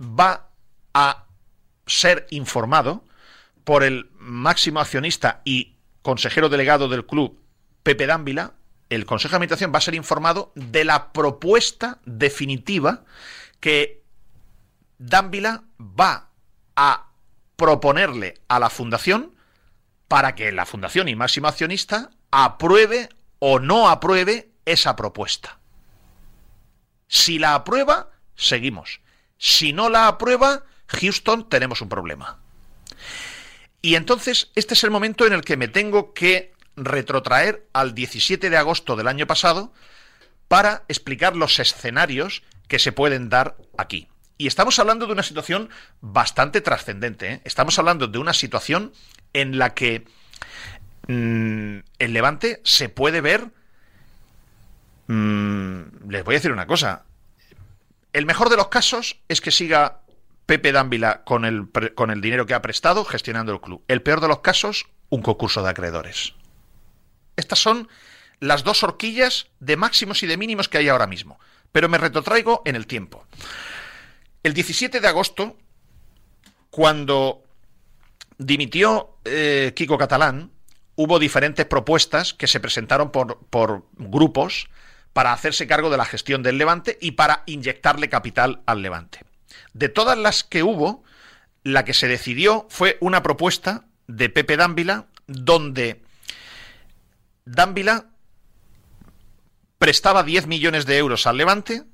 va 0.00 0.48
a 0.94 1.26
ser 1.86 2.26
informado 2.30 3.04
por 3.64 3.82
el 3.82 4.10
máximo 4.18 4.78
accionista 4.80 5.40
y 5.44 5.76
consejero 6.02 6.48
delegado 6.48 6.88
del 6.88 7.04
club, 7.04 7.40
Pepe 7.82 8.06
Dávila, 8.06 8.54
el 8.88 9.06
Consejo 9.06 9.32
de 9.32 9.36
Administración 9.36 9.72
va 9.74 9.78
a 9.78 9.82
ser 9.82 9.94
informado 9.94 10.52
de 10.54 10.84
la 10.84 11.12
propuesta 11.12 11.98
definitiva 12.04 13.04
que 13.58 14.02
Dávila 14.98 15.64
va 15.80 16.28
a 16.76 17.08
proponerle 17.56 18.34
a 18.48 18.58
la 18.58 18.70
Fundación 18.70 19.34
para 20.12 20.34
que 20.34 20.52
la 20.52 20.66
Fundación 20.66 21.08
y 21.08 21.16
máximo 21.16 21.48
accionista 21.48 22.10
apruebe 22.30 23.08
o 23.38 23.58
no 23.58 23.88
apruebe 23.88 24.50
esa 24.66 24.94
propuesta. 24.94 25.58
Si 27.08 27.38
la 27.38 27.54
aprueba, 27.54 28.10
seguimos. 28.36 29.00
Si 29.38 29.72
no 29.72 29.88
la 29.88 30.08
aprueba, 30.08 30.64
Houston, 30.88 31.48
tenemos 31.48 31.80
un 31.80 31.88
problema. 31.88 32.38
Y 33.80 33.94
entonces, 33.94 34.50
este 34.54 34.74
es 34.74 34.84
el 34.84 34.90
momento 34.90 35.26
en 35.26 35.32
el 35.32 35.40
que 35.40 35.56
me 35.56 35.68
tengo 35.68 36.12
que 36.12 36.52
retrotraer 36.76 37.66
al 37.72 37.94
17 37.94 38.50
de 38.50 38.56
agosto 38.58 38.96
del 38.96 39.08
año 39.08 39.26
pasado 39.26 39.72
para 40.46 40.84
explicar 40.88 41.36
los 41.36 41.58
escenarios 41.58 42.42
que 42.68 42.78
se 42.78 42.92
pueden 42.92 43.30
dar 43.30 43.56
aquí. 43.78 44.08
Y 44.36 44.46
estamos 44.46 44.78
hablando 44.78 45.06
de 45.06 45.12
una 45.14 45.22
situación 45.22 45.70
bastante 46.02 46.60
trascendente. 46.60 47.32
¿eh? 47.32 47.40
Estamos 47.44 47.78
hablando 47.78 48.08
de 48.08 48.18
una 48.18 48.34
situación 48.34 48.92
en 49.32 49.58
la 49.58 49.74
que 49.74 50.04
mmm, 51.08 51.78
el 51.98 52.12
Levante 52.12 52.60
se 52.64 52.88
puede 52.88 53.20
ver... 53.20 53.50
Mmm, 55.08 56.10
les 56.10 56.24
voy 56.24 56.34
a 56.34 56.38
decir 56.38 56.52
una 56.52 56.66
cosa. 56.66 57.04
El 58.12 58.26
mejor 58.26 58.50
de 58.50 58.56
los 58.56 58.68
casos 58.68 59.20
es 59.28 59.40
que 59.40 59.50
siga 59.50 60.00
Pepe 60.46 60.72
Dávila 60.72 61.24
con 61.24 61.44
el, 61.44 61.70
con 61.94 62.10
el 62.10 62.20
dinero 62.20 62.46
que 62.46 62.54
ha 62.54 62.62
prestado 62.62 63.04
gestionando 63.04 63.52
el 63.52 63.60
club. 63.60 63.82
El 63.88 64.02
peor 64.02 64.20
de 64.20 64.28
los 64.28 64.40
casos, 64.40 64.86
un 65.08 65.22
concurso 65.22 65.62
de 65.62 65.70
acreedores. 65.70 66.34
Estas 67.36 67.58
son 67.58 67.88
las 68.40 68.64
dos 68.64 68.82
horquillas 68.82 69.46
de 69.60 69.76
máximos 69.76 70.22
y 70.22 70.26
de 70.26 70.36
mínimos 70.36 70.68
que 70.68 70.78
hay 70.78 70.88
ahora 70.88 71.06
mismo. 71.06 71.38
Pero 71.70 71.88
me 71.88 71.98
retrotraigo 71.98 72.62
en 72.64 72.76
el 72.76 72.86
tiempo. 72.86 73.26
El 74.42 74.52
17 74.52 75.00
de 75.00 75.08
agosto, 75.08 75.56
cuando 76.70 77.44
dimitió 78.38 79.11
eh, 79.24 79.72
Kiko 79.74 79.98
Catalán, 79.98 80.50
hubo 80.96 81.18
diferentes 81.18 81.66
propuestas 81.66 82.34
que 82.34 82.46
se 82.46 82.60
presentaron 82.60 83.10
por, 83.10 83.86
grupos 83.96 84.68
para 85.12 85.32
hacerse 85.32 85.66
cargo 85.66 85.90
de 85.90 85.96
la 85.96 86.04
gestión 86.04 86.42
del 86.42 86.58
Levante 86.58 86.98
y 87.00 87.12
para 87.12 87.42
inyectarle 87.46 88.08
capital 88.08 88.62
al 88.66 88.82
Levante. 88.82 89.20
De 89.74 89.88
todas 89.88 90.18
las 90.18 90.44
que 90.44 90.62
hubo, 90.62 91.04
la 91.62 91.84
que 91.84 91.94
se 91.94 92.08
decidió 92.08 92.66
fue 92.70 92.96
una 93.00 93.22
propuesta 93.22 93.84
de 94.06 94.28
Pepe 94.30 94.56
Dávila, 94.56 95.06
donde 95.26 96.02
Dávila 97.44 98.06
prestaba 99.78 100.22
10 100.22 100.46
millones 100.46 100.86
de 100.86 100.98
euros 100.98 101.26
al 101.26 101.36
Levante, 101.36 101.84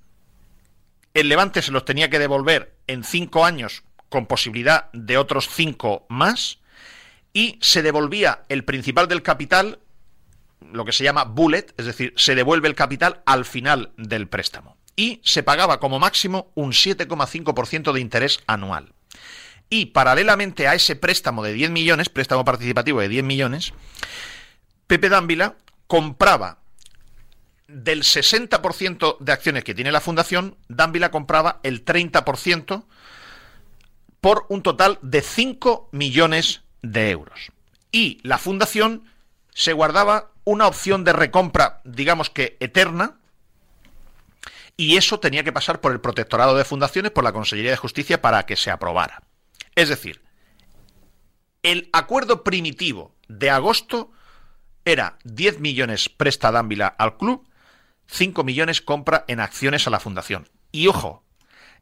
el 1.14 1.29
Levante 1.29 1.62
se 1.62 1.72
los 1.72 1.85
tenía 1.85 2.11
que 2.11 2.18
devolver 2.18 2.76
en 2.87 3.03
5 3.03 3.45
años 3.45 3.83
con 4.09 4.26
posibilidad 4.26 4.91
de 4.93 5.18
otros 5.18 5.49
5 5.49 6.07
más, 6.09 6.59
y 7.33 7.59
se 7.61 7.83
devolvía 7.83 8.43
el 8.49 8.64
principal 8.64 9.09
del 9.09 9.22
capital, 9.22 9.81
lo 10.72 10.85
que 10.85 10.93
se 10.93 11.05
llama 11.05 11.24
bullet, 11.24 11.66
es 11.76 11.87
decir, 11.87 12.12
se 12.16 12.35
devuelve 12.35 12.68
el 12.68 12.74
capital 12.74 13.22
al 13.26 13.45
final 13.45 13.93
del 13.97 14.29
préstamo 14.29 14.76
y 14.99 15.20
se 15.22 15.45
pagaba 15.45 15.79
como 15.79 16.01
máximo 16.01 16.51
un 16.57 16.72
7,5% 16.72 17.93
de 17.93 18.01
interés 18.01 18.41
anual. 18.49 18.93
Y 19.70 19.87
paralelamente 19.87 20.66
a 20.66 20.74
ese 20.74 20.97
préstamo 20.97 21.45
de 21.45 21.53
10 21.53 21.70
millones, 21.70 22.09
préstamo 22.09 22.45
participativo 22.45 23.01
de 23.01 23.09
10 23.09 23.22
millones, 23.22 23.72
Pepe 24.89 25.09
Dávila 25.09 25.55
compraba 25.87 26.59
del 27.68 28.03
60% 28.03 29.18
de 29.20 29.33
acciones 29.33 29.62
que 29.62 29.74
tiene 29.74 29.93
la 29.93 30.01
fundación, 30.01 30.57
Dávila 30.66 31.12
compraba 31.12 31.61
el 31.62 31.85
30% 31.85 32.85
por 34.20 34.47
un 34.49 34.62
total 34.62 34.99
de 35.03 35.22
5 35.22 35.91
millones 35.93 36.62
de 36.93 37.11
euros. 37.11 37.53
Y 37.93 38.18
la 38.22 38.39
fundación 38.39 39.05
se 39.55 39.72
guardaba 39.72 40.30
una 40.45 40.66
opción 40.66 41.05
de 41.05 41.12
recompra, 41.12 41.80
digamos 41.84 42.30
que 42.30 42.57
eterna, 42.61 43.16
y 44.76 44.97
eso 44.97 45.18
tenía 45.18 45.43
que 45.43 45.53
pasar 45.53 45.80
por 45.80 45.93
el 45.93 46.01
Protectorado 46.01 46.57
de 46.57 46.64
Fundaciones, 46.64 47.11
por 47.11 47.24
la 47.24 47.32
Consellería 47.32 47.72
de 47.72 47.76
Justicia, 47.76 48.22
para 48.22 48.47
que 48.47 48.57
se 48.57 48.70
aprobara. 48.70 49.22
Es 49.74 49.89
decir, 49.89 50.22
el 51.62 51.91
acuerdo 51.93 52.45
primitivo 52.45 53.14
de 53.28 53.51
agosto 53.51 54.12
era 54.84 55.18
10 55.24 55.59
millones 55.59 56.09
presta 56.09 56.53
Dávila 56.53 56.86
al 56.86 57.16
club, 57.16 57.49
5 58.07 58.45
millones 58.45 58.80
compra 58.80 59.24
en 59.26 59.41
acciones 59.41 59.86
a 59.86 59.91
la 59.91 60.01
fundación. 60.01 60.49
Y 60.70 60.86
ojo, 60.86 61.24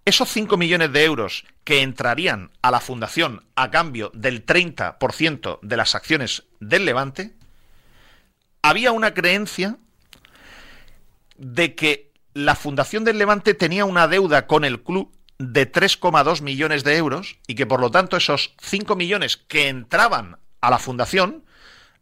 esos 0.07 0.31
5 0.31 0.57
millones 0.57 0.93
de 0.93 1.05
euros 1.05 1.45
que 1.65 1.83
entrarían 1.83 2.53
a 2.63 2.71
la 2.71 2.81
fundación 2.81 3.45
a 3.57 3.73
cambio 3.73 4.13
del 4.15 4.47
30% 4.47 5.59
de 5.61 5.77
las 5.77 5.97
acciones 5.97 6.45
del 6.61 6.85
Levante, 6.85 7.35
había 8.63 8.93
una 8.93 9.15
creencia 9.15 9.79
de 11.37 11.75
que 11.75 12.13
la 12.35 12.55
Fundación 12.55 13.05
del 13.05 13.19
Levante 13.19 13.55
tenía 13.55 13.85
una 13.85 14.07
deuda 14.07 14.47
con 14.47 14.65
el 14.65 14.83
club 14.83 15.13
de 15.39 15.71
3,2 15.71 16.41
millones 16.41 16.85
de 16.85 16.97
euros 16.97 17.39
y 17.49 17.57
que 17.57 17.67
por 17.67 17.81
lo 17.81 17.91
tanto 17.91 18.17
esos 18.17 18.55
5 18.63 18.95
millones 18.95 19.37
que 19.37 19.69
entraban 19.69 20.39
a 20.61 20.71
la 20.71 20.79
fundación, 20.79 21.45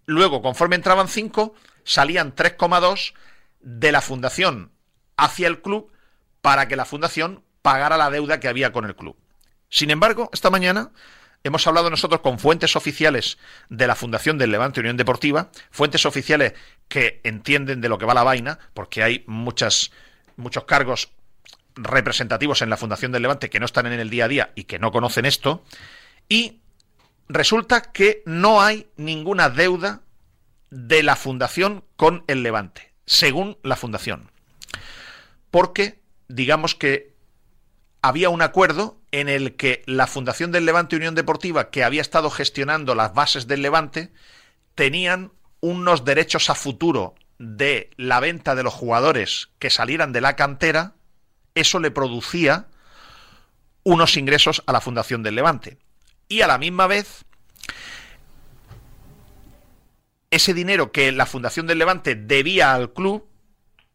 luego 0.05 0.43
conforme 0.43 0.77
entraban 0.77 1.09
5, 1.09 1.55
salían 1.85 2.35
3,2 2.35 3.15
de 3.61 3.93
la 3.93 4.03
fundación 4.03 4.73
hacia 5.17 5.47
el 5.47 5.63
club 5.63 5.91
para 6.43 6.69
que 6.69 6.77
la 6.77 6.85
fundación 6.85 7.44
pagara 7.65 7.97
la 7.97 8.11
deuda 8.11 8.41
que 8.41 8.49
había 8.49 8.73
con 8.73 8.85
el 8.85 8.95
club. 8.95 9.17
Sin 9.71 9.91
embargo, 9.91 10.29
esta 10.35 10.51
mañana 10.51 10.91
hemos 11.45 11.67
hablado 11.67 11.89
nosotros 11.89 12.21
con 12.21 12.39
fuentes 12.39 12.77
oficiales 12.77 13.39
de 13.71 13.87
la 13.87 13.95
Fundación 13.95 14.37
del 14.37 14.51
Levante 14.51 14.81
Unión 14.81 14.99
Deportiva, 14.99 15.49
fuentes 15.71 16.05
oficiales 16.05 16.53
que 16.89 17.23
entienden 17.25 17.81
de 17.81 17.89
lo 17.89 17.97
que 17.97 18.05
va 18.05 18.13
la 18.13 18.23
vaina, 18.23 18.59
porque 18.75 19.03
hay 19.03 19.25
muchas 19.27 19.93
muchos 20.37 20.65
cargos 20.65 21.13
representativos 21.75 22.61
en 22.61 22.69
la 22.69 22.77
Fundación 22.77 23.13
del 23.13 23.23
Levante 23.23 23.49
que 23.49 23.61
no 23.61 23.67
están 23.67 23.87
en 23.87 23.99
el 23.99 24.11
día 24.11 24.27
a 24.27 24.29
día 24.29 24.53
y 24.55 24.65
que 24.65 24.79
no 24.79 24.93
conocen 24.93 25.25
esto, 25.25 25.65
y 26.29 26.61
resulta 27.31 27.81
que 27.81 28.23
no 28.27 28.61
hay 28.61 28.89
ninguna 28.99 29.49
deuda 29.49 30.03
de 30.69 31.03
la 31.03 31.17
Fundación 31.17 31.83
con 31.97 32.25
el 32.27 32.43
Levante, 32.43 32.93
según 33.07 33.57
la 33.63 33.77
Fundación. 33.77 34.31
Porque, 35.51 36.03
digamos 36.29 36.75
que 36.75 37.14
había 38.05 38.29
un 38.29 38.43
acuerdo 38.43 39.01
en 39.13 39.31
el 39.31 39.57
que 39.57 39.83
la 39.87 40.07
Fundación 40.07 40.53
del 40.53 40.67
Levante 40.67 40.95
Unión 40.95 41.15
Deportiva, 41.15 41.71
que 41.71 41.85
había 41.85 42.03
estado 42.03 42.29
gestionando 42.29 42.95
las 42.95 43.15
bases 43.15 43.47
del 43.47 43.63
Levante, 43.63 44.13
tenían 44.75 45.33
unos 45.61 46.05
derechos 46.05 46.51
a 46.51 46.55
futuro 46.55 47.15
de 47.39 47.89
la 47.97 48.21
venta 48.21 48.55
de 48.55 48.63
los 48.63 48.75
jugadores 48.75 49.49
que 49.59 49.71
salieran 49.71 50.13
de 50.13 50.21
la 50.21 50.37
cantera, 50.37 50.93
eso 51.55 51.81
le 51.81 51.91
producía 51.91 52.67
unos 53.85 54.19
ingresos 54.19 54.63
a 54.67 54.73
la 54.73 54.83
Fundación 54.83 55.23
del 55.23 55.37
Levante. 55.37 55.79
Y 56.29 56.43
a 56.43 56.47
la 56.47 56.59
misma 56.59 56.87
vez, 56.87 57.25
ese 60.31 60.53
dinero 60.53 60.93
que 60.93 61.11
la 61.11 61.25
Fundación 61.25 61.67
del 61.67 61.79
Levante 61.79 62.17
debía 62.17 62.75
al 62.75 62.93
club, 62.93 63.27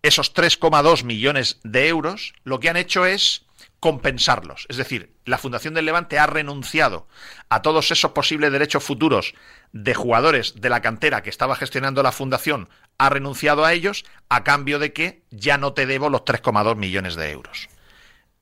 esos 0.02 0.34
3,2 0.34 1.04
millones 1.04 1.60
de 1.64 1.90
euros, 1.90 2.34
lo 2.44 2.60
que 2.60 2.70
han 2.70 2.78
hecho 2.78 3.06
es 3.06 3.46
compensarlos. 3.80 4.66
Es 4.70 4.78
decir, 4.78 5.14
la 5.26 5.38
Fundación 5.38 5.74
del 5.74 5.86
Levante 5.86 6.20
ha 6.20 6.28
renunciado 6.28 7.08
a 7.50 7.62
todos 7.62 7.92
esos 7.92 8.12
posibles 8.12 8.52
derechos 8.52 8.84
futuros 8.84 9.34
de 9.72 9.94
jugadores 9.94 10.60
de 10.60 10.70
la 10.70 10.82
cantera 10.82 11.24
que 11.24 11.30
estaba 11.30 11.56
gestionando 11.56 12.04
la 12.04 12.12
Fundación, 12.12 12.70
ha 12.98 13.10
renunciado 13.10 13.64
a 13.64 13.74
ellos 13.74 14.06
a 14.28 14.44
cambio 14.44 14.80
de 14.80 14.92
que 14.92 15.24
ya 15.32 15.58
no 15.58 15.74
te 15.74 15.86
debo 15.86 16.10
los 16.10 16.22
3,2 16.22 16.76
millones 16.76 17.16
de 17.16 17.32
euros. 17.32 17.70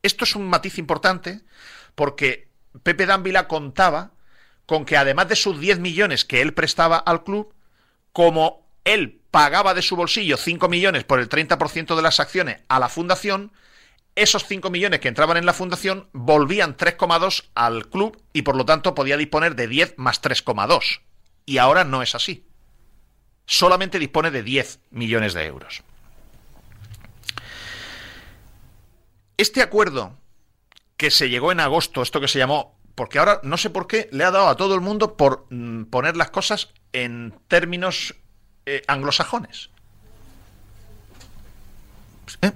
Esto 0.02 0.24
es 0.24 0.36
un 0.36 0.48
matiz 0.48 0.78
importante 0.78 1.42
porque 1.94 2.50
Pepe 2.84 3.06
Dávila 3.06 3.48
contaba 3.48 4.12
con 4.66 4.86
que 4.86 4.98
además 4.98 5.30
de 5.30 5.36
sus 5.36 5.60
10 5.60 5.80
millones 5.80 6.26
que 6.26 6.42
él 6.42 6.54
prestaba 6.54 6.98
al 6.98 7.24
club, 7.24 7.54
como 8.12 8.68
él 8.84 9.22
pagaba 9.32 9.74
de 9.74 9.82
su 9.82 9.96
bolsillo 9.96 10.38
5 10.38 10.68
millones 10.68 11.04
por 11.04 11.20
el 11.20 11.30
30% 11.30 11.96
de 11.96 12.02
las 12.02 12.20
acciones 12.20 12.62
a 12.68 12.80
la 12.80 12.90
fundación, 12.90 13.52
esos 14.18 14.46
5 14.46 14.70
millones 14.72 15.00
que 15.00 15.08
entraban 15.08 15.38
en 15.38 15.46
la 15.46 15.54
fundación 15.54 16.10
volvían 16.12 16.76
3,2 16.76 17.50
al 17.54 17.88
club 17.88 18.22
y 18.34 18.42
por 18.42 18.56
lo 18.56 18.66
tanto 18.66 18.96
podía 18.96 19.16
disponer 19.16 19.56
de 19.56 19.68
10 19.68 19.94
más 19.98 20.22
3,2. 20.22 21.02
Y 21.46 21.60
ahora 21.60 21.84
no 21.84 22.02
es 22.02 22.16
así. 22.16 22.46
Solamente 23.46 24.00
dispone 24.00 24.32
de 24.32 24.42
10 24.42 24.80
millones 24.90 25.34
de 25.34 25.46
euros. 25.46 25.84
Este 29.38 29.62
acuerdo 29.62 30.18
que 30.98 31.12
se 31.12 31.30
llegó 31.30 31.52
en 31.52 31.60
agosto, 31.60 32.02
esto 32.02 32.20
que 32.20 32.28
se 32.28 32.40
llamó, 32.40 32.76
porque 32.96 33.20
ahora 33.20 33.40
no 33.44 33.56
sé 33.58 33.70
por 33.70 33.86
qué 33.86 34.10
le 34.12 34.24
ha 34.24 34.32
dado 34.32 34.48
a 34.48 34.58
todo 34.58 34.74
el 34.74 34.82
mundo 34.82 35.16
por 35.16 35.46
mm, 35.52 35.86
poner 35.86 36.18
las 36.18 36.32
cosas 36.32 36.74
en 36.92 37.40
términos 37.48 38.16
eh, 38.66 38.82
anglosajones. 38.88 39.70
¿Eh? 42.42 42.52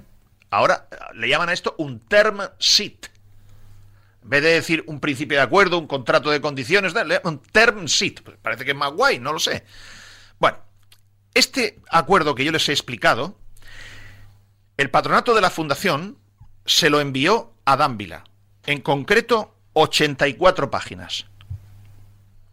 Ahora 0.52 0.86
le 1.14 1.30
llaman 1.30 1.48
a 1.48 1.54
esto 1.54 1.74
un 1.78 1.98
term 1.98 2.42
sheet. 2.58 3.10
En 4.22 4.28
vez 4.28 4.42
de 4.42 4.50
decir 4.50 4.84
un 4.86 5.00
principio 5.00 5.38
de 5.38 5.42
acuerdo, 5.42 5.78
un 5.78 5.86
contrato 5.86 6.30
de 6.30 6.42
condiciones, 6.42 6.92
le 6.92 7.00
llaman 7.00 7.20
un 7.24 7.38
term 7.40 7.86
sheet. 7.86 8.22
Pues 8.22 8.36
parece 8.36 8.66
que 8.66 8.72
es 8.72 8.76
más 8.76 8.92
guay, 8.92 9.18
no 9.18 9.32
lo 9.32 9.38
sé. 9.38 9.64
Bueno, 10.38 10.58
este 11.32 11.80
acuerdo 11.88 12.34
que 12.34 12.44
yo 12.44 12.52
les 12.52 12.68
he 12.68 12.72
explicado, 12.72 13.34
el 14.76 14.90
patronato 14.90 15.34
de 15.34 15.40
la 15.40 15.48
fundación 15.48 16.18
se 16.66 16.90
lo 16.90 17.00
envió 17.00 17.54
a 17.64 17.78
Dávila. 17.78 18.24
En 18.66 18.82
concreto, 18.82 19.54
84 19.72 20.70
páginas. 20.70 21.24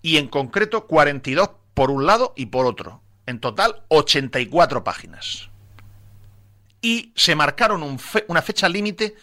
Y 0.01 0.15
en 0.15 0.29
concreto, 0.29 0.87
42 0.87 1.49
por 1.73 1.91
un 1.91 2.05
lado 2.05 2.33
y 2.37 2.45
por 2.45 2.65
otro. 2.65 3.01
En 3.25 3.41
total, 3.41 3.83
84 3.89 4.85
páginas 4.85 5.48
y 6.81 7.11
se 7.15 7.35
marcaron 7.35 7.99
una 8.27 8.41
fecha 8.41 8.69
límite 8.69 9.15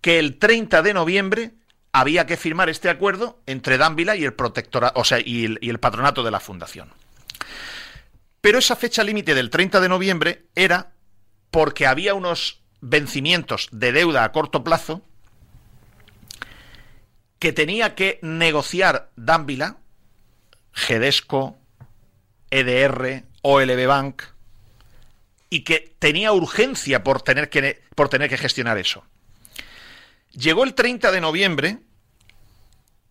que 0.00 0.18
el 0.18 0.38
30 0.38 0.82
de 0.82 0.94
noviembre 0.94 1.52
había 1.92 2.26
que 2.26 2.36
firmar 2.36 2.68
este 2.68 2.90
acuerdo 2.90 3.40
entre 3.46 3.78
Dávila 3.78 4.16
y 4.16 4.24
el 4.24 4.34
protectorado, 4.34 4.92
o 4.96 5.04
sea, 5.04 5.18
y 5.24 5.44
el, 5.44 5.58
y 5.60 5.70
el 5.70 5.78
patronato 5.78 6.22
de 6.22 6.30
la 6.30 6.40
fundación. 6.40 6.92
Pero 8.40 8.58
esa 8.58 8.76
fecha 8.76 9.04
límite 9.04 9.34
del 9.34 9.48
30 9.48 9.80
de 9.80 9.88
noviembre 9.88 10.46
era 10.54 10.90
porque 11.50 11.86
había 11.86 12.14
unos 12.14 12.60
vencimientos 12.80 13.68
de 13.72 13.92
deuda 13.92 14.24
a 14.24 14.32
corto 14.32 14.64
plazo 14.64 15.02
que 17.38 17.52
tenía 17.52 17.94
que 17.94 18.18
negociar 18.22 19.10
Dávila, 19.16 19.76
Gedesco, 20.72 21.56
EDR, 22.50 23.24
OLB 23.42 23.86
Bank, 23.86 24.22
y 25.50 25.60
que 25.60 25.94
tenía 25.98 26.32
urgencia 26.32 27.04
por 27.04 27.22
tener 27.22 27.48
que, 27.50 27.82
por 27.94 28.08
tener 28.08 28.28
que 28.28 28.38
gestionar 28.38 28.78
eso. 28.78 29.04
Llegó 30.32 30.64
el 30.64 30.74
30 30.74 31.12
de 31.12 31.20
noviembre 31.20 31.78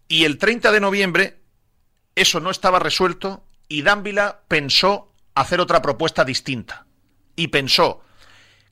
y 0.07 0.26
el 0.26 0.38
30 0.38 0.72
de 0.72 0.80
noviembre 0.80 1.39
eso 2.15 2.39
no 2.39 2.51
estaba 2.51 2.80
resuelto 2.80 3.45
y 3.68 3.81
Dávila 3.81 4.41
pensó 4.47 5.11
hacer 5.35 5.60
otra 5.60 5.81
propuesta 5.81 6.26
distinta. 6.26 6.85
Y 7.35 7.47
pensó 7.47 8.03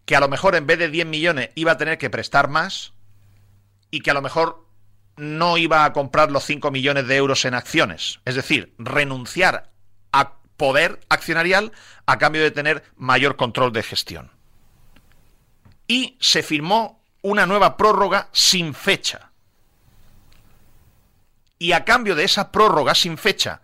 que 0.05 0.15
a 0.15 0.19
lo 0.19 0.27
mejor 0.27 0.55
en 0.55 0.67
vez 0.67 0.77
de 0.77 0.89
10 0.89 1.07
millones 1.07 1.49
iba 1.55 1.71
a 1.71 1.77
tener 1.77 1.97
que 1.97 2.09
prestar 2.09 2.49
más 2.49 2.93
y 3.89 4.01
que 4.01 4.11
a 4.11 4.13
lo 4.13 4.21
mejor 4.21 4.67
no 5.17 5.57
iba 5.57 5.85
a 5.85 5.93
comprar 5.93 6.31
los 6.31 6.45
5 6.45 6.71
millones 6.71 7.07
de 7.07 7.15
euros 7.15 7.45
en 7.45 7.53
acciones. 7.53 8.19
Es 8.25 8.35
decir, 8.35 8.73
renunciar 8.77 9.71
poder 10.61 10.99
accionarial 11.09 11.71
a 12.05 12.19
cambio 12.19 12.43
de 12.43 12.51
tener 12.51 12.83
mayor 12.95 13.35
control 13.35 13.73
de 13.73 13.81
gestión. 13.81 14.29
Y 15.87 16.17
se 16.19 16.43
firmó 16.43 17.03
una 17.23 17.47
nueva 17.47 17.77
prórroga 17.77 18.29
sin 18.31 18.75
fecha. 18.75 19.31
Y 21.57 21.71
a 21.71 21.83
cambio 21.83 22.13
de 22.13 22.25
esa 22.25 22.51
prórroga 22.51 22.93
sin 22.93 23.17
fecha, 23.17 23.61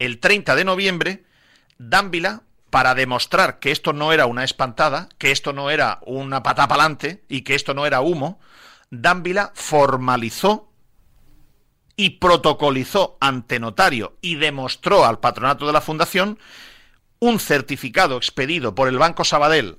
el 0.00 0.18
30 0.18 0.56
de 0.56 0.64
noviembre, 0.64 1.24
Dávila, 1.78 2.42
para 2.68 2.96
demostrar 2.96 3.60
que 3.60 3.70
esto 3.70 3.92
no 3.92 4.12
era 4.12 4.26
una 4.26 4.42
espantada, 4.42 5.08
que 5.18 5.30
esto 5.30 5.52
no 5.52 5.70
era 5.70 6.00
una 6.04 6.42
patapalante 6.42 7.22
y 7.28 7.42
que 7.42 7.54
esto 7.54 7.74
no 7.74 7.86
era 7.86 8.00
humo, 8.00 8.40
Dávila 8.90 9.52
formalizó 9.54 10.69
y 12.00 12.08
protocolizó 12.18 13.18
ante 13.20 13.60
notario 13.60 14.16
y 14.22 14.36
demostró 14.36 15.04
al 15.04 15.20
patronato 15.20 15.66
de 15.66 15.74
la 15.74 15.82
fundación 15.82 16.38
un 17.18 17.38
certificado 17.38 18.16
expedido 18.16 18.74
por 18.74 18.88
el 18.88 18.96
Banco 18.96 19.22
Sabadell 19.22 19.76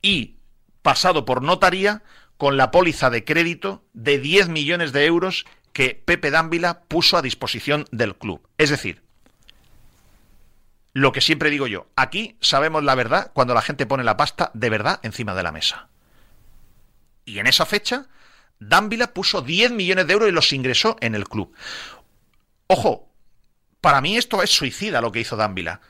y 0.00 0.36
pasado 0.82 1.24
por 1.24 1.42
notaría 1.42 2.04
con 2.36 2.56
la 2.56 2.70
póliza 2.70 3.10
de 3.10 3.24
crédito 3.24 3.82
de 3.94 4.20
10 4.20 4.48
millones 4.48 4.92
de 4.92 5.06
euros 5.06 5.44
que 5.72 6.00
Pepe 6.04 6.30
Dávila 6.30 6.82
puso 6.82 7.16
a 7.16 7.22
disposición 7.22 7.86
del 7.90 8.14
club. 8.14 8.46
Es 8.58 8.70
decir, 8.70 9.02
lo 10.92 11.10
que 11.10 11.20
siempre 11.20 11.50
digo 11.50 11.66
yo, 11.66 11.88
aquí 11.96 12.36
sabemos 12.40 12.84
la 12.84 12.94
verdad 12.94 13.32
cuando 13.34 13.54
la 13.54 13.62
gente 13.62 13.86
pone 13.86 14.04
la 14.04 14.16
pasta 14.16 14.52
de 14.54 14.70
verdad 14.70 15.00
encima 15.02 15.34
de 15.34 15.42
la 15.42 15.50
mesa. 15.50 15.88
Y 17.24 17.40
en 17.40 17.48
esa 17.48 17.66
fecha 17.66 18.06
Dávila 18.58 19.12
puso 19.12 19.42
10 19.42 19.72
millones 19.72 20.06
de 20.06 20.12
euros 20.14 20.28
y 20.28 20.32
los 20.32 20.52
ingresó 20.52 20.96
en 21.00 21.14
el 21.14 21.28
club. 21.28 21.52
Ojo, 22.68 23.12
para 23.80 24.00
mí 24.00 24.16
esto 24.16 24.42
es 24.42 24.50
suicida 24.50 25.00
lo 25.00 25.12
que 25.12 25.20
hizo 25.20 25.36
Dávila. 25.36 25.80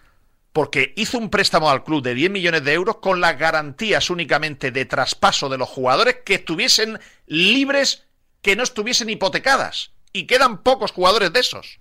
Porque 0.53 0.95
hizo 0.97 1.19
un 1.19 1.31
préstamo 1.31 1.71
al 1.71 1.85
club 1.85 2.03
de 2.03 2.15
10 2.15 2.31
millones 2.31 2.65
de 2.65 2.73
euros 2.73 2.97
con 2.97 3.21
las 3.21 3.39
garantías 3.39 4.11
únicamente 4.11 4.71
de 4.71 4.85
traspaso 4.87 5.49
de 5.49 5.59
los 5.59 5.69
jugadores 5.69 6.19
que 6.25 6.35
estuviesen 6.35 6.99
libres, 7.27 8.07
que 8.43 8.57
no 8.57 8.63
estuviesen 8.63 9.11
hipotecadas. 9.11 9.93
Y 10.13 10.27
quedan 10.27 10.63
pocos 10.63 10.93
jugadores 10.93 11.33
de 11.33 11.41
esos. 11.41 11.79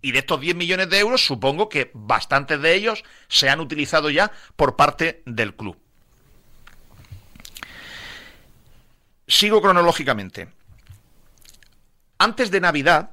Y 0.00 0.12
de 0.12 0.18
estos 0.18 0.40
10 0.40 0.56
millones 0.56 0.90
de 0.90 0.98
euros, 0.98 1.24
supongo 1.24 1.68
que 1.68 1.90
bastantes 1.94 2.60
de 2.60 2.74
ellos 2.74 3.04
se 3.28 3.48
han 3.48 3.60
utilizado 3.60 4.10
ya 4.10 4.32
por 4.56 4.76
parte 4.76 5.22
del 5.26 5.54
club. 5.54 5.78
Sigo 9.26 9.62
cronológicamente. 9.62 10.48
Antes 12.18 12.50
de 12.50 12.60
Navidad, 12.60 13.10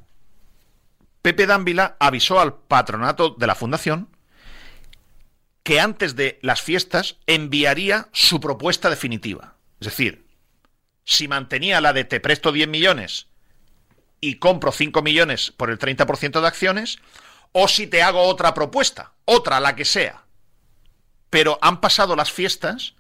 Pepe 1.22 1.46
Dávila 1.46 1.96
avisó 2.00 2.40
al 2.40 2.56
patronato 2.56 3.36
de 3.38 3.48
la 3.48 3.56
fundación 3.56 4.10
que 5.64 5.80
antes 5.80 6.16
de 6.16 6.40
las 6.42 6.62
fiestas 6.62 7.18
enviaría 7.28 8.10
su 8.12 8.40
propuesta 8.40 8.90
definitiva. 8.90 9.56
Es 9.80 9.86
decir, 9.86 10.26
si 11.04 11.28
mantenía 11.28 11.82
la 11.82 11.94
de 11.94 12.04
te 12.04 12.20
presto 12.20 12.52
10 12.52 12.68
millones 12.68 13.28
y 14.20 14.36
compro 14.36 14.72
5 14.72 15.02
millones 15.02 15.52
por 15.52 15.70
el 15.70 15.80
30% 15.80 16.42
de 16.42 16.48
acciones, 16.48 17.00
o 17.52 17.68
si 17.68 17.88
te 17.88 18.02
hago 18.02 18.22
otra 18.22 18.54
propuesta, 18.54 19.14
otra 19.26 19.60
la 19.60 19.76
que 19.76 19.86
sea. 19.86 20.24
Pero 21.30 21.60
han 21.62 21.82
pasado 21.82 22.16
las 22.16 22.32
fiestas 22.32 22.96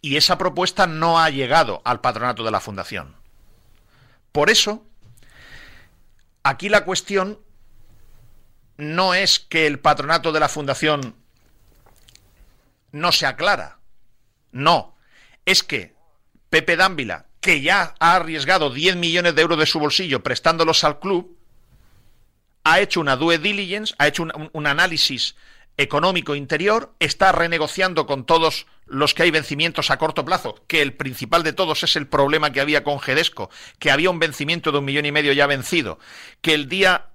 y 0.00 0.16
esa 0.16 0.38
propuesta 0.38 0.86
no 0.86 1.18
ha 1.18 1.30
llegado 1.30 1.82
al 1.84 2.00
patronato 2.00 2.44
de 2.44 2.50
la 2.50 2.60
fundación. 2.60 3.16
Por 4.32 4.50
eso, 4.50 4.84
aquí 6.42 6.68
la 6.68 6.84
cuestión 6.84 7.38
no 8.76 9.14
es 9.14 9.40
que 9.40 9.66
el 9.66 9.78
patronato 9.78 10.32
de 10.32 10.40
la 10.40 10.48
fundación 10.48 11.14
no 12.92 13.12
se 13.12 13.26
aclara. 13.26 13.78
No, 14.52 14.96
es 15.44 15.62
que 15.62 15.94
Pepe 16.50 16.76
Dávila 16.76 17.26
que 17.46 17.60
ya 17.60 17.94
ha 18.00 18.16
arriesgado 18.16 18.70
10 18.70 18.96
millones 18.96 19.36
de 19.36 19.42
euros 19.42 19.56
de 19.56 19.66
su 19.66 19.78
bolsillo 19.78 20.20
prestándolos 20.20 20.82
al 20.82 20.98
club, 20.98 21.38
ha 22.64 22.80
hecho 22.80 23.00
una 23.00 23.14
due 23.14 23.38
diligence, 23.38 23.94
ha 23.98 24.08
hecho 24.08 24.24
un, 24.24 24.50
un 24.52 24.66
análisis 24.66 25.36
económico 25.76 26.34
interior, 26.34 26.92
está 26.98 27.30
renegociando 27.30 28.04
con 28.04 28.26
todos 28.26 28.66
los 28.86 29.14
que 29.14 29.24
hay 29.24 29.30
vencimientos 29.30 29.90
a 29.90 29.98
corto 29.98 30.24
plazo, 30.24 30.54
que 30.68 30.80
el 30.80 30.94
principal 30.94 31.42
de 31.42 31.52
todos 31.52 31.82
es 31.82 31.96
el 31.96 32.06
problema 32.06 32.52
que 32.52 32.60
había 32.60 32.84
con 32.84 33.00
Gedesco, 33.00 33.50
que 33.78 33.90
había 33.90 34.10
un 34.10 34.18
vencimiento 34.18 34.72
de 34.72 34.78
un 34.78 34.84
millón 34.84 35.06
y 35.06 35.12
medio 35.12 35.32
ya 35.32 35.46
vencido, 35.46 35.98
que 36.40 36.54
el 36.54 36.68
día 36.68 37.10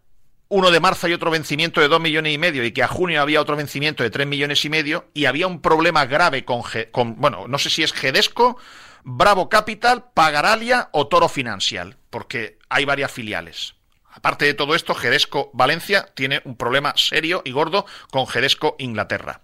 1 0.50 0.72
de 0.72 0.80
marzo 0.82 1.08
hay 1.08 1.14
otro 1.14 1.32
vencimiento 1.32 1.80
de 1.80 1.88
dos 1.88 2.02
millones 2.02 2.34
y 2.34 2.38
medio 2.38 2.66
y 2.66 2.74
que 2.74 2.84
a 2.84 2.88
junio 2.90 3.22
había 3.22 3.40
otro 3.40 3.56
vencimiento 3.56 4.04
de 4.04 4.10
tres 4.10 4.28
millones 4.28 4.66
y 4.66 4.70
medio 4.70 5.10
y 5.14 5.26
había 5.26 5.48
un 5.48 5.62
problema 5.62 6.06
grave 6.06 6.44
con, 6.44 6.62
con 6.92 7.16
bueno, 7.16 7.48
no 7.48 7.58
sé 7.58 7.70
si 7.70 7.84
es 7.84 7.94
Gedesco, 7.94 8.58
Bravo 9.04 9.48
Capital, 9.48 10.12
Pagaralia 10.14 10.90
o 10.92 11.08
Toro 11.08 11.30
Financial, 11.30 11.96
porque 12.10 12.60
hay 12.68 12.84
varias 12.84 13.12
filiales. 13.12 13.76
Aparte 14.12 14.44
de 14.44 14.54
todo 14.54 14.76
esto, 14.76 14.94
Gedesco 14.94 15.52
Valencia 15.54 16.10
tiene 16.16 16.42
un 16.44 16.58
problema 16.58 16.94
serio 16.98 17.42
y 17.46 17.52
gordo 17.52 17.86
con 18.12 18.28
Gedesco 18.28 18.76
Inglaterra. 18.78 19.42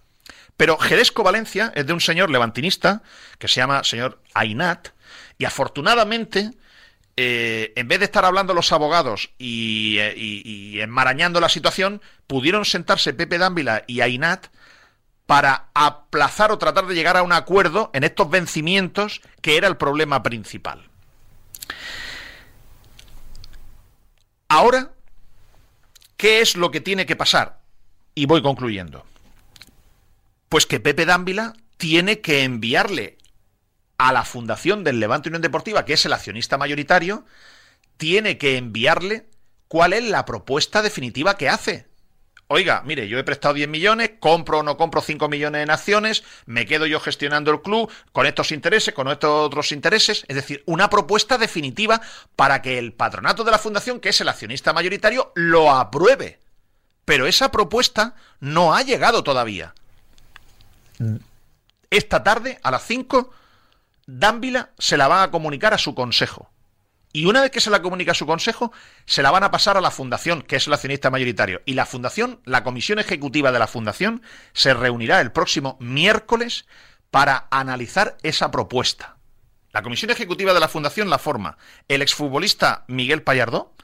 Pero 0.58 0.76
Gedesco 0.76 1.22
Valencia 1.22 1.72
es 1.76 1.86
de 1.86 1.92
un 1.92 2.00
señor 2.00 2.30
levantinista 2.30 3.02
que 3.38 3.46
se 3.46 3.60
llama 3.60 3.84
señor 3.84 4.20
Ainat 4.34 4.88
y 5.38 5.44
afortunadamente 5.44 6.50
eh, 7.16 7.72
en 7.76 7.86
vez 7.86 8.00
de 8.00 8.06
estar 8.06 8.24
hablando 8.24 8.54
los 8.54 8.72
abogados 8.72 9.30
y, 9.38 9.98
eh, 9.98 10.14
y, 10.16 10.80
enmarañando 10.80 11.40
la 11.40 11.48
situación, 11.48 12.02
pudieron 12.26 12.64
sentarse 12.64 13.14
Pepe 13.14 13.38
Dávila 13.38 13.84
y 13.86 14.00
Ainat 14.00 14.48
para 15.26 15.68
aplazar 15.74 16.50
o 16.50 16.58
tratar 16.58 16.86
de 16.86 16.94
llegar 16.94 17.16
a 17.16 17.22
un 17.22 17.32
acuerdo 17.32 17.92
en 17.94 18.02
estos 18.02 18.28
vencimientos 18.28 19.20
que 19.40 19.56
era 19.56 19.68
el 19.68 19.76
problema 19.76 20.24
principal. 20.24 20.88
Ahora, 24.48 24.90
¿qué 26.16 26.40
es 26.40 26.56
lo 26.56 26.72
que 26.72 26.80
tiene 26.80 27.06
que 27.06 27.14
pasar? 27.14 27.60
Y 28.16 28.26
voy 28.26 28.42
concluyendo. 28.42 29.04
Pues 30.48 30.66
que 30.66 30.80
Pepe 30.80 31.04
Dávila 31.06 31.54
tiene 31.76 32.20
que 32.20 32.42
enviarle 32.42 33.18
a 33.98 34.12
la 34.12 34.24
fundación 34.24 34.84
del 34.84 35.00
Levante 35.00 35.28
Unión 35.28 35.42
Deportiva, 35.42 35.84
que 35.84 35.94
es 35.94 36.06
el 36.06 36.12
accionista 36.12 36.56
mayoritario, 36.56 37.26
tiene 37.96 38.38
que 38.38 38.56
enviarle 38.56 39.28
cuál 39.66 39.92
es 39.92 40.04
la 40.04 40.24
propuesta 40.24 40.82
definitiva 40.82 41.36
que 41.36 41.48
hace. 41.48 41.88
Oiga, 42.50 42.82
mire, 42.86 43.08
yo 43.08 43.18
he 43.18 43.24
prestado 43.24 43.52
10 43.52 43.68
millones, 43.68 44.12
compro 44.20 44.60
o 44.60 44.62
no 44.62 44.78
compro 44.78 45.02
5 45.02 45.28
millones 45.28 45.62
en 45.62 45.70
acciones, 45.70 46.24
me 46.46 46.64
quedo 46.64 46.86
yo 46.86 46.98
gestionando 46.98 47.50
el 47.50 47.60
club 47.60 47.92
con 48.12 48.24
estos 48.24 48.52
intereses, 48.52 48.94
con 48.94 49.08
estos 49.08 49.30
otros 49.46 49.70
intereses, 49.70 50.24
es 50.28 50.34
decir, 50.34 50.62
una 50.64 50.88
propuesta 50.88 51.36
definitiva 51.36 52.00
para 52.36 52.62
que 52.62 52.78
el 52.78 52.94
patronato 52.94 53.44
de 53.44 53.50
la 53.50 53.58
fundación, 53.58 54.00
que 54.00 54.08
es 54.08 54.20
el 54.22 54.30
accionista 54.30 54.72
mayoritario, 54.72 55.30
lo 55.34 55.70
apruebe. 55.72 56.40
Pero 57.04 57.26
esa 57.26 57.50
propuesta 57.50 58.14
no 58.40 58.74
ha 58.74 58.82
llegado 58.82 59.22
todavía. 59.22 59.74
Esta 61.90 62.22
tarde, 62.22 62.58
a 62.62 62.70
las 62.70 62.82
5, 62.84 63.30
Dávila 64.06 64.70
se 64.78 64.96
la 64.96 65.08
va 65.08 65.22
a 65.22 65.30
comunicar 65.30 65.74
a 65.74 65.78
su 65.78 65.94
consejo. 65.94 66.50
Y 67.12 67.24
una 67.24 67.40
vez 67.40 67.50
que 67.50 67.60
se 67.60 67.70
la 67.70 67.80
comunica 67.80 68.12
a 68.12 68.14
su 68.14 68.26
consejo, 68.26 68.72
se 69.06 69.22
la 69.22 69.30
van 69.30 69.42
a 69.42 69.50
pasar 69.50 69.76
a 69.76 69.80
la 69.80 69.90
fundación, 69.90 70.42
que 70.42 70.56
es 70.56 70.66
el 70.66 70.74
accionista 70.74 71.10
mayoritario. 71.10 71.62
Y 71.64 71.72
la 71.72 71.86
fundación, 71.86 72.40
la 72.44 72.62
comisión 72.62 72.98
ejecutiva 72.98 73.50
de 73.50 73.58
la 73.58 73.66
fundación, 73.66 74.22
se 74.52 74.74
reunirá 74.74 75.20
el 75.20 75.32
próximo 75.32 75.78
miércoles 75.80 76.66
para 77.10 77.48
analizar 77.50 78.18
esa 78.22 78.50
propuesta. 78.50 79.16
La 79.72 79.82
comisión 79.82 80.10
ejecutiva 80.10 80.54
de 80.54 80.60
la 80.60 80.68
fundación 80.68 81.10
la 81.10 81.18
forma 81.18 81.58
el 81.88 82.02
exfutbolista 82.02 82.84
Miguel 82.88 83.22
Payardó, 83.22 83.74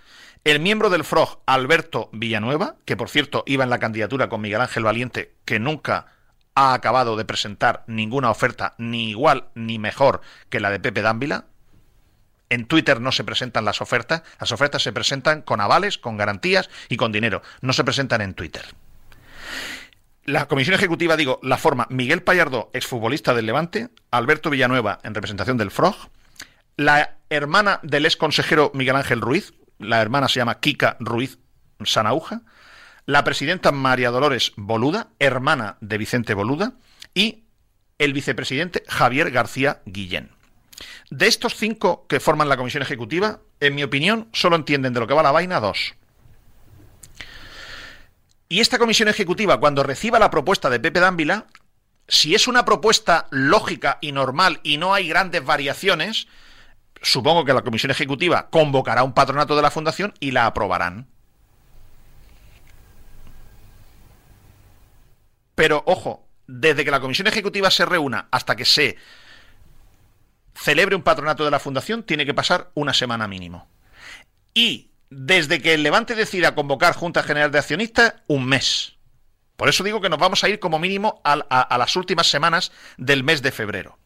el 0.45 0.61
miembro 0.61 0.91
del 0.91 1.05
FROG 1.05 1.41
Alberto 1.47 2.11
Villanueva, 2.13 2.77
que 2.85 2.97
por 2.97 3.09
cierto 3.09 3.45
iba 3.47 3.65
en 3.65 3.71
la 3.71 3.79
candidatura 3.79 4.29
con 4.29 4.43
Miguel 4.43 4.61
Ángel 4.61 4.85
Valiente, 4.85 5.35
que 5.45 5.59
nunca 5.59 6.14
ha 6.55 6.75
acabado 6.75 7.17
de 7.17 7.25
presentar 7.25 7.85
ninguna 7.87 8.31
oferta 8.31 8.75
ni 8.79 9.11
igual 9.11 9.49
ni 9.55 9.79
mejor 9.79 10.21
que 10.51 10.61
la 10.61 10.71
de 10.71 10.81
Pepe 10.81 11.03
Dávila. 11.03 11.47
En 12.51 12.67
Twitter 12.67 13.01
no 13.01 13.11
se 13.11 13.25
presentan 13.25 13.65
las 13.65 13.81
ofertas, 13.81 14.23
las 14.39 14.53
ofertas 14.53 14.83
se 14.83 14.93
presentan 14.93 15.43
con 15.43 15.61
avales, 15.61 15.99
con 15.99 16.17
garantías 16.17 16.71
y 16.89 16.97
con 16.97 17.11
dinero, 17.11 17.43
no 17.61 17.73
se 17.73 17.85
presentan 17.85 18.21
en 18.21 18.35
Twitter. 18.35 18.65
La 20.25 20.47
comisión 20.47 20.75
ejecutiva, 20.75 21.17
digo, 21.17 21.39
la 21.43 21.59
forma 21.59 21.87
Miguel 21.91 22.23
Payardo, 22.23 22.71
exfutbolista 22.73 23.35
del 23.35 23.47
Levante, 23.47 23.91
Alberto 24.11 24.51
Villanueva, 24.51 25.01
en 25.03 25.15
representación 25.15 25.59
del 25.59 25.71
FROG, 25.71 26.09
la 26.77 27.19
hermana 27.29 27.81
del 27.83 28.07
ex 28.07 28.17
consejero 28.17 28.71
Miguel 28.75 28.97
Ángel 28.97 29.21
Ruiz, 29.21 29.53
la 29.79 30.01
hermana 30.01 30.29
se 30.29 30.41
llama 30.41 30.61
Kika 30.61 30.97
Ruiz 31.01 31.39
Sanauja, 31.85 32.43
la 33.07 33.25
presidenta 33.25 33.73
María 33.73 34.11
Dolores 34.11 34.53
Boluda, 34.57 35.09
hermana 35.19 35.77
de 35.81 35.99
Vicente 35.99 36.35
Boluda, 36.35 36.75
y 37.15 37.45
el 37.99 38.13
vicepresidente 38.13 38.83
Javier 38.89 39.31
García 39.31 39.83
Guillén. 39.85 40.31
De 41.11 41.27
estos 41.27 41.55
cinco 41.55 42.07
que 42.09 42.21
forman 42.21 42.49
la 42.49 42.57
comisión 42.57 42.83
ejecutiva, 42.83 43.41
en 43.61 43.75
mi 43.75 43.83
opinión, 43.83 44.29
solo 44.33 44.57
entienden 44.57 44.93
de 44.93 45.01
lo 45.01 45.07
que 45.07 45.15
va 45.15 45.23
la 45.23 45.31
vaina 45.31 45.61
dos. 45.61 45.95
Y 48.49 48.61
esta 48.61 48.79
comisión 48.79 49.09
ejecutiva, 49.09 49.61
cuando 49.61 49.83
reciba 49.83 50.19
la 50.19 50.31
propuesta 50.31 50.71
de 50.71 50.81
Pepe 50.81 51.01
Dávila, 51.01 51.47
si 52.09 52.35
es 52.35 52.49
una 52.49 52.65
propuesta 52.65 53.27
lógica 53.31 53.99
y 54.01 54.13
normal 54.13 54.61
y 54.63 54.77
no 54.77 54.95
hay 54.95 55.09
grandes 55.09 55.45
variaciones, 55.45 56.27
supongo 57.01 57.45
que 57.45 57.55
la 57.55 57.63
comisión 57.63 57.91
ejecutiva 57.91 58.49
convocará 58.51 59.03
un 59.03 59.15
patronato 59.15 59.57
de 59.57 59.63
la 59.63 59.71
fundación 59.71 60.13
y 60.21 60.33
la 60.33 60.47
aprobarán. 60.47 61.14
Pero, 65.55 65.83
ojo, 65.87 66.27
desde 66.47 66.85
que 66.85 66.91
la 66.91 67.01
comisión 67.01 67.27
ejecutiva 67.27 67.71
se 67.71 67.87
reúna 67.87 68.29
hasta 68.31 68.57
que 68.57 68.65
se 68.65 68.97
celebre 70.55 70.97
un 70.97 71.03
patronato 71.03 71.45
de 71.45 71.51
la 71.51 71.59
fundación, 71.59 72.03
tiene 72.03 72.27
que 72.27 72.35
pasar 72.35 72.71
una 72.75 72.95
semana 72.95 73.29
mínimo. 73.29 73.67
Y 74.53 74.91
desde 75.11 75.61
que 75.61 75.75
el 75.75 75.83
Levante 75.83 76.15
decida 76.15 76.55
convocar 76.55 76.95
Junta 76.95 77.23
General 77.23 77.51
de 77.51 77.59
Accionistas, 77.59 78.15
un 78.27 78.47
mes. 78.47 78.97
Por 79.57 79.69
eso 79.69 79.85
digo 79.85 80.01
que 80.01 80.09
nos 80.09 80.19
vamos 80.19 80.43
a 80.43 80.49
ir 80.49 80.59
como 80.59 80.79
mínimo 80.79 81.21
a, 81.25 81.77
las 81.79 81.97
últimas 81.97 82.29
semanas 82.29 82.73
del 82.97 83.23
mes 83.23 83.43
de 83.43 83.53
febrero. 83.53 83.99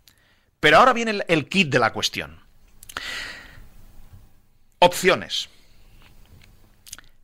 Pero 0.60 0.78
ahora 0.78 0.92
viene 0.92 1.12
el, 1.12 1.24
el 1.28 1.48
kit 1.48 1.70
de 1.70 1.78
la 1.78 1.92
cuestión. 1.92 2.40
Opciones. 4.80 5.48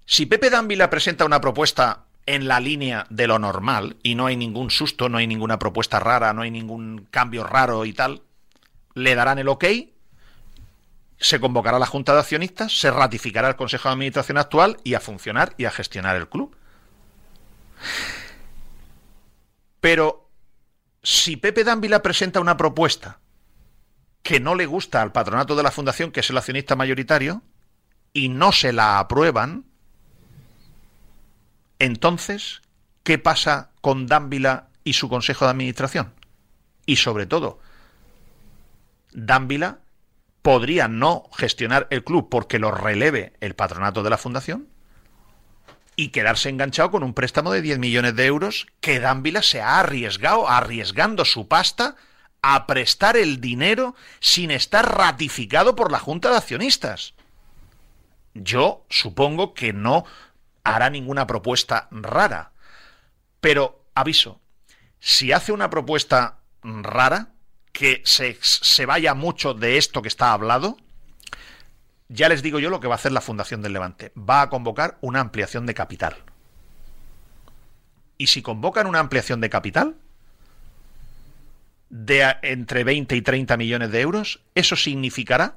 Si 0.07 0.27
Pepe 0.27 0.51
Dávila 0.51 0.91
presenta 0.91 1.25
una 1.25 1.41
propuesta 1.41 2.04
en 2.27 2.49
la 2.49 2.61
línea 2.61 3.07
de 3.11 3.27
lo 3.27 3.39
normal 3.39 3.97
y 4.03 4.15
no 4.15 4.27
hay 4.27 4.37
ningún 4.37 4.71
susto, 4.71 5.09
no 5.09 5.19
hay 5.19 5.27
ninguna 5.27 5.59
propuesta 5.59 6.01
rara, 6.01 6.33
no 6.33 6.43
hay 6.43 6.51
ningún 6.51 7.07
cambio 7.11 7.45
raro 7.45 7.85
y 7.85 7.93
tal, 7.93 8.23
le 8.95 9.15
darán 9.15 9.39
el 9.39 9.49
ok, 9.49 9.65
se 11.19 11.41
convocará 11.41 11.79
la 11.79 11.87
Junta 11.87 12.13
de 12.13 12.21
Accionistas, 12.21 12.79
se 12.79 12.91
ratificará 12.91 13.49
el 13.49 13.57
Consejo 13.57 13.89
de 13.89 13.95
Administración 13.95 14.39
actual 14.39 14.79
y 14.85 14.95
a 14.95 15.01
funcionar 15.01 15.55
y 15.59 15.65
a 15.65 15.71
gestionar 15.71 16.17
el 16.17 16.29
club. 16.29 16.57
Pero 19.81 20.31
si 21.03 21.37
Pepe 21.37 21.65
Dávila 21.65 22.03
presenta 22.03 22.41
una 22.41 22.57
propuesta 22.57 23.21
que 24.23 24.41
no 24.41 24.55
le 24.55 24.65
gusta 24.65 25.03
al 25.03 25.13
patronato 25.13 25.55
de 25.55 25.63
la 25.63 25.71
fundación, 25.71 26.11
que 26.11 26.21
es 26.21 26.31
el 26.31 26.39
accionista 26.39 26.77
mayoritario, 26.77 27.43
y 28.15 28.31
no 28.31 28.53
se 28.53 28.73
la 28.73 28.99
aprueban, 28.99 29.67
entonces, 31.85 32.63
¿qué 33.03 33.19
pasa 33.19 33.71
con 33.81 34.07
Dávila 34.07 34.69
y 34.85 34.95
su 34.95 35.09
consejo 35.09 35.45
de 35.45 35.53
administración? 35.53 36.13
Y 36.87 36.97
sobre 36.97 37.27
todo, 37.27 37.61
Dávila 39.13 39.79
podría 40.43 40.89
no 40.89 41.31
gestionar 41.37 41.87
el 41.91 42.05
club 42.05 42.29
porque 42.31 42.59
lo 42.59 42.71
releve 42.71 43.33
el 43.41 43.55
patronato 43.55 44.03
de 44.03 44.11
la 44.11 44.19
fundación 44.19 44.69
y 45.97 46.09
quedarse 46.09 46.49
enganchado 46.49 46.91
con 46.91 47.03
un 47.03 47.15
préstamo 47.15 47.53
de 47.53 47.63
10 47.63 47.79
millones 47.79 48.17
de 48.17 48.27
euros 48.27 48.67
que 48.81 49.01
Dávila 49.01 49.43
se 49.43 49.63
ha 49.63 49.81
arriesgado, 49.81 50.49
arriesgando 50.49 51.25
su 51.25 51.49
pasta 51.49 51.97
a 52.43 52.67
prestar 52.67 53.17
el 53.17 53.41
dinero 53.41 53.95
sin 54.21 54.51
estar 54.51 54.99
ratificado 54.99 55.77
por 55.77 55.91
la 55.91 55.99
Junta 55.99 56.31
de 56.31 56.37
Accionistas. 56.37 57.15
Yo 58.35 58.85
supongo 58.91 59.55
que 59.55 59.73
no 59.73 60.05
hará 60.65 60.91
ninguna 60.91 61.27
propuesta 61.27 61.89
rara. 61.91 62.53
Pero, 63.41 63.85
aviso, 63.95 64.41
si 64.99 65.33
hace 65.33 65.53
una 65.53 65.71
propuesta 65.71 66.39
rara, 66.63 67.29
que 67.73 68.03
se, 68.05 68.39
se, 68.41 68.87
vaya 68.87 69.15
mucho 69.15 69.53
de 69.53 69.77
esto 69.79 70.01
que 70.01 70.09
está 70.09 70.33
hablado, 70.33 70.77
ya 72.09 72.29
les 72.29 72.43
digo 72.43 72.59
yo 72.59 72.71
lo 72.71 72.81
que 72.81 72.87
va 72.87 72.95
a 72.95 72.97
hacer 72.97 73.13
la 73.13 73.21
Fundación 73.21 73.63
del 73.63 73.73
Levante. 73.73 74.13
Va 74.17 74.43
a 74.43 74.49
convocar 74.49 74.97
una 75.01 75.21
ampliación 75.21 75.67
de 75.67 75.75
capital. 75.75 76.17
Y 78.17 78.29
si 78.29 78.43
convocan 78.43 78.87
una 78.87 79.01
ampliación 79.01 79.41
de 79.41 79.51
capital, 79.51 79.97
de 81.91 82.37
entre 82.43 82.85
20 82.85 83.15
y 83.17 83.23
30 83.23 83.57
millones 83.57 83.91
de 83.91 84.01
euros, 84.01 84.41
eso 84.55 84.77
significará 84.77 85.57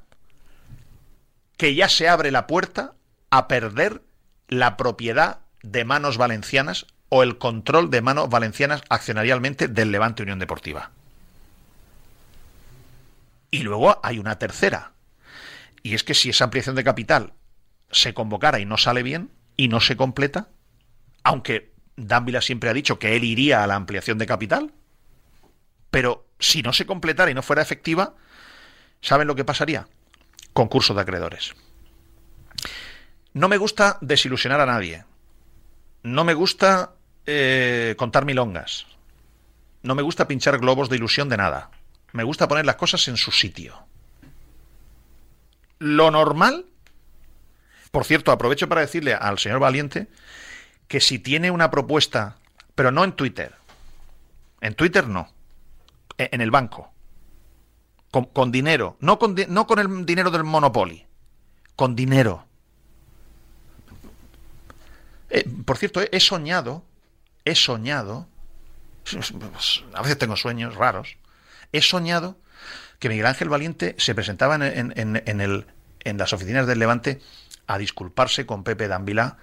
que 1.56 1.76
ya 1.76 1.90
se 1.90 2.10
abre 2.10 2.32
la 2.32 2.48
puerta 2.48 2.96
a 3.30 3.48
perder 3.48 4.02
la 4.48 4.78
propiedad 4.78 5.40
de 5.62 5.86
manos 5.86 6.18
valencianas 6.18 6.86
o 7.10 7.24
el 7.24 7.38
control 7.38 7.90
de 7.90 8.02
manos 8.02 8.30
valencianas 8.30 8.82
accionarialmente 8.90 9.68
del 9.68 9.92
Levante 9.92 10.24
Unión 10.24 10.40
Deportiva. 10.40 10.92
Y 13.52 13.64
luego 13.64 14.00
hay 14.04 14.20
una 14.20 14.38
tercera. 14.40 14.92
Y 15.84 15.96
es 15.96 16.04
que 16.04 16.14
si 16.14 16.30
esa 16.30 16.46
ampliación 16.46 16.76
de 16.76 16.84
capital 16.84 17.34
se 17.92 18.14
convocara 18.14 18.60
y 18.60 18.66
no 18.66 18.78
sale 18.78 19.04
bien 19.04 19.32
y 19.56 19.70
no 19.70 19.80
se 19.80 19.96
completa, 19.96 20.50
aunque 21.24 21.72
Dávila 21.96 22.42
siempre 22.42 22.70
ha 22.70 22.74
dicho 22.74 23.00
que 23.00 23.16
él 23.16 23.24
iría 23.24 23.64
a 23.64 23.68
la 23.68 23.76
ampliación 23.76 24.18
de 24.18 24.28
capital, 24.28 24.74
pero 25.90 26.28
si 26.40 26.62
no 26.62 26.74
se 26.74 26.86
completara 26.86 27.32
y 27.32 27.34
no 27.34 27.42
fuera 27.42 27.62
efectiva, 27.62 28.16
¿saben 29.02 29.28
lo 29.28 29.36
que 29.36 29.46
pasaría? 29.46 29.88
Concurso 30.54 30.94
de 30.94 31.02
acreedores. 31.02 31.56
No 33.38 33.48
me 33.48 33.58
gusta 33.58 34.00
desilusionar 34.02 34.60
a 34.62 34.66
nadie. 34.66 35.06
No 36.02 36.24
me 36.24 36.34
gusta 36.34 36.96
eh, 37.28 37.94
contar 37.96 38.26
milongas. 38.26 38.88
No 39.84 39.94
me 39.94 40.02
gusta 40.02 40.28
pinchar 40.28 40.58
globos 40.58 40.90
de 40.90 40.96
ilusión 40.96 41.30
de 41.30 41.38
nada. 41.38 41.70
Me 42.14 42.24
gusta 42.24 42.48
poner 42.48 42.66
las 42.66 42.78
cosas 42.78 43.08
en 43.08 43.16
su 43.16 43.32
sitio. 43.32 43.76
Lo 45.78 46.10
normal, 46.10 46.66
por 47.92 48.06
cierto, 48.06 48.32
aprovecho 48.32 48.68
para 48.68 48.82
decirle 48.82 49.14
al 49.14 49.38
señor 49.38 49.60
Valiente 49.60 50.08
que 50.88 51.00
si 51.00 51.20
tiene 51.20 51.52
una 51.52 51.70
propuesta, 51.70 52.38
pero 52.74 52.92
no 52.92 53.04
en 53.04 53.12
Twitter, 53.12 53.54
en 54.62 54.74
Twitter 54.74 55.08
no, 55.08 55.32
e- 56.18 56.30
en 56.32 56.42
el 56.42 56.50
banco, 56.50 56.92
con, 58.34 58.52
dinero, 58.52 58.98
no 59.00 59.20
con, 59.20 59.36
no 59.50 59.68
con 59.68 59.78
el 59.78 60.08
dinero 60.08 60.32
del 60.32 60.44
Monopoly, 60.44 61.06
con 61.76 61.96
dinero. 61.96 62.47
Eh, 65.30 65.46
por 65.66 65.78
cierto, 65.78 66.02
he, 66.02 66.10
he 66.12 66.20
soñado, 66.20 66.84
he 67.46 67.56
soñado, 67.56 68.28
a 69.94 70.02
veces 70.02 70.18
tengo 70.18 70.36
sueños 70.36 70.76
raros, 70.76 71.18
he 71.72 71.82
soñado 71.82 72.38
que 73.00 73.10
Miguel 73.10 73.26
Ángel 73.28 73.50
Valiente 73.50 73.96
se 74.00 74.16
presentaba 74.16 74.56
en, 74.56 74.64
en- 74.98 75.22
en- 75.26 75.42
el, 75.42 75.66
en 76.04 76.18
las 76.18 76.34
oficinas 76.34 76.66
del 76.68 76.80
Levante 76.80 77.22
a 77.68 77.78
disculparse 77.78 78.46
con 78.46 78.64
Pepe 78.64 78.88
Dávila 78.88 79.38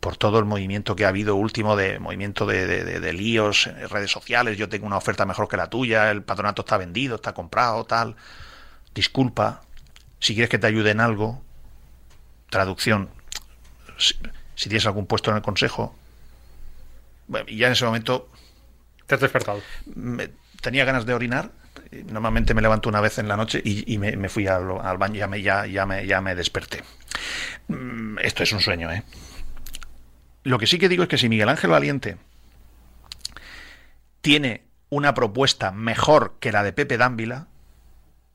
por 0.00 0.16
todo 0.16 0.38
el 0.38 0.44
movimiento 0.44 0.94
que 0.94 1.04
ha 1.04 1.08
habido 1.08 1.34
último 1.36 1.74
de 1.76 1.98
movimiento 1.98 2.46
de, 2.46 2.66
de- 2.66 2.84
de- 2.84 3.00
de 3.00 3.12
líos 3.12 3.68
redes 3.90 4.10
sociales, 4.10 4.56
yo 4.58 4.68
tengo 4.68 4.86
una 4.86 4.96
oferta 4.96 5.24
mejor 5.26 5.48
que 5.48 5.56
la 5.56 5.70
tuya, 5.70 6.10
el 6.10 6.22
patronato 6.22 6.62
está 6.62 6.76
vendido, 6.76 7.16
está 7.16 7.32
comprado, 7.34 7.84
tal. 7.84 8.16
Disculpa, 8.94 9.62
si 10.20 10.34
quieres 10.34 10.50
que 10.50 10.58
te 10.58 10.66
ayude 10.66 10.90
en 10.90 11.00
algo, 11.00 11.42
traducción, 12.50 13.10
si, 14.58 14.68
tienes 14.68 14.86
algún 14.86 15.06
puesto 15.06 15.30
en 15.30 15.36
el 15.36 15.42
consejo. 15.42 15.94
Bueno, 17.26 17.46
y 17.48 17.56
ya 17.58 17.66
en 17.66 17.72
ese 17.74 17.84
momento 17.84 18.28
Te 19.06 19.14
has 19.14 19.20
despertado. 19.20 19.62
me- 19.94 20.30
tenía 20.60 20.84
ganas 20.84 21.06
de 21.06 21.14
orinar. 21.14 21.50
Normalmente 22.06 22.54
me 22.54 22.60
levanto 22.62 22.88
una 22.88 23.00
vez 23.00 23.18
en 23.18 23.28
la 23.28 23.36
noche 23.36 23.62
y, 23.64 23.90
y 23.92 23.98
me, 23.98 24.16
me 24.16 24.28
fui 24.28 24.46
al, 24.46 24.68
al 24.82 24.98
baño 24.98 25.14
y 25.14 25.18
ya 25.18 25.26
me, 25.28 25.42
ya, 25.42 25.66
ya 25.66 25.86
me, 25.86 26.06
ya 26.06 26.20
me 26.20 26.34
desperté. 26.34 26.82
Mm, 27.68 28.18
Esto 28.20 28.42
es 28.42 28.52
un 28.52 28.60
sueño, 28.60 28.90
¿eh? 28.92 29.04
Lo 30.44 30.58
que 30.58 30.66
sí 30.66 30.78
que 30.78 30.88
digo 30.88 31.02
es 31.04 31.08
que 31.08 31.18
si 31.18 31.28
Miguel 31.28 31.48
Ángel 31.48 31.70
Valiente 31.70 32.16
tiene 34.20 34.62
una 34.90 35.14
propuesta 35.14 35.70
mejor 35.70 36.36
que 36.40 36.52
la 36.52 36.62
de 36.62 36.72
Pepe 36.72 36.96
Dávila, 36.98 37.46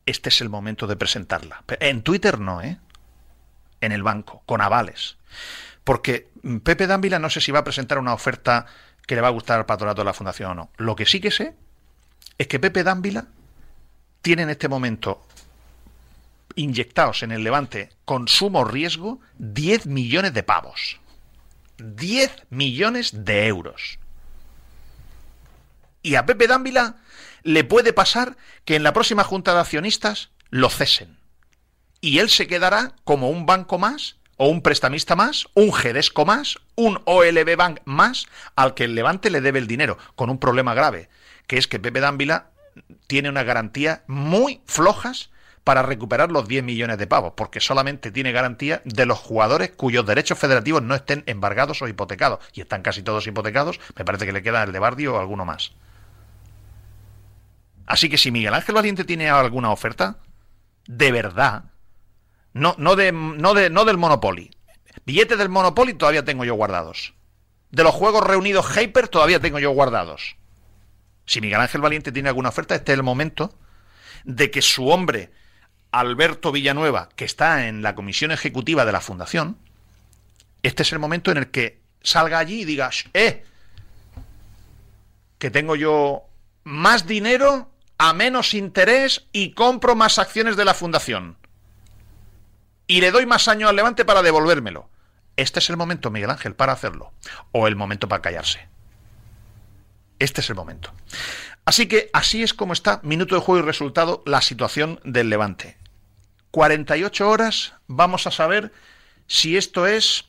este 0.06 0.30
es 0.30 0.41
el 0.41 0.50
momento 0.50 0.88
de 0.88 0.95
presentarla. 0.95 1.64
En 1.80 2.02
Twitter 2.04 2.40
no, 2.40 2.62
¿eh? 2.62 2.78
En 3.82 3.91
el 3.91 4.04
banco, 4.04 4.44
con 4.45 4.62
avales. 4.62 5.18
Porque 5.84 6.30
Pepe 6.64 6.88
Dávila 6.88 7.19
no 7.19 7.30
sé 7.30 7.41
si 7.41 7.51
va 7.51 7.60
a 7.60 7.64
presentar 7.64 7.99
una 7.99 8.14
oferta 8.14 8.65
que 9.05 9.15
le 9.15 9.22
va 9.22 9.27
a 9.27 9.31
gustar 9.31 9.60
al 9.60 9.65
patronato 9.65 10.01
de 10.01 10.05
la 10.05 10.14
fundación 10.14 10.51
o 10.51 10.55
no. 10.55 10.69
Lo 10.77 10.95
que 10.95 11.05
sí 11.05 11.19
que 11.19 11.31
sé 11.31 11.55
es 12.38 12.47
que 12.47 12.60
Pepe 12.60 12.84
Dávila 12.84 13.26
tiene 14.22 14.43
en 14.43 14.49
este 14.49 14.69
momento 14.69 15.26
inyectados 16.55 17.23
en 17.23 17.31
el 17.31 17.43
Levante 17.43 17.89
con 18.05 18.27
sumo 18.27 18.64
riesgo 18.64 19.19
10 19.39 19.88
millones 19.88 20.34
de 20.34 20.43
pavos. 20.43 20.99
10 21.77 22.45
millones 22.49 23.26
de 23.26 23.47
euros. 23.47 23.99
Y 26.01 26.15
a 26.15 26.26
Pepe 26.26 26.47
Dávila 26.47 26.97
le 27.43 27.64
puede 27.64 27.93
pasar 27.93 28.38
que 28.65 28.76
en 28.76 28.84
la 28.84 28.93
próxima 28.93 29.23
junta 29.23 29.53
de 29.53 29.60
accionistas 29.60 30.30
lo 30.49 30.69
cesen. 30.69 31.18
Y 32.01 32.19
él 32.19 32.30
se 32.30 32.47
quedará 32.47 32.93
como 33.03 33.30
un 33.30 33.45
banco 33.45 33.80
más, 33.80 34.18
o 34.38 34.47
un 34.47 34.61
prestamista 34.61 35.15
más, 35.15 35.47
un 35.53 35.73
Gedesco 35.73 36.26
más, 36.26 36.57
un 36.76 37.01
OLB 37.05 37.55
Bank 37.55 37.80
más, 37.85 38.27
al 38.55 38.73
que 38.73 38.85
el 38.85 38.95
Levante 38.95 39.30
le 39.30 39.41
debe 39.41 39.60
el 39.60 39.68
dinero, 39.68 39.97
con 40.15 40.30
un 40.30 40.39
problema 40.39 40.73
grave, 40.73 41.10
que 41.47 41.57
es 41.57 41.68
que 41.68 41.80
Pepe 41.80 41.99
Dávila 41.99 42.47
tiene 43.07 43.30
unas 43.30 43.45
garantías 43.45 44.01
muy 44.07 44.61
flojas 44.65 45.30
para 45.64 45.81
recuperar 45.81 46.31
los 46.31 46.47
10 46.47 46.64
millones 46.64 46.97
de 46.97 47.07
pavos, 47.07 47.34
porque 47.38 47.61
solamente 47.61 48.11
tiene 48.11 48.31
garantía 48.31 48.81
de 48.84 49.05
los 49.05 49.19
jugadores 49.19 49.72
cuyos 49.72 50.05
derechos 50.05 50.38
federativos 50.38 50.81
no 50.81 50.93
estén 50.93 51.23
embargados 51.26 51.81
o 51.81 51.88
hipotecados, 51.88 52.39
y 52.53 52.61
están 52.61 52.81
casi 52.81 53.01
todos 53.01 53.27
hipotecados, 53.27 53.80
me 53.97 54.03
parece 54.03 54.26
que 54.26 54.34
le 54.34 54.43
queda 54.43 54.64
el 54.64 54.73
de 54.73 54.80
Bardio 54.80 55.15
o 55.15 55.19
alguno 55.19 55.45
más. 55.45 55.72
Así 57.85 58.10
que 58.10 58.18
si 58.18 58.31
Miguel 58.31 58.53
Ángel 58.53 58.76
Valiente 58.76 59.03
tiene 59.03 59.30
alguna 59.30 59.72
oferta, 59.72 60.18
de 60.88 61.11
verdad, 61.11 61.65
no, 62.53 62.75
no, 62.77 62.95
de, 62.95 63.11
no, 63.11 63.53
de, 63.53 63.69
no 63.69 63.85
del 63.85 63.97
Monopoly, 63.97 64.51
billetes 65.05 65.38
del 65.38 65.49
Monopoly 65.49 65.93
todavía 65.93 66.23
tengo 66.23 66.45
yo 66.45 66.55
guardados. 66.55 67.13
De 67.71 67.84
los 67.84 67.93
juegos 67.93 68.23
reunidos 68.23 68.67
Hyper 68.77 69.07
todavía 69.07 69.39
tengo 69.39 69.59
yo 69.59 69.71
guardados. 69.71 70.35
Si 71.25 71.41
Miguel 71.41 71.61
Ángel 71.61 71.81
Valiente 71.81 72.11
tiene 72.11 72.30
alguna 72.30 72.49
oferta, 72.49 72.75
este 72.75 72.91
es 72.91 72.97
el 72.97 73.03
momento 73.03 73.57
de 74.23 74.51
que 74.51 74.61
su 74.61 74.89
hombre, 74.89 75.31
Alberto 75.91 76.51
Villanueva, 76.51 77.09
que 77.15 77.25
está 77.25 77.67
en 77.67 77.81
la 77.81 77.95
comisión 77.95 78.31
ejecutiva 78.31 78.85
de 78.85 78.91
la 78.91 79.01
fundación, 79.01 79.57
este 80.61 80.84
es 80.84 80.93
el 80.93 80.99
momento 80.99 81.31
en 81.31 81.38
el 81.38 81.51
que 81.51 81.81
salga 82.01 82.38
allí 82.38 82.61
y 82.61 82.65
diga, 82.65 82.89
"Sh, 82.89 83.09
¡eh! 83.13 83.43
Que 85.39 85.49
tengo 85.49 85.75
yo 85.75 86.23
más 86.63 87.07
dinero 87.07 87.71
a 87.97 88.13
menos 88.13 88.53
interés 88.53 89.25
y 89.31 89.51
compro 89.51 89.95
más 89.95 90.19
acciones 90.19 90.55
de 90.55 90.65
la 90.65 90.73
fundación. 90.73 91.38
Y 92.88 93.01
le 93.01 93.11
doy 93.11 93.26
más 93.26 93.47
año 93.47 93.68
al 93.68 93.76
Levante 93.76 94.05
para 94.05 94.22
devolvérmelo. 94.22 94.89
Este 95.35 95.60
es 95.60 95.69
el 95.69 95.77
momento, 95.77 96.11
Miguel 96.11 96.30
Ángel, 96.30 96.55
para 96.55 96.73
hacerlo. 96.73 97.11
O 97.51 97.68
el 97.68 97.76
momento 97.76 98.07
para 98.07 98.22
callarse. 98.22 98.68
Este 100.19 100.41
es 100.41 100.49
el 100.49 100.55
momento. 100.55 100.93
Así 101.65 101.88
que 101.88 102.10
así 102.14 102.43
es 102.43 102.53
como 102.53 102.73
está, 102.73 102.99
minuto 103.03 103.35
de 103.35 103.41
juego 103.41 103.64
y 103.64 103.65
resultado, 103.65 104.22
la 104.26 104.41
situación 104.41 104.99
del 105.03 105.30
Levante. 105.30 105.77
48 106.51 107.30
horas, 107.30 107.73
vamos 107.88 108.27
a 108.27 108.31
saber 108.31 108.72
si 109.27 109.57
esto 109.57 109.88
es, 109.88 110.26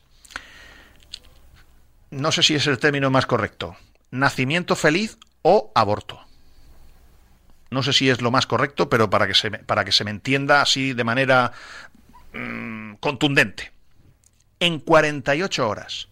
no 2.09 2.31
sé 2.31 2.41
si 2.41 2.55
es 2.55 2.65
el 2.67 2.79
término 2.79 3.11
más 3.11 3.25
correcto, 3.25 3.75
nacimiento 4.11 4.75
feliz 4.75 5.17
o 5.43 5.71
aborto. 5.75 6.21
No 7.69 7.83
sé 7.83 7.93
si 7.93 8.09
es 8.09 8.21
lo 8.21 8.31
más 8.31 8.47
correcto, 8.47 8.89
pero 8.89 9.09
para 9.09 9.27
que 9.27 9.51
para 9.65 9.83
que 9.83 9.91
se 9.91 10.03
me 10.03 10.11
entienda 10.11 10.61
así 10.61 10.93
de 10.93 11.03
manera 11.03 11.51
mm, 12.35 12.95
contundente. 12.95 13.71
En 14.59 14.79
48 14.79 15.67
horas. 15.67 16.09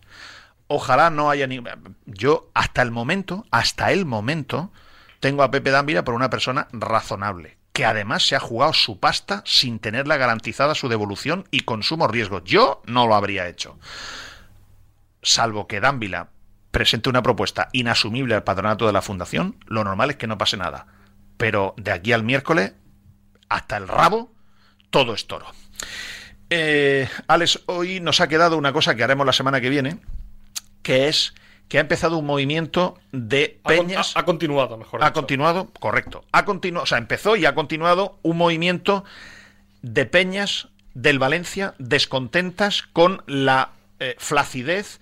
Ojalá 0.68 1.10
no 1.10 1.30
haya 1.30 1.48
ni. 1.48 1.62
Yo, 2.06 2.50
hasta 2.54 2.82
el 2.82 2.92
momento, 2.92 3.46
hasta 3.52 3.92
el 3.92 4.06
momento, 4.06 4.72
tengo 5.20 5.44
a 5.44 5.52
Pepe 5.52 5.72
Dávila 5.72 6.04
por 6.04 6.16
una 6.16 6.30
persona 6.30 6.68
razonable, 6.72 7.58
que 7.74 7.86
además 7.86 8.26
se 8.26 8.36
ha 8.36 8.40
jugado 8.40 8.74
su 8.74 9.00
pasta 9.00 9.44
sin 9.46 9.80
tenerla 9.80 10.18
garantizada 10.18 10.76
su 10.76 10.90
devolución 10.90 11.48
y 11.52 11.62
consumo 11.62 12.08
riesgo. 12.08 12.44
Yo 12.44 12.82
no 12.86 13.08
lo 13.08 13.16
habría 13.16 13.48
hecho. 13.48 13.78
Salvo 15.22 15.68
que 15.68 15.80
Dávila 15.80 16.30
presente 16.72 17.08
una 17.08 17.22
propuesta 17.22 17.70
inasumible 17.72 18.34
al 18.34 18.44
patronato 18.44 18.88
de 18.88 18.94
la 18.94 19.04
fundación, 19.04 19.58
lo 19.68 19.84
normal 19.84 20.10
es 20.10 20.16
que 20.16 20.28
no 20.28 20.40
pase 20.40 20.58
nada. 20.58 20.88
Pero 21.38 21.76
de 21.78 21.92
aquí 21.92 22.14
al 22.14 22.24
miércoles, 22.24 22.74
hasta 23.48 23.78
el 23.78 23.88
rabo, 23.88 24.34
todo 24.90 25.14
es 25.14 25.28
toro. 25.28 25.46
Eh, 26.56 27.10
Alex, 27.26 27.62
hoy 27.66 28.00
nos 28.00 28.22
ha 28.22 28.28
quedado 28.28 28.60
una 28.60 28.74
cosa 28.74 28.94
que 28.94 29.04
haremos 29.04 29.26
la 29.26 29.34
semana 29.34 29.60
que 29.60 29.70
viene, 29.70 29.98
que 30.84 31.08
es 31.08 31.34
que 31.68 31.80
ha 31.80 31.82
empezado 31.82 32.20
un 32.20 32.28
movimiento 32.28 33.00
de 33.12 33.60
Ha 33.64 33.70
peñas. 33.70 34.16
Ha, 34.16 34.20
ha 34.20 34.26
continuado, 34.26 34.78
mejor. 34.78 35.02
Ha 35.02 35.08
dicho. 35.08 35.14
continuado, 35.16 35.72
correcto. 35.80 36.26
Ha 36.32 36.46
continuado, 36.46 36.84
o 36.84 36.86
sea, 36.86 37.00
empezó 37.00 37.36
y 37.38 37.48
ha 37.48 37.56
continuado 37.56 38.20
un 38.22 38.38
movimiento 38.38 39.04
de 39.82 40.06
peñas 40.06 40.68
del 40.94 41.18
Valencia 41.18 41.74
descontentas 41.80 42.84
con 42.84 43.24
la 43.26 43.72
eh, 44.00 44.16
flacidez, 44.20 45.00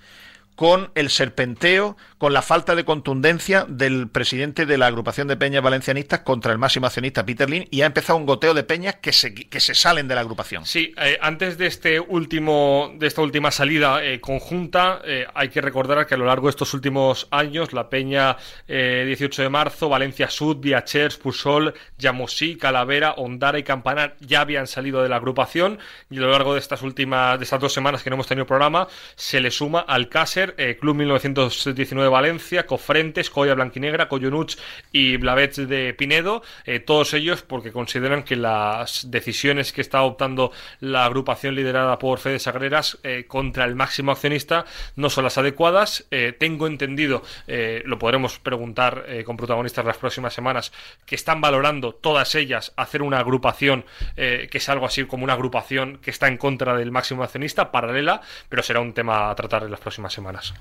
con 0.56 0.90
el 0.96 1.10
serpenteo, 1.10 1.98
con 2.22 2.34
la 2.34 2.44
falta 2.44 2.76
de 2.76 2.86
contundencia 2.86 3.66
del 3.68 4.08
presidente 4.08 4.68
de 4.68 4.78
la 4.78 4.86
agrupación 4.86 5.28
de 5.28 5.38
peñas 5.38 5.64
valencianistas 5.64 6.20
contra 6.20 6.52
el 6.52 6.60
máximo 6.60 6.86
accionista 6.86 7.26
Peter 7.26 7.50
Lin 7.50 7.68
y 7.72 7.82
ha 7.82 7.88
empezado 7.88 8.20
un 8.20 8.28
goteo 8.28 8.54
de 8.54 8.64
peñas 8.64 8.98
que 8.98 9.12
se, 9.12 9.34
que 9.34 9.60
se 9.60 9.74
salen 9.74 10.08
de 10.08 10.14
la 10.14 10.22
agrupación. 10.22 10.68
Sí, 10.68 10.94
eh, 11.02 11.18
antes 11.20 11.58
de 11.58 11.66
este 11.66 12.00
último 12.00 12.94
de 13.00 13.08
esta 13.08 13.24
última 13.24 13.50
salida 13.50 14.04
eh, 14.04 14.22
conjunta 14.22 15.02
eh, 15.04 15.26
hay 15.34 15.50
que 15.50 15.62
recordar 15.62 16.06
que 16.06 16.14
a 16.14 16.18
lo 16.18 16.26
largo 16.26 16.46
de 16.46 16.52
estos 16.52 16.76
últimos 16.76 17.28
años 17.32 17.74
la 17.74 17.90
peña 17.90 18.38
18 18.68 19.42
de 19.42 19.50
marzo, 19.50 19.90
Valencia 19.90 20.30
Sud, 20.30 20.58
Viachers, 20.58 21.18
Pusol, 21.18 21.74
Yamosí, 21.98 22.56
Calavera, 22.56 23.14
Ondara 23.14 23.58
y 23.58 23.64
Campanar 23.64 24.16
ya 24.20 24.42
habían 24.42 24.68
salido 24.68 25.02
de 25.02 25.10
la 25.10 25.16
agrupación 25.16 25.80
y 26.12 26.20
a 26.20 26.22
lo 26.22 26.30
largo 26.30 26.54
de 26.54 26.60
estas 26.60 26.84
últimas 26.84 27.40
de 27.40 27.46
estas 27.46 27.60
dos 27.60 27.74
semanas 27.74 28.04
que 28.04 28.12
no 28.12 28.14
hemos 28.14 28.28
tenido 28.28 28.46
programa 28.46 28.88
se 29.16 29.40
le 29.40 29.50
suma 29.50 29.80
Alcácer, 29.80 30.56
Club 30.80 30.98
1919 30.98 32.11
Valencia, 32.12 32.66
Cofrentes, 32.66 33.30
Coya 33.30 33.56
Blanquinegra, 33.56 34.08
Coyonuch 34.08 34.58
y 34.92 35.18
Blavets 35.18 35.68
de 35.68 35.94
Pinedo, 35.94 36.44
eh, 36.66 36.80
todos 36.80 37.14
ellos 37.14 37.42
porque 37.42 37.72
consideran 37.72 38.24
que 38.24 38.36
las 38.36 39.10
decisiones 39.10 39.74
que 39.74 39.82
está 39.82 40.00
adoptando 40.00 40.52
la 40.80 41.06
agrupación 41.06 41.56
liderada 41.56 41.98
por 41.98 42.20
Fede 42.20 42.40
Sagreras 42.40 43.00
eh, 43.04 43.26
contra 43.28 43.66
el 43.66 43.76
máximo 43.76 44.12
accionista 44.12 44.66
no 44.96 45.10
son 45.10 45.24
las 45.24 45.38
adecuadas. 45.38 46.06
Eh, 46.12 46.34
tengo 46.38 46.68
entendido, 46.68 47.24
lo 47.48 47.98
podremos 48.00 48.40
preguntar 48.40 49.06
con 49.26 49.38
protagonistas 49.38 49.86
las 49.86 49.98
próximas 49.98 50.34
semanas, 50.34 50.72
que 51.06 51.16
están 51.16 51.42
valorando 51.42 51.94
todas 51.94 52.36
ellas 52.36 52.74
hacer 52.76 53.02
una 53.02 53.20
agrupación 53.20 53.86
que 54.16 54.50
es 54.52 54.70
algo 54.70 54.86
así 54.86 55.06
como 55.06 55.24
una 55.24 55.34
agrupación 55.34 55.98
que 55.98 56.12
está 56.12 56.28
en 56.28 56.38
contra 56.38 56.76
del 56.76 56.92
máximo 56.92 57.24
accionista, 57.24 57.72
paralela, 57.72 58.22
pero 58.50 58.64
será 58.64 58.80
un 58.80 58.94
tema 58.94 59.30
a 59.30 59.36
tratar 59.36 59.64
en 59.64 59.72
las 59.72 59.80
próximas 59.80 60.14
semanas. 60.14 60.54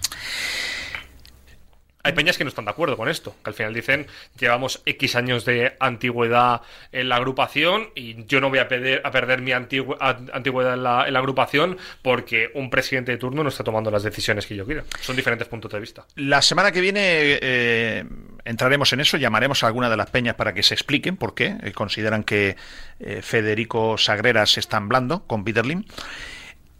Hay 2.02 2.12
peñas 2.12 2.38
que 2.38 2.44
no 2.44 2.48
están 2.48 2.64
de 2.64 2.70
acuerdo 2.70 2.96
con 2.96 3.08
esto, 3.08 3.36
que 3.44 3.50
al 3.50 3.54
final 3.54 3.74
dicen 3.74 4.06
llevamos 4.38 4.80
X 4.86 5.16
años 5.16 5.44
de 5.44 5.76
antigüedad 5.80 6.62
en 6.92 7.10
la 7.10 7.16
agrupación 7.16 7.90
y 7.94 8.24
yo 8.24 8.40
no 8.40 8.48
voy 8.48 8.58
a 8.58 8.68
perder, 8.68 9.42
mi 9.42 9.52
antigüedad 9.52 10.74
en 10.74 10.82
la, 10.82 11.02
agrupación 11.02 11.76
porque 12.00 12.50
un 12.54 12.70
presidente 12.70 13.12
de 13.12 13.18
turno 13.18 13.42
no 13.42 13.50
está 13.50 13.64
tomando 13.64 13.90
las 13.90 14.02
decisiones 14.02 14.46
que 14.46 14.56
yo 14.56 14.64
quiero. 14.64 14.84
Son 15.00 15.14
diferentes 15.14 15.46
puntos 15.46 15.70
de 15.70 15.78
vista. 15.78 16.06
La 16.16 16.40
semana 16.40 16.72
que 16.72 16.80
viene 16.80 17.00
eh, 17.02 18.04
entraremos 18.44 18.92
en 18.94 19.00
eso, 19.00 19.18
llamaremos 19.18 19.62
a 19.62 19.66
alguna 19.66 19.90
de 19.90 19.96
las 19.98 20.10
peñas 20.10 20.36
para 20.36 20.54
que 20.54 20.62
se 20.62 20.72
expliquen 20.72 21.18
por 21.18 21.34
qué 21.34 21.56
eh, 21.62 21.72
consideran 21.72 22.24
que 22.24 22.56
eh, 22.98 23.20
Federico 23.22 23.98
Sagreras 23.98 24.56
está 24.56 24.78
hablando 24.78 25.26
con 25.26 25.44
Peter 25.44 25.64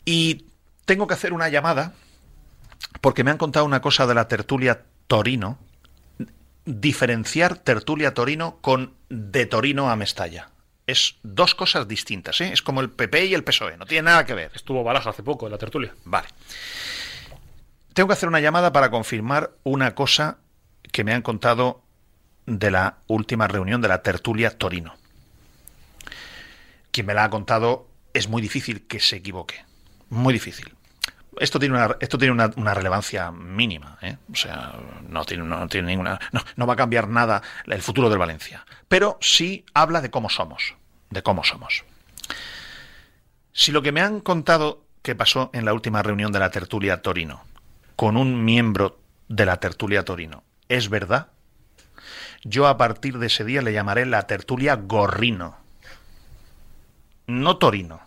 Y 0.06 0.46
tengo 0.86 1.06
que 1.06 1.14
hacer 1.14 1.34
una 1.34 1.50
llamada 1.50 1.92
porque 3.00 3.22
me 3.22 3.30
han 3.30 3.38
contado 3.38 3.66
una 3.66 3.80
cosa 3.80 4.06
de 4.06 4.14
la 4.14 4.26
tertulia 4.26 4.82
Torino, 5.10 5.58
diferenciar 6.64 7.58
tertulia 7.58 8.14
Torino 8.14 8.58
con 8.60 8.94
de 9.08 9.44
Torino 9.44 9.90
a 9.90 9.96
Mestalla. 9.96 10.50
Es 10.86 11.16
dos 11.24 11.56
cosas 11.56 11.88
distintas, 11.88 12.40
¿eh? 12.40 12.52
Es 12.52 12.62
como 12.62 12.80
el 12.80 12.90
PP 12.90 13.24
y 13.26 13.34
el 13.34 13.42
PSOE, 13.42 13.76
no 13.76 13.86
tiene 13.86 14.02
nada 14.02 14.24
que 14.24 14.34
ver. 14.34 14.52
Estuvo 14.54 14.84
Baraja 14.84 15.10
hace 15.10 15.24
poco 15.24 15.46
en 15.46 15.52
la 15.52 15.58
tertulia. 15.58 15.92
Vale. 16.04 16.28
Tengo 17.92 18.06
que 18.06 18.12
hacer 18.12 18.28
una 18.28 18.38
llamada 18.38 18.72
para 18.72 18.92
confirmar 18.92 19.50
una 19.64 19.96
cosa 19.96 20.38
que 20.92 21.02
me 21.02 21.12
han 21.12 21.22
contado 21.22 21.82
de 22.46 22.70
la 22.70 22.98
última 23.08 23.48
reunión 23.48 23.80
de 23.80 23.88
la 23.88 24.02
tertulia 24.02 24.56
Torino. 24.56 24.94
Quien 26.92 27.06
me 27.06 27.14
la 27.14 27.24
ha 27.24 27.30
contado 27.30 27.88
es 28.14 28.28
muy 28.28 28.40
difícil 28.40 28.86
que 28.86 29.00
se 29.00 29.16
equivoque. 29.16 29.64
Muy 30.08 30.32
difícil 30.32 30.72
esto 31.38 31.58
tiene 31.58 31.76
una, 31.76 31.96
esto 32.00 32.18
tiene 32.18 32.32
una, 32.32 32.74
relevancia 32.74 33.30
mínima, 33.30 33.98
¿eh? 34.02 34.16
o 34.32 34.36
sea, 34.36 34.74
no 35.08 35.24
tiene, 35.24 35.44
no 35.44 35.68
tiene 35.68 35.88
ninguna, 35.88 36.18
no, 36.32 36.40
no, 36.56 36.66
va 36.66 36.74
a 36.74 36.76
cambiar 36.76 37.08
nada 37.08 37.42
el 37.66 37.82
futuro 37.82 38.08
del 38.08 38.18
Valencia, 38.18 38.64
pero 38.88 39.18
sí 39.20 39.64
habla 39.74 40.00
de 40.00 40.10
cómo 40.10 40.28
somos, 40.28 40.74
de 41.10 41.22
cómo 41.22 41.44
somos. 41.44 41.84
Si 43.52 43.72
lo 43.72 43.82
que 43.82 43.92
me 43.92 44.00
han 44.00 44.20
contado 44.20 44.84
que 45.02 45.14
pasó 45.14 45.50
en 45.52 45.64
la 45.64 45.72
última 45.72 46.02
reunión 46.02 46.32
de 46.32 46.38
la 46.38 46.50
tertulia 46.50 47.02
Torino 47.02 47.42
con 47.96 48.16
un 48.16 48.44
miembro 48.44 49.00
de 49.28 49.46
la 49.46 49.58
tertulia 49.58 50.04
Torino 50.04 50.42
es 50.68 50.88
verdad, 50.88 51.28
yo 52.42 52.66
a 52.66 52.76
partir 52.76 53.18
de 53.18 53.26
ese 53.26 53.44
día 53.44 53.62
le 53.62 53.72
llamaré 53.72 54.06
la 54.06 54.26
tertulia 54.26 54.76
Gorrino, 54.76 55.56
no 57.26 57.56
Torino, 57.58 58.00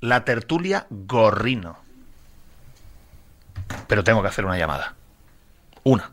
la 0.00 0.24
tertulia 0.24 0.86
Gorrino 0.90 1.87
pero 3.86 4.04
tengo 4.04 4.22
que 4.22 4.28
hacer 4.28 4.44
una 4.44 4.58
llamada. 4.58 4.94
Una. 5.84 6.10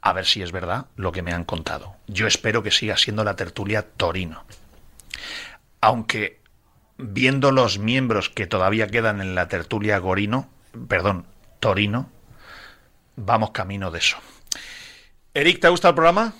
A 0.00 0.12
ver 0.12 0.26
si 0.26 0.42
es 0.42 0.52
verdad 0.52 0.86
lo 0.96 1.12
que 1.12 1.22
me 1.22 1.32
han 1.32 1.44
contado. 1.44 1.96
Yo 2.06 2.26
espero 2.26 2.62
que 2.62 2.70
siga 2.70 2.96
siendo 2.96 3.24
la 3.24 3.36
tertulia 3.36 3.82
Torino. 3.82 4.44
Aunque 5.80 6.40
viendo 6.98 7.52
los 7.52 7.78
miembros 7.78 8.30
que 8.30 8.46
todavía 8.46 8.86
quedan 8.86 9.20
en 9.20 9.34
la 9.34 9.48
tertulia 9.48 9.98
Gorino, 9.98 10.48
perdón, 10.88 11.26
Torino, 11.60 12.10
vamos 13.16 13.50
camino 13.50 13.90
de 13.90 13.98
eso. 13.98 14.16
Eric, 15.34 15.60
¿te 15.60 15.66
ha 15.66 15.70
gustado 15.70 15.90
el 15.90 15.96
programa? 15.96 16.34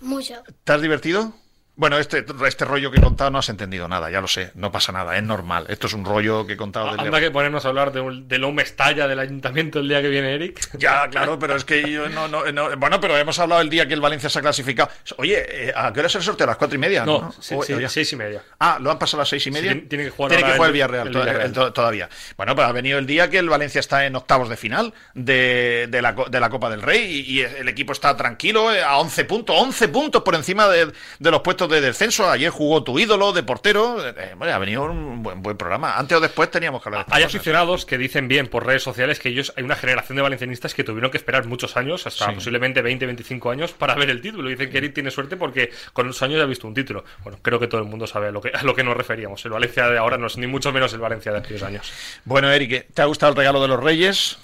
Mucho. 0.00 0.42
¿Te 0.64 0.72
has 0.72 0.82
divertido? 0.82 1.32
Bueno, 1.76 1.98
este, 1.98 2.24
este 2.46 2.64
rollo 2.64 2.90
que 2.90 2.98
he 2.98 3.02
contado 3.02 3.30
no 3.30 3.38
has 3.38 3.50
entendido 3.50 3.86
nada, 3.86 4.10
ya 4.10 4.22
lo 4.22 4.28
sé, 4.28 4.50
no 4.54 4.72
pasa 4.72 4.92
nada, 4.92 5.14
es 5.18 5.22
normal. 5.22 5.66
Esto 5.68 5.86
es 5.86 5.92
un 5.92 6.06
rollo 6.06 6.46
que 6.46 6.54
he 6.54 6.56
contado. 6.56 6.88
Anda 6.98 7.20
que 7.20 7.30
ponernos 7.30 7.66
a 7.66 7.68
hablar 7.68 7.92
de, 7.92 8.00
un, 8.00 8.26
de 8.26 8.38
Mestalla 8.38 9.06
del 9.06 9.18
ayuntamiento 9.18 9.80
el 9.80 9.88
día 9.88 10.00
que 10.00 10.08
viene 10.08 10.34
Eric. 10.34 10.58
Ya, 10.78 11.08
claro, 11.08 11.38
pero 11.38 11.56
es 11.56 11.64
que 11.64 11.90
yo 11.90 12.08
no, 12.08 12.28
no, 12.28 12.76
Bueno, 12.76 13.00
pero 13.00 13.16
hemos 13.16 13.38
hablado 13.38 13.60
el 13.60 13.68
día 13.68 13.86
que 13.86 13.94
el 13.94 14.00
Valencia 14.00 14.30
se 14.30 14.38
ha 14.38 14.42
clasificado. 14.42 14.88
Oye, 15.16 15.68
eh, 15.68 15.72
¿a 15.74 15.92
qué 15.92 16.00
hora 16.00 16.06
es 16.06 16.14
el 16.14 16.22
sorteo? 16.22 16.44
¿A 16.44 16.48
las 16.48 16.56
cuatro 16.56 16.76
y 16.76 16.78
media? 16.78 17.04
No, 17.04 17.34
seis 17.40 18.12
y 18.12 18.16
media. 18.16 18.42
Ah, 18.58 18.78
¿lo 18.80 18.90
han 18.90 18.98
pasado 18.98 19.20
a 19.20 19.22
las 19.22 19.28
seis 19.28 19.46
y 19.46 19.50
media? 19.50 19.72
tiene 19.88 20.04
que 20.04 20.10
jugar, 20.10 20.30
tiene 20.30 20.44
que 20.44 20.52
jugar 20.52 20.68
el 20.68 20.72
Villarreal, 20.72 21.52
todavía. 21.72 22.08
Bueno, 22.36 22.54
pues 22.54 22.66
ha 22.66 22.72
venido 22.72 22.98
el 22.98 23.06
día 23.06 23.28
que 23.28 23.38
el 23.38 23.50
Valencia 23.50 23.80
está 23.80 24.06
en 24.06 24.16
octavos 24.16 24.48
de 24.48 24.56
final 24.56 24.94
de, 25.14 25.88
de, 25.90 26.02
la, 26.02 26.12
de 26.12 26.40
la 26.40 26.48
Copa 26.48 26.70
del 26.70 26.80
Rey 26.82 27.24
y, 27.26 27.40
el 27.40 27.68
equipo 27.68 27.92
está 27.92 28.16
tranquilo 28.16 28.72
eh, 28.72 28.82
a 28.82 28.98
11 28.98 29.24
puntos, 29.24 29.56
11 29.58 29.88
puntos 29.88 30.22
por 30.22 30.34
encima 30.34 30.68
de, 30.68 30.92
de 31.18 31.30
los 31.30 31.40
puestos 31.40 31.65
de 31.68 31.80
descenso. 31.80 32.30
Ayer 32.30 32.50
jugó 32.50 32.82
tu 32.82 32.98
ídolo 32.98 33.32
de 33.32 33.42
portero. 33.42 33.98
Eh, 34.08 34.34
ha 34.40 34.58
venido 34.58 34.84
un 34.84 35.22
buen, 35.22 35.42
buen, 35.42 35.56
programa. 35.56 35.96
Antes 35.96 36.18
o 36.18 36.20
después 36.20 36.50
teníamos 36.50 36.82
que 36.82 36.88
hablar 36.88 37.06
de 37.06 37.14
Hay 37.14 37.22
aficionados 37.22 37.86
que 37.86 37.98
dicen 37.98 38.28
bien 38.28 38.48
por 38.48 38.66
redes 38.66 38.82
sociales 38.82 39.18
que 39.18 39.28
ellos, 39.28 39.52
hay 39.56 39.64
una 39.64 39.76
generación 39.76 40.16
de 40.16 40.22
valencianistas 40.22 40.74
que 40.74 40.84
tuvieron 40.84 41.10
que 41.10 41.16
esperar 41.16 41.46
muchos 41.46 41.76
años, 41.76 42.06
hasta 42.06 42.32
posiblemente 42.32 42.82
20, 42.82 43.06
25 43.06 43.50
años, 43.50 43.72
para 43.72 43.94
ver 43.94 44.10
el 44.10 44.20
título. 44.20 44.48
Dicen 44.48 44.70
que 44.70 44.78
Eric 44.78 44.94
tiene 44.94 45.10
suerte 45.10 45.36
porque 45.36 45.70
con 45.92 46.06
los 46.06 46.22
años 46.22 46.38
ya 46.38 46.44
ha 46.44 46.46
visto 46.46 46.66
un 46.66 46.74
título. 46.74 47.04
Bueno, 47.22 47.38
creo 47.42 47.58
que 47.58 47.66
todo 47.66 47.80
el 47.80 47.86
mundo 47.86 48.06
sabe 48.06 48.28
a 48.28 48.30
lo 48.30 48.40
que, 48.40 48.50
a 48.50 48.62
lo 48.62 48.74
que 48.74 48.84
nos 48.84 48.96
referíamos. 48.96 49.44
El 49.44 49.52
Valencia 49.52 49.88
de 49.88 49.98
ahora 49.98 50.18
no 50.18 50.26
es 50.26 50.36
ni 50.36 50.46
mucho 50.46 50.72
menos 50.72 50.92
el 50.92 51.00
Valencia 51.00 51.32
de 51.32 51.38
aquellos 51.38 51.62
años. 51.62 51.92
Bueno, 52.24 52.50
Eric, 52.50 52.86
¿te 52.92 53.02
ha 53.02 53.06
gustado 53.06 53.30
el 53.32 53.36
regalo 53.36 53.60
de 53.60 53.68
los 53.68 53.82
Reyes? 53.82 54.38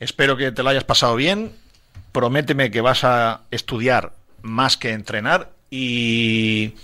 Espero 0.00 0.36
que 0.36 0.52
te 0.52 0.62
lo 0.62 0.70
hayas 0.70 0.84
pasado 0.84 1.16
bien. 1.16 1.52
Prométeme 2.12 2.70
que 2.70 2.80
vas 2.80 3.04
a 3.04 3.42
estudiar 3.50 4.12
más 4.42 4.76
que 4.76 4.92
entrenar 4.92 5.55
y 5.70 6.74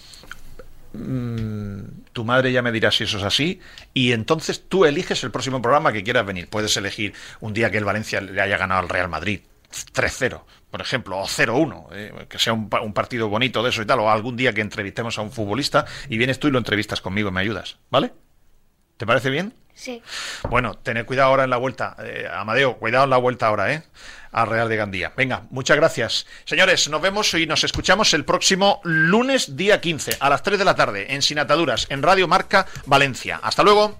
Mm, 0.95 2.03
tu 2.13 2.25
madre 2.25 2.53
ya 2.53 2.61
me 2.61 2.71
dirá 2.71 2.91
si 2.91 3.05
eso 3.05 3.17
es 3.17 3.25
así, 3.25 3.61
y 3.95 4.13
entonces 4.13 4.69
tú 4.69 4.85
eliges 4.85 5.25
el 5.25 5.31
próximo 5.31 5.63
programa 5.63 5.93
que 5.93 6.03
quieras 6.03 6.27
venir. 6.27 6.49
Puedes 6.49 6.77
elegir 6.77 7.15
un 7.41 7.55
día 7.55 7.71
que 7.71 7.79
el 7.79 7.85
Valencia 7.85 8.21
le 8.21 8.41
haya 8.41 8.59
ganado 8.59 8.81
al 8.81 8.89
Real 8.89 9.09
Madrid 9.09 9.41
3-0, 9.95 10.43
por 10.71 10.83
ejemplo, 10.83 11.19
o 11.19 11.27
0-1, 11.27 11.89
eh, 11.93 12.27
que 12.29 12.39
sea 12.39 12.53
un, 12.53 12.69
un, 12.83 12.93
partido 12.93 13.29
bonito 13.29 13.63
de 13.63 13.71
eso 13.71 13.81
y 13.81 13.87
tal, 13.87 14.01
o 14.01 14.11
algún 14.11 14.37
día 14.37 14.53
que 14.53 14.61
entrevistemos 14.61 15.19
a 15.19 15.23
un 15.23 15.33
futbolista 15.33 15.87
y 16.11 16.19
vienes 16.19 16.39
tú 16.39 16.49
y 16.49 16.51
lo 16.51 16.59
entrevistas 16.59 17.01
conmigo 17.01 17.31
me 17.31 17.41
ayudas, 17.41 17.79
¿vale? 17.91 18.13
¿Te 19.03 19.07
parece 19.07 19.31
bien? 19.31 19.53
Sí. 19.74 20.01
Bueno, 20.49 20.74
tened 20.74 21.05
cuidado 21.05 21.31
ahora 21.31 21.43
en 21.43 21.51
la 21.51 21.57
vuelta. 21.57 21.97
Eh, 22.05 22.29
Amadeo, 22.33 22.79
cuidado 22.79 23.03
en 23.03 23.11
la 23.11 23.16
vuelta 23.16 23.49
ahora, 23.49 23.73
¿eh? 23.73 23.83
A 24.31 24.45
Real 24.45 24.69
de 24.69 24.77
Gandía. 24.77 25.12
Venga, 25.16 25.43
muchas 25.51 25.77
gracias. 25.77 26.24
Señores, 26.45 26.89
nos 26.89 27.03
vemos 27.03 27.35
y 27.35 27.45
nos 27.45 27.65
escuchamos 27.65 28.15
el 28.15 28.24
próximo 28.24 28.81
lunes, 28.85 29.57
día 29.57 29.81
15, 29.81 30.19
a 30.20 30.31
las 30.31 30.45
3 30.45 30.61
de 30.61 30.65
la 30.65 30.77
tarde, 30.77 31.12
en 31.12 31.20
Sinataduras, 31.20 31.89
en 31.91 32.01
Radio 32.01 32.29
Marca 32.29 32.69
Valencia. 32.87 33.41
Hasta 33.43 33.65
luego. 33.65 33.99